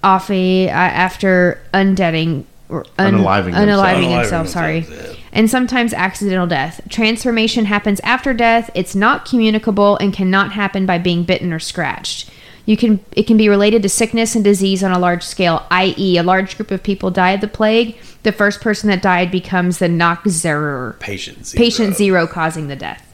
off 0.05 0.31
a 0.31 0.69
uh, 0.69 0.73
after 0.73 1.61
undeading 1.75 2.45
or 2.69 2.85
un, 2.97 3.15
Unaliving 3.15 3.55
unaliving 3.55 4.03
themselves. 4.03 4.31
himself. 4.31 4.49
Sorry, 4.49 4.81
themselves, 4.81 5.19
and 5.33 5.51
sometimes 5.51 5.93
accidental 5.93 6.47
death. 6.47 6.81
Transformation 6.89 7.65
happens 7.65 7.99
after 8.01 8.33
death. 8.33 8.71
It's 8.75 8.95
not 8.95 9.29
communicable 9.29 9.97
and 9.97 10.13
cannot 10.13 10.53
happen 10.53 10.87
by 10.87 10.99
being 10.99 11.25
bitten 11.25 11.53
or 11.53 11.59
scratched. 11.59 12.31
You 12.67 12.77
can 12.77 13.05
it 13.13 13.27
can 13.29 13.37
be 13.37 13.49
related 13.49 13.83
to 13.83 13.89
sickness 13.89 14.35
and 14.35 14.45
disease 14.45 14.83
on 14.83 14.91
a 14.91 14.99
large 14.99 15.23
scale, 15.23 15.65
i.e., 15.71 16.19
a 16.19 16.23
large 16.23 16.57
group 16.57 16.73
of 16.73 16.83
people 16.83 17.11
die 17.13 17.31
of 17.31 17.41
the 17.41 17.49
plague. 17.49 17.97
The 18.25 18.33
first 18.33 18.61
person 18.61 18.91
that 18.91 19.01
died 19.01 19.31
becomes 19.31 19.79
the 19.79 19.87
Nachzehrer, 19.87 20.99
Patient 20.99 21.47
zero. 21.47 21.59
patient 21.59 21.97
zero 21.97 22.27
causing 22.27 22.67
the 22.67 22.77
death. 22.77 23.05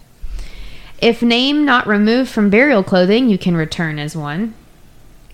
If 1.01 1.21
name 1.21 1.65
not 1.67 1.87
removed 1.87 2.31
from 2.31 2.49
burial 2.49 2.83
clothing, 2.83 3.29
you 3.29 3.37
can 3.37 3.55
return 3.57 3.99
as 3.99 4.17
one. 4.17 4.55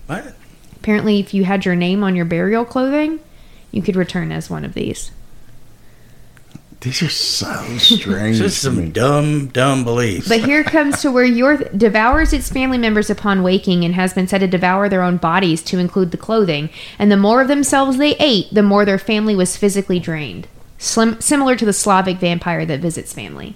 What? 0.07 0.33
Apparently, 0.75 1.19
if 1.19 1.33
you 1.33 1.45
had 1.45 1.65
your 1.65 1.75
name 1.75 2.03
on 2.03 2.15
your 2.15 2.25
burial 2.25 2.65
clothing, 2.65 3.19
you 3.71 3.81
could 3.81 3.95
return 3.95 4.31
as 4.31 4.49
one 4.49 4.65
of 4.65 4.73
these. 4.73 5.11
These 6.81 7.03
are 7.03 7.09
so 7.09 7.77
strange. 7.77 8.37
Just 8.37 8.61
some 8.61 8.91
dumb, 8.91 9.47
dumb 9.47 9.83
beliefs. 9.83 10.29
But 10.29 10.45
here 10.45 10.63
comes 10.63 11.01
to 11.01 11.11
where 11.11 11.25
your 11.25 11.57
devours 11.57 12.31
its 12.31 12.49
family 12.49 12.77
members 12.77 13.09
upon 13.09 13.43
waking 13.43 13.83
and 13.83 13.95
has 13.95 14.13
been 14.13 14.27
said 14.27 14.39
to 14.39 14.47
devour 14.47 14.87
their 14.87 15.03
own 15.03 15.17
bodies 15.17 15.61
to 15.63 15.77
include 15.77 16.11
the 16.11 16.17
clothing. 16.17 16.69
And 16.97 17.11
the 17.11 17.17
more 17.17 17.41
of 17.41 17.49
themselves 17.49 17.97
they 17.97 18.15
ate, 18.15 18.53
the 18.53 18.63
more 18.63 18.85
their 18.85 18.97
family 18.97 19.35
was 19.35 19.57
physically 19.57 19.99
drained. 19.99 20.47
Slim, 20.77 21.19
similar 21.19 21.57
to 21.57 21.65
the 21.65 21.73
Slavic 21.73 22.17
vampire 22.17 22.65
that 22.65 22.79
visits 22.79 23.11
family. 23.11 23.55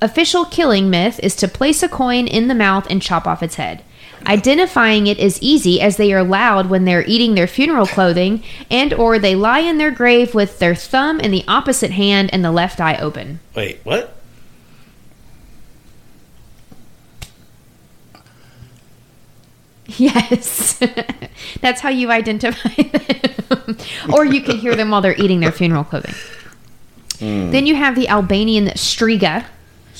Official 0.00 0.46
killing 0.46 0.88
myth 0.88 1.20
is 1.22 1.36
to 1.36 1.46
place 1.46 1.82
a 1.82 1.88
coin 1.88 2.26
in 2.26 2.48
the 2.48 2.54
mouth 2.54 2.86
and 2.88 3.02
chop 3.02 3.26
off 3.26 3.42
its 3.42 3.56
head. 3.56 3.84
Identifying 4.26 5.06
it 5.06 5.18
is 5.18 5.38
easy 5.40 5.80
as 5.80 5.96
they 5.96 6.12
are 6.12 6.22
loud 6.22 6.68
when 6.68 6.84
they're 6.84 7.04
eating 7.06 7.34
their 7.34 7.46
funeral 7.46 7.86
clothing 7.86 8.42
and 8.70 8.92
or 8.92 9.18
they 9.18 9.34
lie 9.34 9.60
in 9.60 9.78
their 9.78 9.90
grave 9.90 10.34
with 10.34 10.58
their 10.58 10.74
thumb 10.74 11.20
in 11.20 11.30
the 11.30 11.44
opposite 11.48 11.90
hand 11.92 12.30
and 12.32 12.44
the 12.44 12.52
left 12.52 12.80
eye 12.80 12.96
open. 12.96 13.40
Wait, 13.54 13.80
what? 13.82 14.14
Yes. 19.96 20.78
That's 21.60 21.80
how 21.80 21.88
you 21.88 22.10
identify 22.10 22.82
them. 23.48 23.76
or 24.12 24.24
you 24.24 24.42
can 24.42 24.56
hear 24.58 24.74
them 24.76 24.90
while 24.90 25.00
they're 25.00 25.16
eating 25.20 25.40
their 25.40 25.52
funeral 25.52 25.84
clothing. 25.84 26.14
Hmm. 27.18 27.50
Then 27.50 27.66
you 27.66 27.74
have 27.74 27.94
the 27.96 28.08
Albanian 28.08 28.66
Striga. 28.68 29.44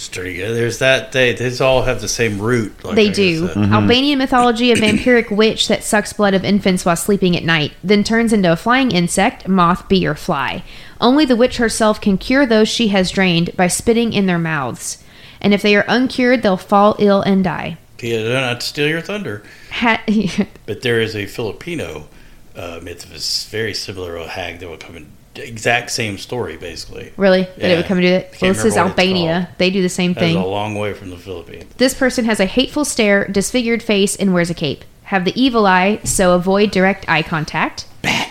Striga. 0.08 0.54
There's 0.54 0.78
that. 0.78 1.12
They 1.12 1.32
these 1.34 1.60
all 1.60 1.82
have 1.82 2.00
the 2.00 2.08
same 2.08 2.40
root. 2.40 2.82
Like 2.84 2.96
They 2.96 3.08
I 3.10 3.12
do. 3.12 3.46
said. 3.48 3.56
Albanian 3.72 4.18
mythology, 4.18 4.72
a 4.72 4.76
vampiric 4.76 5.30
witch 5.36 5.68
that 5.68 5.84
sucks 5.84 6.12
blood 6.12 6.32
of 6.34 6.44
infants 6.44 6.84
while 6.84 6.96
sleeping 6.96 7.36
at 7.36 7.44
night, 7.44 7.72
then 7.84 8.02
turns 8.02 8.32
into 8.32 8.50
a 8.50 8.56
flying 8.56 8.90
insect, 8.90 9.46
moth, 9.46 9.88
bee, 9.88 10.06
or 10.06 10.14
fly. 10.14 10.62
Only 11.00 11.24
the 11.24 11.36
witch 11.36 11.58
herself 11.58 12.00
can 12.00 12.16
cure 12.18 12.46
those 12.46 12.68
she 12.68 12.88
has 12.88 13.10
drained 13.10 13.54
by 13.56 13.66
spitting 13.68 14.12
in 14.12 14.26
their 14.26 14.38
mouths. 14.38 15.02
And 15.40 15.52
if 15.54 15.62
they 15.62 15.76
are 15.76 15.84
uncured, 15.88 16.42
they'll 16.42 16.56
fall 16.56 16.96
ill 16.98 17.22
and 17.22 17.44
die. 17.44 17.76
Yeah, 18.00 18.22
they're 18.22 18.40
not 18.40 18.60
to 18.62 18.66
steal 18.66 18.88
your 18.88 19.02
thunder. 19.02 19.42
Ha- 19.70 20.02
But 20.66 20.80
there 20.82 21.00
is 21.00 21.14
a 21.14 21.26
Filipino 21.26 22.08
uh, 22.56 22.80
myth 22.82 23.04
of 23.04 23.12
a 23.12 23.16
s- 23.16 23.46
very 23.50 23.74
similar 23.74 24.18
hag 24.26 24.58
that 24.60 24.68
will 24.68 24.76
come 24.78 24.96
in 24.96 25.04
the 25.04 25.10
exact 25.34 25.90
same 25.90 26.18
story, 26.18 26.56
basically. 26.56 27.12
really? 27.16 27.42
That 27.56 27.70
it 27.70 27.76
would 27.76 27.86
come 27.86 27.98
and 27.98 28.04
do 28.04 28.10
that? 28.10 28.32
Can't 28.32 28.42
Well, 28.42 28.52
this 28.52 28.64
is 28.64 28.76
remember 28.76 28.82
what 28.82 28.90
it's 28.92 28.98
Albania. 28.98 29.48
They 29.58 29.70
do 29.70 29.82
the 29.82 29.88
same 29.88 30.14
thing. 30.14 30.36
a 30.36 30.46
long 30.46 30.74
way 30.74 30.92
from 30.92 31.10
the 31.10 31.16
Philippines. 31.16 31.72
This 31.76 31.94
person 31.94 32.24
has 32.24 32.40
a 32.40 32.46
hateful 32.46 32.84
stare, 32.84 33.26
disfigured 33.28 33.82
face, 33.82 34.16
and 34.16 34.34
wears 34.34 34.50
a 34.50 34.54
cape. 34.54 34.84
Have 35.04 35.24
the 35.24 35.40
evil 35.40 35.66
eye, 35.66 36.00
so 36.04 36.34
avoid 36.34 36.70
direct 36.70 37.08
eye 37.08 37.22
contact. 37.22 37.86
Bat. 38.02 38.26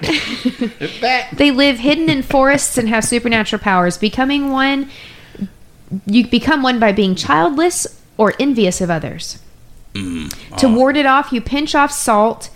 They 1.32 1.50
live 1.50 1.78
hidden 1.78 2.08
in 2.08 2.22
forests 2.22 2.78
and 2.78 2.88
have 2.88 3.04
supernatural 3.04 3.60
powers. 3.60 3.98
Becoming 3.98 4.50
one, 4.50 4.90
you 6.06 6.26
become 6.26 6.62
one 6.62 6.78
by 6.78 6.92
being 6.92 7.14
childless 7.14 7.86
or 8.16 8.34
envious 8.40 8.80
of 8.80 8.90
others. 8.90 9.40
Mm, 9.94 10.56
to 10.58 10.66
uh. 10.66 10.74
ward 10.74 10.96
it 10.96 11.06
off, 11.06 11.32
you 11.32 11.40
pinch 11.40 11.74
off 11.74 11.92
salt. 11.92 12.50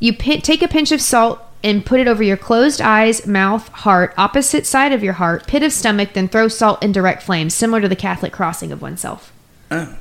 You 0.00 0.12
pin- 0.12 0.42
take 0.42 0.62
a 0.62 0.68
pinch 0.68 0.92
of 0.92 1.00
salt 1.00 1.40
and 1.62 1.84
put 1.84 2.00
it 2.00 2.08
over 2.08 2.22
your 2.22 2.36
closed 2.36 2.80
eyes, 2.80 3.26
mouth, 3.26 3.68
heart, 3.68 4.14
opposite 4.16 4.64
side 4.66 4.92
of 4.92 5.02
your 5.02 5.14
heart, 5.14 5.46
pit 5.46 5.62
of 5.62 5.72
stomach, 5.72 6.12
then 6.12 6.28
throw 6.28 6.48
salt 6.48 6.82
in 6.82 6.92
direct 6.92 7.22
flames, 7.22 7.54
similar 7.54 7.80
to 7.80 7.88
the 7.88 7.96
Catholic 7.96 8.32
crossing 8.32 8.72
of 8.72 8.82
oneself. 8.82 9.32
Oh. 9.70 9.96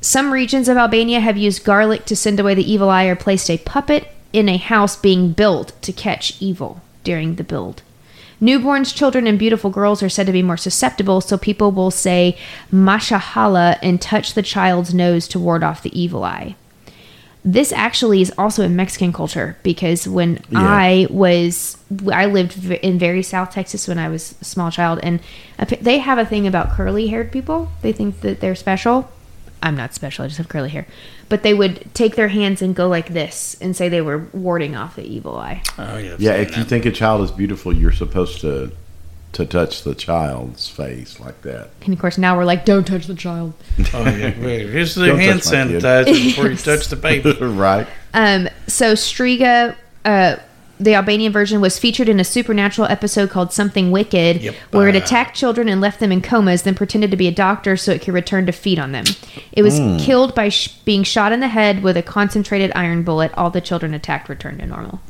Some 0.00 0.32
regions 0.32 0.68
of 0.68 0.76
Albania 0.76 1.20
have 1.20 1.36
used 1.36 1.64
garlic 1.64 2.04
to 2.06 2.16
send 2.16 2.38
away 2.38 2.54
the 2.54 2.70
evil 2.70 2.90
eye 2.90 3.04
or 3.04 3.16
placed 3.16 3.50
a 3.50 3.58
puppet 3.58 4.08
in 4.32 4.48
a 4.48 4.56
house 4.56 4.96
being 4.96 5.32
built 5.32 5.72
to 5.82 5.92
catch 5.92 6.40
evil 6.40 6.82
during 7.04 7.36
the 7.36 7.44
build. 7.44 7.82
Newborns, 8.40 8.94
children, 8.94 9.26
and 9.26 9.38
beautiful 9.38 9.70
girls 9.70 10.02
are 10.02 10.08
said 10.08 10.26
to 10.26 10.32
be 10.32 10.42
more 10.42 10.56
susceptible, 10.56 11.20
so 11.20 11.38
people 11.38 11.70
will 11.70 11.90
say 11.90 12.36
mashahala 12.72 13.78
and 13.82 14.02
touch 14.02 14.34
the 14.34 14.42
child's 14.42 14.92
nose 14.92 15.28
to 15.28 15.38
ward 15.38 15.62
off 15.62 15.82
the 15.82 15.98
evil 15.98 16.24
eye. 16.24 16.56
This 17.46 17.72
actually 17.72 18.22
is 18.22 18.32
also 18.38 18.62
in 18.62 18.74
Mexican 18.74 19.12
culture 19.12 19.56
because 19.62 20.08
when 20.08 20.40
Yeah. 20.50 20.60
I 20.60 21.06
was, 21.10 21.76
I 22.10 22.24
lived 22.24 22.64
in 22.70 22.98
very 22.98 23.22
South 23.22 23.50
Texas 23.50 23.86
when 23.86 23.98
I 23.98 24.08
was 24.08 24.34
a 24.40 24.44
small 24.44 24.70
child, 24.70 24.98
and 25.02 25.20
they 25.80 25.98
have 25.98 26.16
a 26.16 26.24
thing 26.24 26.46
about 26.46 26.70
curly 26.70 27.08
haired 27.08 27.30
people. 27.30 27.70
They 27.82 27.92
think 27.92 28.20
that 28.22 28.40
they're 28.40 28.54
special. 28.54 29.10
I'm 29.62 29.76
not 29.76 29.94
special, 29.94 30.24
I 30.24 30.28
just 30.28 30.38
have 30.38 30.48
curly 30.48 30.70
hair. 30.70 30.86
But 31.28 31.42
they 31.42 31.54
would 31.54 31.94
take 31.94 32.16
their 32.16 32.28
hands 32.28 32.60
and 32.62 32.74
go 32.74 32.88
like 32.88 33.08
this 33.08 33.56
and 33.60 33.74
say 33.76 33.88
they 33.88 34.02
were 34.02 34.26
warding 34.32 34.74
off 34.76 34.96
the 34.96 35.04
evil 35.04 35.36
eye. 35.36 35.62
Oh 35.78 35.96
yeah. 35.98 36.16
Yeah, 36.18 36.32
seen 36.34 36.42
if 36.42 36.56
you 36.56 36.64
think 36.64 36.86
a 36.86 36.90
child 36.90 37.22
is 37.24 37.30
beautiful, 37.30 37.72
you're 37.74 37.92
supposed 37.92 38.40
to 38.40 38.72
to 39.34 39.44
touch 39.46 39.82
the 39.82 39.94
child's 39.94 40.68
face 40.68 41.20
like 41.20 41.42
that. 41.42 41.70
And 41.82 41.92
of 41.92 41.98
course, 42.00 42.18
now 42.18 42.36
we're 42.36 42.44
like, 42.44 42.64
don't 42.64 42.86
touch 42.86 43.06
the 43.06 43.14
child. 43.14 43.52
Oh 43.92 44.04
yeah. 44.04 44.34
Wait, 44.40 44.68
here's 44.70 44.94
the 44.94 45.06
Don't 45.06 45.18
hand 45.18 45.42
touch 45.42 45.52
my 45.52 45.66
kid. 45.66 45.82
sanitizer 45.82 46.04
before 46.24 46.44
you 46.44 46.50
Yes. 46.52 46.62
touch 46.62 46.88
the 46.88 46.96
baby. 46.96 47.32
right? 47.40 47.86
Um, 48.14 48.48
so 48.66 48.94
Striga, 48.94 49.76
uh, 50.04 50.36
the 50.80 50.94
Albanian 50.94 51.32
version, 51.32 51.60
was 51.60 51.78
featured 51.78 52.08
in 52.08 52.18
a 52.18 52.24
supernatural 52.24 52.88
episode 52.88 53.30
called 53.30 53.52
Something 53.52 53.90
Wicked, 53.92 54.42
Yep. 54.42 54.54
where 54.72 54.88
it 54.88 54.96
attacked 54.96 55.36
children 55.36 55.68
and 55.68 55.80
left 55.80 56.00
them 56.00 56.10
in 56.10 56.20
comas, 56.20 56.62
then 56.62 56.74
pretended 56.74 57.10
to 57.12 57.16
be 57.16 57.28
a 57.28 57.32
doctor 57.32 57.76
so 57.76 57.92
it 57.92 58.02
could 58.02 58.14
return 58.14 58.46
to 58.46 58.52
feed 58.52 58.78
on 58.80 58.90
them. 58.92 59.04
It 59.52 59.62
was 59.62 59.78
killed 60.04 60.34
by 60.34 60.48
sh- 60.48 60.68
being 60.84 61.02
shot 61.04 61.30
in 61.32 61.40
the 61.40 61.48
head 61.48 61.82
with 61.84 61.96
a 61.96 62.02
concentrated 62.02 62.72
iron 62.74 63.02
bullet. 63.04 63.32
All 63.36 63.50
the 63.50 63.60
children 63.60 63.94
attacked 63.94 64.28
returned 64.28 64.58
to 64.60 64.66
normal. 64.66 65.00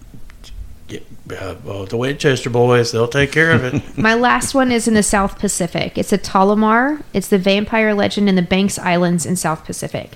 Yeah, 1.30 1.38
uh, 1.38 1.56
well, 1.64 1.86
the 1.86 1.96
Winchester 1.96 2.50
boys, 2.50 2.92
they'll 2.92 3.08
take 3.08 3.32
care 3.32 3.52
of 3.52 3.64
it. 3.64 3.98
My 3.98 4.14
last 4.14 4.54
one 4.54 4.70
is 4.70 4.86
in 4.86 4.94
the 4.94 5.02
South 5.02 5.38
Pacific. 5.38 5.96
It's 5.96 6.12
a 6.12 6.18
Talamaur. 6.18 7.02
It's 7.14 7.28
the 7.28 7.38
vampire 7.38 7.94
legend 7.94 8.28
in 8.28 8.34
the 8.34 8.42
Banks 8.42 8.78
Islands 8.78 9.24
in 9.24 9.36
South 9.36 9.64
Pacific. 9.64 10.12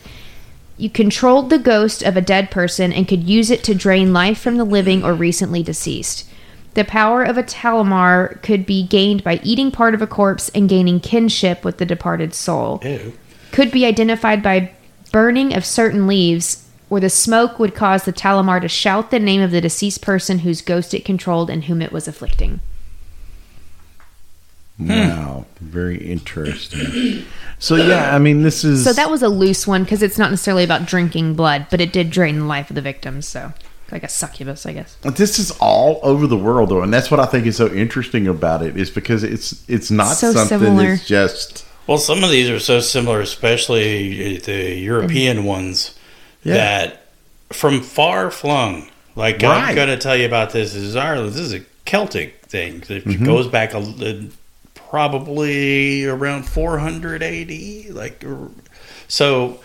You 0.77 0.91
controlled 0.91 1.51
the 1.51 1.59
ghost 1.59 2.03
of 2.03 2.17
a 2.17 2.21
dead 2.21 2.51
person 2.51 2.93
and 2.93 3.09
could 3.09 3.25
use 3.25 3.51
it 3.51 3.65
to 3.65 3.75
drain 3.75 4.13
life 4.13 4.39
from 4.39 4.59
the 4.59 4.65
living 4.65 5.03
or 5.03 5.15
recently 5.15 5.63
deceased. 5.63 6.29
The 6.75 6.85
power 6.85 7.25
of 7.25 7.39
a 7.39 7.43
Talamaur 7.43 8.41
could 8.43 8.67
be 8.67 8.87
gained 8.87 9.25
by 9.25 9.41
eating 9.43 9.73
part 9.73 9.95
of 9.95 10.03
a 10.03 10.07
corpse 10.07 10.51
and 10.51 10.69
gaining 10.69 11.01
kinship 11.01 11.65
with 11.65 11.79
the 11.79 11.87
departed 11.87 12.35
soul. 12.35 12.81
Ew. 12.85 13.15
Could 13.51 13.73
be 13.73 13.87
identified 13.87 14.43
by 14.43 14.73
burning 15.11 15.55
of 15.55 15.65
certain 15.65 16.07
leaves, 16.07 16.68
where 16.89 17.01
the 17.01 17.11
smoke 17.11 17.59
would 17.59 17.75
cause 17.75 18.05
the 18.05 18.13
Talamaur 18.13 18.61
to 18.61 18.69
shout 18.69 19.11
the 19.11 19.19
name 19.19 19.41
of 19.41 19.51
the 19.51 19.61
deceased 19.61 20.01
person 20.03 20.41
whose 20.41 20.63
ghost 20.63 20.95
it 20.95 21.05
controlled 21.05 21.51
and 21.51 21.65
whom 21.65 21.83
it 21.83 21.93
was 21.93 22.09
afflicting. 22.09 22.61
Hmm. 24.79 24.89
Wow, 24.89 25.47
very 25.61 25.99
interesting. 25.99 27.25
So 27.61 27.75
yeah, 27.75 28.15
I 28.15 28.21
mean, 28.21 28.43
this 28.45 28.63
is 28.63 28.85
So 28.85 28.93
that 28.93 29.11
was 29.11 29.21
a 29.21 29.29
loose 29.29 29.67
one 29.67 29.83
because 29.83 30.01
it's 30.01 30.17
not 30.17 30.31
necessarily 30.31 30.63
about 30.63 30.87
drinking 30.87 31.35
blood, 31.35 31.67
but 31.73 31.81
it 31.81 31.93
did 31.93 32.09
drain 32.09 32.39
the 32.39 32.45
life 32.45 32.71
of 32.71 32.77
the 32.77 32.81
victims. 32.81 33.27
So, 33.27 33.53
like 33.91 34.05
a 34.05 34.09
succubus, 34.09 34.65
I 34.65 34.75
guess. 34.75 34.95
this 35.03 35.41
is 35.41 35.51
all 35.61 35.99
over 36.05 36.29
the 36.29 36.37
world 36.37 36.69
though, 36.69 36.83
and 36.83 36.95
that's 36.95 37.11
what 37.11 37.19
I 37.19 37.27
think 37.27 37.47
is 37.47 37.57
so 37.57 37.67
interesting 37.75 38.29
about 38.29 38.63
it 38.63 38.77
is 38.77 38.91
because 38.91 39.25
it's 39.25 39.69
it's 39.69 39.91
not 39.91 40.15
So 40.17 40.31
something 40.31 40.61
similar. 40.61 40.91
that's 40.91 41.05
just 41.09 41.67
Well, 41.89 41.99
some 41.99 42.23
of 42.23 42.31
these 42.31 42.49
are 42.49 42.61
so 42.61 42.79
similar, 42.79 43.21
especially 43.21 44.37
the 44.39 44.77
European 44.77 45.45
ones, 45.45 45.98
Yeah. 46.45 46.55
that 46.55 47.07
from 47.51 47.81
far 47.83 48.31
flung. 48.31 48.89
Like 49.17 49.43
I'm 49.43 49.75
going 49.75 49.89
to 49.89 49.97
tell 49.99 50.17
you 50.17 50.27
about 50.27 50.51
this. 50.53 50.75
This 50.75 50.83
is 50.83 50.97
Ireland. 50.97 51.31
This 51.33 51.41
is 51.41 51.55
a 51.55 51.63
Celtic 51.85 52.47
thing 52.47 52.81
that 52.89 53.05
Mm-hmm. 53.05 53.25
goes 53.25 53.47
back 53.49 53.75
a, 53.75 53.79
uh, 53.79 54.23
probably 54.75 56.05
around 56.07 56.45
400 56.45 57.23
AD. 57.23 57.91
Like, 57.95 58.25
so 59.09 59.61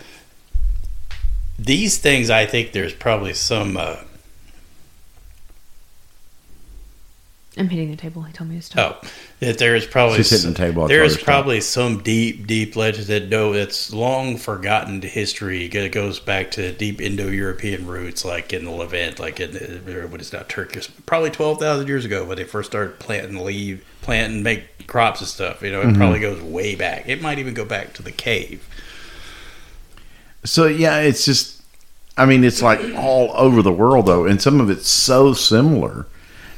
these 1.60 1.98
things, 2.00 2.30
I 2.30 2.46
think 2.46 2.72
there's 2.72 2.94
probably 2.94 3.34
some. 3.34 3.78
Uh, 3.78 3.98
I'm 7.58 7.70
hitting 7.70 7.92
the 7.92 7.98
table. 7.98 8.24
He 8.24 8.34
told 8.34 8.50
me 8.50 8.56
to 8.56 8.62
stop. 8.64 9.06
Oh, 9.06 9.10
that 9.46 9.58
there 9.58 9.76
is 9.76 9.86
probably 9.86 10.24
hitting 10.24 10.54
the 10.54 10.88
There 10.88 11.04
is 11.04 11.14
her 11.14 11.20
to 11.20 11.24
stop. 11.24 11.44
probably 11.44 11.62
some 11.62 12.02
deep, 12.04 12.48
deep 12.48 12.76
legend 12.76 13.08
that 13.08 13.30
no, 13.30 13.54
it's 13.54 13.94
long 13.94 14.38
forgotten 14.38 15.02
to 15.02 15.08
history. 15.08 15.66
It 15.66 15.92
goes 15.92 16.20
back 16.20 16.52
to 16.52 16.72
deep 16.74 17.02
Indo-European 17.02 17.88
roots, 17.88 18.26
like 18.26 18.54
in 18.54 18.66
the 18.66 18.72
Levant, 18.72 19.20
like 19.20 19.40
in 19.40 19.52
the, 19.54 20.08
what 20.10 20.22
is 20.22 20.34
now 20.34 20.44
Turkish, 20.48 20.90
probably 21.06 21.30
twelve 21.32 21.60
thousand 21.60 21.88
years 21.88 22.06
ago 22.06 22.26
when 22.26 22.38
they 22.38 22.44
first 22.44 22.72
started 22.72 23.00
planting 23.00 23.44
leave, 23.44 23.84
planting, 24.02 24.44
make 24.44 24.88
crops 24.88 25.22
and 25.22 25.28
stuff. 25.30 25.62
You 25.62 25.72
know, 25.72 25.82
it 25.82 25.88
Mm-hmm. 25.88 25.98
probably 25.98 26.20
goes 26.20 26.42
way 26.42 26.76
back. 26.76 27.08
It 27.08 27.22
might 27.22 27.40
even 27.40 27.54
go 27.54 27.66
back 27.66 27.94
to 27.94 28.04
the 28.04 28.12
cave. 28.12 28.68
So 30.46 30.66
yeah, 30.68 31.00
it's 31.00 31.26
just 31.26 31.62
I 32.18 32.26
mean, 32.26 32.44
it's 32.44 32.62
like 32.62 32.80
all 32.96 33.32
over 33.36 33.62
the 33.62 33.72
world 33.72 34.06
though, 34.06 34.26
and 34.26 34.42
some 34.42 34.60
of 34.62 34.70
it's 34.70 34.88
so 34.88 35.34
similar. 35.34 36.06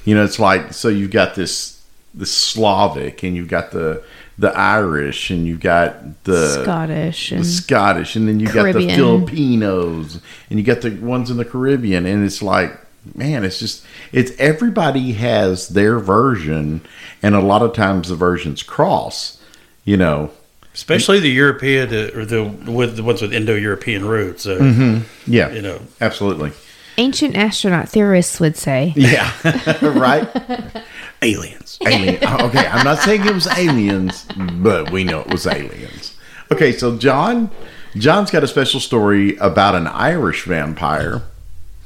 You 0.03 0.15
know, 0.15 0.23
it's 0.23 0.39
like 0.39 0.73
so 0.73 0.89
you've 0.89 1.11
got 1.11 1.35
this 1.35 1.74
the 2.15 2.25
Slavic 2.25 3.23
and 3.23 3.35
you've 3.35 3.49
got 3.49 3.71
the 3.71 4.03
the 4.37 4.51
Irish 4.57 5.29
and 5.29 5.45
you've 5.45 5.61
got 5.61 6.23
the 6.25 6.61
Scottish 6.63 7.29
the 7.29 7.37
and 7.37 7.45
Scottish 7.45 8.15
and 8.15 8.27
then 8.27 8.39
you 8.39 8.47
got 8.47 8.73
the 8.73 8.89
Filipinos 8.89 10.19
and 10.49 10.59
you 10.59 10.65
got 10.65 10.81
the 10.81 10.91
ones 10.91 11.29
in 11.29 11.37
the 11.37 11.45
Caribbean 11.45 12.05
and 12.05 12.25
it's 12.25 12.41
like 12.41 12.77
man, 13.13 13.43
it's 13.43 13.59
just 13.59 13.85
it's 14.11 14.31
everybody 14.39 15.13
has 15.13 15.69
their 15.69 15.99
version 15.99 16.81
and 17.21 17.35
a 17.35 17.39
lot 17.41 17.61
of 17.61 17.73
times 17.73 18.09
the 18.09 18.15
versions 18.15 18.63
cross, 18.63 19.39
you 19.83 19.97
know. 19.97 20.31
Especially 20.73 21.19
the 21.19 21.29
European 21.29 21.93
or 22.15 22.25
the 22.25 22.43
with 22.43 22.97
the 22.97 23.03
ones 23.03 23.21
with 23.21 23.33
Indo-European 23.33 24.05
roots. 24.05 24.45
Uh, 24.45 24.57
Mm-hmm. 24.59 25.31
Yeah. 25.31 25.51
You 25.51 25.61
know, 25.61 25.81
Absolutely. 26.01 26.51
ancient 26.97 27.35
astronaut 27.37 27.87
theorists 27.87 28.39
would 28.39 28.57
say. 28.57 28.93
Yeah. 28.95 29.31
right? 29.81 30.27
aliens. 31.25 31.77
Alien. 31.87 32.19
oh, 32.23 32.47
Okay, 32.47 32.65
I'm 32.67 32.83
not 32.85 32.99
saying 32.99 33.25
it 33.25 33.33
was 33.33 33.47
aliens, 33.57 34.25
but 34.37 34.91
we 34.91 35.03
know 35.03 35.21
it 35.21 35.27
was 35.31 35.45
aliens. 35.47 36.15
Okay, 36.51 36.71
so 36.71 36.97
John, 36.97 37.49
John's 37.95 38.29
got 38.31 38.43
a 38.43 38.47
special 38.47 38.79
story 38.79 39.35
about 39.37 39.75
an 39.75 39.87
Irish 39.87 40.43
vampire. 40.45 41.23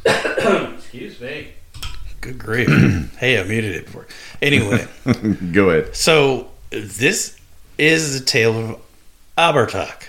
Excuse 0.06 1.20
me. 1.22 1.50
Good 2.22 2.38
grief. 2.38 2.68
hey, 3.18 3.40
I 3.40 3.44
muted 3.44 3.76
it 3.76 3.86
before. 3.86 4.08
Anyway, 4.42 4.88
Go 5.54 5.70
ahead. 5.70 5.96
so 5.96 6.50
this 6.72 7.40
is 7.78 8.20
the 8.20 8.26
tale 8.26 8.58
of 8.72 8.82
Abhartach. 9.38 10.04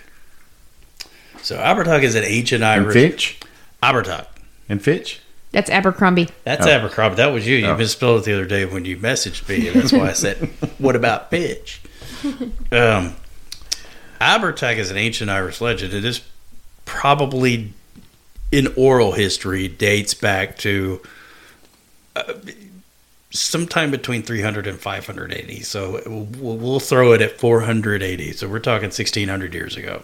So 1.43 1.57
Abhartach 1.57 2.03
is 2.03 2.15
an 2.17 2.25
ancient 2.25 2.63
And 2.65 2.83
Irish. 2.85 2.95
Fitch 2.95 3.41
Abhartach. 3.83 4.27
and 4.69 4.83
Fitch. 4.83 5.20
That's 5.53 5.69
Abercrombie. 5.71 6.29
That's 6.45 6.67
Oh. 6.67 6.71
Abercrombie. 6.71 7.17
That 7.17 7.33
was 7.33 7.47
you. 7.47 7.57
You 7.57 7.67
Oh. 7.69 7.77
misspelled 7.77 8.23
it 8.23 8.25
the 8.27 8.35
other 8.35 8.45
day 8.45 8.65
when 8.65 8.85
you 8.85 8.97
messaged 8.97 9.49
me, 9.49 9.67
and 9.69 9.81
that's 9.81 9.93
why 9.93 10.09
I 10.11 10.13
said, 10.13 10.37
"What 10.79 10.95
about 10.97 11.31
bitch?" 11.31 11.79
Um, 12.71 13.17
Abhartach 14.21 14.77
is 14.77 14.91
an 14.91 14.97
ancient 14.97 15.31
Irish 15.31 15.61
legend. 15.61 15.93
It 15.95 16.05
is 16.05 16.21
probably 16.85 17.73
in 18.53 18.69
oral 18.77 19.13
history 19.13 19.67
dates 19.69 20.13
back 20.15 20.59
to 20.59 21.01
uh, 22.17 22.35
sometime 23.31 23.91
between 23.91 24.23
300 24.23 24.67
and 24.67 24.79
500 24.79 25.33
AD. 25.33 25.65
So 25.65 26.03
we'll, 26.07 26.57
we'll 26.57 26.81
throw 26.81 27.13
it 27.13 27.23
at 27.23 27.39
480. 27.39 28.33
So 28.33 28.49
we're 28.49 28.59
talking 28.59 28.87
1600 28.91 29.55
years 29.55 29.77
ago. 29.77 30.03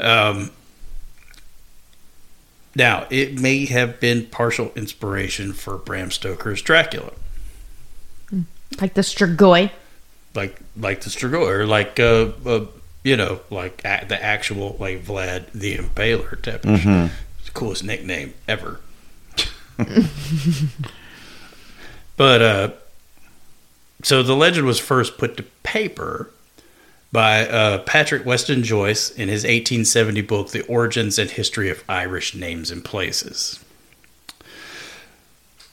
Um, 0.00 0.50
now, 2.74 3.06
it 3.10 3.38
may 3.38 3.66
have 3.66 4.00
been 4.00 4.26
partial 4.26 4.72
inspiration 4.74 5.52
for 5.52 5.76
Bram 5.76 6.10
Stoker's 6.10 6.62
Dracula, 6.62 7.12
Like 8.80 8.94
the 8.94 9.02
Strigoi. 9.02 9.70
like 10.34 10.58
like 10.76 11.02
the 11.02 11.10
Strigoi, 11.10 11.48
or 11.48 11.66
like 11.66 12.00
uh, 12.00 12.32
uh 12.46 12.64
you 13.04 13.16
know, 13.16 13.40
like 13.50 13.82
a, 13.84 14.04
the 14.08 14.22
actual 14.22 14.76
like 14.78 15.04
Vlad 15.04 15.52
the 15.52 15.76
Impaler 15.76 16.40
type. 16.40 16.64
of 16.64 16.80
shit. 16.80 17.10
It's 17.38 17.46
the 17.46 17.52
coolest 17.52 17.84
nickname 17.84 18.34
ever. 18.48 18.80
but 22.16 22.42
uh, 22.42 22.70
so 24.02 24.22
the 24.22 24.36
legend 24.36 24.66
was 24.66 24.78
first 24.78 25.18
put 25.18 25.36
to 25.36 25.42
paper 25.62 26.30
by 27.12 27.46
uh, 27.46 27.78
Patrick 27.82 28.24
Weston 28.24 28.62
Joyce 28.62 29.10
in 29.10 29.28
his 29.28 29.42
1870 29.42 30.22
book, 30.22 30.48
The 30.50 30.62
Origins 30.62 31.18
and 31.18 31.30
History 31.30 31.68
of 31.68 31.84
Irish 31.88 32.34
Names 32.34 32.70
and 32.70 32.82
Places. 32.82 33.62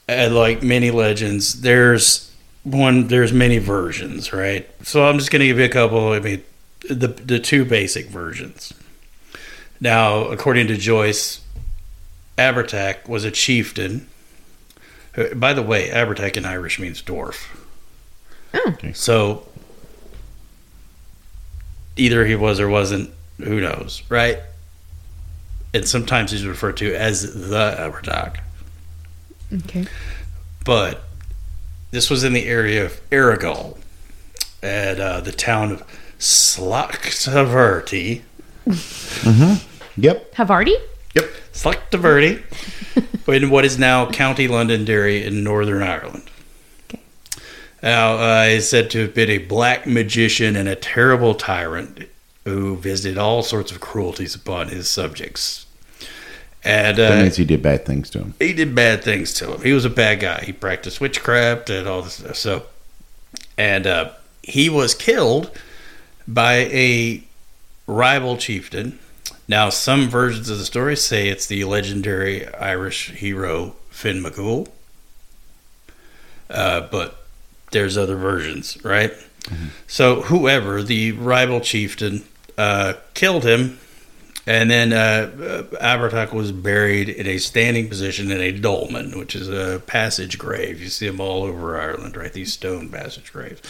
And 0.06 0.34
like 0.34 0.62
many 0.62 0.90
legends, 0.90 1.62
there's 1.62 2.30
one, 2.62 3.08
there's 3.08 3.32
many 3.32 3.58
versions, 3.58 4.32
right? 4.32 4.68
So 4.84 5.08
I'm 5.08 5.18
just 5.18 5.30
going 5.30 5.40
to 5.40 5.46
give 5.46 5.58
you 5.58 5.64
a 5.64 5.68
couple. 5.70 6.12
I 6.12 6.20
mean, 6.20 6.42
the 6.88 7.08
the 7.08 7.38
two 7.38 7.64
basic 7.64 8.08
versions. 8.08 8.74
Now, 9.80 10.24
according 10.24 10.66
to 10.66 10.76
Joyce, 10.76 11.40
Abhartach 12.36 13.08
was 13.08 13.24
a 13.24 13.30
chieftain. 13.30 14.08
Uh, 15.16 15.34
By 15.34 15.54
the 15.54 15.62
way, 15.62 15.88
Abhartach 15.90 16.36
in 16.36 16.44
Irish 16.44 16.78
means 16.78 17.02
dwarf. 17.02 17.46
Oh. 18.52 18.74
So 18.92 19.46
either 22.00 22.24
he 22.24 22.34
was 22.34 22.58
or 22.58 22.68
wasn't, 22.68 23.10
who 23.38 23.60
knows, 23.60 24.02
right? 24.08 24.38
And 25.72 25.86
sometimes 25.86 26.32
he's 26.32 26.46
referred 26.46 26.76
to 26.78 26.92
as 26.94 27.48
the 27.48 27.76
Abhartach. 27.78 28.38
Okay. 29.52 29.86
But 30.64 31.02
this 31.90 32.08
was 32.10 32.24
in 32.24 32.32
the 32.32 32.46
area 32.46 32.84
of 32.84 33.00
Errigal 33.10 33.78
at 34.62 35.00
uh, 35.00 35.20
the 35.20 35.32
town 35.32 35.72
of 35.72 35.82
Slaghtaverty. 36.18 38.22
Yep. 39.96 40.34
Havarti? 40.34 40.74
Yep. 41.14 41.30
Slaghtaverty, 41.52 42.42
in 43.42 43.50
what 43.50 43.64
is 43.64 43.78
now 43.78 44.10
County 44.10 44.48
Londonderry 44.48 45.24
in 45.24 45.44
Northern 45.44 45.82
Ireland. 45.82 46.24
Now, 47.82 48.14
uh, 48.16 48.48
he's 48.48 48.68
said 48.68 48.90
to 48.90 49.00
have 49.02 49.14
been 49.14 49.30
a 49.30 49.38
black 49.38 49.86
magician 49.86 50.54
and 50.56 50.68
a 50.68 50.76
terrible 50.76 51.34
tyrant 51.34 52.06
who 52.44 52.76
visited 52.76 53.16
all 53.16 53.42
sorts 53.42 53.72
of 53.72 53.80
cruelties 53.80 54.34
upon 54.34 54.68
his 54.68 54.88
subjects. 54.88 55.66
And 56.62 56.98
That 56.98 57.12
uh, 57.12 57.22
means 57.22 57.36
he 57.36 57.44
did 57.46 57.62
bad 57.62 57.86
things 57.86 58.10
to 58.10 58.18
him. 58.18 58.34
he 58.38 58.52
did 58.52 58.74
bad 58.74 59.02
things 59.02 59.32
to 59.34 59.54
him. 59.54 59.62
He 59.62 59.72
was 59.72 59.86
a 59.86 59.90
bad 59.90 60.20
guy. 60.20 60.42
He 60.44 60.52
practiced 60.52 61.00
witchcraft 61.00 61.70
and 61.70 61.88
all 61.88 62.02
this 62.02 62.14
stuff. 62.14 62.36
So, 62.36 62.64
and 63.56 63.86
uh, 63.86 64.12
he 64.42 64.68
was 64.68 64.94
killed 64.94 65.50
by 66.28 66.54
a 66.70 67.24
rival 67.86 68.36
chieftain. 68.36 68.98
Now, 69.48 69.70
some 69.70 70.08
versions 70.08 70.50
of 70.50 70.58
the 70.58 70.64
story 70.66 70.96
say 70.96 71.28
it's 71.28 71.46
the 71.46 71.64
legendary 71.64 72.46
Irish 72.54 73.10
hero 73.10 73.74
Finn 73.88 74.22
McCool, 74.22 74.68
uh, 76.50 76.82
but 76.82 77.19
there's 77.70 77.96
other 77.96 78.16
versions, 78.16 78.82
right? 78.84 79.12
So, 79.86 80.22
whoever 80.22 80.82
the 80.82 81.12
rival 81.12 81.60
chieftain 81.60 82.24
uh, 82.56 82.94
killed 83.14 83.44
him, 83.44 83.78
and 84.46 84.70
then 84.70 84.92
uh, 84.92 85.30
uh, 85.40 85.62
Abhartach 85.76 86.32
was 86.32 86.52
buried 86.52 87.08
in 87.08 87.26
a 87.26 87.38
standing 87.38 87.88
position 87.88 88.30
in 88.30 88.40
a 88.40 88.52
dolmen, 88.52 89.18
which 89.18 89.34
is 89.34 89.48
a 89.48 89.80
passage 89.86 90.38
grave. 90.38 90.80
You 90.80 90.88
see 90.88 91.06
them 91.06 91.20
all 91.20 91.42
over 91.42 91.80
Ireland, 91.80 92.16
right? 92.16 92.32
These 92.32 92.52
stone 92.52 92.88
passage 92.88 93.32
graves. 93.32 93.60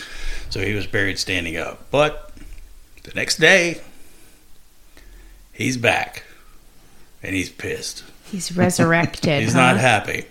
So 0.49 0.61
he 0.61 0.75
was 0.75 0.87
buried 0.87 1.19
standing 1.19 1.57
up. 1.57 1.91
But 1.91 2.33
the 3.03 3.13
next 3.15 3.37
day, 3.37 3.81
he's 5.53 5.77
back, 5.77 6.25
and 7.23 7.35
he's 7.35 7.51
pissed. 7.51 8.05
He's 8.25 8.57
resurrected. 8.57 9.43
He's 9.43 9.55
huh? 9.55 9.73
not 9.73 9.77
happy. 9.79 10.25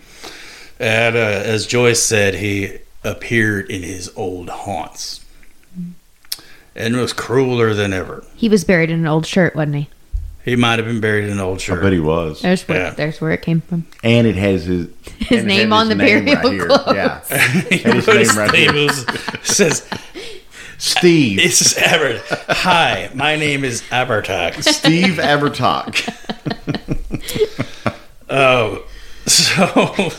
And 0.78 1.16
uh, 1.16 1.18
as 1.18 1.66
Joyce 1.66 2.02
said, 2.02 2.34
he 2.34 2.78
appeared 3.04 3.70
in 3.70 3.82
his 3.82 4.10
old 4.16 4.48
haunts 4.50 5.24
and 6.76 6.96
was 6.96 7.12
crueler 7.12 7.74
than 7.74 7.92
ever. 7.92 8.24
He 8.36 8.48
was 8.48 8.64
buried 8.64 8.90
in 8.90 9.00
an 9.00 9.06
old 9.06 9.26
shirt, 9.26 9.54
wasn't 9.56 9.76
he? 9.76 9.88
He 10.44 10.56
might 10.56 10.78
have 10.78 10.86
been 10.86 11.00
buried 11.00 11.24
in 11.24 11.30
an 11.32 11.40
old 11.40 11.58
I 11.58 11.60
shirt. 11.60 11.82
bet 11.82 11.92
he 11.92 12.00
was. 12.00 12.40
There's 12.40 12.66
where, 12.66 12.78
Yeah. 12.84 12.90
there's 12.90 13.20
where 13.20 13.30
it 13.32 13.42
came 13.42 13.60
from. 13.60 13.86
And 14.02 14.26
it 14.26 14.36
has 14.36 14.64
his 14.64 14.88
His 15.18 15.42
and 15.42 15.50
it 15.50 15.54
name 15.54 15.72
on 15.72 15.88
the 15.88 15.94
name 15.94 16.24
burial 16.24 16.50
here. 16.50 16.66
clothes. 16.66 16.94
Yeah. 16.94 17.20
He 17.70 17.84
And 17.84 17.94
his 17.94 18.06
name 18.06 18.16
his 18.18 18.36
right 18.36 18.54
here. 18.54 18.72
was- 18.72 19.06
says, 19.42 19.86
Steve. 20.78 21.36
"This 21.38 21.60
is 21.60 21.76
Abbott. 21.76 22.22
Hi, 22.48 23.10
my 23.14 23.36
name 23.36 23.64
is 23.64 23.82
Abhartach. 23.90 24.62
Steve 24.62 25.16
Abertalk. 25.16 26.08
Oh, 28.30 28.84
so 29.30 30.10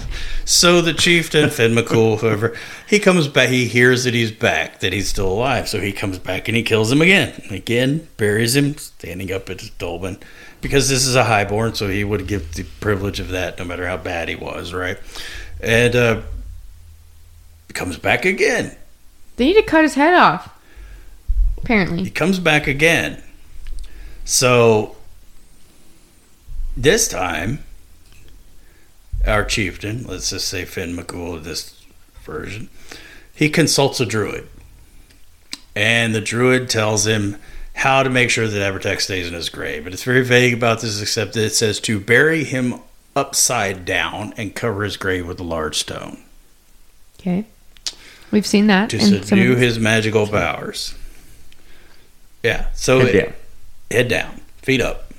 so 0.45 0.82
the 0.82 0.93
chieftain 0.93 1.49
Finn 1.49 1.74
McCool, 1.74 2.20
whoever 2.20 2.57
he 2.88 2.99
comes 2.99 3.28
back, 3.28 3.49
he 3.49 3.68
hears 3.68 4.03
that 4.03 4.14
he's 4.14 4.32
back, 4.32 4.80
that 4.80 4.93
he's 4.93 5.07
still 5.09 5.28
alive. 5.28 5.68
So 5.68 5.80
he 5.80 5.91
comes 5.91 6.20
back 6.20 6.47
and 6.47 6.57
he 6.57 6.64
kills 6.64 6.91
him 6.91 7.01
again. 7.01 7.41
Again, 7.49 8.07
buries 8.18 8.55
him 8.55 8.78
standing 8.78 9.32
up 9.32 9.49
at 9.49 9.62
his 9.62 9.70
dolmen 9.72 10.18
because 10.62 10.89
this 10.89 11.05
is 11.05 11.16
a 11.16 11.24
highborn, 11.24 11.74
so 11.74 11.88
he 11.88 12.03
would 12.03 12.28
give 12.28 12.53
the 12.53 12.64
privilege 12.80 13.20
of 13.20 13.30
that, 13.30 13.57
no 13.57 13.66
matter 13.66 13.88
how 13.88 13.97
bad 13.97 14.30
he 14.30 14.36
was, 14.36 14.74
right? 14.74 14.97
And 15.59 15.95
uh, 15.95 16.22
comes 17.74 17.97
back 17.97 18.26
again. 18.26 18.76
They 19.38 19.45
need 19.45 19.55
to 19.55 19.64
cut 19.64 19.84
his 19.84 19.95
head 19.95 20.14
off. 20.14 20.55
Apparently, 21.57 22.03
he 22.03 22.09
comes 22.09 22.39
back 22.39 22.68
again. 22.68 23.22
So 24.26 24.95
this 26.76 27.07
time, 27.07 27.64
our 29.26 29.43
chieftain, 29.43 30.05
let's 30.07 30.30
just 30.30 30.47
say 30.47 30.65
Finn 30.65 30.95
McCool 30.95 31.36
of 31.36 31.43
this 31.43 31.84
version, 32.24 32.69
he 33.34 33.49
consults 33.49 33.99
a 33.99 34.05
druid. 34.05 34.47
And 35.76 36.13
the 36.13 36.22
druid 36.22 36.69
tells 36.69 37.07
him 37.07 37.38
how 37.74 38.03
to 38.03 38.09
make 38.09 38.30
sure 38.30 38.47
that 38.47 38.74
Abhartach 38.74 38.99
stays 38.99 39.28
in 39.28 39.34
his 39.34 39.49
grave. 39.49 39.86
And 39.86 39.93
it's 39.93 40.03
very 40.03 40.24
vague 40.24 40.53
about 40.53 40.82
this, 40.82 41.01
except 41.01 41.34
that 41.34 41.45
it 41.45 41.53
says 41.53 41.80
to 41.82 41.99
bury 41.99 42.43
him 42.43 42.76
upside 43.15 43.86
down 43.86 44.34
and 44.38 44.53
cover 44.55 44.84
his 44.84 44.97
grave 44.97 45.28
with 45.28 45.39
a 45.39 45.43
large 45.43 45.78
stone 45.78 46.17
Okay. 47.19 47.45
We've 48.32 48.47
seen 48.47 48.67
that. 48.67 48.89
to 48.91 48.97
in 48.97 49.03
subdue 49.24 49.55
the- 49.55 49.61
his 49.61 49.78
magical 49.78 50.26
powers. 50.26 50.95
Yeah, 52.41 52.67
so 52.74 52.99
Head 52.99 53.15
it- 53.15 53.22
down. 53.22 53.34
head 53.91 54.07
down, 54.07 54.41
feet 54.63 54.82
up, 54.82 55.11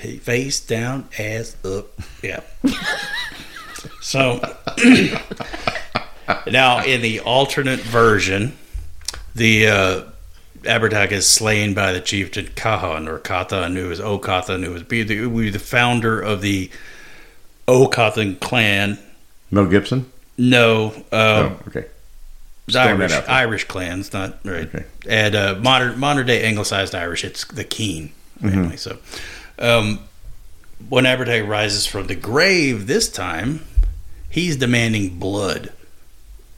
Hey, 0.00 0.16
face 0.16 0.60
down, 0.60 1.08
ass 1.18 1.58
up. 1.62 1.88
Yeah. 2.22 2.40
so 4.00 4.40
now 6.46 6.82
in 6.82 7.02
the 7.02 7.20
alternate 7.20 7.80
version, 7.80 8.56
the 9.34 9.66
uh, 9.66 10.02
Abhartach 10.62 11.12
is 11.12 11.26
slain 11.28 11.74
by 11.74 11.92
the 11.92 12.00
chieftain 12.00 12.48
Kahan 12.54 13.08
or 13.08 13.18
Kathan, 13.18 13.76
who 13.76 13.90
is 13.90 14.00
Okathan, 14.00 14.64
who 14.64 14.72
was 14.72 14.84
be 14.84 15.02
the, 15.02 15.16
who 15.16 15.28
was 15.28 15.52
the 15.52 15.58
founder 15.58 16.18
of 16.18 16.40
the 16.40 16.70
Okathan 17.68 18.40
clan. 18.40 18.98
Mel 19.50 19.66
Gibson? 19.66 20.10
No, 20.38 20.94
uh, 21.12 21.50
oh, 21.52 21.58
okay. 21.68 21.84
the 22.64 22.72
throwing 22.72 23.00
that 23.00 23.12
Irish. 23.12 23.28
Irish 23.28 23.64
clans, 23.64 24.14
not 24.14 24.38
right. 24.46 24.66
Okay. 24.66 24.86
And 25.06 25.34
uh, 25.34 25.58
modern 25.60 25.98
modern 26.00 26.26
day 26.26 26.42
anglicized 26.42 26.94
Irish, 26.94 27.22
it's 27.22 27.44
the 27.44 27.64
Keen 27.64 28.12
Mm-hmm. 28.42 28.54
family. 28.54 28.76
So, 28.76 28.98
um, 29.60 30.00
when 30.88 31.04
Abhartach 31.04 31.46
rises 31.46 31.86
from 31.86 32.06
the 32.06 32.14
grave 32.14 32.86
this 32.86 33.08
time, 33.10 33.64
he's 34.30 34.56
demanding 34.56 35.18
blood 35.18 35.72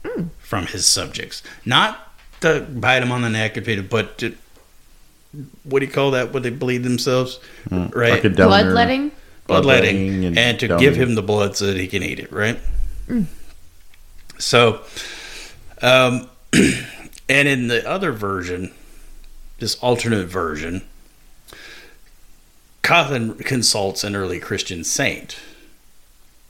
Hmm. 0.05 0.23
from 0.39 0.65
his 0.67 0.85
subjects, 0.85 1.41
not 1.65 2.11
to 2.41 2.59
bite 2.61 3.01
him 3.01 3.11
on 3.11 3.21
the 3.21 3.29
neck 3.29 3.55
and 3.55 3.65
feed 3.65 3.79
him, 3.79 3.87
but 3.87 4.17
to, 4.17 4.35
what 5.63 5.79
do 5.79 5.85
you 5.85 5.91
call 5.91 6.11
that? 6.11 6.33
When 6.33 6.43
they 6.43 6.49
bleed 6.49 6.79
themselves, 6.83 7.39
right? 7.71 7.91
Hmm. 8.21 8.27
Like 8.27 8.35
bloodletting. 8.35 8.35
bloodletting 8.37 9.11
bloodletting 9.47 10.25
and, 10.25 10.37
and 10.37 10.59
to 10.59 10.67
donating. 10.67 10.89
give 10.93 10.95
him 11.01 11.15
the 11.15 11.21
blood 11.21 11.55
so 11.55 11.67
that 11.67 11.77
he 11.77 11.87
can 11.87 12.03
eat 12.03 12.19
it, 12.19 12.31
right? 12.33 12.59
So, 14.39 14.81
um, 15.81 16.29
and 17.29 17.47
in 17.47 17.67
the 17.67 17.87
other 17.89 18.11
version, 18.11 18.73
this 19.59 19.75
alternate 19.75 20.25
version, 20.27 20.81
Cawthon 22.93 23.43
consults 23.43 24.03
an 24.03 24.15
early 24.15 24.39
Christian 24.39 24.83
saint 24.83 25.37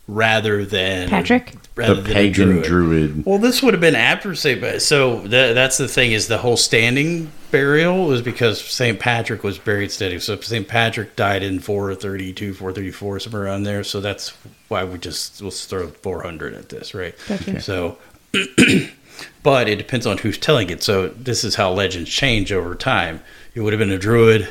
rather 0.09 0.65
than 0.65 1.07
Patrick? 1.07 1.53
rather 1.77 1.95
The 1.95 2.01
than 2.01 2.13
pagan 2.13 2.47
druid. 2.49 2.63
druid. 2.65 3.25
Well, 3.25 3.37
this 3.37 3.63
would 3.63 3.73
have 3.73 3.79
been 3.79 3.95
after 3.95 4.35
St. 4.35 4.59
Pa- 4.61 4.79
So 4.79 5.21
tha 5.21 5.53
that's 5.53 5.77
the 5.77 5.87
thing 5.87 6.11
is 6.11 6.27
the 6.27 6.39
whole 6.39 6.57
standing 6.57 7.31
burial 7.51 8.07
was 8.07 8.21
because 8.21 8.59
St. 8.61 8.99
Patrick 8.99 9.43
was 9.43 9.57
buried 9.57 9.91
standing. 9.91 10.19
So 10.19 10.37
St. 10.41 10.67
Patrick 10.67 11.15
died 11.15 11.41
in 11.43 11.59
432, 11.59 12.53
434, 12.53 13.19
somewhere 13.21 13.43
around 13.43 13.63
there. 13.63 13.83
So 13.85 14.01
that's 14.01 14.33
why 14.67 14.83
we 14.83 14.97
just, 14.97 15.41
let's 15.41 15.65
throw 15.65 15.87
400 15.87 16.53
at 16.55 16.67
this, 16.67 16.93
right? 16.93 17.15
Gotcha. 17.29 17.61
So, 17.61 17.97
but 19.43 19.69
it 19.69 19.77
depends 19.77 20.05
on 20.05 20.17
who's 20.17 20.37
telling 20.37 20.69
it. 20.69 20.83
So 20.83 21.07
this 21.07 21.45
is 21.45 21.55
how 21.55 21.71
legends 21.71 22.09
change 22.09 22.51
over 22.51 22.75
time. 22.75 23.21
It 23.55 23.61
would 23.61 23.71
have 23.71 23.79
been 23.79 23.91
a 23.91 23.97
druid, 23.99 24.49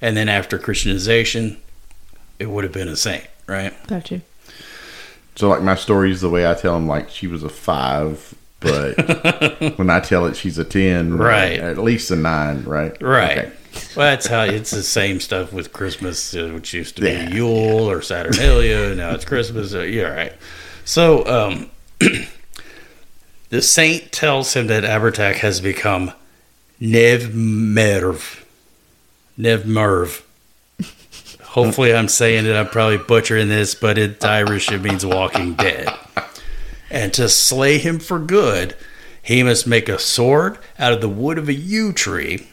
and 0.00 0.16
then 0.16 0.28
after 0.28 0.58
Christianization, 0.58 1.58
it 2.38 2.46
would 2.50 2.64
have 2.64 2.72
been 2.72 2.88
a 2.88 2.96
saint, 2.96 3.26
right? 3.46 3.72
Gotcha. 3.86 4.22
So, 5.36 5.48
like 5.48 5.62
my 5.62 5.74
stories, 5.76 6.20
the 6.20 6.30
way 6.30 6.48
I 6.50 6.54
tell 6.54 6.74
them, 6.74 6.86
like 6.88 7.08
she 7.10 7.26
was 7.28 7.42
a 7.44 7.48
five, 7.48 8.34
but 8.60 8.96
when 9.78 9.88
I 9.90 10.00
tell 10.00 10.26
it, 10.26 10.36
she's 10.36 10.58
a 10.58 10.64
ten, 10.64 11.16
Right. 11.16 11.58
At 11.60 11.78
least 11.78 12.10
a 12.10 12.16
nine, 12.16 12.64
right? 12.64 13.00
Right. 13.00 13.38
Okay. 13.38 13.52
Well, 13.96 14.10
that's 14.10 14.26
how 14.26 14.42
it's 14.42 14.70
the 14.72 14.82
same 14.82 15.20
stuff 15.20 15.52
with 15.52 15.72
Christmas, 15.72 16.34
uh, 16.34 16.48
which 16.52 16.74
used 16.74 16.96
to 16.96 17.02
be 17.02 17.08
Yeah. 17.10 17.28
Yule 17.30 17.88
or 17.88 18.02
Saturnalia. 18.02 18.94
now 18.96 19.10
it's 19.12 19.24
Christmas. 19.24 19.74
Uh, 19.74 19.82
yeah, 19.82 20.04
right. 20.08 20.32
So, 20.84 21.24
um, 21.28 21.70
the 23.50 23.62
saint 23.62 24.10
tells 24.10 24.54
him 24.54 24.66
that 24.66 24.82
Abhartach 24.84 25.36
has 25.36 25.60
become 25.60 26.12
Nev 26.80 27.34
Merv. 27.34 28.44
Nev 29.38 29.64
Merv. 29.64 30.24
Hopefully, 31.42 31.94
I'm 31.94 32.08
saying 32.08 32.44
it. 32.44 32.54
I'm 32.54 32.68
probably 32.68 32.98
butchering 32.98 33.48
this, 33.48 33.74
but 33.74 33.96
it's 33.96 34.22
Irish. 34.24 34.70
It 34.70 34.82
means 34.82 35.06
walking 35.06 35.54
dead. 35.54 35.88
And 36.90 37.14
to 37.14 37.28
slay 37.28 37.78
him 37.78 38.00
for 38.00 38.18
good, 38.18 38.76
he 39.22 39.42
must 39.42 39.66
make 39.66 39.88
a 39.88 39.98
sword 39.98 40.58
out 40.78 40.92
of 40.92 41.00
the 41.00 41.08
wood 41.08 41.38
of 41.38 41.48
a 41.48 41.54
yew 41.54 41.92
tree, 41.92 42.48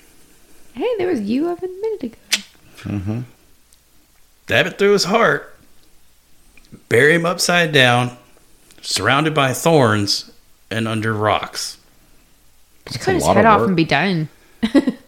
Hey, 0.73 0.89
there 0.97 1.07
was 1.07 1.21
you 1.21 1.49
of 1.49 1.63
a 1.63 1.67
minute 1.67 2.03
ago. 2.03 3.23
stab 4.43 4.67
it 4.67 4.77
through 4.77 4.91
his 4.91 5.05
heart, 5.05 5.55
bury 6.89 7.15
him 7.15 7.25
upside 7.25 7.71
down, 7.71 8.17
surrounded 8.81 9.33
by 9.33 9.53
thorns 9.53 10.31
and 10.69 10.85
under 10.87 11.13
rocks. 11.13 11.77
Just 12.87 12.99
cut 12.99 13.15
his 13.15 13.25
head 13.25 13.37
of 13.37 13.45
off 13.45 13.67
and 13.67 13.75
be 13.75 13.85
done. 13.85 14.27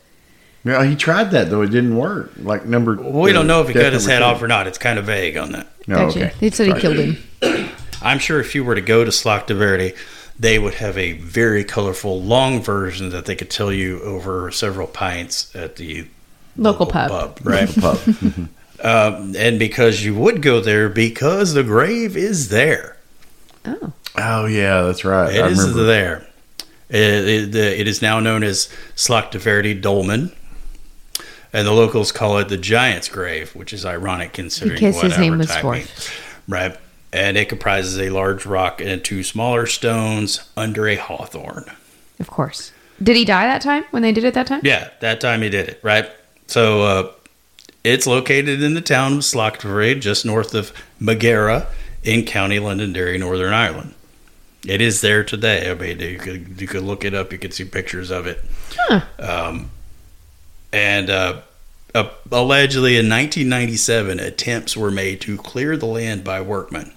Yeah, 0.68 0.84
he 0.86 0.96
tried 0.96 1.32
that 1.32 1.50
though; 1.50 1.62
it 1.62 1.70
didn't 1.72 1.96
work. 1.96 2.32
Like 2.38 2.66
number, 2.66 2.96
We 2.96 3.32
don't 3.34 3.48
know 3.48 3.62
if 3.62 3.68
he 3.68 3.74
cut 3.74 3.94
his 3.94 4.06
head 4.06 4.20
two. 4.20 4.26
off 4.26 4.42
or 4.42 4.48
not. 4.48 4.68
It's 4.68 4.78
kind 4.78 5.00
of 5.00 5.06
vague 5.06 5.38
on 5.38 5.52
that. 5.54 5.68
No, 5.88 5.96
Gotcha. 6.08 6.26
okay. 6.28 6.34
They 6.40 6.50
said 6.52 6.68
he 6.76 6.80
killed 6.82 6.98
him. 6.98 7.18
I'm 8.02 8.20
sure 8.20 8.40
if 8.40 8.54
you 8.56 8.64
were 8.64 8.76
to 8.76 8.82
go 8.82 9.04
to 9.04 9.10
Slaghtaverty, 9.12 9.96
they 10.40 10.60
would 10.60 10.76
have 10.76 10.98
a 10.98 11.14
very 11.14 11.64
colorful, 11.64 12.22
long 12.22 12.62
version 12.62 13.10
that 13.10 13.26
they 13.26 13.36
could 13.36 13.50
tell 13.50 13.72
you 13.74 14.02
over 14.02 14.52
several 14.52 14.88
pints 14.88 15.56
at 15.56 15.78
the 15.78 16.08
Local 16.58 16.86
pub. 16.86 17.40
right? 17.44 17.70
Pub. 17.80 17.98
um, 18.84 19.36
and 19.38 19.58
because 19.60 20.04
you 20.04 20.14
would 20.16 20.42
go 20.42 20.60
there 20.62 20.90
because 20.90 21.54
the 21.54 21.64
grave 21.64 22.16
is 22.18 22.50
there. 22.50 22.98
Oh. 23.66 23.94
oh 24.18 24.46
yeah, 24.46 24.82
that's 24.84 25.04
right. 25.06 25.34
It 25.36 25.42
I 25.44 25.48
is 25.48 25.60
remember. 25.60 25.84
there. 25.86 26.28
It, 26.90 27.54
it, 27.54 27.56
it 27.56 27.88
is 27.88 28.02
now 28.02 28.20
known 28.20 28.44
as 28.44 28.70
Slaghtaverty 28.96 29.82
Dolmen. 29.82 30.32
And 31.58 31.66
the 31.66 31.72
locals 31.72 32.12
call 32.12 32.38
it 32.38 32.50
the 32.50 32.58
Giant's 32.58 33.10
Grave, 33.10 33.56
which 33.56 33.74
is 33.74 33.84
ironic 33.84 34.32
considering 34.32 34.76
Because 34.76 35.02
his 35.02 35.18
name 35.18 35.40
was 35.40 35.52
Forth. 35.58 36.16
Right. 36.48 36.78
And 37.12 37.36
it 37.36 37.50
comprises 37.50 37.98
a 37.98 38.12
large 38.12 38.46
rock 38.46 38.80
and 38.80 39.04
two 39.04 39.24
smaller 39.24 39.66
stones 39.66 40.48
under 40.56 40.88
a 40.88 40.98
hawthorn. 40.98 41.66
Of 42.20 42.30
course. 42.30 42.74
Did 43.02 43.16
he 43.16 43.26
die 43.26 43.48
that 43.48 43.64
time 43.64 43.86
when 43.90 44.04
they 44.04 44.12
did 44.12 44.24
it 44.24 44.36
that 44.36 44.46
time? 44.46 44.62
Yeah, 44.64 44.92
that 45.00 45.20
time 45.20 45.42
he 45.42 45.50
did 45.50 45.68
it, 45.68 45.80
right? 45.82 46.08
So 46.46 46.82
uh, 46.84 47.12
it's 47.84 48.06
located 48.06 48.62
in 48.62 48.76
the 48.76 48.82
town 48.82 49.14
of 49.14 49.20
Sloughtray, 49.22 50.00
just 50.00 50.28
north 50.28 50.54
of 50.54 50.72
Maghera 51.02 51.66
in 52.04 52.24
County 52.24 52.60
Londonderry, 52.60 53.18
Northern 53.18 53.54
Ireland. 53.54 53.96
It 54.68 54.80
is 54.80 55.02
there 55.02 55.24
today. 55.24 55.72
I 55.72 55.74
mean, 55.74 56.00
you 56.02 56.20
could 56.20 56.62
you 56.62 56.68
could 56.68 56.84
look 56.84 57.04
it 57.04 57.16
up. 57.16 57.32
You 57.32 57.40
could 57.40 57.56
see 57.56 57.66
pictures 57.66 58.12
of 58.12 58.28
it. 58.28 58.46
Huh. 58.78 59.02
Um, 59.18 59.72
and 60.72 61.10
uh, 61.10 61.42
uh, 61.98 62.10
allegedly 62.32 62.94
in 62.94 63.10
1997, 63.10 64.20
attempts 64.20 64.78
were 64.78 64.92
made 64.92 65.22
to 65.22 65.38
clear 65.38 65.78
the 65.78 65.86
land 65.86 66.24
by 66.24 66.42
workmen, 66.42 66.94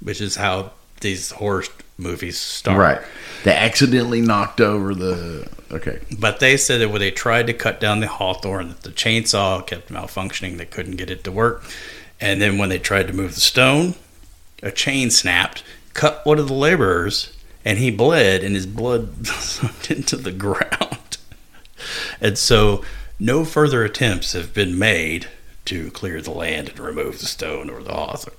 which 0.00 0.20
is 0.20 0.36
how 0.36 0.72
these 1.00 1.32
horror 1.32 1.64
movies 1.98 2.38
start. 2.38 2.78
Right. 2.78 3.06
They 3.44 3.54
accidentally 3.54 4.20
knocked 4.20 4.60
over 4.60 4.94
the. 4.94 5.48
Okay. 5.70 6.00
But 6.18 6.40
they 6.40 6.56
said 6.56 6.80
that 6.80 6.90
when 6.90 7.00
they 7.00 7.10
tried 7.10 7.46
to 7.48 7.52
cut 7.52 7.80
down 7.80 8.00
the 8.00 8.06
hawthorn, 8.06 8.68
that 8.68 8.82
the 8.82 8.90
chainsaw 8.90 9.66
kept 9.66 9.90
malfunctioning. 9.90 10.56
They 10.56 10.66
couldn't 10.66 10.96
get 10.96 11.10
it 11.10 11.24
to 11.24 11.32
work. 11.32 11.64
And 12.20 12.40
then 12.40 12.58
when 12.58 12.68
they 12.68 12.78
tried 12.78 13.08
to 13.08 13.12
move 13.12 13.34
the 13.34 13.40
stone, 13.40 13.94
a 14.62 14.70
chain 14.70 15.10
snapped, 15.10 15.64
cut 15.92 16.24
one 16.24 16.38
of 16.38 16.48
the 16.48 16.54
laborers, 16.54 17.36
and 17.64 17.78
he 17.78 17.90
bled, 17.90 18.44
and 18.44 18.54
his 18.54 18.66
blood 18.66 19.26
sucked 19.26 19.90
into 19.90 20.16
the 20.16 20.32
ground. 20.32 21.18
And 22.20 22.38
so 22.38 22.84
no 23.18 23.44
further 23.44 23.84
attempts 23.84 24.32
have 24.32 24.52
been 24.54 24.78
made 24.78 25.28
to 25.66 25.90
clear 25.92 26.20
the 26.20 26.30
land 26.30 26.68
and 26.68 26.78
remove 26.80 27.20
the 27.20 27.26
stone 27.26 27.70
or 27.70 27.82
the 27.82 27.92
author. 27.92 28.32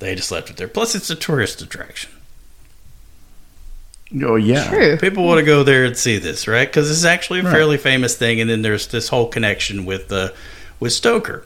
They 0.00 0.14
just 0.14 0.32
left 0.32 0.50
it 0.50 0.56
there. 0.56 0.68
Plus, 0.68 0.94
it's 0.94 1.10
a 1.10 1.14
tourist 1.14 1.62
attraction. 1.62 2.10
Oh 4.22 4.36
yeah. 4.36 4.68
True. 4.68 4.96
People 4.98 5.24
want 5.24 5.38
to 5.40 5.44
go 5.44 5.62
there 5.62 5.84
and 5.84 5.96
see 5.96 6.18
this, 6.18 6.46
right? 6.46 6.68
Because 6.68 6.90
it's 6.90 7.04
actually 7.04 7.40
a 7.40 7.44
Right. 7.44 7.52
fairly 7.52 7.78
famous 7.78 8.16
thing, 8.16 8.40
and 8.40 8.48
then 8.48 8.62
there's 8.62 8.86
this 8.88 9.08
whole 9.08 9.28
connection 9.28 9.84
with 9.84 10.12
uh, 10.12 10.28
with 10.78 10.92
Stoker. 10.92 11.44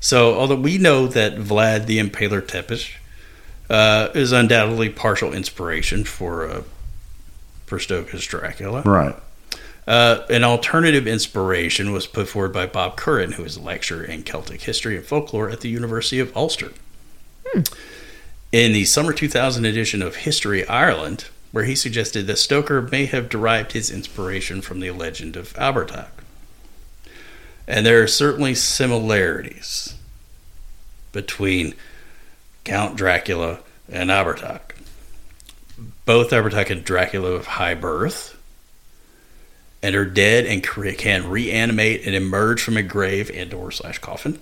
So, 0.00 0.34
although 0.38 0.54
we 0.56 0.78
know 0.78 1.06
that 1.08 1.36
Vlad 1.36 1.86
the 1.86 1.98
Impaler 1.98 2.40
Tepes 2.46 2.88
uh, 3.68 4.08
is 4.14 4.32
undoubtedly 4.32 4.88
partial 4.90 5.32
inspiration 5.34 6.04
for 6.04 6.48
uh, 6.48 6.62
for 7.66 7.78
Stoker's 7.78 8.24
Dracula, 8.26 8.82
Right. 8.82 9.16
Uh, 9.88 10.26
an 10.28 10.44
alternative 10.44 11.06
inspiration 11.06 11.92
was 11.92 12.06
put 12.06 12.28
forward 12.28 12.52
by 12.52 12.66
Bob 12.66 12.94
Curran, 12.94 13.32
who 13.32 13.44
is 13.44 13.56
a 13.56 13.62
lecturer 13.62 14.04
in 14.04 14.22
Celtic 14.22 14.60
history 14.60 14.98
and 14.98 15.06
folklore 15.06 15.48
at 15.48 15.62
the 15.62 15.70
University 15.70 16.18
of 16.18 16.36
Ulster. 16.36 16.72
In 18.52 18.74
the 18.74 18.84
summer 18.84 19.14
2000 19.14 19.64
edition 19.64 20.02
of 20.02 20.16
History 20.16 20.68
Ireland, 20.68 21.24
where 21.52 21.64
he 21.64 21.74
suggested 21.74 22.26
that 22.26 22.36
Stoker 22.36 22.82
may 22.82 23.06
have 23.06 23.30
derived 23.30 23.72
his 23.72 23.90
inspiration 23.90 24.60
from 24.60 24.80
the 24.80 24.90
legend 24.90 25.36
of 25.36 25.54
Abhartach. 25.54 26.10
And 27.66 27.86
there 27.86 28.02
are 28.02 28.06
certainly 28.06 28.54
similarities 28.54 29.94
between 31.12 31.74
Count 32.64 32.94
Dracula 32.94 33.60
and 33.90 34.10
Abhartach. 34.10 34.74
Both 36.04 36.30
Abhartach 36.30 36.68
and 36.68 36.84
Dracula 36.84 37.38
have 37.38 37.46
high 37.46 37.74
birth 37.74 38.37
and 39.82 39.94
are 39.94 40.04
dead 40.04 40.46
and 40.46 40.66
cre- 40.66 40.90
can 40.90 41.28
reanimate 41.28 42.04
and 42.06 42.14
emerge 42.14 42.62
from 42.62 42.76
a 42.76 42.82
grave 42.82 43.30
and 43.32 43.54
or 43.54 43.70
slash 43.70 43.98
coffin. 43.98 44.40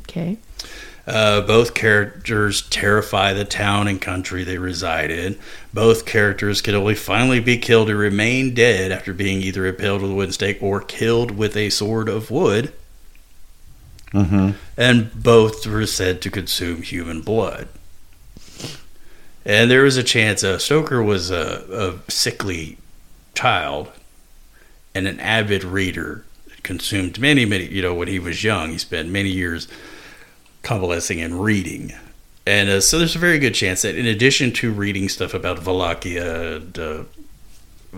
Okay. 0.00 0.38
Uh, 1.06 1.40
both 1.40 1.72
characters 1.72 2.68
terrify 2.68 3.32
the 3.32 3.44
town 3.44 3.88
and 3.88 4.00
country 4.00 4.44
they 4.44 4.58
reside 4.58 5.10
in. 5.10 5.38
Both 5.72 6.04
characters 6.04 6.60
can 6.60 6.74
only 6.74 6.94
finally 6.94 7.40
be 7.40 7.56
killed 7.56 7.88
and 7.88 7.98
remain 7.98 8.52
dead 8.52 8.92
after 8.92 9.14
being 9.14 9.40
either 9.40 9.64
impaled 9.64 10.02
with 10.02 10.10
a 10.10 10.14
wooden 10.14 10.32
stake 10.32 10.58
or 10.60 10.82
killed 10.82 11.30
with 11.30 11.56
a 11.56 11.70
sword 11.70 12.10
of 12.10 12.30
wood. 12.30 12.74
Mm-hmm. 14.12 14.50
And 14.76 15.22
both 15.22 15.66
were 15.66 15.86
said 15.86 16.20
to 16.22 16.30
consume 16.30 16.82
human 16.82 17.22
blood. 17.22 17.68
And 19.46 19.70
there 19.70 19.84
was 19.84 19.96
a 19.96 20.02
chance 20.02 20.44
uh, 20.44 20.58
Stoker 20.58 21.02
was 21.02 21.30
a, 21.30 21.64
a 22.06 22.10
sickly 22.10 22.76
child 23.34 23.90
and 24.98 25.06
an 25.06 25.20
avid 25.20 25.64
reader. 25.64 26.24
Consumed 26.64 27.18
many, 27.18 27.46
many, 27.46 27.64
you 27.66 27.80
know, 27.80 27.94
when 27.94 28.08
he 28.08 28.18
was 28.18 28.44
young, 28.44 28.72
he 28.72 28.78
spent 28.78 29.08
many 29.08 29.30
years 29.30 29.68
convalescing 30.62 31.20
and 31.20 31.42
reading. 31.42 31.94
And 32.46 32.68
uh, 32.68 32.80
so 32.80 32.98
there's 32.98 33.16
a 33.16 33.18
very 33.18 33.38
good 33.38 33.54
chance 33.54 33.82
that 33.82 33.94
in 33.94 34.04
addition 34.06 34.52
to 34.54 34.70
reading 34.72 35.08
stuff 35.08 35.32
about 35.32 35.64
Wallachia 35.64 36.56
and, 36.56 36.78
uh, 36.78 37.04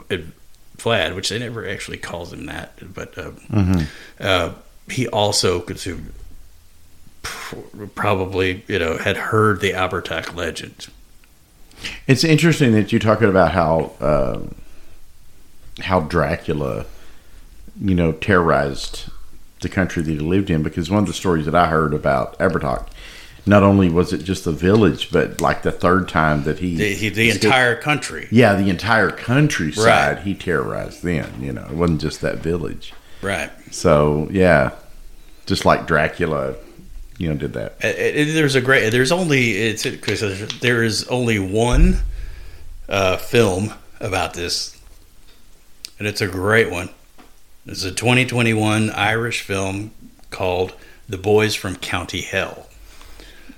and 0.08 0.32
Vlad, 0.76 1.16
which 1.16 1.30
they 1.30 1.38
never 1.38 1.66
actually 1.68 1.96
calls 1.96 2.32
him 2.32 2.46
that, 2.46 2.94
but 2.94 3.16
uh, 3.18 3.30
Mm-hmm. 3.50 3.82
uh, 4.20 4.52
he 4.88 5.08
also 5.08 5.60
consumed, 5.60 6.12
pr- 7.22 7.86
probably, 7.94 8.62
you 8.68 8.78
know, 8.78 8.98
had 8.98 9.16
heard 9.16 9.60
the 9.60 9.72
Abhartach 9.72 10.34
legend. 10.36 10.88
It's 12.06 12.24
interesting 12.24 12.72
that 12.72 12.92
you're 12.92 13.00
talking 13.00 13.28
about 13.28 13.52
how 13.52 13.92
um 14.00 14.54
how 15.84 16.00
Dracula, 16.00 16.86
you 17.80 17.94
know, 17.94 18.12
terrorized 18.12 19.10
the 19.60 19.68
country 19.68 20.02
that 20.02 20.10
he 20.10 20.18
lived 20.18 20.50
in. 20.50 20.62
Because 20.62 20.90
one 20.90 21.00
of 21.00 21.06
the 21.06 21.12
stories 21.12 21.44
that 21.46 21.54
I 21.54 21.68
heard 21.68 21.92
about 21.94 22.38
Abhartach, 22.38 22.88
not 23.46 23.62
only 23.62 23.88
was 23.88 24.12
it 24.12 24.18
just 24.18 24.44
the 24.44 24.52
village, 24.52 25.10
but 25.10 25.40
like 25.40 25.62
the 25.62 25.72
third 25.72 26.08
time 26.08 26.44
that 26.44 26.58
he, 26.58 26.76
The, 26.76 26.94
he, 26.94 27.08
the 27.08 27.30
entire 27.30 27.76
country. 27.76 28.28
yeah, 28.30 28.54
the 28.54 28.68
entire 28.70 29.10
countryside, 29.10 30.16
Right. 30.16 30.24
he 30.26 30.34
terrorized. 30.34 31.02
Then 31.02 31.30
you 31.40 31.52
know, 31.52 31.62
it 31.64 31.72
wasn't 31.72 32.00
just 32.00 32.20
that 32.20 32.38
village. 32.38 32.92
Right. 33.22 33.50
So 33.70 34.28
yeah, 34.30 34.72
just 35.46 35.64
like 35.64 35.86
Dracula, 35.86 36.54
you 37.18 37.28
know, 37.28 37.34
did 37.34 37.52
that. 37.54 37.76
Uh, 37.82 37.88
uh, 37.88 38.34
there's 38.34 38.54
a 38.54 38.60
great. 38.60 38.90
There's 38.90 39.12
only 39.12 39.52
it's 39.52 39.84
because 39.84 40.20
there 40.60 40.82
is 40.82 41.04
only 41.08 41.38
one 41.38 41.98
uh, 42.88 43.16
film 43.18 43.72
about 44.00 44.32
this, 44.34 44.79
and 46.00 46.08
it's 46.08 46.20
a 46.20 46.26
great 46.26 46.70
one. 46.70 46.88
It's 47.66 47.84
a 47.84 47.92
2021 47.92 48.90
Irish 48.90 49.42
film 49.42 49.92
called 50.30 50.72
"The 51.08 51.18
Boys 51.18 51.54
from 51.54 51.76
County 51.76 52.22
Hell," 52.22 52.66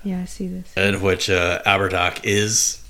Yeah, 0.05 0.21
I 0.21 0.25
see 0.27 0.49
this. 0.49 0.77
in 0.77 1.01
which 1.01 1.31
uh, 1.31 1.63
Abhartach 1.65 2.21
is 2.25 2.85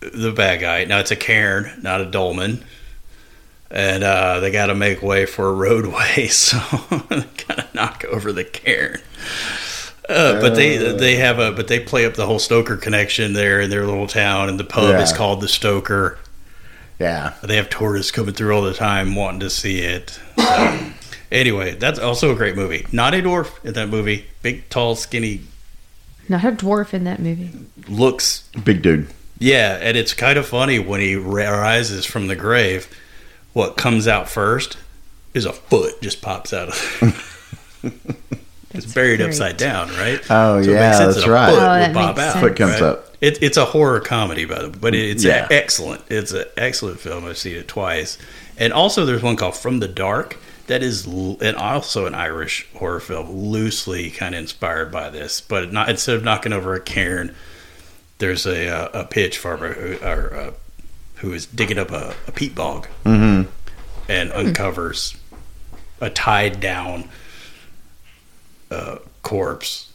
the 0.00 0.32
bad 0.32 0.60
guy. 0.60 0.84
Now 0.84 1.00
it's 1.00 1.10
a 1.10 1.16
cairn, 1.16 1.80
not 1.82 2.00
a 2.00 2.06
dolmen. 2.06 2.64
And 3.72 4.02
uh, 4.02 4.40
they 4.40 4.50
got 4.50 4.66
to 4.66 4.74
make 4.74 5.00
way 5.00 5.26
for 5.26 5.48
a 5.48 5.52
roadway, 5.52 6.26
so 6.28 6.58
they 7.08 7.20
got 7.46 7.58
to 7.58 7.66
knock 7.74 8.04
over 8.10 8.32
the 8.32 8.42
cairn. 8.44 9.00
Uh, 10.08 10.40
but 10.40 10.56
they 10.56 10.76
they 10.96 11.16
have 11.16 11.38
a 11.38 11.52
but 11.52 11.68
they 11.68 11.78
play 11.78 12.04
up 12.04 12.14
the 12.14 12.26
whole 12.26 12.40
Stoker 12.40 12.76
connection 12.76 13.32
there 13.32 13.60
in 13.60 13.70
their 13.70 13.86
little 13.86 14.08
town, 14.08 14.48
and 14.48 14.58
the 14.58 14.64
pub 14.64 14.98
is 15.00 15.12
called 15.12 15.40
the 15.40 15.46
Stoker. 15.48 16.18
Yeah, 17.00 17.32
They 17.42 17.56
have 17.56 17.70
tourists 17.70 18.12
coming 18.12 18.34
through 18.34 18.54
all 18.54 18.62
the 18.62 18.74
time 18.74 19.14
wanting 19.16 19.40
to 19.40 19.50
see 19.50 19.80
it. 19.80 20.20
So, 20.38 20.78
Anyway, 21.32 21.74
that's 21.76 21.98
also 21.98 22.30
a 22.32 22.34
great 22.34 22.56
movie. 22.56 22.84
Not 22.92 23.14
a 23.14 23.18
dwarf 23.18 23.64
in 23.64 23.72
that 23.74 23.88
movie. 23.88 24.26
Big, 24.42 24.68
tall, 24.68 24.96
skinny, 24.96 25.42
Not 26.28 26.44
a 26.44 26.50
dwarf 26.52 26.92
in 26.92 27.04
that 27.04 27.20
movie. 27.20 27.50
looks 27.88 28.48
Big 28.64 28.82
dude. 28.82 29.08
Yeah, 29.38 29.78
and 29.80 29.96
it's 29.96 30.12
kind 30.12 30.38
of 30.38 30.46
funny 30.46 30.78
when 30.78 31.00
he 31.00 31.14
rises 31.16 32.04
from 32.04 32.26
the 32.26 32.36
grave. 32.36 32.88
What 33.54 33.76
comes 33.78 34.06
out 34.06 34.28
first 34.28 34.76
is 35.32 35.46
a 35.46 35.52
foot 35.52 36.02
just 36.02 36.20
pops 36.20 36.52
out 36.52 36.68
of. 36.68 37.80
it's 38.72 38.92
buried 38.92 39.18
great. 39.18 39.28
upside 39.28 39.56
down, 39.56 39.88
right? 39.90 40.20
Oh, 40.30 40.58
it 40.58 40.66
yeah, 40.68 40.80
makes 40.88 40.98
sense 40.98 41.14
that's 41.14 41.26
a 41.26 41.30
right. 41.30 41.50
Foot 41.54 41.58
Oh, 41.62 41.72
would 41.72 41.80
that 41.80 41.94
pop 41.94 42.16
makes 42.16 42.26
out. 42.28 42.32
sense. 42.34 42.42
Foot 42.44 42.56
comes 42.56 42.72
right? 42.72 42.82
up. 42.82 43.09
It, 43.20 43.42
it's 43.42 43.56
a 43.58 43.66
horror 43.66 44.00
comedy, 44.00 44.44
by 44.46 44.60
the 44.62 44.68
way, 44.70 44.76
but 44.80 44.94
it's 44.94 45.24
Yeah. 45.24 45.46
excellent. 45.50 46.02
It's 46.08 46.32
an 46.32 46.46
excellent 46.56 47.00
film. 47.00 47.24
I've 47.26 47.36
seen 47.38 47.56
it 47.56 47.68
twice, 47.68 48.16
and 48.56 48.72
also 48.72 49.04
there's 49.04 49.22
one 49.22 49.36
called 49.36 49.56
From 49.56 49.80
the 49.80 49.88
Dark 49.88 50.38
that 50.68 50.82
is, 50.82 51.04
and 51.06 51.56
also 51.56 52.06
an 52.06 52.14
Irish 52.14 52.66
horror 52.74 53.00
film, 53.00 53.30
loosely 53.30 54.10
kind 54.10 54.34
of 54.34 54.40
inspired 54.40 54.90
by 54.92 55.10
this, 55.10 55.40
but 55.40 55.72
not 55.72 55.88
instead 55.90 56.14
of 56.16 56.22
knocking 56.24 56.52
over 56.52 56.74
a 56.74 56.80
cairn, 56.80 57.34
there's 58.18 58.46
a 58.46 58.68
uh, 58.68 59.00
a 59.00 59.04
pitch 59.04 59.36
farmer 59.38 59.72
who, 59.74 59.96
or, 60.06 60.34
uh, 60.34 60.50
who 61.16 61.32
is 61.32 61.44
digging 61.46 61.78
up 61.78 61.90
a, 61.90 62.14
a 62.28 62.32
peat 62.32 62.54
bog 62.54 62.86
Mm-hmm. 63.04 63.50
and 64.08 64.32
uncovers 64.32 65.16
a 66.00 66.08
tied 66.08 66.60
down 66.60 67.08
uh, 68.70 68.96
corpse. 69.22 69.92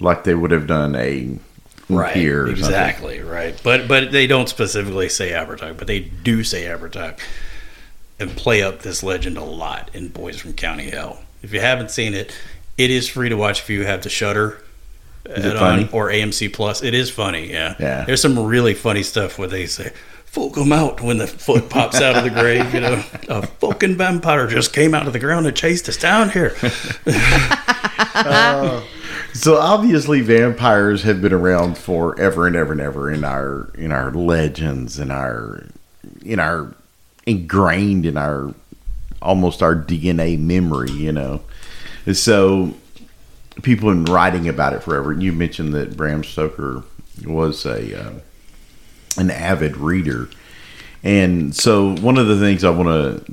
Like 0.00 0.24
they 0.24 0.34
would 0.34 0.50
have 0.50 0.66
done 0.66 0.94
a 0.96 1.38
pier 2.12 2.44
or 2.44 2.46
something. 2.48 2.64
exactly 2.64 3.20
right. 3.20 3.60
But 3.62 3.88
but 3.88 4.12
they 4.12 4.26
don't 4.26 4.48
specifically 4.48 5.08
say 5.08 5.30
Abhartach, 5.30 5.76
but 5.76 5.86
they 5.86 6.00
do 6.00 6.42
say 6.44 6.64
Abhartach 6.64 7.18
and 8.18 8.30
play 8.36 8.62
up 8.62 8.80
this 8.82 9.02
legend 9.02 9.36
a 9.38 9.44
lot 9.44 9.90
in 9.94 10.08
Boys 10.08 10.38
from 10.40 10.52
County 10.52 10.90
Hell. 10.90 11.22
If 11.42 11.52
you 11.54 11.60
haven't 11.60 11.90
seen 11.90 12.14
it, 12.14 12.34
it 12.76 12.90
is 12.90 13.08
free 13.08 13.28
to 13.30 13.36
watch 13.36 13.60
if 13.60 13.70
you 13.70 13.84
have 13.84 14.02
the 14.02 14.10
Shutter. 14.10 14.62
Uh, 15.28 15.32
it 15.32 15.38
add-on 15.44 15.58
funny? 15.58 15.88
or 15.92 16.08
AMC 16.10 16.52
Plus? 16.52 16.82
It 16.82 16.94
is 16.94 17.10
funny. 17.10 17.50
Yeah, 17.50 17.74
Yeah. 17.78 18.04
There's 18.04 18.22
some 18.22 18.38
really 18.38 18.74
funny 18.74 19.02
stuff 19.02 19.38
where 19.38 19.48
they 19.48 19.66
say, 19.66 19.92
"Folk 20.24 20.54
come 20.54 20.72
out" 20.72 21.00
when 21.02 21.18
the 21.18 21.26
foot 21.26 21.68
pops 21.68 22.00
out 22.00 22.16
of 22.16 22.24
the 22.24 22.30
grave. 22.30 22.72
You 22.74 22.80
know, 22.80 23.04
a 23.28 23.46
fucking 23.46 23.96
vampire 23.96 24.46
just 24.46 24.72
came 24.72 24.94
out 24.94 25.06
of 25.06 25.12
the 25.12 25.18
ground 25.18 25.46
and 25.46 25.54
chased 25.56 25.88
us 25.88 25.96
down 25.96 26.30
here. 26.30 26.54
Oh. 28.12 28.84
So 29.32 29.58
obviously, 29.58 30.20
vampires 30.22 31.02
have 31.04 31.22
been 31.22 31.32
around 31.32 31.78
forever 31.78 32.46
and 32.46 32.56
ever 32.56 32.72
and 32.72 32.80
ever 32.80 33.10
in 33.10 33.24
our 33.24 33.70
in 33.74 33.92
our 33.92 34.10
legends 34.10 34.98
in 34.98 35.10
our 35.10 35.66
in 36.24 36.40
our 36.40 36.74
ingrained 37.26 38.06
in 38.06 38.16
our 38.16 38.54
almost 39.22 39.62
our 39.62 39.74
DNA 39.74 40.38
memory. 40.38 40.90
You 40.90 41.12
know, 41.12 41.42
so 42.12 42.74
people 43.62 43.88
have 43.88 44.04
been 44.04 44.12
writing 44.12 44.48
about 44.48 44.72
it 44.72 44.82
forever. 44.82 45.12
And 45.12 45.22
you 45.22 45.32
mentioned 45.32 45.74
that 45.74 45.96
Bram 45.96 46.24
Stoker 46.24 46.82
was 47.24 47.64
a 47.64 48.06
um, 48.06 48.22
an 49.16 49.30
avid 49.30 49.76
reader, 49.76 50.28
and 51.04 51.54
so 51.54 51.94
one 51.96 52.18
of 52.18 52.26
the 52.26 52.38
things 52.38 52.64
I 52.64 52.70
want 52.70 52.88
to 52.88 53.32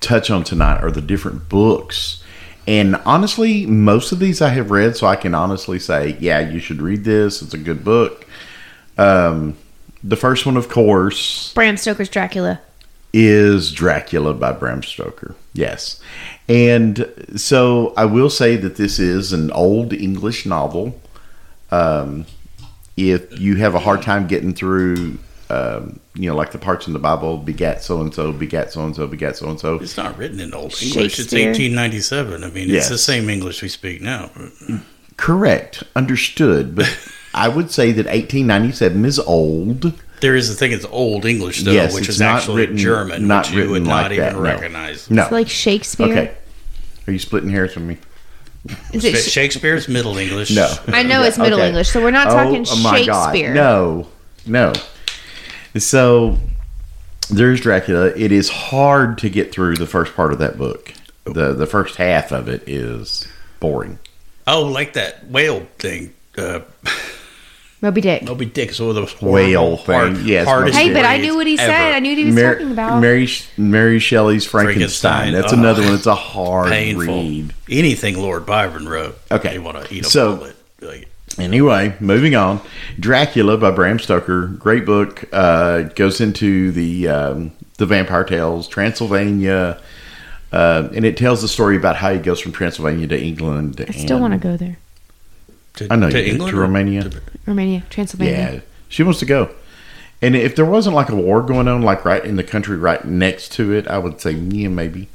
touch 0.00 0.30
on 0.30 0.42
tonight 0.44 0.82
are 0.82 0.90
the 0.90 1.00
different 1.02 1.48
books. 1.48 2.23
And 2.66 2.96
honestly, 3.04 3.66
most 3.66 4.12
of 4.12 4.18
these 4.18 4.40
I 4.40 4.48
have 4.50 4.70
read, 4.70 4.96
so 4.96 5.06
I 5.06 5.16
can 5.16 5.34
honestly 5.34 5.78
say, 5.78 6.16
yeah, 6.18 6.40
you 6.40 6.58
should 6.58 6.80
read 6.80 7.04
this. 7.04 7.42
It's 7.42 7.54
a 7.54 7.58
good 7.58 7.84
book. 7.84 8.26
Um, 8.96 9.56
the 10.02 10.16
first 10.16 10.46
one, 10.46 10.56
of 10.56 10.68
course, 10.68 11.52
Bram 11.52 11.76
Stoker's 11.76 12.08
Dracula. 12.08 12.60
is 13.12 13.72
Dracula 13.72 14.34
by 14.34 14.52
Bram 14.52 14.82
Stoker. 14.82 15.34
Yes. 15.52 16.00
And 16.48 17.12
so 17.36 17.94
I 17.96 18.04
will 18.04 18.30
say 18.30 18.56
that 18.56 18.76
this 18.76 18.98
is 18.98 19.32
an 19.32 19.50
old 19.52 19.92
English 19.92 20.46
novel. 20.46 21.00
Um, 21.70 22.26
if 22.96 23.38
you 23.38 23.56
have 23.56 23.74
a 23.74 23.80
hard 23.80 24.02
time 24.02 24.26
getting 24.26 24.54
through, 24.54 25.18
um, 25.50 26.00
you 26.14 26.28
know, 26.28 26.36
like 26.36 26.52
the 26.52 26.58
parts 26.58 26.86
in 26.86 26.92
the 26.92 26.98
Bible, 26.98 27.36
begat 27.38 27.82
so 27.82 28.00
and 28.00 28.14
so, 28.14 28.32
begat 28.32 28.72
so 28.72 28.84
and 28.84 28.94
so, 28.96 29.06
begat 29.06 29.36
so 29.36 29.48
and 29.50 29.60
so. 29.60 29.74
It's 29.76 29.96
not 29.96 30.16
written 30.16 30.40
in 30.40 30.54
Old 30.54 30.72
English. 30.82 31.18
It's 31.18 31.32
1897. 31.32 32.42
I 32.44 32.50
mean, 32.50 32.68
Yes. 32.68 32.84
it's 32.84 32.88
the 32.90 32.98
same 32.98 33.28
English 33.28 33.62
we 33.62 33.68
speak 33.68 34.00
now. 34.00 34.30
Correct. 35.16 35.82
Understood. 35.94 36.74
But 36.74 36.96
I 37.34 37.48
would 37.48 37.70
say 37.70 37.92
that 37.92 38.06
1897 38.06 39.04
is 39.04 39.18
old. 39.18 39.92
There 40.20 40.36
is 40.36 40.48
a 40.50 40.54
thing. 40.54 40.72
It's 40.72 40.86
Old 40.86 41.26
English 41.26 41.62
though, 41.64 41.72
Yes, 41.72 41.94
which 41.94 42.08
is 42.08 42.18
not 42.20 42.38
actually 42.38 42.62
written- 42.62 42.78
German, 42.78 43.26
not 43.26 43.46
which 43.46 43.54
you 43.54 43.60
would 43.62 43.70
written 43.72 43.88
not 43.88 44.02
like 44.04 44.12
even 44.12 44.24
that, 44.24 44.32
no. 44.34 44.40
recognize. 44.40 45.10
No. 45.10 45.22
It's 45.24 45.32
like 45.32 45.48
Shakespeare. 45.48 46.06
Okay. 46.06 46.34
Are 47.06 47.12
you 47.12 47.18
splitting 47.18 47.50
hairs 47.50 47.74
with 47.74 47.84
me? 47.84 47.98
Is 48.94 49.04
it 49.04 49.16
Shakespeare's 49.16 49.88
Middle 49.88 50.16
English. 50.16 50.54
No. 50.54 50.72
I 50.86 51.02
know 51.02 51.22
it's 51.22 51.36
Middle 51.36 51.58
Okay. 51.58 51.68
English, 51.68 51.90
so 51.90 52.00
we're 52.02 52.10
not 52.10 52.28
Oh, 52.28 52.30
talking 52.30 52.64
oh 52.66 52.76
my 52.82 53.04
God. 53.04 53.32
Shakespeare. 53.34 53.52
No, 53.52 54.06
no. 54.46 54.72
So 55.76 56.38
there's 57.30 57.60
Dracula. 57.60 58.06
It 58.16 58.32
is 58.32 58.48
hard 58.48 59.18
to 59.18 59.28
get 59.30 59.52
through 59.52 59.76
the 59.76 59.86
first 59.86 60.14
part 60.14 60.32
of 60.32 60.38
that 60.38 60.56
book. 60.58 60.92
the 61.24 61.52
The 61.52 61.66
first 61.66 61.96
half 61.96 62.32
of 62.32 62.48
it 62.48 62.62
is 62.68 63.26
boring. 63.60 63.98
Oh, 64.46 64.62
like 64.62 64.92
that 64.94 65.28
whale 65.28 65.66
thing. 65.78 66.12
Uh, 66.36 66.60
Moby 67.80 68.00
Dick. 68.00 68.22
Moby 68.22 68.46
Dick's 68.46 68.78
one 68.80 68.88
of 68.90 68.94
those 68.94 69.20
Whale 69.20 69.76
horrible, 69.76 70.16
thing. 70.16 70.26
Yes, 70.26 70.46
hardest 70.46 70.76
Hey, 70.78 70.92
but 70.92 71.04
I 71.04 71.18
knew 71.18 71.34
what 71.36 71.46
he 71.46 71.56
said. 71.56 71.92
I 71.92 71.98
knew 71.98 72.10
what 72.12 72.18
he 72.18 72.24
was 72.24 72.34
Mar- 72.34 72.52
talking 72.54 72.70
about. 72.72 73.00
Mary 73.00 73.28
Mary 73.58 73.98
Shelley's 73.98 74.44
Frankenstein. 74.46 75.30
Frankenstein. 75.30 75.32
That's 75.34 75.52
Oh. 75.52 75.58
another 75.58 75.82
one. 75.82 75.94
It's 75.94 76.06
a 76.06 76.14
hard 76.14 76.70
painful. 76.70 77.04
read. 77.04 77.54
Anything 77.70 78.16
Lord 78.18 78.46
Byron 78.46 78.88
wrote. 78.88 79.18
Okay. 79.30 79.54
you 79.54 79.62
want 79.62 79.84
to 79.84 79.94
eat 79.94 80.06
a 80.06 80.08
So- 80.10 80.36
bullet. 80.36 80.56
Like, 80.80 81.08
Anyway, 81.38 81.96
moving 82.00 82.34
on. 82.36 82.60
Dracula 83.00 83.56
by 83.58 83.70
Bram 83.72 83.98
Stoker. 83.98 84.46
Great 84.46 84.86
book. 84.86 85.24
Uh, 85.32 85.82
goes 85.82 86.20
into 86.20 86.70
the 86.72 87.08
um, 87.08 87.52
the 87.78 87.86
vampire 87.86 88.22
tales, 88.24 88.68
Transylvania, 88.68 89.80
uh, 90.52 90.88
and 90.94 91.04
it 91.04 91.16
tells 91.16 91.42
the 91.42 91.48
story 91.48 91.76
about 91.76 91.96
how 91.96 92.12
he 92.12 92.18
goes 92.20 92.40
from 92.40 92.52
Transylvania 92.52 93.08
to 93.08 93.20
England. 93.20 93.84
I 93.88 93.90
still 93.92 94.20
want 94.20 94.32
to 94.34 94.38
go 94.38 94.56
there. 94.56 94.78
to, 95.74 95.88
I 95.90 95.96
know 95.96 96.08
to 96.10 96.18
you 96.18 96.24
do. 96.24 96.30
England 96.32 96.50
to 96.52 96.58
or- 96.58 96.62
Romania. 96.62 97.02
to- 97.02 97.20
Romania, 97.46 97.82
Transylvania. 97.90 98.32
Yeah, 98.54 98.60
she 98.88 99.02
wants 99.02 99.18
to 99.20 99.26
go. 99.26 99.50
And 100.22 100.34
if 100.36 100.54
there 100.56 100.64
wasn't 100.64 100.94
like 100.94 101.10
a 101.10 101.16
war 101.16 101.42
going 101.42 101.66
on, 101.68 101.82
like 101.82 102.04
right 102.04 102.24
in 102.24 102.36
the 102.36 102.44
country 102.44 102.76
right 102.76 103.04
next 103.04 103.50
to 103.54 103.72
it, 103.72 103.86
I 103.88 103.98
would 103.98 104.20
say 104.20 104.30
yeah, 104.30 104.68
maybe 104.68 105.08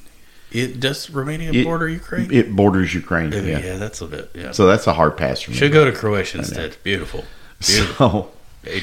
it 0.52 0.80
does 0.80 1.10
Romania 1.10 1.52
It- 1.52 1.64
border 1.64 1.88
Ukraine? 1.88 2.32
it 2.32 2.56
borders 2.56 2.94
Ukraine. 2.94 3.32
yeah. 3.32 3.60
Yeah, 3.60 3.78
that's 3.78 4.02
a 4.02 4.06
bit. 4.08 4.32
Yeah, 4.34 4.52
so 4.52 4.66
that's 4.66 4.88
a 4.88 4.94
hard 4.94 5.18
pass 5.18 5.42
for 5.42 5.52
me. 5.52 5.58
should 5.58 5.72
go 5.72 5.86
to 5.86 5.92
Croatia 5.92 6.40
instead. 6.40 6.78
Beautiful. 6.84 7.26
Beautiful. 7.66 8.32
So, 8.66 8.74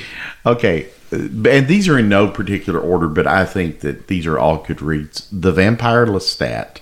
okay, 0.51 0.87
uh, 1.13 1.17
and 1.17 1.69
these 1.69 1.89
are 1.89 1.99
in 1.99 2.09
no 2.09 2.29
particular 2.29 2.81
order, 2.81 3.09
but 3.09 3.27
I 3.27 3.45
think 3.45 3.81
that 3.81 4.07
these 4.09 4.27
are 4.27 4.39
all 4.39 4.59
good 4.59 4.81
reads. 4.83 5.29
The 5.33 5.53
Vampire 5.53 6.07
Lestat, 6.07 6.79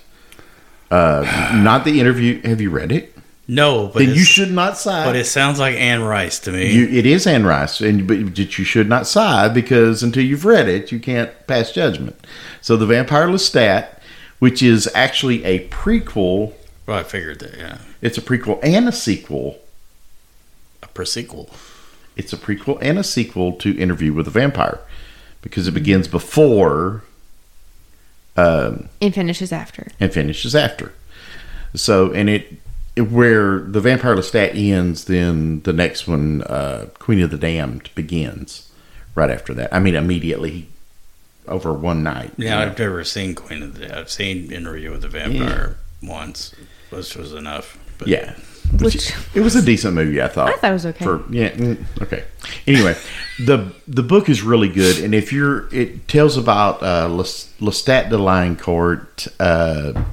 uh, 0.91 1.51
not 1.63 1.85
the 1.85 1.99
interview. 1.99 2.41
Have 2.43 2.61
you 2.61 2.69
read 2.69 2.91
it? 2.91 3.11
No, 3.47 3.91
but 3.93 3.99
then 3.99 4.15
you 4.15 4.23
should 4.23 4.51
not 4.51 4.75
side. 4.75 5.05
But 5.05 5.15
it 5.15 5.25
sounds 5.25 5.59
like 5.59 5.75
Anne 5.75 6.01
Rice 6.01 6.39
to 6.39 6.51
me. 6.51 6.71
You, 6.71 6.87
it 6.87 7.05
is 7.05 7.27
Anne 7.27 7.45
Rice, 7.45 7.79
and 7.79 8.07
but 8.07 8.17
you 8.17 8.65
should 8.65 8.89
not 8.89 9.05
side 9.05 9.53
because 9.53 10.01
until 10.01 10.23
you've 10.23 10.45
read 10.45 10.67
it, 10.67 10.91
you 10.91 10.99
can't 10.99 11.29
pass 11.45 11.71
judgment. 11.71 12.15
So, 12.61 12.75
the 12.75 12.87
Vampire 12.87 13.27
Lestat, 13.27 13.94
which 14.39 14.61
is 14.61 14.89
actually 14.93 15.43
a 15.43 15.67
prequel, 15.69 16.53
well, 16.87 16.99
I 16.99 17.03
figured 17.03 17.39
that. 17.39 17.57
Yeah, 17.57 17.77
it's 18.01 18.17
a 18.17 18.21
prequel 18.21 18.59
and 18.63 18.87
a 18.87 18.91
sequel. 18.91 19.59
a 20.83 20.87
prequel. 20.87 21.49
It's 22.15 22.31
a 22.31 22.37
prequel 22.37 22.77
and 22.81 22.97
a 22.97 23.03
sequel 23.03 23.53
to 23.53 23.77
Interview 23.77 24.13
with 24.13 24.27
a 24.27 24.31
Vampire 24.31 24.79
because 25.41 25.67
it 25.67 25.73
begins 25.73 26.07
before 26.07 27.03
um, 28.37 28.89
And 29.01 29.13
finishes 29.13 29.51
after. 29.51 29.87
and 29.99 30.13
finishes 30.13 30.55
after. 30.55 30.93
So, 31.73 32.11
and 32.13 32.29
it, 32.29 32.53
it 32.95 33.11
where 33.11 33.59
the 33.59 33.81
Vampire 33.81 34.15
Lestat 34.15 34.55
ends, 34.55 35.05
then 35.05 35.61
the 35.61 35.73
next 35.73 36.07
one, 36.07 36.41
uh, 36.43 36.87
Queen 36.99 37.21
of 37.21 37.31
the 37.31 37.37
Damned, 37.37 37.89
begins 37.95 38.71
right 39.13 39.29
after 39.29 39.53
that. 39.53 39.73
I 39.73 39.79
mean, 39.79 39.95
immediately 39.95 40.67
over 41.47 41.73
one 41.73 42.03
night. 42.03 42.33
Yeah, 42.37 42.59
I've 42.59 42.77
never 42.77 43.03
seen 43.03 43.35
Queen 43.35 43.63
of 43.63 43.77
the. 43.79 43.97
I've 43.97 44.09
seen 44.09 44.51
Interview 44.51 44.91
with 44.91 45.01
the 45.01 45.09
Vampire 45.09 45.77
once, 46.01 46.53
which 46.89 47.15
was 47.15 47.33
enough. 47.33 47.77
But 47.97 48.07
yeah. 48.07 48.35
Which 48.79 49.13
It 49.35 49.41
was 49.41 49.55
a 49.55 49.61
decent 49.61 49.93
movie, 49.93 50.21
I 50.21 50.27
thought. 50.27 50.49
I 50.49 50.57
thought 50.57 50.71
it 50.71 50.73
was 50.73 50.85
okay. 50.87 51.05
For 51.05 51.23
yeah, 51.29 51.51
mm, 51.51 52.01
okay. 52.01 52.23
Anyway, 52.65 52.95
the 53.39 53.71
the 53.87 54.03
book 54.03 54.27
is 54.27 54.41
really 54.41 54.69
good, 54.69 55.03
and 55.03 55.13
if 55.13 55.31
you're, 55.31 55.73
it 55.73 56.07
tells 56.07 56.35
about 56.35 56.81
uh, 56.81 57.07
Lestat 57.07 58.09
de 58.09 58.17
Lioncourt, 58.17 59.27
uh, 59.39 60.03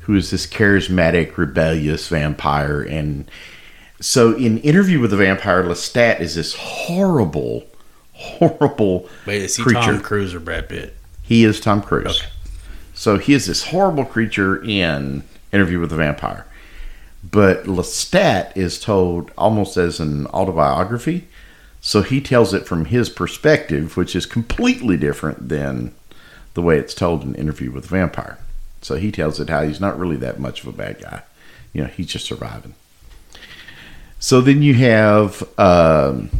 who 0.00 0.14
is 0.14 0.30
this 0.30 0.46
charismatic, 0.46 1.36
rebellious 1.36 2.08
vampire, 2.08 2.80
and 2.82 3.30
so 4.00 4.34
in 4.34 4.58
Interview 4.58 4.98
with 4.98 5.12
the 5.12 5.16
Vampire, 5.16 5.62
Lestat 5.62 6.20
is 6.20 6.34
this 6.34 6.54
horrible, 6.54 7.64
horrible 8.22 9.08
Wait, 9.26 9.42
is 9.42 9.56
he 9.56 9.62
creature. 9.62 9.80
Tom 9.80 10.00
Cruise 10.00 10.34
or 10.34 10.40
Brad 10.40 10.68
Pitt? 10.68 10.96
He 11.22 11.44
is 11.44 11.60
Tom 11.60 11.82
Cruise. 11.82 12.20
Okay. 12.20 12.28
So 12.94 13.18
he 13.18 13.32
is 13.34 13.46
this 13.46 13.64
horrible 13.64 14.04
creature 14.04 14.62
in 14.62 15.24
Interview 15.52 15.80
with 15.80 15.90
the 15.90 15.96
Vampire. 15.96 16.46
But 17.28 17.64
Lestat 17.64 18.56
is 18.56 18.80
told 18.80 19.30
almost 19.38 19.76
as 19.76 20.00
an 20.00 20.26
autobiography. 20.28 21.28
So 21.80 22.02
he 22.02 22.20
tells 22.20 22.54
it 22.54 22.66
from 22.66 22.86
his 22.86 23.08
perspective, 23.08 23.96
which 23.96 24.14
is 24.14 24.26
completely 24.26 24.96
different 24.96 25.48
than 25.48 25.94
the 26.54 26.62
way 26.62 26.78
it's 26.78 26.94
told 26.94 27.22
in 27.22 27.34
Interview 27.34 27.70
with 27.70 27.84
the 27.84 27.90
Vampire. 27.90 28.38
So 28.82 28.96
he 28.96 29.12
tells 29.12 29.40
it 29.40 29.48
how 29.48 29.62
he's 29.62 29.80
not 29.80 29.98
really 29.98 30.16
that 30.16 30.38
much 30.38 30.62
of 30.62 30.68
a 30.68 30.76
bad 30.76 31.00
guy. 31.00 31.22
You 31.72 31.82
know, 31.82 31.88
he's 31.88 32.08
just 32.08 32.26
surviving. 32.26 32.74
So 34.18 34.40
then 34.40 34.62
you 34.62 34.74
have 34.74 35.42
um, 35.58 36.30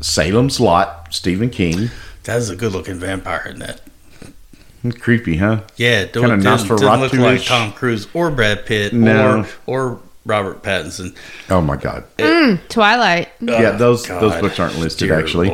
Salem's 0.00 0.58
Lot, 0.58 0.99
Stephen 1.10 1.50
King. 1.50 1.90
That's 2.24 2.48
a 2.48 2.56
good 2.56 2.72
looking 2.72 2.96
vampire 2.96 3.46
in 3.48 3.58
that. 3.60 3.80
Creepy, 4.98 5.36
huh? 5.36 5.60
Yeah, 5.76 6.06
don't, 6.06 6.24
Kinda 6.30 6.42
doesn't, 6.44 6.68
doesn't 6.68 7.00
look 7.00 7.12
like 7.12 7.44
Tom 7.44 7.72
Cruise 7.72 8.08
or 8.14 8.30
Brad 8.30 8.64
Pitt 8.64 8.94
No. 8.94 9.44
or 9.66 9.90
or 9.92 10.00
Robert 10.24 10.62
Pattinson. 10.62 11.14
Oh 11.50 11.60
my 11.60 11.76
God. 11.76 12.04
Twilight. 12.70 13.28
yeah, 13.40 13.72
Oh, 13.74 13.76
those 13.76 14.06
God. 14.06 14.22
those 14.22 14.40
books 14.40 14.58
aren't 14.58 14.78
listed 14.78 15.08
Dear 15.08 15.18
actually. 15.18 15.50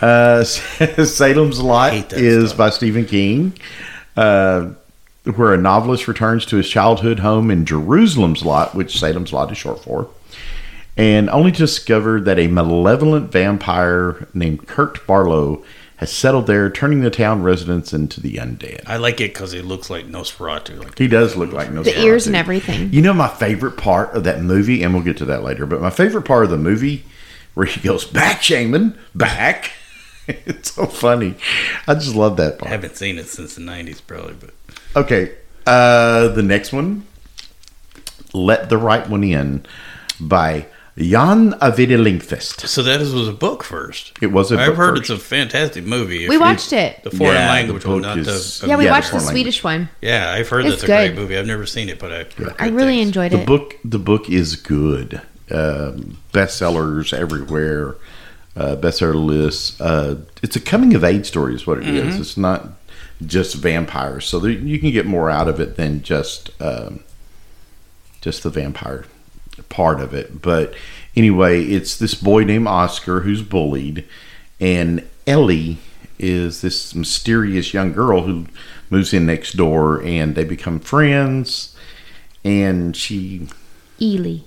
Uh, 0.00 0.44
Salem's 1.04 1.60
Lot 1.60 2.12
is 2.12 2.50
stuff. 2.50 2.58
by 2.58 2.70
Stephen 2.70 3.04
King, 3.04 3.52
uh, 4.16 4.70
where 5.34 5.54
a 5.54 5.58
novelist 5.58 6.06
returns 6.06 6.46
to 6.46 6.56
his 6.56 6.68
childhood 6.68 7.18
home 7.20 7.50
in 7.50 7.64
Jerusalem's 7.64 8.44
Lot, 8.44 8.74
which 8.76 8.98
Salem's 8.98 9.32
Lot 9.32 9.50
is 9.50 9.58
short 9.58 9.82
for, 9.82 10.08
and 10.98 11.30
only 11.30 11.52
to 11.52 11.58
discover 11.58 12.20
that 12.20 12.38
a 12.38 12.48
malevolent 12.48 13.30
vampire 13.30 14.26
named 14.34 14.66
Kurt 14.66 15.06
Barlow 15.06 15.64
has 15.96 16.12
settled 16.12 16.46
there, 16.46 16.70
turning 16.70 17.00
the 17.00 17.10
town 17.10 17.42
residents 17.42 17.92
into 17.92 18.20
the 18.20 18.34
undead. 18.34 18.82
I 18.86 18.98
like 18.98 19.20
it 19.20 19.32
because 19.32 19.52
he 19.52 19.60
looks 19.62 19.90
like 19.90 20.06
Nosferatu. 20.06 20.84
Like 20.84 20.98
He 20.98 21.08
does 21.08 21.36
look 21.36 21.52
like 21.52 21.68
Nosferatu. 21.68 21.84
The 21.84 22.02
ears 22.02 22.26
and 22.26 22.36
everything. 22.36 22.92
You 22.92 23.02
know 23.02 23.12
my 23.12 23.28
favorite 23.28 23.76
part 23.76 24.14
of 24.14 24.24
that 24.24 24.42
movie, 24.42 24.82
and 24.82 24.92
we'll 24.92 25.02
get 25.02 25.16
to 25.18 25.24
that 25.26 25.42
later. 25.42 25.66
But 25.66 25.80
my 25.80 25.90
favorite 25.90 26.22
part 26.22 26.44
of 26.44 26.50
the 26.50 26.58
movie, 26.58 27.04
where 27.54 27.66
he 27.66 27.80
goes 27.80 28.04
back, 28.04 28.42
Shaman, 28.42 28.98
back. 29.14 29.72
it's 30.28 30.72
so 30.72 30.86
funny. 30.86 31.36
I 31.86 31.94
just 31.94 32.14
love 32.14 32.36
that 32.36 32.58
part. 32.58 32.68
I 32.68 32.74
haven't 32.74 32.96
seen 32.96 33.18
it 33.18 33.26
since 33.26 33.54
the 33.54 33.62
'90s, 33.62 34.00
probably. 34.04 34.34
But 34.34 34.50
Okay, 34.94 35.34
uh, 35.66 36.28
the 36.28 36.42
next 36.42 36.72
one, 36.72 37.06
"Let 38.32 38.68
the 38.68 38.78
Right 38.78 39.08
One 39.08 39.24
In" 39.24 39.66
by 40.20 40.66
Jan 40.98 41.52
Ajvide 41.60 41.96
Lindqvist. 41.96 42.66
so 42.66 42.82
that 42.82 43.00
is, 43.00 43.14
was 43.14 43.28
a 43.28 43.32
book 43.32 43.62
first. 43.62 44.18
It 44.20 44.28
was 44.32 44.50
a 44.50 44.58
I've 44.58 44.66
book 44.68 44.76
heard 44.76 44.98
first. 44.98 45.10
it's 45.10 45.22
a 45.22 45.24
fantastic 45.24 45.84
movie. 45.84 46.24
If 46.24 46.28
We 46.28 46.34
you- 46.34 46.40
watched 46.40 46.72
it. 46.72 47.02
The 47.04 47.10
foreign 47.10 47.34
Yeah, 47.34 47.46
the 47.46 47.52
language 47.52 47.86
one, 47.86 48.02
not 48.02 48.18
is- 48.18 48.60
the. 48.60 48.66
Yeah, 48.66 48.76
we 48.76 48.84
Yeah, 48.86 48.90
watched 48.92 49.12
the 49.12 49.20
foreign 49.20 49.26
Swedish 49.34 49.62
one. 49.62 49.88
Yeah, 50.02 50.32
I've 50.32 50.48
heard 50.48 50.64
It's 50.66 50.74
that's 50.74 50.82
a 50.82 50.86
good. 50.86 50.92
great 51.12 51.14
movie. 51.14 51.38
I've 51.38 51.46
never 51.46 51.66
seen 51.66 51.88
it, 51.88 51.98
but 52.00 52.10
I've 52.12 52.32
heard 52.32 52.54
I 52.58 52.68
really 52.68 52.96
things. 52.96 53.06
enjoyed 53.08 53.30
The 53.32 53.40
it. 53.42 53.46
book, 53.46 53.76
the 53.84 53.98
book 53.98 54.28
is 54.28 54.56
good. 54.56 55.20
Um, 55.50 56.18
bestsellers 56.34 57.12
everywhere, 57.16 57.94
uh, 58.56 58.76
bestseller 58.76 59.14
lists. 59.14 59.80
Uh, 59.80 60.16
it's 60.42 60.56
a 60.56 60.60
coming 60.60 60.94
of 60.94 61.04
age 61.04 61.26
story, 61.26 61.54
is 61.54 61.66
what 61.66 61.78
it 61.78 61.86
is. 61.88 62.12
Mm-hmm. 62.12 62.20
It's 62.20 62.36
not 62.36 62.70
just 63.24 63.54
vampires, 63.54 64.26
so 64.26 64.38
there, 64.40 64.50
you 64.50 64.78
can 64.78 64.90
get 64.90 65.06
more 65.06 65.30
out 65.30 65.48
of 65.48 65.58
it 65.60 65.76
than 65.76 66.02
just 66.02 66.50
um, 66.60 67.00
just 68.20 68.42
the 68.42 68.50
vampire 68.50 69.04
part 69.68 70.00
of 70.00 70.14
it. 70.14 70.40
But 70.42 70.74
anyway, 71.16 71.64
it's 71.64 71.96
this 71.98 72.14
boy 72.14 72.44
named 72.44 72.66
Oscar 72.66 73.20
who's 73.20 73.42
bullied, 73.42 74.04
and 74.60 75.06
Ellie 75.26 75.78
is 76.18 76.62
this 76.62 76.94
mysterious 76.94 77.72
young 77.72 77.92
girl 77.92 78.22
who 78.22 78.46
moves 78.90 79.12
in 79.12 79.26
next 79.26 79.52
door, 79.56 80.02
and 80.02 80.34
they 80.34 80.44
become 80.44 80.80
friends. 80.80 81.74
And 82.44 82.96
she 82.96 83.48
Ely. 84.00 84.38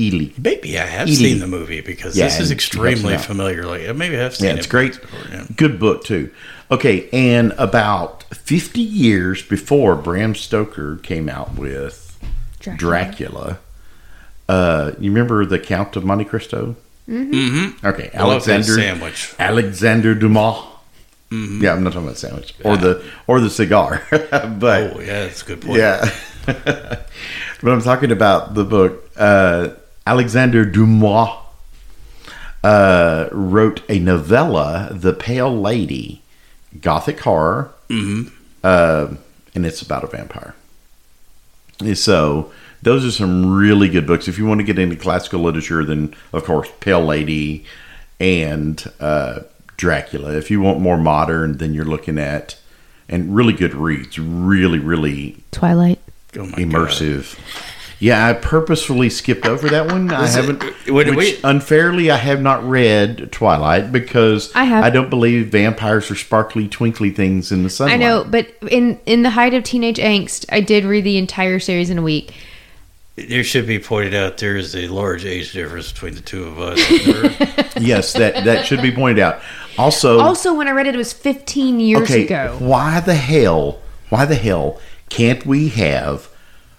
Ely. 0.00 0.30
Maybe 0.38 0.78
I 0.78 0.86
have 0.86 1.02
Edie. 1.08 1.14
seen 1.14 1.38
the 1.40 1.46
movie 1.46 1.80
because 1.80 2.16
Yeah, 2.16 2.24
this 2.24 2.40
is 2.40 2.50
and 2.50 2.60
she 2.60 2.78
helps 2.78 2.92
extremely 2.94 3.14
him 3.14 3.20
familiar. 3.20 3.64
Like 3.64 3.94
maybe 3.96 4.18
I've 4.18 4.34
seen 4.34 4.46
Yeah, 4.48 4.54
it. 4.54 4.58
it's 4.58 4.66
great. 4.66 5.00
before, 5.00 5.20
yeah. 5.30 5.46
Good 5.56 5.78
book 5.78 6.04
too. 6.04 6.30
Okay, 6.70 7.08
and 7.12 7.52
about 7.58 8.22
fifty 8.34 8.80
years 8.80 9.42
before 9.42 9.94
Bram 9.94 10.34
Stoker 10.34 10.96
came 10.96 11.28
out 11.28 11.54
with 11.56 12.18
Dracula. 12.60 12.78
Dracula, 12.78 13.58
uh, 14.48 14.92
you 14.98 15.10
remember 15.10 15.44
the 15.46 15.58
Count 15.58 15.96
of 15.96 16.04
Monte 16.04 16.24
Cristo? 16.24 16.76
Mm-hmm. 17.08 17.86
Okay, 17.86 18.04
love 18.04 18.12
that 18.12 18.50
Alexander 18.52 18.74
sandwich. 18.82 19.34
Alexander 19.38 20.14
Dumas. 20.14 20.64
Yeah, 21.30 21.72
I'm 21.72 21.82
not 21.82 21.92
talking 21.92 22.06
about 22.06 22.16
sandwich 22.18 22.54
or 22.64 22.76
the 22.76 23.04
or 23.26 23.40
the 23.40 23.50
cigar, 23.50 24.06
but 24.10 24.92
Oh 24.94 25.00
yeah, 25.00 25.24
that's 25.24 25.42
a 25.42 25.46
good 25.46 25.62
point. 25.62 25.78
yeah. 25.78 26.08
but 26.46 27.08
I'm 27.64 27.82
talking 27.82 28.12
about 28.12 28.54
the 28.54 28.62
book. 28.64 29.10
Uh, 29.16 29.70
Alexander 30.06 30.64
Dumas 30.64 31.30
uh, 32.62 33.28
wrote 33.32 33.82
a 33.88 33.98
novella, 33.98 34.90
The 34.92 35.12
Pale 35.12 35.60
Lady, 35.60 36.22
gothic 36.80 37.18
horror, 37.20 37.72
Mhm. 37.88 38.30
uh, 38.62 39.08
and 39.56 39.66
it's 39.66 39.82
about 39.82 40.04
a 40.04 40.06
vampire. 40.06 40.54
So 41.94 42.52
those 42.84 43.04
are 43.04 43.10
some 43.10 43.54
really 43.54 43.88
good 43.88 44.06
books. 44.06 44.28
If 44.28 44.38
you 44.38 44.46
want 44.46 44.60
to 44.60 44.64
get 44.64 44.78
into 44.78 44.94
classical 44.96 45.40
literature, 45.40 45.84
then 45.84 46.14
of 46.32 46.44
course 46.44 46.68
Pale 46.80 47.04
Lady 47.04 47.64
and 48.20 48.84
uh, 49.00 49.40
Dracula. 49.76 50.32
If 50.36 50.50
you 50.50 50.60
want 50.60 50.80
more 50.80 50.98
modern, 50.98 51.56
then 51.58 51.74
you're 51.74 51.84
looking 51.84 52.18
at 52.18 52.56
and 53.08 53.34
really 53.34 53.52
good 53.52 53.74
reads. 53.74 54.18
Really, 54.18 54.78
really 54.78 55.42
Twilight. 55.50 55.98
Oh 56.38 56.46
my 56.46 56.58
immersive. 56.58 57.38
Yeah, 58.00 58.26
I 58.28 58.32
purposefully 58.34 59.08
skipped 59.08 59.46
over 59.46 59.68
that 59.70 59.86
one. 59.86 60.12
I 60.12 60.22
Was 60.22 60.36
it- 60.36 60.44
haven't. 60.44 60.62
wait, 60.90 61.06
which 61.06 61.16
wait. 61.16 61.40
unfairly, 61.44 62.10
I 62.10 62.16
have 62.16 62.42
not 62.42 62.62
read 62.68 63.30
Twilight 63.32 63.92
because 63.92 64.54
I 64.54 64.64
have. 64.64 64.84
I 64.84 64.90
don't 64.90 65.08
believe 65.10 65.46
vampires 65.48 66.10
are 66.10 66.16
sparkly, 66.16 66.68
twinkly 66.68 67.10
things 67.10 67.50
in 67.52 67.62
the 67.62 67.70
sunlight. 67.70 67.94
I 67.94 67.98
know, 67.98 68.24
but 68.28 68.48
in 68.68 68.98
in 69.06 69.22
the 69.22 69.30
height 69.30 69.54
of 69.54 69.62
teenage 69.64 69.98
angst, 69.98 70.44
I 70.50 70.60
did 70.60 70.84
read 70.84 71.04
the 71.04 71.16
entire 71.18 71.58
series 71.60 71.88
in 71.88 71.96
a 71.98 72.02
week. 72.02 72.34
God. 73.16 73.28
There 73.28 73.44
should 73.44 73.66
be 73.66 73.78
pointed 73.78 74.14
out 74.14 74.38
there 74.38 74.56
is 74.56 74.74
a 74.74 74.88
large 74.88 75.24
age 75.24 75.52
difference 75.52 75.92
between 75.92 76.14
the 76.14 76.20
two 76.20 76.44
of 76.44 76.58
us. 76.60 77.60
Yes, 77.80 78.12
that 78.12 78.44
that 78.44 78.66
should 78.66 78.80
be 78.82 78.92
pointed 78.92 79.20
out. 79.20 79.40
Also, 79.76 80.20
Also, 80.20 80.54
when 80.54 80.68
I 80.68 80.70
read 80.70 80.86
it, 80.86 80.94
it 80.94 80.98
was 80.98 81.12
15 81.12 81.80
years 81.80 82.02
okay, 82.08 82.24
ago. 82.24 82.56
why 82.60 83.00
the 83.00 83.14
hell? 83.16 83.80
Why 84.10 84.24
the 84.26 84.36
hell 84.36 84.80
can't 85.08 85.44
we 85.44 85.70
have 85.70 86.28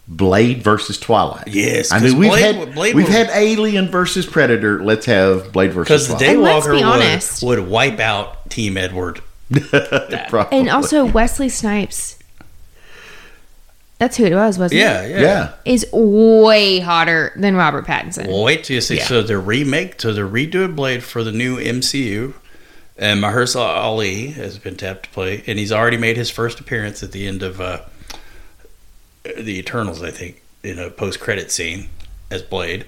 Blade 0.08 0.64
versus 0.64 0.98
Twilight? 0.98 1.50
Yes, 1.50 1.92
I 1.92 2.00
mean 2.00 2.18
we've 2.18 2.30
Blade- 2.32 2.56
had 2.56 2.74
Blade 2.76 2.96
we've 2.96 3.08
was- 3.08 3.14
had 3.16 3.30
Alien 3.34 3.90
versus 3.90 4.26
Predator. 4.26 4.82
Let's 4.84 5.06
have 5.08 5.52
Blade 5.52 5.74
versus 5.74 6.08
Because 6.08 6.08
the 6.08 6.16
Twilight. 6.16 6.34
And 6.34 6.42
let's 6.42 6.66
Daywalker 6.66 6.72
be 6.72 6.76
would, 6.78 6.84
honest. 6.86 7.44
would 7.44 7.60
wipe 7.68 8.00
out 8.00 8.50
Team 8.50 8.78
Edward. 8.78 9.22
And 10.52 10.70
also, 10.70 11.06
Wesley 11.06 11.50
Snipes. 11.50 12.18
That's 13.98 14.18
who 14.18 14.26
it 14.26 14.34
was, 14.36 14.60
wasn't 14.60 14.82
Yeah, 14.82 15.02
it? 15.04 15.12
yeah. 15.12 15.22
yeah. 15.22 15.54
Is 15.66 15.86
way 15.94 16.80
hotter 16.80 17.32
than 17.38 17.56
Robert 17.56 17.86
Pattinson. 17.86 18.28
Well, 18.28 18.44
wait 18.44 18.66
till 18.66 18.76
you 18.76 18.82
see. 18.82 18.98
Yeah. 18.98 19.06
So 19.06 19.22
the 19.22 19.38
remake, 19.38 20.02
so 20.02 20.12
they're 20.14 20.28
redoing 20.28 20.76
Blade 20.76 21.02
for 21.04 21.24
the 21.24 21.32
new 21.32 21.58
MCU, 21.58 22.34
and 22.98 23.22
Mahershala 23.24 23.76
Ali 23.78 24.28
has 24.32 24.58
been 24.58 24.76
tapped 24.76 25.04
to 25.04 25.10
play, 25.12 25.44
and 25.48 25.58
he's 25.58 25.72
already 25.72 25.98
made 25.98 26.18
his 26.18 26.30
first 26.30 26.60
appearance 26.60 27.04
at 27.04 27.14
the 27.14 27.26
end 27.26 27.42
of 27.42 27.62
uh, 27.62 27.82
the 29.24 29.58
Eternals, 29.58 30.04
I 30.04 30.12
think, 30.12 30.42
in 30.64 30.78
a 30.78 30.90
post-credit 30.90 31.52
scene 31.52 31.90
as 32.30 32.42
Blade. 32.42 32.86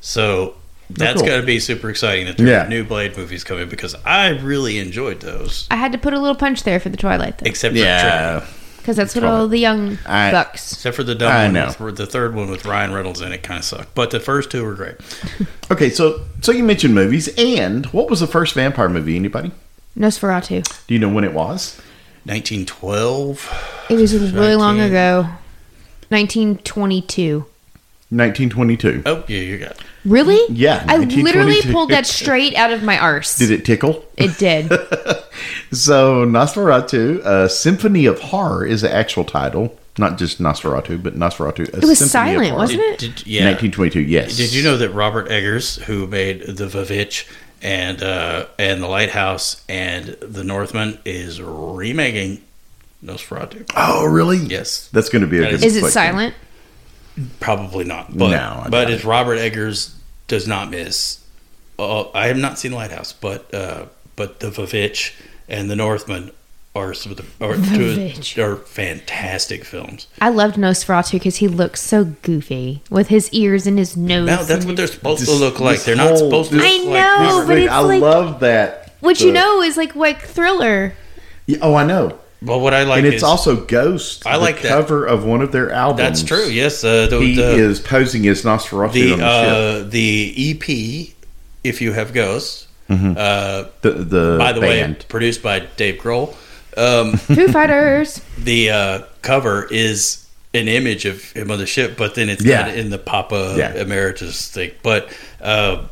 So 0.00 0.54
that's 0.90 1.20
cool. 1.20 1.28
got 1.28 1.36
to 1.40 1.46
be 1.46 1.60
super 1.60 1.90
exciting 1.90 2.26
that 2.26 2.36
there 2.38 2.46
Yeah. 2.46 2.64
are 2.66 2.68
new 2.68 2.84
Blade 2.84 3.16
movies 3.16 3.44
coming 3.44 3.68
because 3.68 3.94
I 4.04 4.28
really 4.30 4.78
enjoyed 4.78 5.20
those, 5.20 5.66
I 5.70 5.76
had 5.76 5.92
to 5.92 5.98
put 5.98 6.14
a 6.14 6.18
little 6.18 6.34
punch 6.36 6.62
there 6.64 6.80
for 6.80 6.88
the 6.88 6.96
Twilight, 6.96 7.38
though. 7.38 7.46
except 7.48 7.74
for 7.74 7.80
Yeah. 7.80 8.46
Because 8.82 8.96
that's 8.96 9.14
what 9.14 9.22
all 9.22 9.46
the 9.46 9.58
young 9.60 9.96
I- 10.06 10.32
bucks. 10.32 10.72
except 10.72 10.96
for 10.96 11.04
the 11.04 11.14
dumb 11.14 11.30
I 11.30 11.44
one. 11.44 11.52
know. 11.54 11.72
With, 11.78 11.96
the 11.96 12.04
third 12.06 12.34
one 12.34 12.50
with 12.50 12.64
Ryan 12.66 12.92
Reynolds 12.92 13.20
in 13.20 13.32
it 13.32 13.44
kind 13.44 13.58
of 13.58 13.64
sucked, 13.64 13.94
but 13.94 14.10
the 14.10 14.18
first 14.18 14.50
two 14.50 14.64
were 14.64 14.74
great. 14.74 14.96
Okay, 15.70 15.88
so 15.88 16.20
so 16.42 16.52
you 16.52 16.62
mentioned 16.64 16.94
movies, 16.94 17.28
and 17.38 17.86
what 17.86 18.10
was 18.10 18.20
the 18.20 18.26
first 18.26 18.54
vampire 18.54 18.90
movie? 18.90 19.16
Anybody? 19.16 19.52
Nosferatu. 19.96 20.62
Do 20.86 20.92
you 20.94 21.00
know 21.00 21.08
when 21.08 21.24
it 21.24 21.32
was? 21.32 21.80
1912. 22.24 23.86
It 23.88 23.94
was 23.94 24.32
really 24.32 24.54
long 24.56 24.80
ago. 24.80 25.28
1922. 26.10 27.46
1922. 28.16 29.02
Oh 29.06 29.24
yeah, 29.26 29.38
you 29.38 29.58
got. 29.58 29.70
It. 29.72 29.80
Really? 30.04 30.38
Yeah, 30.54 30.84
I 30.88 30.96
literally 30.98 31.22
1922. 31.62 31.72
pulled 31.72 31.90
that 31.90 32.06
straight 32.20 32.54
out 32.56 32.72
of 32.72 32.82
my 32.82 32.98
arse. 32.98 33.38
Did 33.38 33.50
it 33.50 33.64
tickle? 33.64 34.04
It 34.16 34.36
did. 34.38 34.70
So 35.72 36.26
Nosferatu, 36.26 37.24
a 37.24 37.48
Symphony 37.48 38.04
of 38.06 38.20
Horror 38.20 38.66
is 38.66 38.82
the 38.82 38.92
actual 38.94 39.24
title, 39.24 39.76
not 39.98 40.18
just 40.18 40.40
Nosferatu, 40.40 41.02
but 41.02 41.16
Nosferatu. 41.16 41.60
A 41.72 41.78
It 41.78 41.84
was 41.84 41.98
Symphony 41.98 42.04
of 42.04 42.10
silent, 42.10 42.46
Horror. 42.48 42.58
wasn't 42.58 42.80
it? 42.82 42.98
Did, 42.98 43.26
yeah. 43.26 43.46
1922. 43.46 44.00
Yes. 44.02 44.36
Did 44.36 44.52
you 44.52 44.62
know 44.62 44.76
that 44.76 44.90
Robert 44.90 45.30
Eggers, 45.30 45.76
who 45.84 46.06
made 46.06 46.42
The 46.42 46.66
Vavitch 46.66 47.26
and 47.62 48.02
uh, 48.02 48.46
and 48.58 48.82
The 48.82 48.86
Lighthouse 48.88 49.64
and 49.68 50.08
The 50.20 50.44
Northman, 50.44 50.98
is 51.04 51.40
remaking 51.40 52.42
Nosferatu. 53.04 53.68
Oh, 53.74 54.04
really? 54.04 54.36
Yes. 54.38 54.88
That's 54.92 55.08
going 55.08 55.22
to 55.22 55.28
be 55.28 55.38
a 55.38 55.42
That 55.42 55.50
good. 55.52 55.64
Is 55.64 55.76
it 55.76 55.80
flick. 55.80 55.92
silent? 55.92 56.34
Probably 57.40 57.84
not. 57.84 58.16
But, 58.16 58.30
No, 58.30 58.62
but 58.70 58.84
doubt 58.84 58.90
it's. 58.90 59.04
Robert 59.04 59.36
Eggers 59.36 59.94
does 60.28 60.46
not 60.48 60.70
miss. 60.70 61.24
Uh, 61.78 62.10
I 62.12 62.28
have 62.28 62.36
not 62.38 62.58
seen 62.58 62.72
Lighthouse, 62.72 63.12
but 63.12 63.52
uh, 63.54 63.86
but 64.16 64.40
the 64.40 64.48
Vavitch 64.50 65.14
and 65.48 65.70
the 65.70 65.76
Northman 65.76 66.30
are 66.74 66.94
some 66.94 67.12
of 67.12 67.18
the 67.18 67.44
are, 67.46 67.54
two, 67.76 68.42
are 68.42 68.56
fantastic 68.56 69.62
films. 69.64 70.06
I 70.22 70.30
loved 70.30 70.56
Nosferatu 70.56 71.12
because 71.12 71.36
he 71.36 71.48
looks 71.48 71.82
so 71.82 72.04
goofy 72.22 72.82
with 72.88 73.08
his 73.08 73.30
ears 73.32 73.66
and 73.66 73.78
his 73.78 73.94
nose. 73.96 74.26
Now 74.26 74.42
that's 74.42 74.64
what 74.64 74.76
they're 74.76 74.86
his- 74.86 74.94
supposed 74.94 75.24
to 75.26 75.32
look 75.32 75.60
like. 75.60 75.82
They're 75.82 75.96
not 75.96 76.16
supposed 76.16 76.50
to. 76.50 76.56
this- 76.56 76.64
I 76.64 76.78
know, 76.84 77.38
Like 77.38 77.46
but 77.46 77.58
it's 77.58 77.72
I 77.72 77.78
like- 77.80 78.00
love 78.00 78.40
that. 78.40 78.94
Which 79.00 79.20
you 79.20 79.32
know 79.32 79.60
is 79.62 79.76
like 79.76 79.94
like 79.96 80.22
thriller. 80.22 80.94
Yeah, 81.46 81.58
oh, 81.60 81.74
I 81.74 81.84
know. 81.84 82.18
But 82.44 82.58
what 82.58 82.74
I 82.74 82.82
like 82.82 82.98
and 82.98 83.06
it's 83.06 83.16
is 83.18 83.22
also 83.22 83.64
Ghost. 83.64 84.26
I 84.26 84.32
the 84.36 84.38
like 84.42 84.62
that. 84.62 84.68
cover 84.68 85.06
of 85.06 85.24
one 85.24 85.42
of 85.42 85.52
their 85.52 85.70
albums. 85.70 85.98
that's 85.98 86.22
true. 86.22 86.46
Yes, 86.48 86.82
uh, 86.82 87.06
the 87.06 87.20
He 87.20 87.36
the, 87.36 87.54
is 87.56 87.78
posing 87.80 88.26
as 88.26 88.42
Nosferatu 88.42 88.92
the 88.92 89.12
on 89.12 89.18
the 89.20 89.42
ship. 89.78 89.86
uh, 89.86 89.88
the 89.90 90.50
EP. 90.50 91.14
If 91.64 91.80
you 91.80 91.92
have 91.92 92.12
ghosts, 92.12 92.66
Mm-hmm. 92.90 93.14
uh, 93.16 93.64
The, 93.80 93.90
the 93.92 94.36
by 94.38 94.52
the 94.52 94.60
band. 94.60 94.96
way, 94.98 95.04
produced 95.08 95.42
by 95.42 95.60
Dave 95.76 96.00
Grohl. 96.00 96.34
Um, 96.76 97.12
Foo 97.16 97.48
Fighters. 97.48 98.20
the 98.36 98.70
uh, 98.70 99.02
cover 99.22 99.66
is 99.70 100.26
an 100.52 100.68
image 100.68 101.06
of 101.06 101.22
him 101.32 101.50
on 101.50 101.58
the 101.58 101.64
ship, 101.66 101.96
but 101.96 102.14
then 102.16 102.28
it's 102.28 102.44
Yeah. 102.44 102.66
not 102.66 102.74
in 102.74 102.90
the 102.90 102.98
Papa 102.98 103.54
Yeah. 103.56 103.72
Emeritus 103.74 104.48
thing. 104.48 104.72
But 104.82 105.08
uh, 105.40 105.84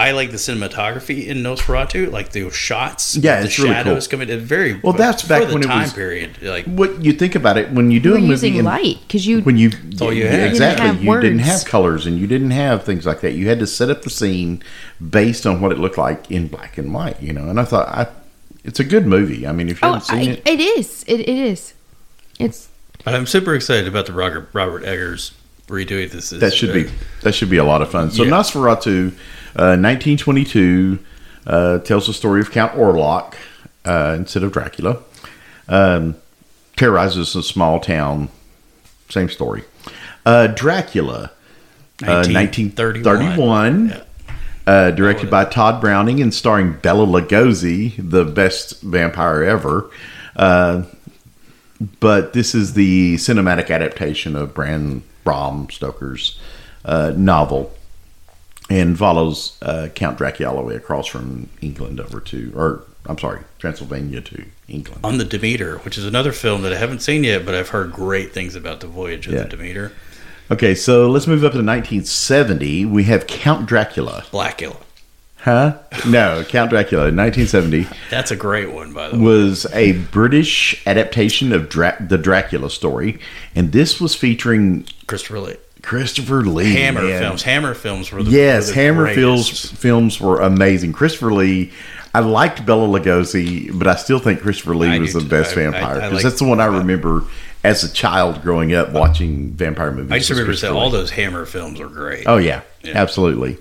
I 0.00 0.12
like 0.12 0.30
the 0.30 0.38
cinematography 0.38 1.26
in 1.26 1.38
Nosferatu, 1.42 2.10
like 2.10 2.30
the 2.32 2.50
shots. 2.50 3.16
Yeah, 3.16 3.40
the 3.40 3.46
it's 3.46 3.58
really 3.58 3.70
shadows 3.74 4.06
cool. 4.06 4.18
coming. 4.18 4.30
It's 4.34 4.42
very 4.42 4.80
Well, 4.80 4.94
that's 4.94 5.22
back 5.22 5.46
the 5.48 5.54
when 5.54 5.62
it 5.62 5.66
time 5.66 5.82
was- 5.82 5.92
period. 5.92 6.30
Like 6.42 6.64
What 6.64 7.04
you 7.04 7.12
think 7.12 7.34
about 7.34 7.56
it 7.58 7.70
when 7.70 7.90
you 7.90 8.00
do 8.00 8.10
You 8.10 8.14
a 8.16 8.18
movie 8.20 8.30
using 8.30 8.56
and- 8.58 8.64
light 8.66 8.98
because 9.06 9.26
you. 9.26 9.40
when 9.42 9.56
you 9.58 9.70
all 10.00 10.12
you 10.12 10.24
yeah, 10.24 10.30
had. 10.30 10.32
You 10.32 10.38
didn't 10.40 10.50
exactly 10.52 10.86
have 10.86 11.02
you 11.04 11.20
didn't 11.20 11.38
have 11.40 11.64
colors 11.64 12.06
and 12.06 12.18
you 12.18 12.26
didn't 12.26 12.52
have 12.52 12.84
things 12.84 13.04
like 13.04 13.20
that 13.20 13.32
you 13.32 13.48
had 13.48 13.58
to 13.58 13.66
set 13.66 13.90
up 13.90 14.02
the 14.02 14.10
scene 14.10 14.62
based 15.18 15.44
on 15.46 15.60
what 15.60 15.70
it 15.72 15.78
looked 15.78 15.98
like 15.98 16.30
in 16.30 16.48
black 16.48 16.78
and 16.78 16.92
white 16.94 17.20
you 17.22 17.32
know 17.32 17.48
and 17.50 17.58
i 17.60 17.64
thought 17.64 17.88
I, 17.88 18.06
it's 18.64 18.80
a 18.80 18.84
good 18.84 19.06
movie 19.06 19.46
i 19.46 19.52
mean 19.52 19.68
if 19.68 19.80
you 19.82 19.88
oh, 19.88 19.92
haven't 19.94 20.06
seen 20.06 20.30
I, 20.30 20.32
it 20.32 20.42
it 20.46 20.60
is. 20.60 21.04
It, 21.06 21.20
it 21.20 21.28
is. 21.28 21.74
It's 22.38 22.68
But 23.04 23.14
I'm 23.14 23.26
super 23.26 23.54
excited 23.54 23.86
about 23.88 24.06
the 24.06 24.12
Robert, 24.12 24.48
Robert 24.54 24.84
Eggers 24.84 25.32
redoing 25.68 26.10
this. 26.10 26.30
that 26.30 26.54
should 26.54 26.72
be 26.72 26.90
that 27.22 27.34
should 27.34 27.50
be 27.50 27.58
a 27.58 27.64
lot 27.64 27.80
of 27.82 27.90
fun 27.90 28.10
so 28.10 28.22
Yeah. 28.24 28.30
nosferatu 28.30 29.12
uh, 29.56 29.76
1922 29.78 30.98
uh, 31.46 31.78
tells 31.78 32.06
the 32.06 32.12
story 32.14 32.40
of 32.40 32.50
count 32.50 32.72
orlok 32.74 33.34
uh, 33.84 34.14
instead 34.18 34.42
of 34.42 34.52
dracula 34.52 34.98
um, 35.68 36.14
terrorizes 36.76 37.34
a 37.36 37.42
small 37.42 37.80
town 37.80 38.28
same 39.08 39.28
story 39.28 39.62
uh, 40.26 40.46
dracula 40.48 41.30
uh, 42.02 42.24
1931 42.26 43.88
Yeah. 43.88 44.02
uh, 44.66 44.90
directed 44.92 45.28
Oh, 45.28 45.30
by 45.30 45.44
Tod 45.44 45.80
Browning 45.80 46.20
and 46.22 46.32
starring 46.32 46.74
Bela 46.74 47.04
Lugosi, 47.06 47.94
the 47.98 48.24
best 48.24 48.80
vampire 48.82 49.42
ever. 49.42 49.90
Uh, 50.36 50.84
but 51.98 52.32
this 52.34 52.54
is 52.54 52.74
the 52.74 53.16
cinematic 53.16 53.70
adaptation 53.70 54.36
of 54.36 54.54
Bram 54.54 55.02
Bram 55.24 55.68
Stoker's 55.70 56.38
uh, 56.84 57.12
novel 57.16 57.72
and 58.70 58.96
follows 58.96 59.58
uh, 59.60 59.88
Count 59.94 60.16
Dracula 60.16 60.50
all 60.52 60.60
the 60.62 60.66
way 60.66 60.76
across 60.76 61.06
from 61.06 61.48
England 61.60 62.00
over 62.00 62.20
to, 62.20 62.52
or 62.56 62.84
I'm 63.06 63.18
sorry, 63.18 63.40
Transylvania 63.58 64.20
to 64.22 64.44
England. 64.68 65.00
On 65.04 65.18
the 65.18 65.24
Demeter, 65.24 65.78
which 65.78 65.98
is 65.98 66.06
another 66.06 66.32
film 66.32 66.62
that 66.62 66.72
I 66.72 66.76
haven't 66.76 67.00
seen 67.00 67.24
yet, 67.24 67.44
but 67.44 67.54
I've 67.54 67.70
heard 67.70 67.92
great 67.92 68.32
things 68.32 68.54
about 68.54 68.80
the 68.80 68.86
voyage 68.86 69.26
of 69.26 69.34
Yeah. 69.34 69.42
the 69.42 69.48
Demeter. 69.50 69.92
Okay, 70.50 70.74
so 70.74 71.08
let's 71.10 71.26
move 71.26 71.44
up 71.44 71.52
to 71.52 71.58
1970. 71.58 72.84
We 72.86 73.04
have 73.04 73.26
Count 73.26 73.66
Dracula. 73.66 74.24
Blackula. 74.32 74.76
Huh? 75.38 75.78
No, 76.06 76.44
Count 76.46 76.70
Dracula, 76.70 77.04
1970. 77.04 77.86
That's 78.10 78.30
a 78.30 78.36
great 78.36 78.72
one, 78.72 78.92
by 78.92 79.08
the 79.08 79.16
way. 79.16 79.22
was 79.24 79.64
a 79.72 79.92
British 79.92 80.82
adaptation 80.86 81.52
of 81.52 81.68
Dra- 81.70 81.96
the 82.00 82.18
Dracula 82.18 82.68
story, 82.68 83.18
and 83.54 83.72
this 83.72 84.00
was 84.00 84.14
featuring 84.14 84.86
Christopher 85.06 85.40
Lee. 85.40 85.56
Christopher 85.82 86.42
Lee. 86.42 86.72
Hammer 86.74 87.02
man. 87.02 87.20
films. 87.20 87.42
Hammer 87.42 87.74
films 87.74 88.10
were 88.12 88.22
the 88.22 88.30
Yes, 88.30 88.68
were 88.68 88.74
the 88.74 88.80
Hammer 88.80 89.02
greatest. 89.04 89.18
films 89.18 89.70
films 89.80 90.20
were 90.20 90.40
amazing. 90.40 90.92
Christopher 90.92 91.32
Lee. 91.32 91.72
I 92.12 92.18
liked 92.20 92.66
Bela 92.66 92.88
Lugosi, 92.88 93.70
but 93.78 93.86
I 93.86 93.94
still 93.94 94.18
think 94.18 94.40
Christopher 94.40 94.74
Lee 94.74 94.88
I 94.88 94.98
was 94.98 95.12
the 95.12 95.20
too. 95.20 95.28
best 95.28 95.52
I- 95.52 95.54
vampire 95.56 96.00
because 96.00 96.22
that's 96.24 96.38
the 96.40 96.44
one 96.48 96.60
I 96.60 96.66
remember 96.66 97.22
as 97.62 97.84
a 97.84 97.92
child 97.92 98.42
growing 98.42 98.74
up 98.74 98.90
watching 98.90 99.50
vampire 99.52 99.92
movies. 99.92 100.10
I 100.10 100.18
just 100.18 100.30
remember 100.30 100.50
Christopher 100.50 100.74
all 100.74 100.90
those 100.90 101.10
Hammer 101.10 101.44
films 101.46 101.78
are 101.80 101.86
great. 101.88 102.24
Oh 102.26 102.38
yeah, 102.38 102.62
Yeah. 102.82 102.92
absolutely. 102.96 103.58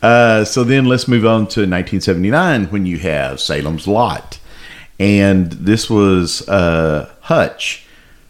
Uh, 0.00 0.44
so 0.44 0.64
then 0.64 0.84
let's 0.86 1.06
move 1.08 1.24
on 1.24 1.46
to 1.48 1.60
1979 1.60 2.66
when 2.66 2.86
you 2.86 2.98
have 2.98 3.40
Salem's 3.40 3.86
Lot, 3.88 4.38
and 5.00 5.50
this 5.52 5.88
was 5.90 6.46
uh, 6.48 7.08
Hutch, 7.22 7.81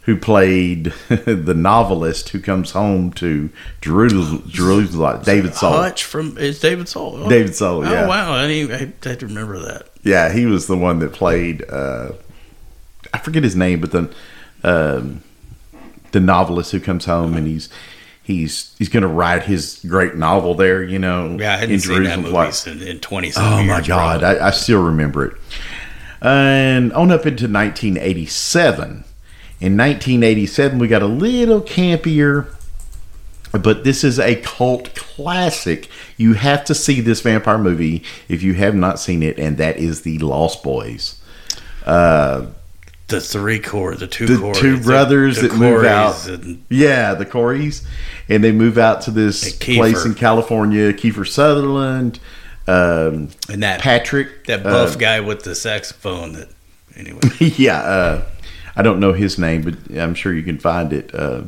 who 0.02 0.16
played 0.16 0.86
the 1.08 1.54
novelist 1.56 2.30
who 2.30 2.40
comes 2.40 2.72
home 2.72 3.12
to 3.14 3.50
Jerusalem. 3.80 4.42
Jerusalem 4.48 5.22
David 5.22 5.54
Soul. 5.54 5.72
Hutch 5.72 6.04
from 6.04 6.36
is 6.38 6.60
David 6.60 6.88
Soul. 6.88 7.24
Oh. 7.24 7.28
David 7.28 7.54
Soul, 7.54 7.84
yeah. 7.84 8.04
Oh 8.04 8.08
wow, 8.08 8.32
I 8.32 8.46
didn't 8.48 8.72
I 8.74 9.08
had 9.08 9.20
to 9.20 9.26
remember 9.26 9.58
that. 9.60 9.88
Yeah, 10.02 10.32
he 10.32 10.46
was 10.46 10.66
the 10.66 10.76
one 10.76 10.98
that 10.98 11.12
played. 11.12 11.64
Uh, 11.70 12.12
I 13.14 13.18
forget 13.18 13.44
his 13.44 13.54
name, 13.54 13.80
but 13.80 13.92
the 13.92 14.12
um, 14.64 15.22
the 16.12 16.20
novelist 16.20 16.72
who 16.72 16.80
comes 16.80 17.04
home 17.04 17.34
and 17.36 17.46
he's 17.46 17.68
he's 18.22 18.74
he's 18.78 18.88
going 18.88 19.02
to 19.02 19.08
write 19.08 19.44
his 19.44 19.84
great 19.88 20.16
novel 20.16 20.54
there. 20.54 20.82
You 20.82 20.98
know, 20.98 21.36
Yeah, 21.38 21.54
I 21.54 21.56
hadn't 21.58 21.80
seen 21.80 22.02
that 22.04 22.18
movie 22.18 22.30
Like- 22.32 22.66
in, 22.66 22.82
in 22.82 22.98
twenty. 23.00 23.32
Oh 23.36 23.62
my 23.64 23.80
god, 23.80 24.24
I, 24.24 24.48
I 24.48 24.50
still 24.50 24.82
remember 24.82 25.26
it. 25.26 25.36
And 26.20 26.92
on 26.92 27.10
up 27.10 27.26
into 27.26 27.44
1987. 27.48 29.04
In 29.62 29.76
1987, 29.76 30.80
we 30.80 30.89
got 30.89 31.02
a 31.02 31.06
little 31.06 31.60
campier, 31.60 32.48
but 33.52 33.84
this 33.84 34.02
is 34.02 34.18
a 34.18 34.34
cult 34.34 34.93
classic. 34.97 35.89
You 36.16 36.32
have 36.32 36.64
to 36.64 36.74
see 36.74 37.01
this 37.01 37.20
vampire 37.20 37.59
movie 37.59 38.02
if 38.28 38.43
you 38.43 38.55
have 38.55 38.74
not 38.74 38.98
seen 38.98 39.22
it, 39.22 39.39
and 39.39 39.59
that 39.59 39.76
is 39.76 40.02
The 40.02 40.18
Lost 40.18 40.64
Boys. 40.64 41.22
the 43.06 43.20
three 43.20 43.60
core, 43.60 43.94
the 43.94 44.09
two 44.09 44.26
The 44.26 44.39
core, 44.39 44.52
two 44.52 44.80
brothers 44.80 45.40
that 45.40 45.55
move 45.55 45.84
out. 45.84 46.26
and 46.26 46.64
Yeah, 46.68 47.14
the 47.14 47.24
Coreys, 47.24 47.86
and 48.28 48.43
they 48.43 48.51
move 48.51 48.78
out 48.78 49.02
to 49.02 49.12
this 49.12 49.55
place 49.55 50.05
in 50.05 50.14
California. 50.14 50.93
Kiefer 50.93 51.24
Sutherland, 51.24 52.18
um, 52.66 53.28
and 53.48 53.62
that 53.62 53.80
Patrick, 53.80 54.47
that 54.47 54.64
buff 54.64 54.97
uh, 54.97 54.98
guy 54.98 55.20
with 55.20 55.44
the 55.44 55.55
saxophone. 55.55 56.32
That 56.32 56.48
anyway, 56.97 57.20
yeah, 57.39 57.78
uh, 57.80 58.24
I 58.77 58.82
don't 58.82 59.01
know 59.01 59.12
his 59.12 59.39
name, 59.39 59.62
but 59.62 59.97
I'm 59.99 60.15
sure 60.15 60.32
you 60.32 60.43
can 60.43 60.59
find 60.59 60.93
it. 60.93 61.15
Uh, 61.15 61.43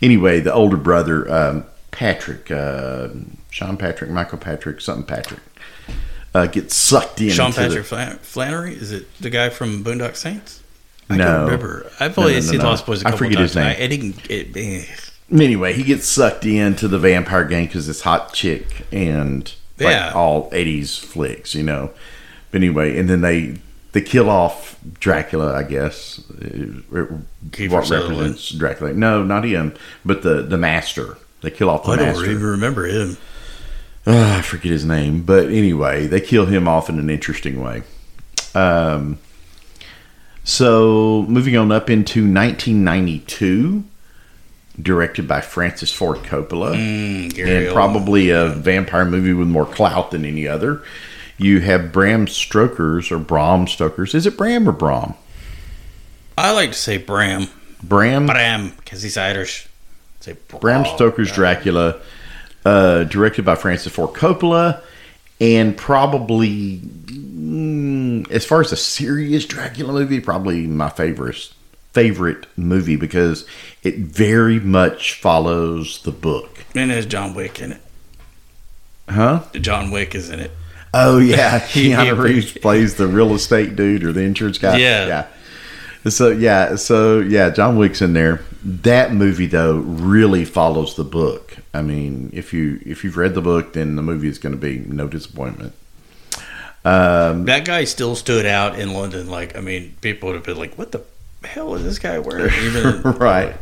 anyway, 0.00 0.40
the 0.40 0.52
older 0.52 0.76
brother, 0.76 1.30
um, 1.32 1.64
Patrick, 1.90 2.50
uh, 2.50 3.08
Sean 3.50 3.76
Patrick, 3.76 4.10
Michael 4.10 4.38
Patrick, 4.38 4.80
something 4.80 5.04
Patrick, 5.04 5.40
uh, 6.34 6.46
gets 6.46 6.74
sucked 6.76 7.20
in. 7.20 7.30
Sean 7.30 7.46
into 7.48 7.60
the- 7.60 7.82
Patrick 7.82 8.20
Flanery 8.20 8.74
is 8.74 8.92
it 8.92 9.06
the 9.20 9.30
guy 9.30 9.48
from 9.48 9.82
Boondock 9.82 10.14
Saints? 10.16 10.60
I 11.10 11.16
No. 11.16 11.24
can't 11.24 11.42
remember. 11.44 11.90
I've 11.98 12.18
only 12.18 12.32
no, 12.34 12.38
no, 12.40 12.44
seen. 12.44 12.60
Lost 12.60 12.86
Boys 12.86 13.02
a 13.02 13.08
I 13.08 13.10
couple 13.12 13.18
forget 13.26 13.38
times. 13.38 13.50
his 13.50 13.56
name. 13.56 13.66
I, 13.66 13.82
I 13.82 13.86
didn't. 13.86 14.30
It, 14.30 14.56
eh. 14.56 14.84
anyway, 15.32 15.72
he 15.72 15.82
gets 15.82 16.06
sucked 16.06 16.44
into 16.44 16.86
the 16.86 16.98
vampire 16.98 17.44
gang 17.44 17.64
because 17.66 17.86
this 17.86 18.02
hot 18.02 18.34
chick 18.34 18.86
and 18.92 19.50
like 19.80 19.88
Yeah. 19.90 20.12
all 20.14 20.50
'80s 20.52 20.98
flicks, 20.98 21.54
you 21.54 21.62
know. 21.62 21.90
But 22.50 22.58
anyway, 22.60 22.98
and 22.98 23.08
then 23.08 23.22
they 23.22 23.56
they 23.92 24.00
kill 24.02 24.28
off 24.30 24.76
Dracula, 25.00 25.54
I 25.54 25.62
guess. 25.62 26.20
Kiefer 26.30 27.70
what 27.70 27.86
Sutherland. 27.86 28.18
represents 28.18 28.50
Dracula? 28.50 28.92
No, 28.92 29.22
not 29.22 29.44
him, 29.44 29.74
but 30.04 30.22
the 30.22 30.42
the 30.42 30.58
master. 30.58 31.16
They 31.40 31.50
kill 31.50 31.70
off 31.70 31.84
the 31.84 31.92
I 31.92 31.96
don't 31.96 32.06
master. 32.08 32.30
even 32.30 32.42
remember 32.42 32.86
him. 32.86 33.16
Uh, 34.06 34.36
I 34.38 34.42
forget 34.42 34.72
his 34.72 34.84
name, 34.84 35.22
but 35.22 35.46
anyway, 35.48 36.06
they 36.06 36.20
kill 36.20 36.46
him 36.46 36.66
off 36.66 36.88
in 36.88 36.98
an 36.98 37.10
interesting 37.10 37.60
way. 37.62 37.82
Um, 38.54 39.18
so 40.44 41.26
moving 41.28 41.56
on 41.56 41.70
up 41.70 41.90
into 41.90 42.20
1992, 42.22 43.84
directed 44.80 45.28
by 45.28 45.40
Francis 45.42 45.92
Ford 45.92 46.18
Coppola, 46.18 46.74
Mm, 46.74 47.38
and 47.46 47.72
probably 47.74 48.30
a 48.30 48.48
vampire 48.48 49.04
movie 49.04 49.34
with 49.34 49.48
more 49.48 49.66
clout 49.66 50.10
than 50.10 50.24
any 50.24 50.48
other. 50.48 50.82
You 51.38 51.60
have 51.60 51.92
Bram 51.92 52.26
Stoker's 52.26 53.10
or 53.10 53.18
Bram 53.18 53.66
Stoker's. 53.66 54.14
Is 54.14 54.26
it 54.26 54.36
Bram 54.36 54.68
or 54.68 54.72
Bram? 54.72 55.14
I 56.36 56.52
like 56.52 56.72
to 56.72 56.78
say 56.78 56.98
Bram. 56.98 57.48
Bram. 57.82 58.26
Bram, 58.26 58.72
because 58.76 59.02
he's 59.02 59.16
Irish. 59.16 59.68
Say 60.20 60.36
Bram 60.60 60.84
Stoker's 60.84 61.30
Dracula, 61.30 62.00
uh, 62.64 63.04
directed 63.04 63.44
by 63.44 63.54
Francis 63.54 63.92
Ford 63.92 64.10
Coppola, 64.10 64.82
and 65.40 65.76
probably, 65.76 66.78
mm, 66.78 68.28
as 68.30 68.44
far 68.44 68.60
as 68.60 68.72
a 68.72 68.76
serious 68.76 69.46
Dracula 69.46 69.92
movie, 69.92 70.20
probably 70.20 70.66
my 70.66 70.88
favorite 70.88 71.52
favorite 71.92 72.46
movie 72.56 72.96
because 72.96 73.44
it 73.82 73.96
very 73.96 74.60
much 74.60 75.14
follows 75.14 76.02
the 76.02 76.12
book. 76.12 76.64
And 76.74 76.90
there's 76.90 77.06
John 77.06 77.34
Wick 77.34 77.60
in 77.60 77.72
it. 77.72 77.80
Huh? 79.08 79.42
John 79.54 79.90
Wick 79.90 80.14
is 80.14 80.30
in 80.30 80.40
it. 80.40 80.50
Oh 80.94 81.18
yeah, 81.18 81.58
He- 81.66 81.90
Keanu 81.90 82.18
Reeves 82.18 82.52
plays 82.62 82.94
the 82.96 83.06
real 83.06 83.34
estate 83.34 83.76
dude 83.76 84.04
or 84.04 84.12
the 84.12 84.22
insurance 84.22 84.58
guy. 84.58 84.78
Yeah. 84.78 85.06
yeah. 85.06 85.26
So 86.10 86.30
yeah, 86.30 86.76
so 86.76 87.20
yeah, 87.20 87.50
John 87.50 87.76
Wick's 87.76 88.00
in 88.00 88.12
there. 88.12 88.40
That 88.64 89.12
movie 89.12 89.46
though 89.46 89.76
really 89.78 90.44
follows 90.44 90.94
the 90.96 91.04
book. 91.04 91.56
I 91.74 91.82
mean, 91.82 92.30
if 92.32 92.52
you 92.52 92.80
if 92.86 93.04
you've 93.04 93.16
read 93.16 93.34
the 93.34 93.42
book, 93.42 93.72
then 93.74 93.96
the 93.96 94.02
movie 94.02 94.28
is 94.28 94.38
going 94.38 94.54
to 94.54 94.60
be 94.60 94.78
no 94.78 95.06
disappointment. 95.08 95.74
Um, 96.84 97.44
That 97.44 97.64
guy 97.64 97.84
still 97.84 98.16
stood 98.16 98.46
out 98.46 98.78
in 98.78 98.92
London. 98.94 99.28
Like, 99.28 99.56
I 99.56 99.60
mean, 99.60 99.96
people 100.00 100.28
would 100.28 100.36
have 100.36 100.44
been 100.44 100.56
like, 100.56 100.76
"What 100.78 100.92
the 100.92 101.02
hell 101.44 101.74
is 101.74 101.82
this 101.84 101.98
guy 101.98 102.18
wearing?" 102.18 102.52
Even 102.62 103.02
right. 103.18 103.56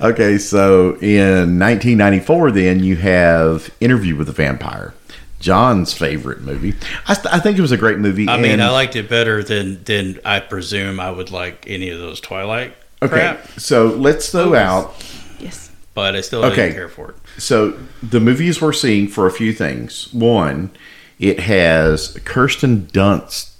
Okay, 0.00 0.38
so 0.38 0.96
in 1.00 1.58
1994, 1.58 2.50
then 2.52 2.80
you 2.82 2.96
have 2.96 3.70
Interview 3.80 4.16
with 4.16 4.26
the 4.28 4.32
Vampire, 4.32 4.94
John's 5.40 5.92
favorite 5.92 6.40
movie. 6.40 6.74
I, 7.06 7.14
th- 7.14 7.26
I 7.32 7.38
think 7.38 7.58
it 7.58 7.62
was 7.62 7.72
a 7.72 7.76
great 7.76 7.98
movie. 7.98 8.28
I 8.28 8.38
mean, 8.40 8.60
I 8.60 8.70
liked 8.70 8.96
it 8.96 9.08
better 9.08 9.42
than 9.42 9.82
than 9.84 10.18
I 10.24 10.40
presume 10.40 10.98
I 11.00 11.10
would 11.10 11.30
like 11.30 11.64
any 11.68 11.90
of 11.90 11.98
those 11.98 12.20
Twilight 12.20 12.74
Okay, 13.02 13.12
crap. 13.14 13.46
so 13.58 13.86
let's 13.88 14.30
throw 14.30 14.54
out. 14.54 14.94
Yes. 15.38 15.70
But 15.94 16.16
I 16.16 16.20
still 16.20 16.44
Okay. 16.46 16.56
didn't 16.66 16.74
care 16.74 16.88
for 16.88 17.10
it. 17.10 17.16
So 17.40 17.78
the 18.02 18.20
movies 18.20 18.60
we're 18.60 18.72
seeing 18.72 19.06
for 19.08 19.26
a 19.26 19.30
few 19.32 19.52
things. 19.52 20.12
One, 20.12 20.70
it 21.20 21.40
has 21.40 22.18
Kirsten 22.24 22.88
Dunst. 22.92 23.50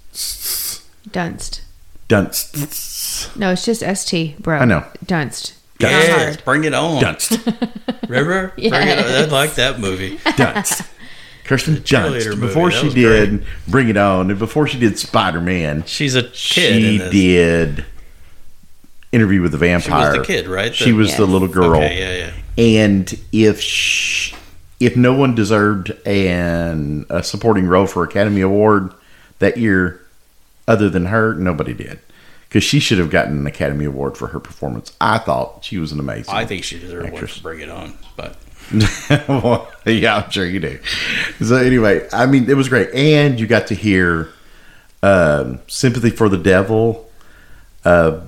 Dunst. 1.11 1.61
Dunst. 2.09 3.37
No, 3.37 3.53
it's 3.53 3.65
just 3.65 3.83
ST, 3.83 4.43
bro. 4.43 4.59
I 4.59 4.65
know. 4.65 4.85
Dunst. 5.05 5.53
Dunst. 5.79 5.91
Yes, 5.91 6.37
bring 6.39 6.65
it 6.65 6.75
on. 6.75 7.01
Dunst. 7.03 7.39
Remember? 8.09 8.49
Bring 8.57 8.67
it 8.73 8.73
on. 8.99 9.05
I 9.05 9.25
like 9.27 9.55
that 9.55 9.79
movie. 9.79 10.17
Dunst. 10.19 10.87
Kirsten 11.49 11.77
cheerleader 11.77 12.35
Dunst. 12.35 12.41
Before 12.41 12.71
that 12.71 12.77
she 12.79 12.85
was 12.87 12.95
did 12.95 13.45
Bring 13.67 13.89
It 13.89 13.97
On, 13.97 14.29
and 14.31 14.39
before 14.39 14.67
she 14.69 14.79
did 14.79 14.99
Spider 14.99 15.41
Man, 15.41 15.83
She's 15.87 16.15
a 16.15 16.23
kid. 16.25 16.35
she 16.37 16.89
in 16.95 16.99
this. 16.99 17.11
did 17.11 17.85
Interview 19.11 19.41
with 19.41 19.53
the 19.53 19.59
Vampire. 19.59 19.81
She 19.81 19.91
was 19.91 20.03
Vampire. 20.05 20.21
the 20.21 20.27
kid, 20.27 20.47
right? 20.49 20.75
She 20.75 20.91
The- 20.91 20.93
was 20.93 21.17
the 21.17 21.25
little 21.27 21.49
girl. 21.49 21.77
Okay, 21.77 21.99
yeah, 21.99 22.27
yeah. 22.59 22.63
And 22.81 23.19
if 23.33 23.61
sh 23.63 24.35
if 24.81 24.97
no 24.97 25.13
one 25.15 25.35
deserved 25.35 25.91
an 26.07 27.07
a 27.09 27.23
supporting 27.23 27.67
role 27.67 27.87
for 27.87 28.05
Academy 28.05 28.43
Award 28.43 28.93
that 29.39 29.57
year, 29.57 30.01
other 30.69 30.91
than 30.91 31.07
her, 31.07 31.33
nobody 31.35 31.73
did, 31.73 31.99
because 32.49 32.63
she 32.63 32.79
should 32.79 32.99
have 32.99 33.09
gotten 33.11 33.39
an 33.39 33.47
Academy 33.47 33.87
Award 33.87 34.19
for 34.19 34.29
her 34.29 34.39
performance. 34.41 34.93
I 35.01 35.17
thought 35.19 35.65
she 35.65 35.79
was 35.79 35.91
an 35.93 35.99
amazing. 36.01 36.35
I 36.35 36.45
think 36.45 36.63
she 36.63 36.79
deserved 36.79 37.05
one 37.05 37.15
Actress. 37.15 37.37
for 37.39 37.43
Bring 37.45 37.61
It 37.61 37.71
On, 37.71 37.95
but 38.17 38.37
well, 39.29 39.71
yeah, 39.87 40.17
I'm 40.17 40.31
sure 40.31 40.45
you 40.47 40.61
do. 40.61 40.79
So 41.43 41.57
anyway, 41.57 42.07
I 42.13 42.27
mean, 42.27 42.49
it 42.51 42.55
was 42.57 42.69
great, 42.69 42.93
and 42.95 43.39
you 43.41 43.47
got 43.47 43.69
to 43.69 43.75
hear 43.75 44.29
um, 45.03 45.61
"Sympathy 45.69 46.11
for 46.11 46.29
the 46.29 46.37
Devil" 46.39 47.09
uh, 47.85 48.21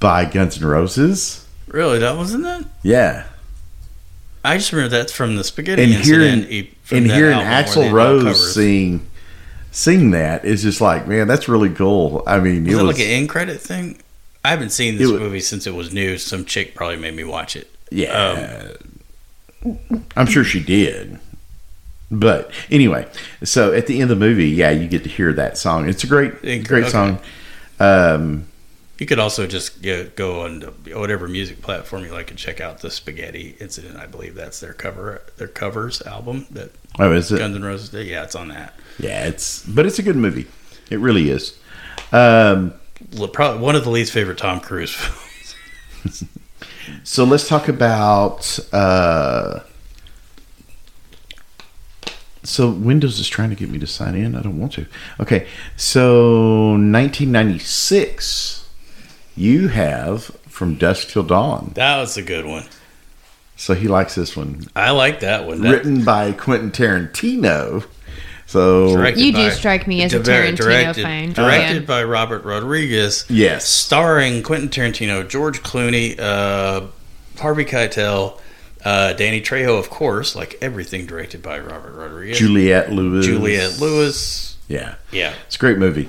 by 0.00 0.24
Guns 0.26 0.60
N' 0.60 0.66
Roses. 0.68 1.46
really, 1.68 1.98
that 2.00 2.16
wasn't 2.16 2.42
that. 2.44 2.64
Yeah, 2.82 3.26
I 4.44 4.58
just 4.58 4.72
remember 4.72 4.90
that's 4.96 5.12
from 5.12 5.36
the 5.36 5.44
Spaghetti 5.44 5.82
and 5.84 5.92
Incident. 5.92 6.44
hearing 6.48 6.68
and 6.90 7.10
hearing 7.10 7.38
Axl 7.38 7.74
they 7.76 7.82
did 7.82 7.88
all 7.90 7.94
Rose 7.96 8.54
sing 8.54 9.06
sing 9.72 10.10
that 10.12 10.44
is 10.44 10.62
just 10.62 10.80
like, 10.80 11.06
man, 11.06 11.26
that's 11.28 11.48
really 11.48 11.70
cool. 11.70 12.22
I 12.26 12.38
mean, 12.40 12.64
Was 12.64 12.74
it 12.74 12.78
it 12.78 12.82
was 12.82 12.96
like 12.98 13.04
an 13.06 13.10
end 13.12 13.28
credit 13.28 13.60
thing? 13.60 14.00
I 14.44 14.50
haven't 14.50 14.70
seen 14.70 14.96
this 14.96 15.08
It 15.08 15.12
wa- 15.12 15.18
movie 15.18 15.40
since 15.40 15.66
it 15.66 15.74
was 15.74 15.92
new. 15.92 16.16
Some 16.18 16.44
chick 16.44 16.74
probably 16.74 16.96
made 16.96 17.14
me 17.14 17.24
watch 17.24 17.56
it. 17.56 17.70
yeah. 17.90 18.68
I'm 20.16 20.26
sure 20.26 20.44
she 20.44 20.62
did. 20.62 21.18
But 22.10 22.52
anyway, 22.70 23.08
so 23.42 23.72
at 23.72 23.86
the 23.86 24.00
end 24.00 24.10
of 24.10 24.18
the 24.18 24.24
movie, 24.24 24.48
yeah, 24.48 24.70
you 24.70 24.86
get 24.86 25.02
to 25.02 25.08
hear 25.08 25.32
that 25.32 25.58
song. 25.58 25.88
It's 25.88 26.04
a 26.04 26.06
great, 26.06 26.40
great 26.40 26.70
okay. 26.70 26.88
song. 26.88 27.18
Um, 27.80 28.46
You 28.98 29.06
could 29.06 29.18
also 29.18 29.46
just 29.46 29.82
go 30.14 30.42
on 30.42 30.60
whatever 30.94 31.26
music 31.28 31.60
platform 31.62 32.04
you 32.04 32.12
like 32.12 32.30
and 32.30 32.38
check 32.38 32.60
out 32.60 32.78
the 32.78 32.90
Spaghetti 32.90 33.56
Incident. 33.60 33.96
I 33.96 34.06
believe 34.06 34.34
that's 34.34 34.60
their 34.60 34.72
cover, 34.72 35.22
their 35.36 35.48
covers 35.48 36.00
album 36.02 36.46
that 36.52 36.70
oh, 36.98 37.12
is 37.12 37.32
it? 37.32 37.38
Guns 37.38 37.56
N' 37.56 37.64
Roses 37.64 37.88
did. 37.88 38.06
Yeah, 38.06 38.22
it's 38.22 38.36
on 38.36 38.48
that. 38.48 38.74
Yeah, 38.98 39.24
it's 39.26 39.66
but 39.66 39.84
it's 39.84 39.98
a 39.98 40.02
good 40.02 40.16
movie. 40.16 40.46
It 40.90 41.00
really 41.00 41.28
is. 41.28 41.58
Um, 42.12 42.72
Probably 43.32 43.60
one 43.60 43.74
of 43.76 43.84
the 43.84 43.90
least 43.90 44.12
favorite 44.12 44.38
Tom 44.38 44.60
Cruise 44.60 44.92
films. 44.94 46.24
so 47.04 47.24
let's 47.24 47.48
talk 47.48 47.68
about. 47.68 48.58
Uh, 48.72 49.60
so 52.42 52.70
Windows 52.70 53.18
is 53.18 53.28
trying 53.28 53.50
to 53.50 53.56
get 53.56 53.68
me 53.70 53.78
to 53.78 53.86
sign 53.86 54.14
in. 54.14 54.34
I 54.34 54.42
don't 54.42 54.58
want 54.58 54.72
to. 54.74 54.86
Okay, 55.20 55.46
so 55.76 56.70
1996, 56.70 58.68
you 59.36 59.68
have 59.68 60.24
from 60.48 60.76
dusk 60.76 61.08
till 61.08 61.22
dawn. 61.24 61.72
That 61.74 61.98
was 61.98 62.16
a 62.16 62.22
good 62.22 62.46
one. 62.46 62.64
So 63.56 63.74
he 63.74 63.88
likes 63.88 64.14
this 64.14 64.36
one, 64.36 64.66
I 64.76 64.90
like 64.90 65.20
that 65.20 65.46
one. 65.46 65.62
That, 65.62 65.72
written 65.72 66.04
by 66.04 66.32
Quentin 66.32 66.70
Tarantino. 66.70 67.86
So 68.46 68.94
directed 68.96 69.20
You 69.22 69.32
do 69.32 69.48
by- 69.48 69.50
strike 69.54 69.86
me 69.86 70.02
as 70.02 70.14
a 70.14 70.20
Tarantino 70.20 70.56
directed, 70.56 71.02
fan. 71.02 71.32
Directed 71.32 71.74
fan. 71.78 71.84
by 71.84 72.04
Robert 72.04 72.44
Rodriguez. 72.44 73.24
yes, 73.28 73.68
starring 73.68 74.42
Quentin 74.42 74.68
Tarantino, 74.68 75.28
George 75.28 75.62
Clooney, 75.62 76.18
uh, 76.18 76.82
Harvey 77.40 77.64
Keitel, 77.64 78.38
uh, 78.84 79.12
Danny 79.14 79.40
Trejo, 79.40 79.78
of 79.78 79.90
course, 79.90 80.36
like 80.36 80.56
everything 80.62 81.06
directed 81.06 81.42
by 81.42 81.58
Robert 81.58 81.92
Rodriguez. 81.94 82.38
Juliette 82.38 82.92
Lewis. 82.92 83.26
Juliette 83.26 83.80
Lewis. 83.80 84.56
Yeah. 84.68 84.94
Yeah. 85.10 85.34
It's 85.46 85.56
a 85.56 85.58
great 85.58 85.78
movie. 85.78 86.08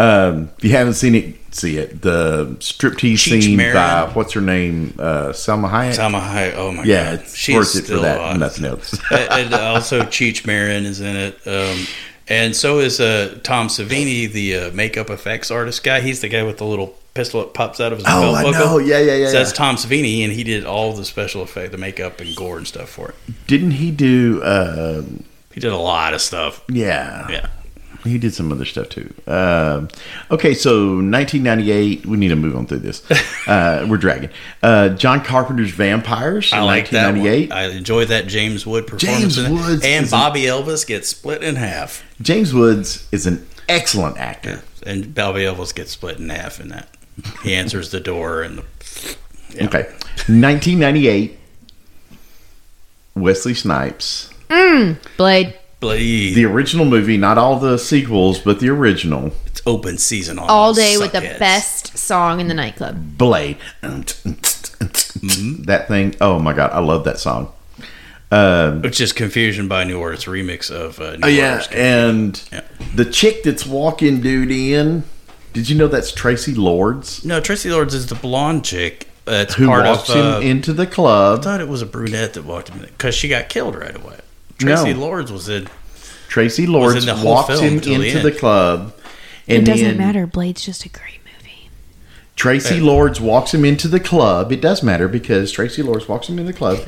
Um, 0.00 0.50
if 0.58 0.64
you 0.64 0.70
haven't 0.72 0.94
seen 0.94 1.14
it, 1.14 1.54
see 1.54 1.76
it. 1.78 2.00
The 2.02 2.46
striptease 2.60 3.14
Cheech 3.14 3.42
scene 3.42 3.56
Marin. 3.56 3.74
by 3.74 4.10
what's 4.14 4.32
her 4.34 4.40
name, 4.40 4.94
uh, 4.98 5.32
Selma 5.32 5.68
Hayek. 5.68 5.96
Salma 5.96 6.20
Hayek. 6.20 6.54
Oh 6.56 6.72
my 6.72 6.84
yeah, 6.84 7.16
god, 7.16 7.24
it's 7.24 7.48
worth 7.48 7.74
it 7.76 7.80
for 7.80 7.84
still 7.86 8.02
that. 8.02 8.20
on. 8.20 8.38
Nothing 8.38 8.64
else. 8.64 8.92
and, 9.10 9.52
and 9.52 9.54
also 9.54 10.02
Cheech 10.02 10.46
Marin 10.46 10.84
is 10.86 11.00
in 11.00 11.16
it. 11.16 11.46
Um, 11.46 11.86
and 12.28 12.54
so 12.54 12.78
is 12.78 13.00
uh, 13.00 13.38
Tom 13.42 13.66
Savini, 13.68 14.30
the 14.30 14.56
uh, 14.56 14.70
makeup 14.72 15.10
effects 15.10 15.50
artist 15.50 15.82
guy. 15.82 16.00
He's 16.00 16.20
the 16.20 16.28
guy 16.28 16.44
with 16.44 16.58
the 16.58 16.64
little 16.64 16.94
pistol 17.14 17.40
that 17.40 17.54
pops 17.54 17.80
out 17.80 17.90
of 17.92 17.98
his 17.98 18.06
oh, 18.08 18.20
belt 18.22 18.36
I 18.36 18.42
buckle. 18.44 18.60
know. 18.60 18.78
Yeah, 18.78 19.00
yeah, 19.00 19.16
yeah. 19.16 19.26
So 19.26 19.32
that's 19.32 19.50
yeah. 19.50 19.56
Tom 19.56 19.74
Savini, 19.76 20.22
and 20.22 20.32
he 20.32 20.44
did 20.44 20.64
all 20.64 20.92
the 20.92 21.04
special 21.04 21.42
effect, 21.42 21.72
the 21.72 21.78
makeup 21.78 22.20
and 22.20 22.34
gore 22.36 22.56
and 22.58 22.66
stuff 22.68 22.88
for 22.88 23.08
it. 23.08 23.14
Didn't 23.48 23.72
he 23.72 23.90
do? 23.90 24.40
Uh, 24.44 25.02
He 25.52 25.58
did 25.58 25.72
a 25.72 25.76
lot 25.76 26.14
of 26.14 26.20
stuff. 26.20 26.62
yeah, 26.70 27.28
Yeah. 27.28 27.48
He 28.04 28.16
did 28.18 28.32
some 28.34 28.50
other 28.50 28.64
stuff 28.64 28.88
too. 28.88 29.12
Um, 29.26 29.88
okay, 30.30 30.54
so 30.54 30.86
1998. 30.96 32.06
We 32.06 32.16
need 32.16 32.28
to 32.28 32.36
move 32.36 32.56
on 32.56 32.66
through 32.66 32.78
this. 32.80 33.02
Uh, 33.46 33.84
we're 33.88 33.96
dragging. 33.96 34.30
Uh, 34.62 34.90
John 34.90 35.24
Carpenter's 35.24 35.72
Vampires. 35.72 36.52
I 36.52 36.58
in 36.60 36.64
like 36.66 36.90
that 36.90 37.14
one. 37.16 37.22
1998. 37.24 37.52
I 37.52 37.76
enjoyed 37.76 38.08
that 38.08 38.28
James 38.28 38.64
Wood 38.64 38.86
performance. 38.86 39.34
James. 39.34 39.48
Woods 39.50 39.84
and 39.84 40.04
is 40.04 40.12
a- 40.12 40.14
Bobby 40.16 40.42
Elvis 40.42 40.86
gets 40.86 41.08
split 41.08 41.42
in 41.42 41.56
half. 41.56 42.04
James 42.22 42.54
Woods 42.54 43.08
is 43.10 43.26
an 43.26 43.44
excellent 43.68 44.18
actor. 44.18 44.62
And 44.86 45.12
Bobby 45.14 45.40
Elvis 45.40 45.74
gets 45.74 45.90
split 45.90 46.18
in 46.20 46.28
half 46.28 46.60
in 46.60 46.68
that. 46.68 46.88
He 47.42 47.54
answers 47.54 47.90
the 47.90 47.98
door 47.98 48.42
and 48.42 48.58
the 48.58 48.64
Yeah. 49.54 49.64
Okay, 49.66 49.82
1998. 50.28 51.36
Wesley 53.16 53.54
Snipes. 53.54 54.30
Blade. 55.16 55.58
Blade. 55.80 56.34
The 56.34 56.44
original 56.44 56.84
movie, 56.84 57.16
not 57.16 57.38
all 57.38 57.58
the 57.58 57.78
sequels, 57.78 58.38
but 58.38 58.60
the 58.60 58.68
original. 58.68 59.32
it's 59.46 59.62
open 59.66 59.98
season 59.98 60.38
on 60.38 60.46
All 60.48 60.74
day 60.74 60.96
with 60.98 61.12
the 61.12 61.20
Suckheads. 61.20 61.38
best 61.38 61.98
song 61.98 62.40
in 62.40 62.48
the 62.48 62.54
nightclub. 62.54 63.16
Blade. 63.18 63.56
That 63.82 65.84
thing. 65.88 66.14
Oh 66.20 66.38
my 66.38 66.52
god, 66.52 66.70
I 66.72 66.80
love 66.80 67.04
that 67.04 67.18
song. 67.18 67.52
Um, 68.32 68.82
Which 68.82 69.00
is 69.00 69.12
Confusion 69.12 69.66
by 69.68 69.84
New 69.84 69.98
Order. 69.98 70.14
It's 70.14 70.26
a 70.26 70.30
remix 70.30 70.70
of 70.70 71.00
uh, 71.00 71.16
New 71.16 71.20
oh 71.24 71.28
yeah, 71.28 71.52
Order's 71.54 71.68
and 71.72 72.48
Yeah. 72.52 72.60
the 72.94 73.04
chick 73.04 73.42
that's 73.42 73.66
walking 73.66 74.20
dude 74.20 74.50
in. 74.52 75.02
Did 75.52 75.68
you 75.68 75.76
know 75.76 75.88
that's 75.88 76.12
Traci 76.12 76.56
Lords 76.56 77.24
No, 77.24 77.40
Traci 77.40 77.72
Lords 77.72 77.92
is 77.92 78.06
the 78.06 78.14
blonde 78.14 78.64
chick. 78.64 79.08
That's 79.24 79.54
who 79.54 79.66
part 79.66 79.84
walks 79.84 80.08
of. 80.10 80.16
Uh, 80.16 80.40
into 80.40 80.72
the 80.72 80.86
club. 80.86 81.40
I 81.40 81.42
thought 81.42 81.60
it 81.60 81.68
was 81.68 81.82
a 81.82 81.86
brunette 81.86 82.34
that 82.34 82.44
walked 82.44 82.68
him 82.68 82.78
because 82.80 83.16
she 83.16 83.28
got 83.28 83.48
killed 83.48 83.74
right 83.74 83.94
away. 83.96 84.18
Tracy 84.60 84.94
No. 84.94 85.00
Lords 85.00 85.32
was 85.32 85.48
in. 85.48 85.68
Traci 86.28 86.68
Lords 86.68 87.04
in 87.06 87.06
the 87.18 87.24
walks 87.24 87.58
him 87.58 87.80
till 87.80 87.98
the 87.98 88.06
into 88.08 88.20
the 88.20 88.30
club. 88.32 88.94
And 89.48 89.62
it 89.62 89.64
doesn't 89.70 89.84
then 89.84 89.96
matter. 89.96 90.26
Blade's 90.28 90.64
just 90.64 90.84
a 90.84 90.88
great 90.88 91.18
movie. 91.24 91.68
Tracy 92.36 92.76
Hey. 92.76 92.80
Lords 92.80 93.20
walks 93.20 93.52
him 93.52 93.64
into 93.64 93.88
the 93.88 93.98
club. 93.98 94.52
It 94.52 94.60
does 94.60 94.82
matter 94.84 95.08
because 95.08 95.52
Traci 95.52 95.84
Lords 95.84 96.06
walks 96.08 96.28
him 96.28 96.38
into 96.38 96.52
the 96.52 96.56
club, 96.56 96.78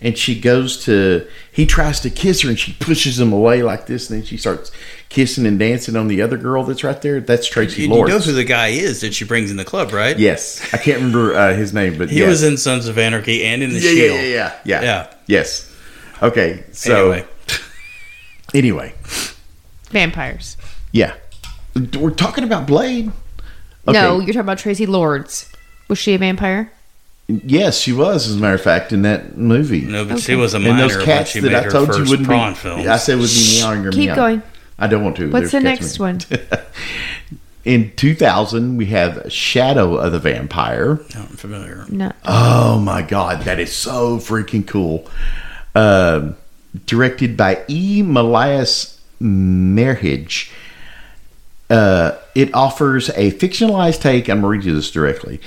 and 0.00 0.16
she 0.16 0.38
goes 0.38 0.84
to. 0.84 1.26
He 1.50 1.66
tries 1.66 1.98
to 2.00 2.10
kiss 2.10 2.42
her, 2.42 2.48
and 2.48 2.56
she 2.58 2.74
pushes 2.74 3.18
him 3.18 3.32
away 3.32 3.62
like 3.64 3.86
this, 3.86 4.08
and 4.08 4.20
then 4.20 4.26
she 4.26 4.36
starts 4.36 4.70
kissing 5.08 5.46
and 5.46 5.58
dancing 5.58 5.96
on 5.96 6.06
the 6.06 6.22
other 6.22 6.36
girl 6.38 6.62
that's 6.62 6.84
right 6.84 7.02
there. 7.02 7.20
That's 7.20 7.48
Tracy 7.48 7.82
You, 7.82 7.88
you 7.88 7.94
Lords. 7.94 8.10
know 8.10 8.18
who 8.20 8.32
the 8.32 8.44
guy 8.44 8.68
is 8.68 9.00
that 9.00 9.12
she 9.14 9.24
brings 9.24 9.50
in 9.50 9.56
the 9.56 9.64
club, 9.64 9.92
right? 9.92 10.16
yes, 10.16 10.62
I 10.72 10.78
can't 10.78 10.98
remember 10.98 11.34
uh, 11.34 11.54
his 11.54 11.74
name, 11.74 11.98
but 11.98 12.08
He 12.08 12.20
yes. 12.20 12.28
was 12.28 12.42
in 12.44 12.56
Sons 12.56 12.86
of 12.86 12.98
Anarchy 12.98 13.42
and 13.44 13.62
in 13.64 13.70
The 13.70 13.80
yeah, 13.80 13.90
yeah, 13.90 13.94
Shield. 13.96 14.20
yeah, 14.20 14.26
yeah, 14.28 14.52
yeah, 14.64 14.82
Yeah. 14.82 15.06
Yes. 15.26 15.68
Okay. 16.22 16.62
So 16.72 17.10
Anyway, 17.12 17.26
anyway, 18.54 18.94
Vampires. 19.90 20.56
yeah, 20.92 21.14
we're 21.98 22.10
talking 22.10 22.44
about 22.44 22.66
Blade. 22.66 23.10
No, 23.86 24.18
you're 24.20 24.26
talking 24.28 24.40
about 24.40 24.58
Traci 24.58 24.86
Lords. 24.86 25.50
Was 25.88 25.98
she 25.98 26.14
a 26.14 26.18
vampire? 26.18 26.70
Yes, 27.28 27.78
she 27.78 27.92
was, 27.92 28.28
as 28.28 28.36
a 28.36 28.38
matter 28.38 28.54
of 28.54 28.60
fact, 28.62 28.92
in 28.92 29.02
that 29.02 29.36
movie. 29.36 29.82
no, 29.82 30.04
but 30.04 30.20
she 30.20 30.34
was 30.34 30.54
a 30.54 30.58
and 30.58 30.66
minor 30.66 30.82
those 30.82 30.96
when 30.96 31.04
cats 31.06 31.30
she 31.30 31.40
that 31.40 31.50
made 31.50 31.66
I 31.66 31.68
told 31.68 31.88
you 31.88 31.94
first 31.94 32.10
wouldn't 32.10 32.28
prawn 32.28 32.52
be. 32.52 32.58
films. 32.58 32.86
I 32.86 32.96
said 32.96 33.18
would 33.18 33.28
be 33.28 33.58
meowing 33.60 33.86
or 33.86 33.90
Keep 33.92 34.06
meow. 34.10 34.14
going. 34.14 34.42
I 34.78 34.86
don't 34.86 35.02
want 35.04 35.16
to. 35.16 35.30
What's 35.30 35.50
There's 35.50 35.62
the 35.62 35.68
next 35.68 35.98
me. 35.98 36.02
one? 36.04 36.20
In 37.64 37.92
2000, 37.94 38.76
we 38.76 38.86
have 38.86 39.32
Shadow 39.32 39.94
of 39.96 40.10
the 40.12 40.18
Vampire. 40.18 40.96
No, 41.14 41.20
I'm 41.20 41.26
familiar. 41.28 41.84
No. 41.88 42.10
Oh 42.24 42.80
my 42.80 43.02
god, 43.02 43.42
that 43.44 43.60
is 43.60 43.72
so 43.74 44.18
freaking 44.18 44.66
cool. 44.66 45.08
Um, 45.74 46.36
directed 46.86 47.36
by 47.36 47.64
E. 47.68 48.00
Elias 48.02 49.00
Merhige. 49.20 50.50
Uh, 51.70 52.18
it 52.34 52.52
offers 52.54 53.08
a 53.10 53.30
fictionalized 53.32 54.00
take, 54.02 54.28
I'm 54.28 54.40
going 54.40 54.42
to 54.42 54.48
read 54.58 54.64
you 54.64 54.74
this 54.74 54.90
directly, 54.90 55.40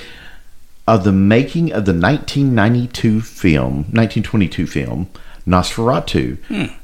of 0.87 1.03
the 1.03 1.11
making 1.11 1.71
of 1.71 1.85
the 1.85 1.93
1992 1.93 3.21
film, 3.21 3.75
1922 3.91 4.67
film, 4.67 5.09
Nosferatu. 5.47 6.37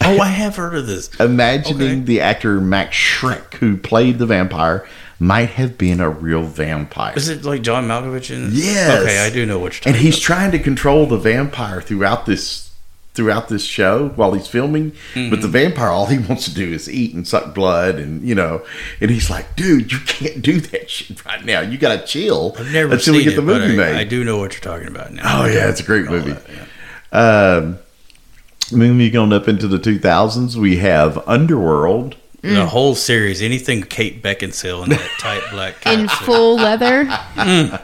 Oh, 0.00 0.20
I 0.20 0.28
have 0.28 0.54
heard 0.54 0.76
of 0.76 0.86
this. 0.86 1.12
Imagining 1.18 1.82
Okay. 1.90 2.00
the 2.02 2.20
actor 2.20 2.60
Max 2.60 2.94
Schreck, 2.96 3.54
who 3.54 3.76
played 3.76 4.18
the 4.20 4.26
vampire, 4.26 4.86
might 5.18 5.50
have 5.50 5.76
been 5.76 6.00
a 6.00 6.08
real 6.08 6.42
vampire. 6.42 7.14
Is 7.16 7.28
it 7.28 7.44
like 7.44 7.62
John 7.62 7.88
Malkovich? 7.88 8.30
In 8.30 8.50
Yes. 8.52 9.02
Okay, 9.02 9.18
I 9.18 9.30
do 9.30 9.44
know 9.46 9.58
what 9.58 9.84
you're 9.84 9.92
and 9.92 9.96
he's 10.00 10.14
about. 10.16 10.22
trying 10.22 10.50
to 10.52 10.58
control 10.58 11.06
the 11.06 11.16
vampire 11.18 11.80
throughout 11.80 12.26
this 12.26 12.66
throughout 13.14 13.48
this 13.48 13.64
show 13.64 14.10
while 14.10 14.32
he's 14.32 14.46
filming 14.46 14.92
Mm-hmm. 15.14 15.30
but 15.30 15.42
the 15.42 15.48
vampire 15.48 15.88
all 15.88 16.06
he 16.06 16.18
wants 16.18 16.44
to 16.44 16.54
do 16.54 16.72
is 16.72 16.88
eat 16.88 17.14
and 17.14 17.26
suck 17.26 17.52
blood 17.52 17.96
and 17.96 18.22
you 18.22 18.32
know 18.32 18.64
and 19.00 19.10
he's 19.10 19.28
like 19.28 19.56
dude 19.56 19.90
you 19.90 19.98
can't 20.06 20.40
do 20.40 20.60
that 20.60 20.88
shit 20.88 21.24
right 21.24 21.44
now 21.44 21.60
you 21.60 21.78
gotta 21.78 22.06
chill 22.06 22.54
I've 22.56 22.72
never 22.72 22.92
until 22.94 23.14
we 23.14 23.24
get 23.24 23.32
it, 23.32 23.36
the 23.36 23.42
movie 23.42 23.72
I, 23.72 23.76
made 23.76 23.96
I 23.96 24.04
do 24.04 24.22
know 24.22 24.38
what 24.38 24.52
you're 24.52 24.60
talking 24.60 24.86
about 24.86 25.12
now. 25.12 25.42
oh 25.42 25.46
yeah 25.46 25.68
it's 25.68 25.80
a 25.80 25.82
great 25.82 26.04
movie 26.04 26.30
that, 26.30 26.42
yeah. 27.12 27.58
um 27.58 27.78
moving 28.70 29.16
on 29.16 29.32
up 29.32 29.48
into 29.48 29.66
the 29.66 29.78
2000s 29.78 30.54
we 30.54 30.76
have 30.76 31.18
underworld 31.26 32.14
Mm. 32.42 32.54
The 32.54 32.66
whole 32.66 32.94
series, 32.94 33.42
anything 33.42 33.82
Kate 33.82 34.22
Beckinsale 34.22 34.84
in 34.84 34.90
that 34.90 35.10
tight 35.18 35.42
black 35.50 35.84
In 35.86 36.06
full 36.08 36.54
leather. 36.56 37.04
Mm. 37.04 37.82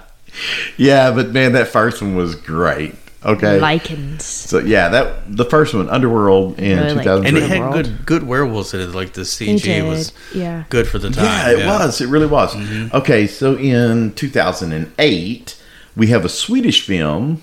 yeah 0.77 1.11
but 1.13 1.31
man 1.31 1.53
that 1.53 1.69
first 1.69 2.03
one 2.03 2.17
was 2.17 2.35
great 2.35 2.93
okay 3.25 3.59
Lycans. 3.61 4.21
so 4.23 4.59
yeah 4.59 4.89
that 4.89 5.37
the 5.37 5.45
first 5.45 5.73
one 5.75 5.89
underworld 5.89 6.59
in 6.59 6.77
Really 6.79 6.95
like 6.95 7.05
2003 7.05 7.29
and 7.29 7.37
it 7.39 7.49
had 7.57 7.73
good 7.73 8.05
good 8.07 8.23
werewolves 8.25 8.75
in 8.75 8.81
it. 8.81 8.89
Like 8.89 9.13
the 9.13 9.23
CG 9.23 9.89
was 9.89 10.13
Yeah. 10.35 10.65
good 10.71 10.87
for 10.89 10.99
the 10.99 11.11
time. 11.11 11.25
Yeah, 11.25 11.51
it 11.53 11.67
was. 11.67 12.01
It 12.01 12.09
really 12.09 12.27
was. 12.27 12.53
Mm-hmm. 12.55 12.97
Okay, 12.97 13.27
so 13.29 13.57
in 13.57 14.13
2008, 14.15 15.63
we 15.97 16.09
have 16.09 16.25
a 16.25 16.29
Swedish 16.29 16.83
film 16.85 17.43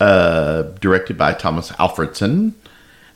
uh, 0.00 0.62
directed 0.80 1.16
by 1.16 1.32
Tomas 1.32 1.70
Alfredson 1.72 2.52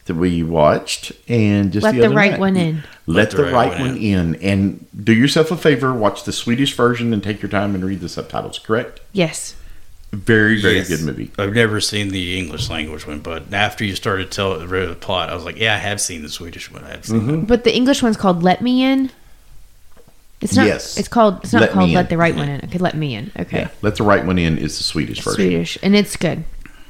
that 0.09 0.17
we 0.17 0.43
watched, 0.43 1.13
and 1.29 1.73
just 1.73 1.85
Let 1.85 1.95
the, 1.95 2.03
the 2.03 2.11
right 2.11 2.33
night- 2.33 2.41
one 2.41 2.57
in. 2.57 2.83
Let, 3.07 3.31
the, 3.31 3.45
right, 3.45 3.81
one 3.81 3.97
in. 3.97 4.35
and 4.37 4.85
do 5.03 5.15
yourself 5.15 5.51
a 5.51 5.57
favor, 5.57 5.95
watch 5.95 6.25
the 6.25 6.33
Swedish 6.33 6.75
version, 6.75 7.15
and 7.15 7.23
take 7.23 7.41
your 7.41 7.49
time 7.51 7.75
and 7.75 7.83
read 7.83 8.01
the 8.01 8.09
subtitles. 8.09 8.59
Correct? 8.59 9.01
Yes. 9.13 9.55
Very, 10.13 10.61
very 10.61 10.77
Yes. 10.77 10.89
good 10.89 11.03
movie. 11.03 11.31
I've 11.39 11.55
never 11.55 11.81
seen 11.81 12.09
the 12.09 12.39
English 12.39 12.69
language 12.69 13.07
one, 13.07 13.21
but 13.21 13.53
after 13.55 13.85
you 13.85 13.95
started 13.95 14.31
telling 14.31 14.67
the 14.69 14.95
plot, 14.95 15.31
I 15.31 15.35
was 15.35 15.45
like, 15.45 15.57
yeah, 15.59 15.75
I 15.75 15.79
have 15.79 16.01
seen 16.01 16.23
the 16.23 16.29
Swedish 16.29 16.71
one. 16.71 16.85
I 16.85 16.91
have 16.91 17.07
seen 17.07 17.21
Mm-hmm. 17.21 17.41
But 17.45 17.65
the 17.65 17.75
English 17.75 18.03
one's 18.03 18.17
called 18.19 18.43
Let 18.43 18.61
Me 18.61 18.83
In. 18.83 19.11
It's 20.41 20.55
not. 20.57 20.67
Yes. 20.67 20.97
It's 20.99 21.09
called. 21.09 21.41
It's 21.43 21.53
not 21.53 21.63
Let 21.63 21.71
called 21.73 21.91
Let 21.91 22.11
the 22.11 22.17
Right 22.17 22.35
One 22.37 22.49
In. 22.49 22.61
Okay, 22.65 22.79
Let 22.79 22.95
Me 22.97 23.15
In. 23.15 23.33
Okay. 23.39 23.61
Yeah, 23.61 23.69
let 23.83 23.97
the 23.97 24.05
right 24.05 24.25
one 24.25 24.39
in 24.39 24.57
is 24.59 24.79
the 24.79 24.85
Swedish 24.85 25.19
version. 25.21 25.35
Swedish, 25.35 25.79
and 25.83 25.97
it's 25.97 26.17
good. 26.17 26.45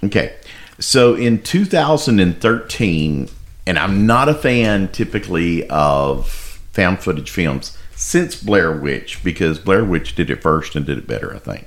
Okay. 0.04 0.34
So 0.78 1.14
in 1.14 1.42
2013, 1.42 3.28
and 3.66 3.78
I'm 3.78 4.06
not 4.06 4.28
a 4.28 4.34
fan 4.34 4.88
typically 4.88 5.68
of 5.68 6.28
found 6.72 7.00
footage 7.00 7.30
films 7.30 7.76
since 7.94 8.40
Blair 8.40 8.72
Witch 8.72 9.22
because 9.24 9.58
Blair 9.58 9.84
Witch 9.84 10.14
did 10.14 10.30
it 10.30 10.40
first 10.40 10.76
and 10.76 10.86
did 10.86 10.98
it 10.98 11.06
better, 11.06 11.34
I 11.34 11.38
think. 11.38 11.66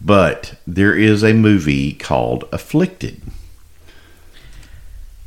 But 0.00 0.56
there 0.66 0.94
is 0.94 1.24
a 1.24 1.32
movie 1.32 1.94
called 1.94 2.44
Afflicted 2.52 3.22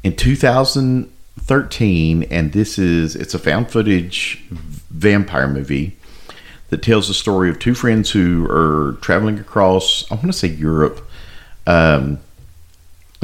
in 0.03 0.15
2013, 0.15 2.23
and 2.23 2.53
this 2.53 2.77
is 2.77 3.15
it's 3.15 3.33
a 3.33 3.39
found 3.39 3.71
footage 3.71 4.43
vampire 4.91 5.47
movie 5.47 5.97
that 6.69 6.83
tells 6.83 7.07
the 7.07 7.15
story 7.15 7.49
of 7.49 7.57
two 7.57 7.73
friends 7.73 8.11
who 8.11 8.45
are 8.47 8.97
traveling 9.01 9.39
across, 9.39 10.05
I 10.11 10.15
want 10.15 10.27
to 10.27 10.33
say 10.33 10.49
Europe. 10.49 11.01
Um, 11.65 12.19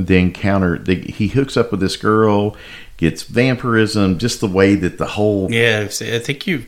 they 0.07 0.19
encounter, 0.19 0.78
they, 0.78 0.95
he 0.95 1.28
hooks 1.30 1.57
up 1.57 1.72
with 1.72 1.80
this 1.80 1.98
girl, 1.98 2.56
gets 2.98 3.23
vampirism, 3.23 4.18
just 4.19 4.40
the 4.41 4.48
way 4.48 4.76
that 4.76 4.98
the 4.98 5.07
whole 5.07 5.52
Yeah, 5.52 5.82
I 5.90 6.19
think 6.19 6.48
you. 6.48 6.65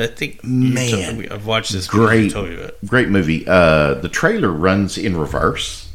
I 0.00 0.06
think 0.06 0.42
Man. 0.42 1.04
told 1.06 1.18
me- 1.18 1.28
I've 1.28 1.46
watched 1.46 1.72
this. 1.72 1.92
movie, 1.92 2.06
great, 2.06 2.24
You 2.24 2.30
told 2.30 2.48
me 2.48 2.70
great 2.86 3.08
movie. 3.08 3.44
Uh, 3.46 3.94
the 3.94 4.08
trailer 4.08 4.50
runs 4.50 4.96
in 4.96 5.16
reverse. 5.16 5.90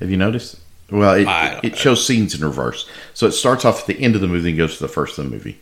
Have 0.00 0.10
you 0.10 0.16
noticed? 0.16 0.58
Well, 0.90 1.14
it, 1.14 1.26
I 1.26 1.60
it 1.62 1.76
shows 1.76 2.06
scenes 2.06 2.34
in 2.34 2.44
reverse. 2.44 2.88
So 3.14 3.26
it 3.26 3.32
starts 3.32 3.64
off 3.64 3.80
at 3.80 3.86
the 3.86 4.02
end 4.02 4.14
of 4.14 4.20
the 4.20 4.28
movie 4.28 4.48
and 4.50 4.58
goes 4.58 4.76
to 4.76 4.82
the 4.82 4.88
first 4.88 5.18
of 5.18 5.24
the 5.24 5.30
movie. 5.30 5.58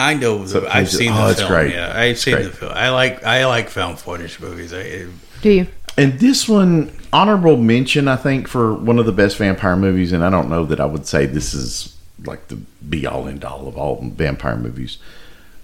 I 0.00 0.14
know. 0.14 0.46
So 0.46 0.60
The, 0.60 0.74
I've 0.74 0.88
seen 0.90 1.10
oh, 1.12 1.24
the 1.24 1.30
it's 1.32 1.40
film. 1.40 1.52
great. 1.52 1.74
Yeah, 1.74 1.92
I've 1.94 2.18
seen 2.18 2.34
great. 2.34 2.44
the 2.44 2.52
film. 2.52 2.72
I 2.74 2.90
like. 2.90 3.24
I 3.24 3.46
like 3.46 3.68
found 3.68 3.98
footage 3.98 4.38
movies. 4.40 4.72
I, 4.72 5.06
Do 5.42 5.50
you? 5.50 5.66
And 5.98 6.18
this 6.20 6.48
one, 6.48 6.92
honorable 7.12 7.56
mention, 7.56 8.06
I 8.08 8.16
think, 8.16 8.46
for 8.46 8.72
one 8.72 8.98
of 8.98 9.06
the 9.06 9.12
best 9.12 9.36
vampire 9.36 9.76
movies. 9.76 10.12
And 10.12 10.24
I 10.24 10.30
don't 10.30 10.48
know 10.48 10.64
that 10.64 10.78
I 10.80 10.86
would 10.86 11.06
say 11.06 11.26
this 11.26 11.52
is 11.52 11.94
like 12.24 12.48
the 12.48 12.56
be 12.88 13.06
all 13.06 13.28
end 13.28 13.44
all 13.44 13.68
of 13.68 13.76
all 13.76 14.00
vampire 14.02 14.56
movies, 14.56 14.98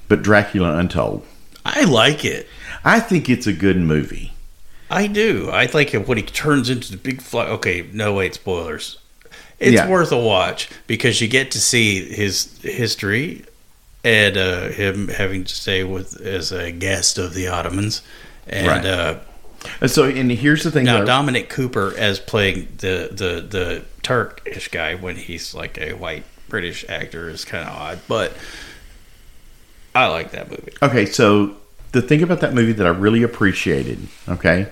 but 0.09 0.23
Dracula 0.23 0.77
Untold. 0.77 1.25
I 1.65 1.85
like 1.85 2.25
it. 2.25 2.49
I 2.85 3.01
think 3.01 3.31
it's 3.31 3.47
a 3.47 3.53
good 3.53 3.77
movie. 3.79 4.33
I 4.91 5.07
do. 5.07 5.51
I 5.51 5.67
like 5.73 5.95
it 5.95 6.07
when 6.07 6.19
he 6.19 6.25
turns 6.25 6.69
into 6.69 6.91
the 6.91 6.99
big 6.99 7.23
fly. 7.23 7.47
Okay, 7.47 7.87
no 7.93 8.13
wait, 8.15 8.35
spoilers. 8.35 8.99
It's 9.59 9.75
Yeah. 9.75 9.89
worth 9.89 10.13
a 10.13 10.19
watch 10.19 10.69
because 10.87 11.21
you 11.21 11.29
get 11.29 11.51
to 11.53 11.61
see 11.61 12.05
his 12.13 12.59
history 12.63 13.45
and 14.05 14.37
uh, 14.37 14.69
him 14.69 15.09
having 15.09 15.45
to 15.45 15.55
stay 15.55 15.85
with 15.85 16.21
as 16.21 16.53
a 16.53 16.71
guest 16.71 17.19
of 17.19 17.35
the 17.35 17.49
Ottomans. 17.49 18.03
And 18.47 18.67
Right. 18.67 18.85
uh, 18.85 19.15
And 19.81 19.91
so, 19.91 20.05
and 20.05 20.31
here's 20.31 20.63
the 20.63 20.71
thing. 20.71 20.85
now 20.85 21.01
though. 21.01 21.07
Dominic 21.07 21.49
Cooper 21.49 21.95
as 21.97 22.21
playing 22.21 22.69
the 22.79 23.09
the 23.11 23.41
the 23.41 23.85
Turkish 24.03 24.69
guy 24.69 24.95
when 24.95 25.17
he's 25.17 25.55
like 25.55 25.79
a 25.79 25.95
white 25.95 26.25
British 26.49 26.85
actor 26.89 27.29
is 27.29 27.45
kind 27.45 27.69
of 27.69 27.75
odd, 27.75 28.01
but 28.07 28.33
I 29.95 30.07
like 30.09 30.33
that 30.33 30.51
movie. 30.51 30.73
Okay, 30.83 31.07
so 31.07 31.57
the 31.93 32.03
thing 32.03 32.23
about 32.23 32.41
that 32.41 32.55
movie 32.55 32.73
that 32.73 32.87
I 32.87 32.91
really 32.91 33.23
appreciated, 33.23 34.09
okay, 34.29 34.69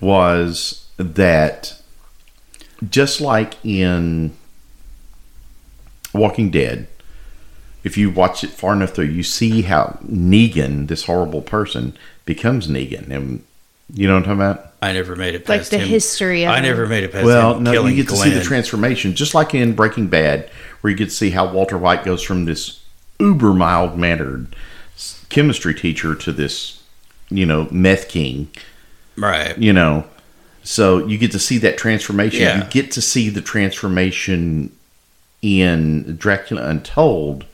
was 0.00 0.88
that 0.96 1.80
just 2.88 3.20
like 3.20 3.54
in 3.64 4.36
Walking 6.12 6.50
Dead, 6.50 6.88
if 7.84 7.96
you 7.96 8.10
watch 8.10 8.42
it 8.42 8.50
far 8.50 8.72
enough 8.72 8.90
through, 8.90 9.06
you 9.06 9.22
see 9.22 9.62
how 9.62 9.98
Negan, 10.04 10.88
this 10.88 11.04
horrible 11.04 11.42
person, 11.42 11.96
becomes 12.24 12.68
Negan. 12.68 13.10
And 13.10 13.44
you 13.92 14.06
know 14.06 14.14
what 14.14 14.28
I'm 14.28 14.38
talking 14.38 14.40
about? 14.60 14.72
I 14.80 14.92
never 14.92 15.16
made 15.16 15.34
it 15.34 15.40
past 15.40 15.48
Like 15.48 15.58
past 15.60 15.70
the 15.72 15.78
him. 15.78 15.88
history 15.88 16.44
of 16.44 16.50
I 16.50 16.58
it. 16.58 16.62
never 16.62 16.86
made 16.86 17.02
it 17.04 17.10
past 17.12 17.24
Well, 17.24 17.56
him 17.56 17.64
no, 17.64 17.72
killing 17.72 17.96
you 17.96 18.02
get 18.04 18.10
to 18.10 18.16
see 18.16 18.30
the 18.30 18.42
transformation, 18.42 19.14
just 19.14 19.34
like 19.34 19.54
in 19.54 19.74
Breaking 19.74 20.06
Bad, 20.06 20.48
where 20.80 20.90
you 20.90 20.96
get 20.96 21.06
to 21.06 21.10
see 21.14 21.30
how 21.30 21.50
Walter 21.50 21.76
White 21.76 22.04
goes 22.04 22.22
from 22.22 22.44
this 22.44 22.80
uber 23.18 23.52
mild 23.52 23.98
mannered 23.98 24.54
chemistry 25.30 25.74
teacher 25.74 26.14
to 26.14 26.32
this, 26.32 26.82
you 27.28 27.44
know, 27.44 27.66
meth 27.70 28.08
king. 28.08 28.48
right. 29.16 29.58
You 29.58 29.72
know, 29.72 30.04
so 30.62 31.04
you 31.06 31.18
get 31.18 31.32
to 31.32 31.38
see 31.40 31.58
that 31.58 31.76
transformation. 31.76 32.40
Yeah. 32.40 32.58
You 32.64 32.70
get 32.70 32.90
to 32.92 33.00
see 33.02 33.30
the 33.30 33.40
transformation 33.42 34.70
in 35.42 36.16
Dracula 36.16 36.62
Untold 36.68 37.44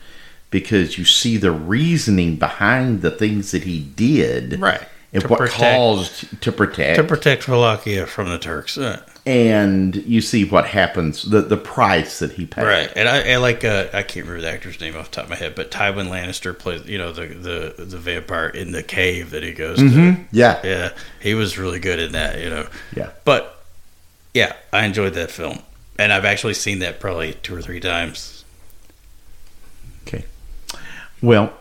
because 0.50 0.98
you 0.98 1.04
see 1.04 1.36
the 1.36 1.50
reasoning 1.52 2.36
behind 2.36 3.02
the 3.02 3.10
things 3.10 3.50
that 3.52 3.64
he 3.64 3.80
did, 3.80 4.60
Right. 4.60 4.82
To 5.20 5.28
what 5.28 5.38
protect- 5.38 5.58
caused 5.60 6.42
to 6.42 6.50
protect, 6.52 6.96
to 6.96 7.04
protect 7.04 7.46
Wallachia 7.48 8.06
from 8.06 8.28
the 8.28 8.38
Turks. 8.38 8.76
Uh, 8.76 9.00
and 9.26 9.94
you 9.96 10.20
see 10.20 10.44
what 10.44 10.66
happens 10.66 11.22
the 11.22 11.40
the 11.40 11.56
price 11.56 12.18
that 12.18 12.32
he 12.32 12.44
paid. 12.46 12.64
Right, 12.64 12.92
and 12.96 13.08
I, 13.08 13.32
I 13.32 13.36
like 13.36 13.64
uh, 13.64 13.86
I 13.92 14.02
can't 14.02 14.26
remember 14.26 14.40
the 14.42 14.50
actor's 14.52 14.80
name 14.80 14.96
off 14.96 15.10
the 15.10 15.16
top 15.16 15.24
of 15.24 15.30
my 15.30 15.36
head, 15.36 15.54
but 15.54 15.70
Tywin 15.70 16.08
Lannister 16.08 16.58
plays 16.58 16.84
you 16.86 16.98
know 16.98 17.12
the 17.12 17.26
the 17.28 17.84
the 17.84 17.96
vampire 17.96 18.48
in 18.48 18.72
the 18.72 18.82
cave 18.82 19.30
that 19.30 19.42
he 19.42 19.52
goes 19.52 19.78
to. 19.78 20.16
Yeah, 20.32 20.60
Yeah, 20.64 20.90
he 21.20 21.34
was 21.34 21.56
really 21.58 21.78
good 21.78 22.00
in 22.00 22.12
that, 22.12 22.40
you 22.42 22.50
know. 22.50 22.66
yeah. 22.94 23.10
But 23.24 23.64
yeah, 24.34 24.54
I 24.72 24.84
enjoyed 24.84 25.14
that 25.14 25.30
film, 25.30 25.60
and 25.98 26.12
I've 26.12 26.24
actually 26.24 26.54
seen 26.54 26.80
that 26.80 26.98
probably 27.00 27.34
two 27.34 27.54
or 27.54 27.62
three 27.62 27.80
times. 27.80 28.44
Okay. 30.06 30.24
Well, 31.22 31.52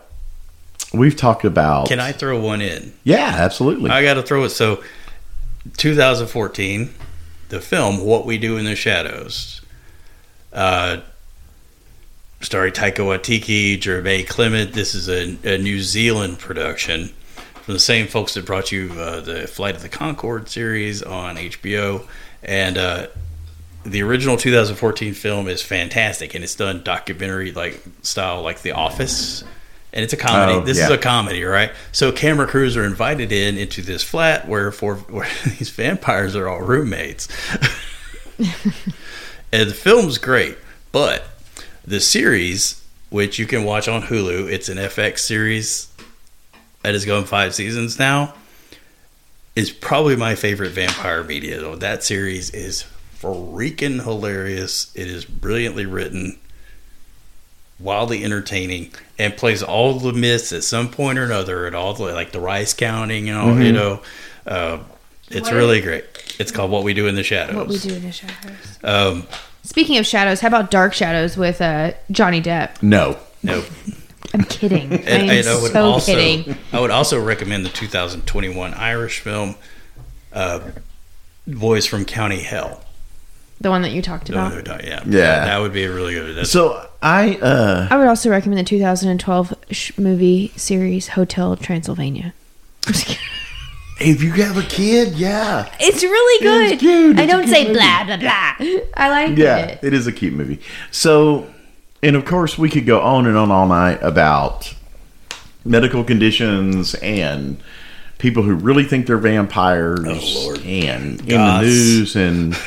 we've 0.92 1.16
talked 1.16 1.44
about. 1.44 1.88
Can 1.88 2.00
I 2.00 2.12
throw 2.12 2.40
one 2.40 2.60
in? 2.60 2.92
Yeah, 3.04 3.32
absolutely. 3.38 3.90
I 3.90 4.02
got 4.02 4.14
to 4.14 4.22
throw 4.22 4.44
it. 4.44 4.50
So, 4.50 4.82
2014, 5.76 6.94
the 7.48 7.60
film 7.60 8.04
"What 8.04 8.26
We 8.26 8.38
Do 8.38 8.56
in 8.56 8.64
the 8.64 8.76
Shadows," 8.76 9.60
uh, 10.52 10.98
starring 12.40 12.72
Taika 12.72 12.98
Waititi, 12.98 13.78
Jermaine 13.78 14.26
Clement. 14.26 14.72
This 14.72 14.94
is 14.94 15.08
a, 15.08 15.36
a 15.54 15.58
New 15.58 15.80
Zealand 15.80 16.38
production 16.38 17.12
from 17.62 17.74
the 17.74 17.80
same 17.80 18.06
folks 18.06 18.34
that 18.34 18.44
brought 18.44 18.70
you 18.70 18.92
uh, 18.92 19.20
the 19.20 19.46
Flight 19.46 19.74
of 19.74 19.82
the 19.82 19.88
Conchords 19.88 20.50
series 20.50 21.02
on 21.02 21.36
HBO, 21.36 22.06
and 22.42 22.76
uh, 22.76 23.06
the 23.84 24.02
original 24.02 24.36
2014 24.36 25.14
film 25.14 25.48
is 25.48 25.62
fantastic, 25.62 26.34
and 26.34 26.44
it's 26.44 26.54
done 26.54 26.82
documentary 26.82 27.52
like 27.52 27.82
style, 28.02 28.42
like 28.42 28.62
The 28.62 28.72
Office. 28.72 29.44
And 29.94 30.02
it's 30.02 30.12
a 30.12 30.16
comedy. 30.16 30.52
Oh, 30.54 30.60
this 30.60 30.76
yeah. 30.76 30.86
is 30.86 30.90
a 30.90 30.98
comedy, 30.98 31.44
right? 31.44 31.70
So 31.92 32.10
camera 32.10 32.48
crews 32.48 32.76
are 32.76 32.84
invited 32.84 33.30
in 33.30 33.56
into 33.56 33.80
this 33.80 34.02
flat 34.02 34.48
where 34.48 34.72
for 34.72 34.96
where 35.08 35.30
these 35.44 35.70
vampires 35.70 36.34
are 36.36 36.48
all 36.48 36.60
roommates. 36.60 37.28
and 39.52 39.70
the 39.70 39.74
film's 39.74 40.18
great, 40.18 40.58
but 40.90 41.24
the 41.86 42.00
series, 42.00 42.84
which 43.10 43.38
you 43.38 43.46
can 43.46 43.62
watch 43.62 43.86
on 43.86 44.02
Hulu, 44.02 44.50
it's 44.50 44.68
an 44.68 44.78
FX 44.78 45.20
series 45.20 45.88
that 46.82 46.94
is 46.94 47.04
going 47.04 47.24
five 47.24 47.54
seasons 47.54 47.96
now, 47.96 48.34
is 49.54 49.70
probably 49.70 50.16
my 50.16 50.34
favorite 50.34 50.70
vampire 50.72 51.22
media. 51.22 51.60
Though 51.60 51.76
that 51.76 52.02
series 52.02 52.50
is 52.50 52.84
freaking 53.24 54.02
hilarious. 54.02 54.92
It 54.94 55.08
is 55.08 55.24
brilliantly 55.24 55.86
written, 55.86 56.38
wildly 57.80 58.24
entertaining, 58.24 58.92
and 59.18 59.36
plays 59.36 59.62
all 59.62 59.98
the 59.98 60.12
myths 60.12 60.52
at 60.52 60.64
some 60.64 60.88
point 60.90 61.18
or 61.18 61.24
another, 61.24 61.66
at 61.66 61.74
all 61.74 61.94
the 61.94 62.04
like 62.12 62.32
the 62.32 62.40
rice 62.40 62.72
counting 62.74 63.28
and 63.28 63.38
all. 63.38 63.60
You 63.60 63.72
know, 63.72 64.02
uh, 64.46 64.78
it's 65.28 65.48
What? 65.50 65.54
really 65.56 65.80
great. 65.80 66.04
It's 66.38 66.50
called 66.52 66.70
What 66.70 66.84
We 66.84 66.94
Do 66.94 67.06
in 67.06 67.14
the 67.14 67.22
Shadows. 67.24 67.56
What 67.56 67.68
we 67.68 67.78
do 67.78 67.94
in 67.94 68.02
the 68.02 68.12
shadows. 68.12 68.78
Um, 68.82 69.26
Speaking 69.62 69.96
of 69.98 70.04
shadows, 70.06 70.40
how 70.40 70.48
about 70.48 70.70
Dark 70.70 70.92
Shadows 70.92 71.36
with 71.38 71.60
uh, 71.62 71.92
Johnny 72.10 72.42
Depp? 72.42 72.82
no. 72.82 73.16
no. 73.42 73.64
I'm 74.34 74.42
kidding. 74.44 74.92
And, 74.92 75.08
I'm 75.22 75.30
and 75.30 75.48
I 75.48 75.62
would 75.62 75.72
so 75.72 75.84
also, 75.84 76.12
kidding. 76.12 76.56
I 76.72 76.80
would 76.80 76.90
also 76.90 77.22
recommend 77.22 77.64
the 77.64 77.68
2021 77.70 78.74
Irish 78.74 79.20
film, 79.20 79.54
uh, 80.32 80.60
"Boys 81.46 81.86
from 81.86 82.04
County 82.04 82.40
Hell." 82.42 82.83
The 83.64 83.70
one 83.70 83.80
that 83.80 83.92
you 83.92 84.02
talked 84.02 84.28
about. 84.28 84.52
no, 84.52 84.60
no, 84.76 84.80
yeah, 84.84 85.00
Yeah. 85.06 85.44
that 85.46 85.58
would 85.58 85.72
be 85.72 85.84
a 85.84 85.90
really 85.92 86.12
good. 86.12 86.36
That's, 86.36 86.50
So 86.50 86.86
I 87.02 87.36
uh 87.36 87.88
I 87.90 87.96
would 87.96 88.06
also 88.06 88.28
recommend 88.28 88.58
the 88.60 88.64
2012 88.64 89.54
sh- 89.70 89.92
movie 89.96 90.52
series 90.54 91.08
Hotel 91.08 91.56
Transylvania. 91.56 92.34
I'm 92.86 92.92
just 92.92 93.06
kidding. 93.06 93.22
if 94.00 94.22
you 94.22 94.32
have 94.32 94.58
a 94.58 94.62
kid, 94.62 95.14
yeah. 95.14 95.68
It's 95.80 96.02
really 96.02 96.42
good. 96.44 96.72
It's 96.72 96.80
cute. 96.82 97.18
I 97.18 97.22
It's 97.22 97.32
a 97.32 97.34
don't 97.36 97.44
cute 97.44 97.56
say 97.56 97.62
movie. 97.64 97.74
blah 97.78 98.04
blah 98.04 98.16
blah. 98.18 98.54
I 98.98 99.08
like 99.08 99.38
Yeah, 99.38 99.56
it. 99.56 99.78
it 99.82 99.94
is 99.94 100.06
a 100.06 100.12
cute 100.12 100.34
movie. 100.34 100.60
So 100.90 101.46
and 102.02 102.16
of 102.16 102.26
course 102.26 102.58
we 102.58 102.68
could 102.68 102.84
go 102.84 103.00
on 103.00 103.26
and 103.26 103.36
on 103.38 103.50
all 103.50 103.66
night 103.66 103.98
about 104.02 104.74
medical 105.64 106.04
conditions 106.04 106.94
and 106.96 107.56
people 108.18 108.42
who 108.42 108.54
really 108.54 108.84
think 108.84 109.06
they're 109.06 109.16
vampires 109.16 110.00
Oh, 110.06 110.42
Lord. 110.44 110.58
and 110.66 111.18
in 111.20 111.26
the 111.40 111.60
news 111.62 112.14
and 112.14 112.54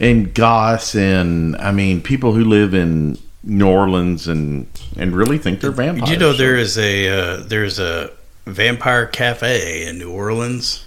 and 0.00 0.32
goths 0.34 0.94
and 0.94 1.56
I 1.56 1.72
mean 1.72 2.00
people 2.02 2.32
who 2.32 2.44
live 2.44 2.74
in 2.74 3.18
New 3.44 3.68
Orleans 3.68 4.28
and 4.28 4.66
and 4.96 5.14
really 5.16 5.38
think 5.38 5.60
they're 5.60 5.70
vampires. 5.70 6.10
You 6.10 6.16
know 6.16 6.32
there 6.32 6.56
is 6.56 6.78
a 6.78 7.08
uh, 7.08 7.36
there's 7.44 7.78
a 7.78 8.10
vampire 8.46 9.06
cafe 9.06 9.86
in 9.86 9.98
New 9.98 10.10
Orleans, 10.12 10.86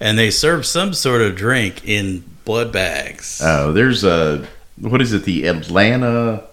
and 0.00 0.18
they 0.18 0.30
serve 0.30 0.66
some 0.66 0.92
sort 0.92 1.22
of 1.22 1.36
drink 1.36 1.86
in 1.86 2.24
blood 2.44 2.72
bags. 2.72 3.40
Oh, 3.44 3.72
there's 3.72 4.04
a 4.04 4.46
what 4.80 5.00
is 5.00 5.12
it? 5.12 5.24
The 5.24 5.46
Atlanta 5.46 6.44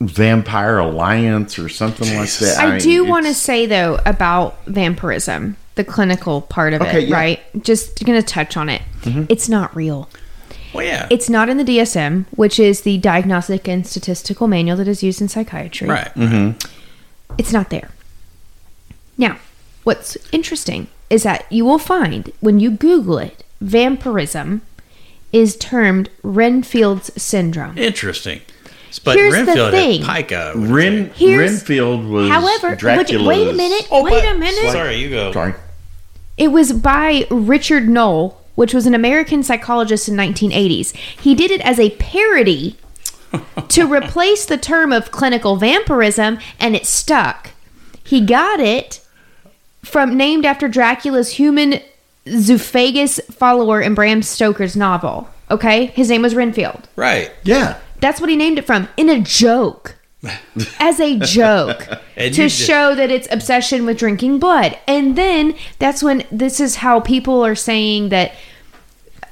Vampire 0.00 0.78
Alliance 0.78 1.58
or 1.58 1.68
something 1.68 2.08
Jesus. 2.08 2.40
like 2.42 2.56
that. 2.56 2.64
I 2.64 2.70
mean, 2.72 2.80
do 2.80 3.04
want 3.04 3.26
to 3.26 3.34
say 3.34 3.66
though 3.66 3.98
about 4.06 4.64
vampirism, 4.64 5.56
the 5.74 5.84
clinical 5.84 6.40
part 6.40 6.72
of 6.72 6.80
Okay, 6.82 7.02
it, 7.02 7.08
yeah. 7.08 7.14
right? 7.16 7.40
Just 7.62 8.02
going 8.04 8.20
to 8.20 8.26
touch 8.26 8.56
on 8.56 8.68
it. 8.68 8.80
It's 9.04 9.48
not 9.48 9.74
real. 9.76 10.08
Well, 10.72 10.84
yeah, 10.84 11.08
It's 11.10 11.28
not 11.28 11.48
in 11.48 11.56
the 11.56 11.64
DSM, 11.64 12.26
which 12.30 12.58
is 12.60 12.82
the 12.82 12.98
Diagnostic 12.98 13.66
and 13.68 13.86
Statistical 13.86 14.46
Manual 14.46 14.76
that 14.78 14.86
is 14.88 15.02
used 15.02 15.20
in 15.20 15.28
psychiatry. 15.28 15.88
right. 15.88 16.14
Mm-hmm. 16.14 16.58
It's 17.38 17.52
not 17.52 17.70
there. 17.70 17.90
Now, 19.18 19.38
what's 19.84 20.16
interesting 20.32 20.88
is 21.08 21.22
that 21.24 21.50
you 21.50 21.64
will 21.64 21.78
find 21.78 22.32
when 22.40 22.60
you 22.60 22.70
Google 22.70 23.18
it, 23.18 23.44
vampirism 23.60 24.62
is 25.32 25.56
termed 25.56 26.08
Renfield's 26.22 27.10
syndrome. 27.20 27.76
Interesting. 27.78 28.40
But 29.04 29.16
Here's 29.16 29.46
the 29.46 29.70
thing. 29.70 30.02
had 30.02 30.16
pica. 30.28 30.52
Ren. 30.56 31.10
Here's- 31.14 31.50
Renfield 31.52 32.06
was. 32.06 32.28
However, 32.28 32.70
would- 32.70 32.78
Dracula's, 32.78 33.26
wait 33.28 33.48
a 33.48 33.52
minute. 33.52 33.86
Oh, 33.90 34.02
wait 34.02 34.10
but- 34.24 34.34
a 34.34 34.38
minute. 34.38 34.72
Sorry, 34.72 34.96
you 34.96 35.10
go. 35.10 35.32
Sorry. 35.32 35.54
It 36.36 36.48
was 36.48 36.72
by 36.72 37.26
Richard 37.30 37.88
Noll, 37.88 38.39
which 38.54 38.74
was 38.74 38.86
an 38.86 38.94
American 38.94 39.42
psychologist 39.42 40.08
in 40.08 40.16
1980s. 40.16 40.94
He 40.94 41.34
did 41.34 41.50
it 41.50 41.60
as 41.62 41.78
a 41.78 41.90
parody 41.90 42.76
to 43.68 43.86
replace 43.86 44.44
the 44.44 44.58
term 44.58 44.92
of 44.92 45.10
clinical 45.10 45.56
vampirism, 45.56 46.38
and 46.58 46.74
it 46.74 46.86
stuck. 46.86 47.50
He 48.02 48.20
got 48.20 48.60
it 48.60 49.00
from 49.82 50.16
named 50.16 50.44
after 50.44 50.68
Dracula's 50.68 51.32
human 51.32 51.80
zoophagous 52.26 53.22
follower 53.32 53.80
in 53.80 53.94
Bram 53.94 54.22
Stoker's 54.22 54.76
novel. 54.76 55.28
Okay, 55.50 55.86
his 55.86 56.10
name 56.10 56.22
was 56.22 56.34
Renfield. 56.34 56.88
Right. 56.96 57.32
Yeah. 57.42 57.78
That's 58.00 58.20
what 58.20 58.30
he 58.30 58.36
named 58.36 58.58
it 58.58 58.66
from 58.66 58.88
in 58.96 59.08
a 59.08 59.20
joke. 59.20 59.96
As 60.78 61.00
a 61.00 61.18
joke 61.18 61.86
to 62.16 62.30
just- 62.30 62.60
show 62.60 62.94
that 62.94 63.10
it's 63.10 63.26
obsession 63.30 63.86
with 63.86 63.98
drinking 63.98 64.38
blood. 64.38 64.78
And 64.86 65.16
then 65.16 65.54
that's 65.78 66.02
when 66.02 66.24
this 66.30 66.60
is 66.60 66.76
how 66.76 67.00
people 67.00 67.44
are 67.44 67.54
saying 67.54 68.10
that 68.10 68.32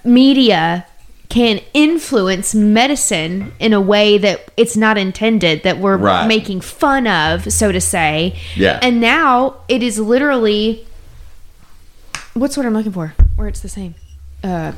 media 0.04 0.86
can 1.28 1.60
influence 1.74 2.54
medicine 2.54 3.52
in 3.58 3.74
a 3.74 3.80
way 3.80 4.16
that 4.16 4.50
it's 4.56 4.78
not 4.78 4.96
intended, 4.96 5.62
that 5.62 5.78
we're 5.78 5.98
Right. 5.98 6.26
making 6.26 6.62
fun 6.62 7.06
of, 7.06 7.52
so 7.52 7.70
to 7.70 7.80
say. 7.82 8.34
Yeah. 8.56 8.78
And 8.80 8.98
now 8.98 9.56
it 9.68 9.82
is 9.82 9.98
literally 9.98 10.86
what's 12.32 12.56
what 12.56 12.64
I'm 12.64 12.72
looking 12.72 12.92
for? 12.92 13.14
Where 13.36 13.46
it's 13.48 13.60
the 13.60 13.68
same. 13.68 13.94
Uh 14.42 14.72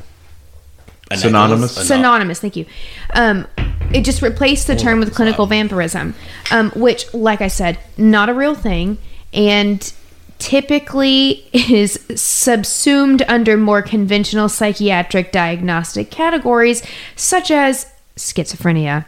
Synonymous? 1.15 1.75
Synonymous 1.87 2.39
thank 2.39 2.55
you 2.55 2.65
um 3.13 3.47
it 3.93 4.05
just 4.05 4.21
replaced 4.21 4.67
the 4.67 4.75
term 4.75 4.99
with 4.99 5.13
clinical 5.13 5.45
vampirism 5.45 6.13
um 6.51 6.71
which 6.71 7.13
like 7.13 7.41
i 7.41 7.47
said 7.47 7.77
not 7.97 8.29
a 8.29 8.33
real 8.33 8.55
thing 8.55 8.97
and 9.33 9.93
typically 10.39 11.45
is 11.53 11.99
subsumed 12.15 13.21
under 13.27 13.55
more 13.57 13.81
conventional 13.81 14.49
psychiatric 14.49 15.31
diagnostic 15.31 16.09
categories 16.09 16.81
such 17.15 17.51
as 17.51 17.85
schizophrenia 18.15 19.05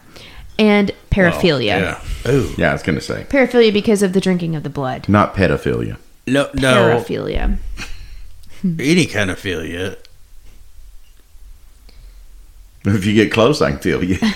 and 0.60 0.92
paraphilia 1.10 1.80
Yeah. 2.26 2.32
Ooh. 2.32 2.54
Yeah, 2.58 2.70
I 2.70 2.74
was 2.74 2.84
going 2.84 2.96
to 2.98 3.02
say. 3.04 3.26
paraphilia 3.30 3.74
because 3.74 4.04
of 4.04 4.14
the 4.14 4.22
drinking 4.22 4.56
of 4.56 4.62
the 4.64 4.70
blood 4.70 5.10
Not 5.10 5.34
pedophilia. 5.36 5.98
No, 6.28 6.50
no. 6.54 6.74
paraphilia 7.02 7.58
Any 8.64 9.06
kind 9.08 9.30
of 9.30 9.38
philia. 9.40 9.98
If 12.86 13.06
you 13.06 13.14
get 13.14 13.32
close, 13.32 13.62
I 13.62 13.72
can 13.72 13.80
feel 13.80 14.04
you. 14.04 14.18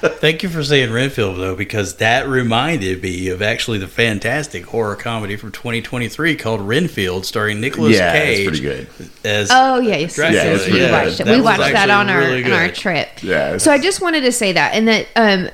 Thank 0.00 0.44
you 0.44 0.48
for 0.48 0.62
saying 0.62 0.92
Renfield 0.92 1.38
though, 1.38 1.56
because 1.56 1.96
that 1.96 2.28
reminded 2.28 3.02
me 3.02 3.28
of 3.28 3.42
actually 3.42 3.78
the 3.78 3.88
fantastic 3.88 4.66
horror 4.66 4.94
comedy 4.94 5.34
from 5.34 5.50
2023 5.50 6.36
called 6.36 6.60
Renfield, 6.60 7.26
starring 7.26 7.60
Nicolas 7.60 7.96
yeah, 7.96 8.12
Cage. 8.12 8.38
it's 8.38 8.48
pretty 8.48 8.62
good. 8.62 9.10
As 9.24 9.48
Oh 9.52 9.80
yes, 9.80 10.14
Dracula, 10.14 10.44
yes, 10.44 10.60
yes, 10.60 10.72
we 10.72 10.80
yeah, 10.80 11.04
watched 11.04 11.20
it. 11.20 11.24
that 11.24 11.36
We 11.36 11.40
watched 11.42 11.72
that 11.72 11.90
on 11.90 12.08
our 12.08 12.20
really 12.20 12.44
on 12.44 12.52
our 12.52 12.68
trip. 12.68 13.08
Yeah, 13.22 13.58
So 13.58 13.72
I 13.72 13.78
just 13.78 14.00
wanted 14.00 14.20
to 14.22 14.32
say 14.32 14.52
that, 14.52 14.74
and 14.74 14.86
that 14.86 15.06
um, 15.16 15.50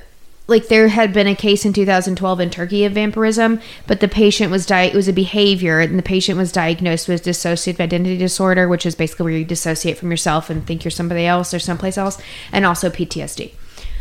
like 0.49 0.69
there 0.69 0.89
had 0.89 1.13
been 1.13 1.27
a 1.27 1.35
case 1.35 1.65
in 1.67 1.75
2012 1.75 2.41
in 2.41 2.51
Turkey 2.51 2.85
of 2.87 2.93
vampirism, 2.93 3.61
but 3.87 4.01
the 4.01 4.09
patient 4.09 4.51
was 4.51 4.65
di- 4.65 4.85
it 4.85 4.95
was 4.95 5.07
a 5.07 5.13
behavior, 5.13 5.79
and 5.79 5.99
the 5.99 6.03
patient 6.03 6.39
was 6.39 6.51
diagnosed 6.51 7.07
with 7.07 7.23
dissociative 7.23 7.79
identity 7.79 8.17
disorder, 8.17 8.67
which 8.67 8.87
is 8.87 8.95
basically 8.95 9.25
where 9.25 9.33
you 9.35 9.45
dissociate 9.45 9.99
from 9.99 10.11
yourself 10.11 10.49
and 10.49 10.67
think 10.67 10.85
you're 10.85 10.91
somebody 10.91 11.27
else 11.27 11.53
or 11.53 11.59
someplace 11.59 11.99
else, 11.99 12.21
and 12.51 12.65
also 12.65 12.89
PTSD. 12.89 13.53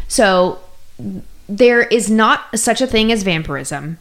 So 0.07 0.60
there 1.49 1.82
is 1.84 2.10
not 2.10 2.57
such 2.57 2.80
a 2.80 2.88
thing 2.88 3.11
as 3.11 3.24
vampirism 3.24 3.99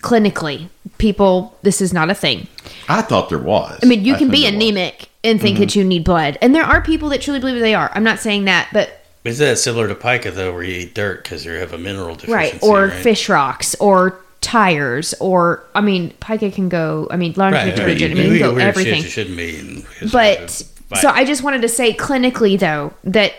clinically. 0.00 0.68
People, 0.98 1.56
this 1.62 1.80
is 1.80 1.92
not 1.92 2.10
a 2.10 2.14
thing. 2.14 2.48
I 2.88 3.02
thought 3.02 3.28
there 3.28 3.38
was. 3.38 3.78
I 3.80 3.86
mean, 3.86 4.04
you 4.04 4.16
can 4.16 4.28
be 4.28 4.42
there 4.42 4.52
was. 4.52 4.62
anemic 4.62 5.08
and 5.22 5.40
think 5.40 5.58
that 5.58 5.68
mm-hmm. 5.68 5.78
you 5.78 5.84
need 5.84 6.04
blood, 6.04 6.36
and 6.42 6.52
there 6.52 6.64
are 6.64 6.82
people 6.82 7.10
that 7.10 7.22
truly 7.22 7.38
believe 7.38 7.54
that 7.54 7.60
they 7.60 7.76
are. 7.76 7.92
I'm 7.94 8.02
not 8.02 8.18
saying 8.18 8.46
that, 8.46 8.68
but 8.72 9.03
Is 9.24 9.38
that 9.38 9.58
similar 9.58 9.88
to 9.88 9.94
pica 9.94 10.30
though, 10.30 10.52
where 10.52 10.62
you 10.62 10.74
eat 10.82 10.94
dirt 10.94 11.22
because 11.22 11.44
you 11.44 11.52
have 11.52 11.72
a 11.72 11.78
mineral 11.78 12.14
deficiency? 12.14 12.32
right 12.32 12.62
or 12.62 12.86
right? 12.88 13.02
fish 13.02 13.28
rocks 13.28 13.74
or 13.76 14.20
tires 14.42 15.14
or 15.14 15.64
I 15.74 15.80
mean, 15.80 16.10
pica 16.20 16.50
can 16.50 16.68
go. 16.68 17.08
I 17.10 17.16
mean, 17.16 17.32
laundry 17.36 17.58
Right, 17.58 17.66
right. 17.68 17.76
detergent. 17.76 18.12
I 18.12 18.14
mean, 18.14 18.26
eat 18.26 18.36
it 18.36 18.38
can 18.40 18.54
go 18.54 18.56
everything. 18.58 19.02
You 19.02 19.08
shouldn't 19.08 19.36
be 19.36 19.44
eating. 19.44 19.86
But 20.12 20.50
so 20.50 21.08
I 21.08 21.24
just 21.24 21.42
wanted 21.42 21.62
to 21.62 21.68
say 21.68 21.94
clinically 21.94 22.58
though 22.58 22.92
that 23.04 23.32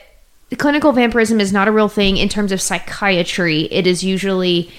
clinical 0.58 0.92
vampirism 0.92 1.40
is 1.40 1.54
not 1.54 1.68
a 1.68 1.72
real 1.72 1.90
thing 1.90 2.18
in 2.18 2.30
terms 2.30 2.52
of 2.52 2.60
psychiatry. 2.62 3.62
It 3.72 3.86
is 3.86 4.04
usually 4.04 4.72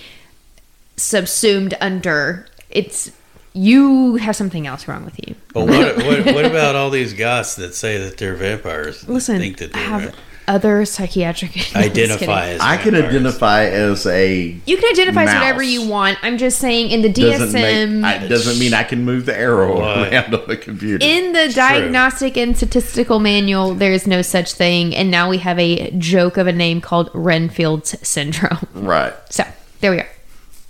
subsumed 0.97 1.77
under 1.81 2.47
it's 2.71 3.13
you 3.53 4.17
have 4.17 4.37
something 4.37 4.67
else 4.67 4.87
wrong 4.87 5.05
with 5.05 5.19
you. 5.27 5.35
But 5.55 5.67
what, 5.67 5.97
what, 5.97 6.27
what 6.35 6.45
about 6.45 6.75
all 6.75 6.91
these 6.91 7.15
goths 7.15 7.55
that 7.57 7.75
say 7.75 7.97
that 7.99 8.19
they're 8.19 8.35
vampires? 8.35 9.09
Listen, 9.09 9.39
think 9.39 9.59
that 9.59 9.75
I 9.75 9.79
have 9.79 10.15
other 10.49 10.85
psychiatric 10.85 11.51
I'm 11.57 11.59
just 11.59 11.73
kidding. 11.73 11.91
identify 12.31 12.49
as 12.51 12.61
I 12.61 12.77
can 12.77 12.93
vampires. 12.93 13.15
identify 13.15 13.65
as 13.65 14.07
a. 14.07 14.57
You 14.67 14.77
can 14.77 14.91
identify 14.93 15.25
as 15.25 15.35
whatever 15.35 15.63
you 15.63 15.87
want. 15.89 16.19
I'm 16.23 16.39
just 16.39 16.59
saying 16.59 16.91
in 16.91 17.03
the 17.03 17.09
Doesn't 17.09 17.49
DSM 17.51 18.01
make. 18.01 18.23
I, 18.23 18.27
doesn't 18.29 18.59
mean 18.59 18.75
I 18.75 18.85
can 18.85 19.05
move 19.05 19.27
the 19.27 19.37
arrow 19.37 19.81
What? 19.81 20.13
around 20.13 20.35
on 20.35 20.47
the 20.49 20.57
computer. 20.57 21.05
in 21.05 21.33
the 21.33 21.53
diagnostic 21.55 22.37
and 22.37 22.57
statistical 22.57 23.19
manual, 23.19 23.75
there 23.75 23.93
is 23.93 24.07
no 24.07 24.23
such 24.23 24.53
thing, 24.53 24.95
and 24.95 25.11
now 25.11 25.29
we 25.29 25.39
have 25.39 25.59
a 25.59 25.91
joke 25.93 26.37
of 26.37 26.47
a 26.47 26.53
name 26.53 26.81
called 26.81 27.11
Renfield's 27.15 27.97
syndrome. 28.07 28.67
right. 28.75 29.15
So 29.31 29.45
there 29.81 29.91
we 29.91 29.99
are. 29.99 30.09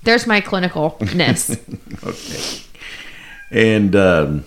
There's 0.05 0.27
my 0.27 0.41
clinicalness. 0.41 1.59
Okay. 2.07 2.63
And 3.51 3.97
um, 3.97 4.45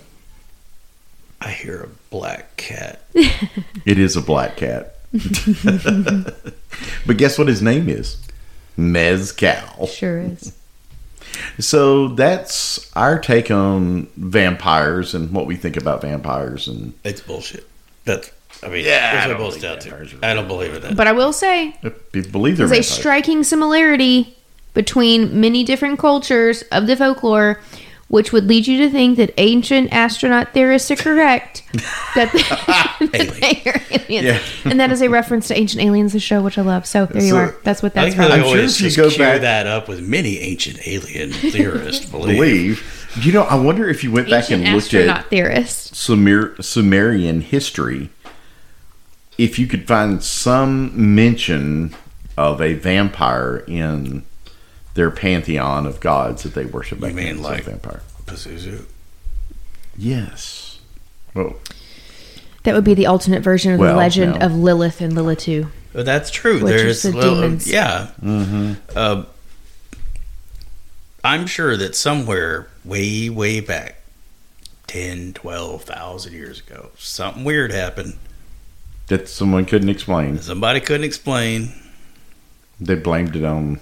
I 1.42 1.52
hear 1.52 1.82
a 1.84 1.88
black 2.10 2.56
cat. 2.58 3.02
it 3.14 3.98
is 4.00 4.16
a 4.16 4.22
black 4.22 4.56
cat. 4.58 4.96
but 7.06 7.18
guess 7.18 7.38
what 7.38 7.48
his 7.48 7.62
name 7.62 7.90
is? 7.90 8.18
Mezcal. 8.78 9.88
sure 9.88 10.20
is. 10.20 10.54
So 11.60 12.10
that's 12.10 12.92
our 12.96 13.20
take 13.20 13.52
on 13.52 14.08
vampires 14.16 15.14
and 15.14 15.32
what 15.32 15.46
we 15.46 15.56
think 15.56 15.78
about 15.78 16.02
vampires. 16.02 16.68
And 16.68 16.94
It's 17.04 17.22
bullshit. 17.22 17.68
That's. 18.06 18.32
I 18.62 18.68
mean, 18.68 18.84
Yeah, 18.86 19.12
I 19.12 19.16
that's 19.16 19.28
don't 19.28 19.38
boils 19.38 19.58
down 19.62 19.80
vampires 19.80 20.12
to. 20.12 20.18
are 20.18 20.32
I 20.32 20.34
don't 20.34 20.48
believe 20.48 20.74
in 20.74 20.82
that. 20.82 20.96
But 20.98 21.08
I 21.08 21.12
will 21.14 21.32
say 21.34 21.76
believe 22.12 22.58
they're 22.58 22.68
there's 22.68 22.80
a 22.80 22.84
striking 22.84 23.44
similarity 23.44 24.36
between 24.74 25.40
many 25.40 25.64
different 25.64 26.00
cultures 26.00 26.62
of 26.72 26.88
the 26.88 26.96
folklore, 26.96 27.60
which 28.10 28.32
would 28.34 28.46
lead 28.48 28.68
you 28.68 28.78
to 28.80 28.90
think 28.90 29.18
that 29.18 29.32
ancient 29.38 29.94
astronaut 29.94 30.52
theorists 30.54 30.90
are 30.92 30.96
correct. 30.96 31.64
that, 32.16 32.32
that 33.00 33.38
they 33.40 33.70
are 33.70 33.82
aliens. 33.92 34.08
Yeah. 34.10 34.70
And 34.70 34.80
that 34.80 34.92
is 34.92 35.02
a 35.02 35.10
reference 35.10 35.48
to 35.50 35.58
Ancient 35.58 35.82
Aliens, 35.84 36.14
the 36.14 36.20
show, 36.20 36.42
which 36.42 36.58
I 36.58 36.62
love. 36.64 36.86
So 36.88 37.06
there 37.06 37.22
you 37.24 37.36
are. 37.36 37.56
That's 37.64 37.82
what 37.84 37.96
I 37.96 38.06
that's 38.06 38.16
think 38.16 38.28
from. 38.28 38.32
I'm 38.34 38.40
sure 38.42 38.48
always 38.58 38.82
if 38.82 38.98
you 38.98 39.04
go 39.04 39.10
cue 39.10 39.20
back- 39.20 39.42
that 39.42 39.68
up 39.68 39.88
with 39.88 40.02
many 40.02 40.40
ancient 40.40 40.86
alien 40.88 41.32
theorists 41.34 42.06
believe. 42.10 42.36
believe. 42.38 43.08
You 43.22 43.32
know, 43.32 43.44
I 43.44 43.56
wonder 43.56 43.88
if 43.88 44.04
you 44.04 44.12
went 44.12 44.28
back 44.30 44.44
Ancient 44.46 44.64
and 44.66 44.74
looked 44.76 44.86
astronaut 44.88 45.18
at 45.20 45.30
theorists. 45.30 45.98
Sumer- 45.98 46.60
Sumerian 46.62 47.42
history, 47.42 48.10
if 49.38 49.58
you 49.60 49.68
could 49.68 49.88
find 49.88 50.24
some 50.24 51.14
mention 51.16 51.96
of 52.38 52.60
a 52.62 52.74
vampire 52.74 53.64
in 53.68 54.24
their 55.00 55.10
pantheon 55.10 55.86
of 55.86 56.02
gods 56.02 56.44
that 56.44 56.54
they 56.54 56.66
worship. 56.66 57.00
back 57.00 57.14
mean 57.14 57.26
then 57.26 57.34
as 57.36 57.40
a 57.40 57.44
like- 57.44 57.64
vampire? 57.64 58.02
Pazuzu. 58.26 58.84
Yes. 59.98 60.80
Well, 61.34 61.56
That 62.64 62.76
would 62.76 62.84
be 62.84 62.94
the 62.96 63.06
alternate 63.06 63.42
version 63.42 63.72
of 63.72 63.80
Well, 63.80 63.94
the 63.94 63.98
legend 63.98 64.38
no. 64.40 64.46
of 64.46 64.54
Lilith 64.56 65.00
and 65.00 65.14
Lilitu. 65.14 65.70
But 65.94 66.06
that's 66.06 66.30
true. 66.30 66.56
Which 66.56 66.66
There's 66.66 67.06
is 67.06 67.14
the 67.14 67.18
well, 67.18 67.36
demons. 67.36 67.72
yeah. 67.72 68.10
Mm-hmm. 68.22 68.74
Uh, 68.94 69.24
I'm 71.24 71.48
sure 71.48 71.78
that 71.78 71.96
somewhere 71.96 72.68
way, 72.84 73.30
way 73.30 73.62
back, 73.62 74.02
10, 74.88 75.32
12,000 75.34 76.34
years 76.34 76.60
ago, 76.60 76.90
something 76.98 77.46
weird 77.46 77.72
happened. 77.72 78.18
that 79.08 79.30
someone 79.30 79.64
couldn't 79.66 79.90
explain. 79.90 80.40
Somebody 80.40 80.82
couldn't 80.82 81.06
explain, 81.06 81.72
They 82.82 82.96
blamed 82.96 83.36
it 83.38 83.46
on. 83.46 83.80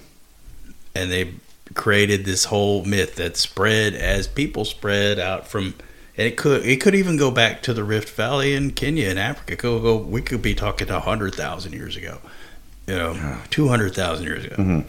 And 0.98 1.10
they 1.10 1.34
created 1.74 2.24
this 2.24 2.44
whole 2.46 2.84
myth 2.84 3.16
that 3.16 3.36
spread 3.36 3.94
as 3.94 4.26
people 4.26 4.64
spread 4.64 5.18
out 5.18 5.46
from. 5.46 5.74
And 6.16 6.26
it 6.26 6.36
could 6.36 6.64
it 6.66 6.80
could 6.80 6.94
even 6.96 7.16
go 7.16 7.30
back 7.30 7.62
to 7.62 7.72
the 7.72 7.84
Rift 7.84 8.08
Valley 8.10 8.54
in 8.54 8.72
Kenya 8.72 9.08
and 9.08 9.18
Africa. 9.18 9.54
Could 9.56 9.82
go, 9.82 9.96
we 9.96 10.20
could 10.20 10.42
be 10.42 10.54
talking 10.54 10.90
a 10.90 10.98
hundred 11.00 11.34
thousand 11.34 11.72
years 11.74 11.96
ago, 11.96 12.18
you 12.86 12.94
know, 12.96 13.38
two 13.50 13.68
hundred 13.68 13.94
thousand 13.94 14.26
years 14.26 14.44
ago. 14.44 14.56
Mhm. 14.56 14.84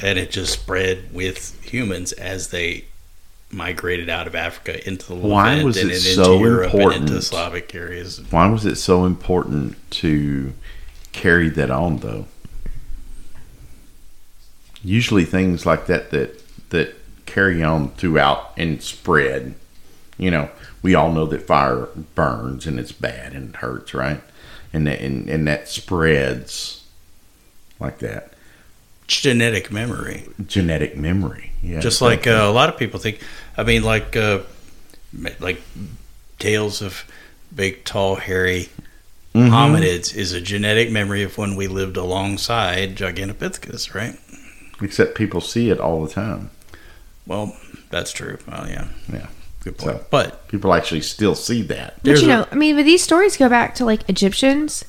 and 0.00 0.18
it 0.18 0.30
just 0.30 0.52
spread 0.52 1.12
with 1.12 1.60
humans 1.64 2.12
as 2.12 2.48
they 2.48 2.84
migrated 3.50 4.08
out 4.08 4.26
of 4.28 4.34
Africa 4.36 4.86
into 4.86 5.06
the 5.06 5.14
Why 5.16 5.48
Levant 5.54 5.64
was 5.64 5.76
and 5.78 5.90
it 5.90 5.94
into 5.94 6.14
so 6.14 6.38
Europe 6.38 6.74
and 6.74 6.92
into? 6.94 7.22
Slavic 7.22 7.74
areas. 7.74 8.20
Why 8.30 8.46
was 8.48 8.64
it 8.64 8.76
so 8.76 9.04
important 9.04 9.76
to 10.02 10.52
carry 11.12 11.48
that 11.48 11.70
on, 11.70 11.96
though? 11.98 12.26
Usually, 14.82 15.24
things 15.24 15.66
like 15.66 15.86
that 15.86 16.10
that 16.10 16.42
that 16.70 16.94
carry 17.26 17.62
on 17.62 17.90
throughout 17.92 18.52
and 18.56 18.82
spread. 18.82 19.54
You 20.16 20.30
know, 20.30 20.50
we 20.82 20.94
all 20.94 21.12
know 21.12 21.26
that 21.26 21.46
fire 21.46 21.88
burns 22.14 22.66
and 22.66 22.78
it's 22.80 22.92
bad 22.92 23.32
and 23.34 23.50
it 23.50 23.56
hurts, 23.56 23.94
right? 23.94 24.20
And 24.72 24.86
that 24.86 25.00
and, 25.00 25.28
and 25.28 25.46
that 25.46 25.68
spreads 25.68 26.84
like 27.80 27.98
that. 27.98 28.32
Genetic 29.06 29.72
memory, 29.72 30.28
Genetic 30.46 30.94
memory, 30.96 31.52
yeah. 31.62 31.80
just 31.80 32.02
like 32.02 32.26
uh, 32.26 32.42
a 32.44 32.50
lot 32.52 32.68
of 32.68 32.76
people 32.76 33.00
think. 33.00 33.20
I 33.56 33.62
mean, 33.62 33.82
like 33.82 34.16
uh, 34.16 34.40
like 35.40 35.62
tales 36.38 36.82
of 36.82 37.04
big, 37.54 37.84
tall, 37.84 38.16
hairy 38.16 38.68
Mhm. 39.34 39.50
hominids 39.50 40.14
is 40.16 40.32
a 40.32 40.40
genetic 40.40 40.90
memory 40.90 41.22
of 41.22 41.36
when 41.38 41.54
we 41.54 41.68
lived 41.68 41.96
alongside 41.96 42.96
Gigantopithecus, 42.96 43.94
right? 43.94 44.16
Except 44.80 45.14
people 45.16 45.40
see 45.40 45.70
it 45.70 45.80
all 45.80 46.04
the 46.04 46.12
time. 46.12 46.50
Well, 47.26 47.56
that's 47.90 48.12
true. 48.12 48.38
Well, 48.46 48.66
yeah, 48.68 48.86
Yeah. 49.12 49.26
good 49.64 49.76
point. 49.78 49.98
So- 49.98 50.04
but 50.10 50.48
People 50.48 50.72
actually 50.72 51.00
still 51.02 51.34
see 51.34 51.62
that. 51.62 51.94
But 51.96 52.04
There's 52.04 52.22
you 52.22 52.28
know, 52.28 52.46
I 52.50 52.54
mean, 52.54 52.76
but 52.76 52.84
these 52.84 53.02
stories 53.02 53.36
go 53.36 53.48
back 53.48 53.74
to 53.76 53.84
like 53.84 54.08
Egyptians, 54.08 54.84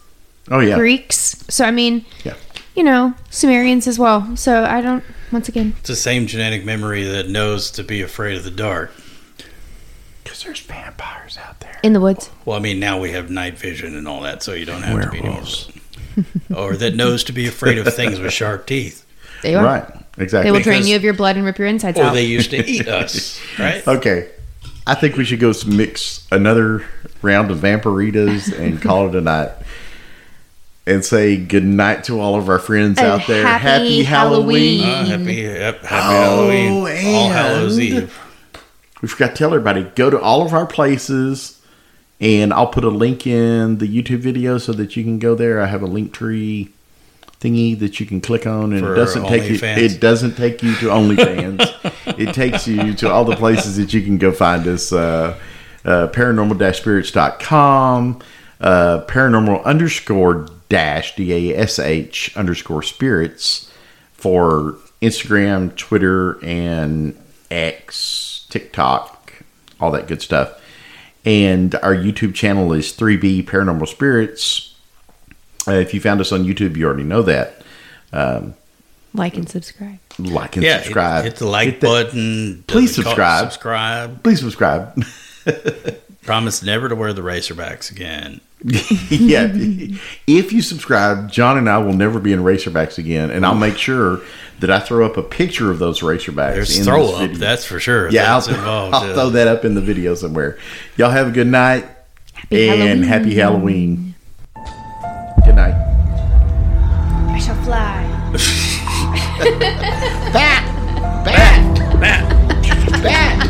Oh 0.52 0.60
yeah. 0.60 0.76
Greeks. 0.76 1.44
So 1.50 1.66
I 1.66 1.72
mean, 1.72 2.06
Yeah. 2.24 2.36
you 2.76 2.84
know, 2.84 3.14
Sumerians 3.30 3.88
as 3.88 4.00
well. 4.00 4.36
So 4.38 4.64
I 4.64 4.82
don't. 4.82 5.04
Once 5.32 5.48
again, 5.50 5.74
it's 5.80 5.90
the 5.90 5.96
same 5.96 6.26
genetic 6.28 6.66
memory 6.66 7.04
that 7.04 7.30
knows 7.30 7.70
to 7.72 7.84
be 7.84 8.02
afraid 8.02 8.36
of 8.38 8.44
the 8.44 8.50
dark. 8.52 8.92
Because 10.24 10.44
there's 10.44 10.60
vampires 10.60 11.38
out 11.38 11.60
there. 11.60 11.80
in 11.84 11.94
the 11.94 12.00
woods. 12.02 12.30
Well, 12.46 12.58
I 12.58 12.60
mean, 12.60 12.80
now 12.80 13.00
we 13.00 13.12
have 13.12 13.30
night 13.30 13.58
vision 13.58 13.96
and 13.96 14.08
all 14.08 14.22
that, 14.22 14.44
so 14.44 14.54
you 14.54 14.66
don't 14.66 14.82
have 14.82 15.02
to 15.04 15.10
be 15.12 15.22
Werewolves. 15.22 15.72
or 16.56 16.76
that 16.76 16.96
knows 16.96 17.24
to 17.26 17.32
be 17.32 17.48
afraid 17.48 17.78
of 17.78 17.94
things 17.96 18.20
with 18.20 18.34
sharp 18.34 18.66
teeth. 18.68 19.06
They 19.42 19.56
are. 19.56 19.64
Right. 19.64 19.86
Exactly. 20.18 20.50
They 20.50 20.52
will 20.52 20.62
drain 20.64 20.78
Because- 20.80 20.90
you 20.90 20.96
of 20.98 21.04
your 21.04 21.14
blood 21.14 21.38
and 21.38 21.46
rip 21.46 21.58
your 21.58 21.68
insides 21.68 21.98
Or 21.98 22.04
out. 22.04 22.14
they 22.14 22.26
used 22.26 22.52
to 22.52 22.58
eat 22.70 22.88
us, 22.90 23.40
right? 23.58 23.88
Okay. 23.88 24.30
I 24.86 24.96
think 24.96 25.16
we 25.18 25.24
should 25.24 25.40
go 25.40 25.54
mix 25.68 26.28
another 26.32 26.84
round 27.22 27.52
of 27.52 27.60
vampiritas 27.60 28.52
and 28.58 28.82
call 28.82 29.08
it 29.08 29.16
a 29.16 29.22
night. 29.22 29.52
And 30.88 31.06
say 31.06 31.38
good 31.38 31.64
night 31.66 32.06
to 32.06 32.20
all 32.20 32.36
of 32.36 32.50
our 32.50 32.58
friends 32.58 32.98
And 32.98 33.08
out 33.08 33.28
there. 33.28 33.46
happy 33.46 34.02
Halloween. 34.04 34.84
Uh, 34.84 35.06
happy, 35.06 35.34
yep, 35.36 35.82
happy 35.84 36.16
Oh, 36.16 36.48
Halloween, 36.48 36.72
All 36.74 36.88
and- 36.88 37.34
Hallows 37.34 37.80
Eve. 37.80 38.20
We 39.02 39.08
forgot 39.08 39.30
to 39.30 39.36
tell 39.36 39.50
everybody 39.54 39.84
go 39.96 40.10
to 40.10 40.20
all 40.20 40.42
of 40.42 40.52
our 40.54 40.66
places, 40.66 41.62
and 42.20 42.52
I'll 42.52 42.68
put 42.68 42.84
a 42.84 42.90
link 42.90 43.28
in 43.28 43.78
the 43.78 43.88
YouTube 43.88 44.20
video 44.20 44.58
so 44.58 44.74
that 44.74 44.98
you 44.98 45.04
can 45.04 45.20
go 45.20 45.36
there. 45.36 45.62
I 45.62 45.68
have 45.68 45.84
a 45.84 45.88
link 45.88 46.12
tree 46.14 46.70
thingy 47.40 47.78
that 47.80 48.00
you 48.00 48.06
can 48.06 48.22
click 48.22 48.46
on, 48.46 48.74
and 48.74 48.82
For 48.82 48.94
it 48.94 48.98
doesn't 48.98 49.26
take 49.28 49.50
you. 49.50 49.58
OnlyFans? 49.58 49.78
It 49.78 50.00
doesn't 50.00 50.36
take 50.36 50.62
you 50.64 50.76
to 50.76 50.86
OnlyFans. 50.88 51.94
it 52.20 52.34
takes 52.34 52.68
you 52.68 52.94
to 52.96 53.12
all 53.12 53.26
the 53.26 53.36
places 53.36 53.78
that 53.78 53.94
you 53.94 54.02
can 54.02 54.18
go 54.18 54.32
find 54.32 54.68
us. 54.68 54.92
Uh, 54.92 55.40
uh, 55.86 56.08
paranormal-spirits.com, 56.10 58.20
uh, 58.60 59.06
paranormal 59.08 59.64
underscore 59.64 60.48
dash 60.68 61.16
d 61.16 61.54
a 61.54 61.58
s 61.58 61.80
h 61.80 62.36
underscore 62.36 62.84
spirits 62.84 63.72
for 64.12 64.76
Instagram, 65.02 65.74
Twitter, 65.76 66.44
and 66.44 67.18
X, 67.50 68.46
TikTok, 68.50 69.44
all 69.80 69.92
that 69.92 70.08
good 70.08 70.22
stuff. 70.22 70.62
And 71.26 71.76
our 71.76 71.96
YouTube 71.96 72.34
channel 72.34 72.74
is 72.74 72.94
3B 72.94 73.46
Paranormal 73.46 73.88
Spirits. 73.88 74.69
Uh, 75.68 75.74
if 75.74 75.94
you 75.94 76.02
found 76.02 76.22
us 76.22 76.32
on 76.32 76.46
YouTube, 76.46 76.76
you 76.78 76.86
already 76.86 77.04
know 77.04 77.22
that. 77.24 77.62
Um, 78.14 78.54
Like 79.14 79.36
and 79.36 79.48
subscribe. 79.50 80.00
like 80.18 80.56
and 80.56 80.64
Yeah, 80.66 80.82
subscribe. 80.82 81.24
Hit, 81.26 81.36
the 81.38 81.46
like 81.48 81.66
Hit 81.70 81.82
the- 81.82 81.88
button. 81.88 82.64
Please 82.68 82.96
Does 82.96 83.04
call- 83.04 83.12
subscribe. 83.14 83.52
Subscribe. 83.52 84.24
Please 84.24 84.40
subscribe. 84.40 85.04
Promise 86.24 86.64
never 86.64 86.90
to 86.90 86.96
wear 86.96 87.12
the 87.14 87.22
racerbacks 87.22 87.90
again. 87.92 88.42
yeah. 89.10 89.48
If 90.28 90.52
you 90.54 90.62
subscribe, 90.62 91.32
John 91.32 91.58
and 91.58 91.70
I 91.70 91.78
will 91.80 91.94
never 91.94 92.20
be 92.20 92.34
in 92.34 92.42
Racerbacks 92.42 92.98
again, 92.98 93.32
and 93.32 93.46
I'll 93.46 93.56
make 93.56 93.78
sure 93.78 94.20
that 94.60 94.70
I 94.70 94.80
throw 94.82 95.06
up 95.06 95.16
a 95.16 95.24
picture 95.24 95.72
of 95.72 95.80
those 95.80 96.02
Racerbacks. 96.02 96.54
There's 96.56 96.78
in 96.78 96.84
throw 96.84 97.08
this 97.08 97.16
up, 97.16 97.22
video. 97.22 97.38
that's 97.38 97.66
for 97.66 97.80
sure. 97.80 98.10
yeah, 98.12 98.36
I'll, 98.36 98.48
involved. 98.50 98.94
I'll 98.96 99.08
yeah. 99.08 99.14
throw 99.14 99.30
that 99.32 99.48
up 99.48 99.64
in 99.64 99.76
the 99.76 99.82
video 99.82 100.14
somewhere. 100.14 100.58
Y'all 100.98 101.10
have 101.10 101.30
a 101.30 101.32
good 101.32 101.48
night 101.48 101.86
Happy 102.34 102.70
and 102.70 102.80
Halloween. 102.82 103.04
happy 103.04 103.36
Halloween. 103.36 104.09
Good 105.50 105.56
night. 105.56 105.74
I 107.34 107.40
shall 107.40 107.56
fly. 107.66 108.06
Bat! 110.30 110.62
Bat! 111.26 111.62
Bat! 112.00 112.24
Bat! 113.02 113.48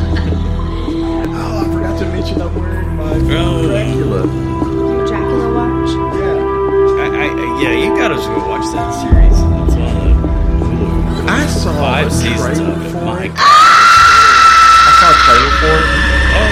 Oh, 1.27 1.59
I 1.59 1.63
forgot 1.73 1.99
to 1.99 2.05
mention 2.05 2.41
I'm 2.41 2.55
wearing 2.55 2.95
my 2.95 3.11
Oh. 3.35 3.67
Dracula. 3.67 4.21
Dracula 5.09 5.47
watch. 5.59 5.91
Yeah. 6.15 7.03
I, 7.03 7.05
I, 7.11 7.27
I- 7.35 7.61
yeah, 7.63 7.73
you 7.83 7.89
gotta 7.97 8.15
go 8.15 8.47
watch 8.47 8.63
that 8.71 8.95
series. 9.03 9.35
It's 9.35 9.43
on 9.43 9.67
Hulu. 9.67 11.27
I 11.27 11.45
saw 11.47 11.73
Five 11.73 12.07
a 12.07 12.11
seasons 12.11 12.59
of 12.59 12.67
it. 12.85 12.91
for 12.91 13.03
My 13.03 13.25
it. 13.25 13.35
God. 13.35 13.43
I 13.43 14.91
saw 15.03 15.11
a 15.11 15.19
trailer 15.27 15.51
for 15.59 15.75
it. 15.75 15.87
Oh, 16.31 16.47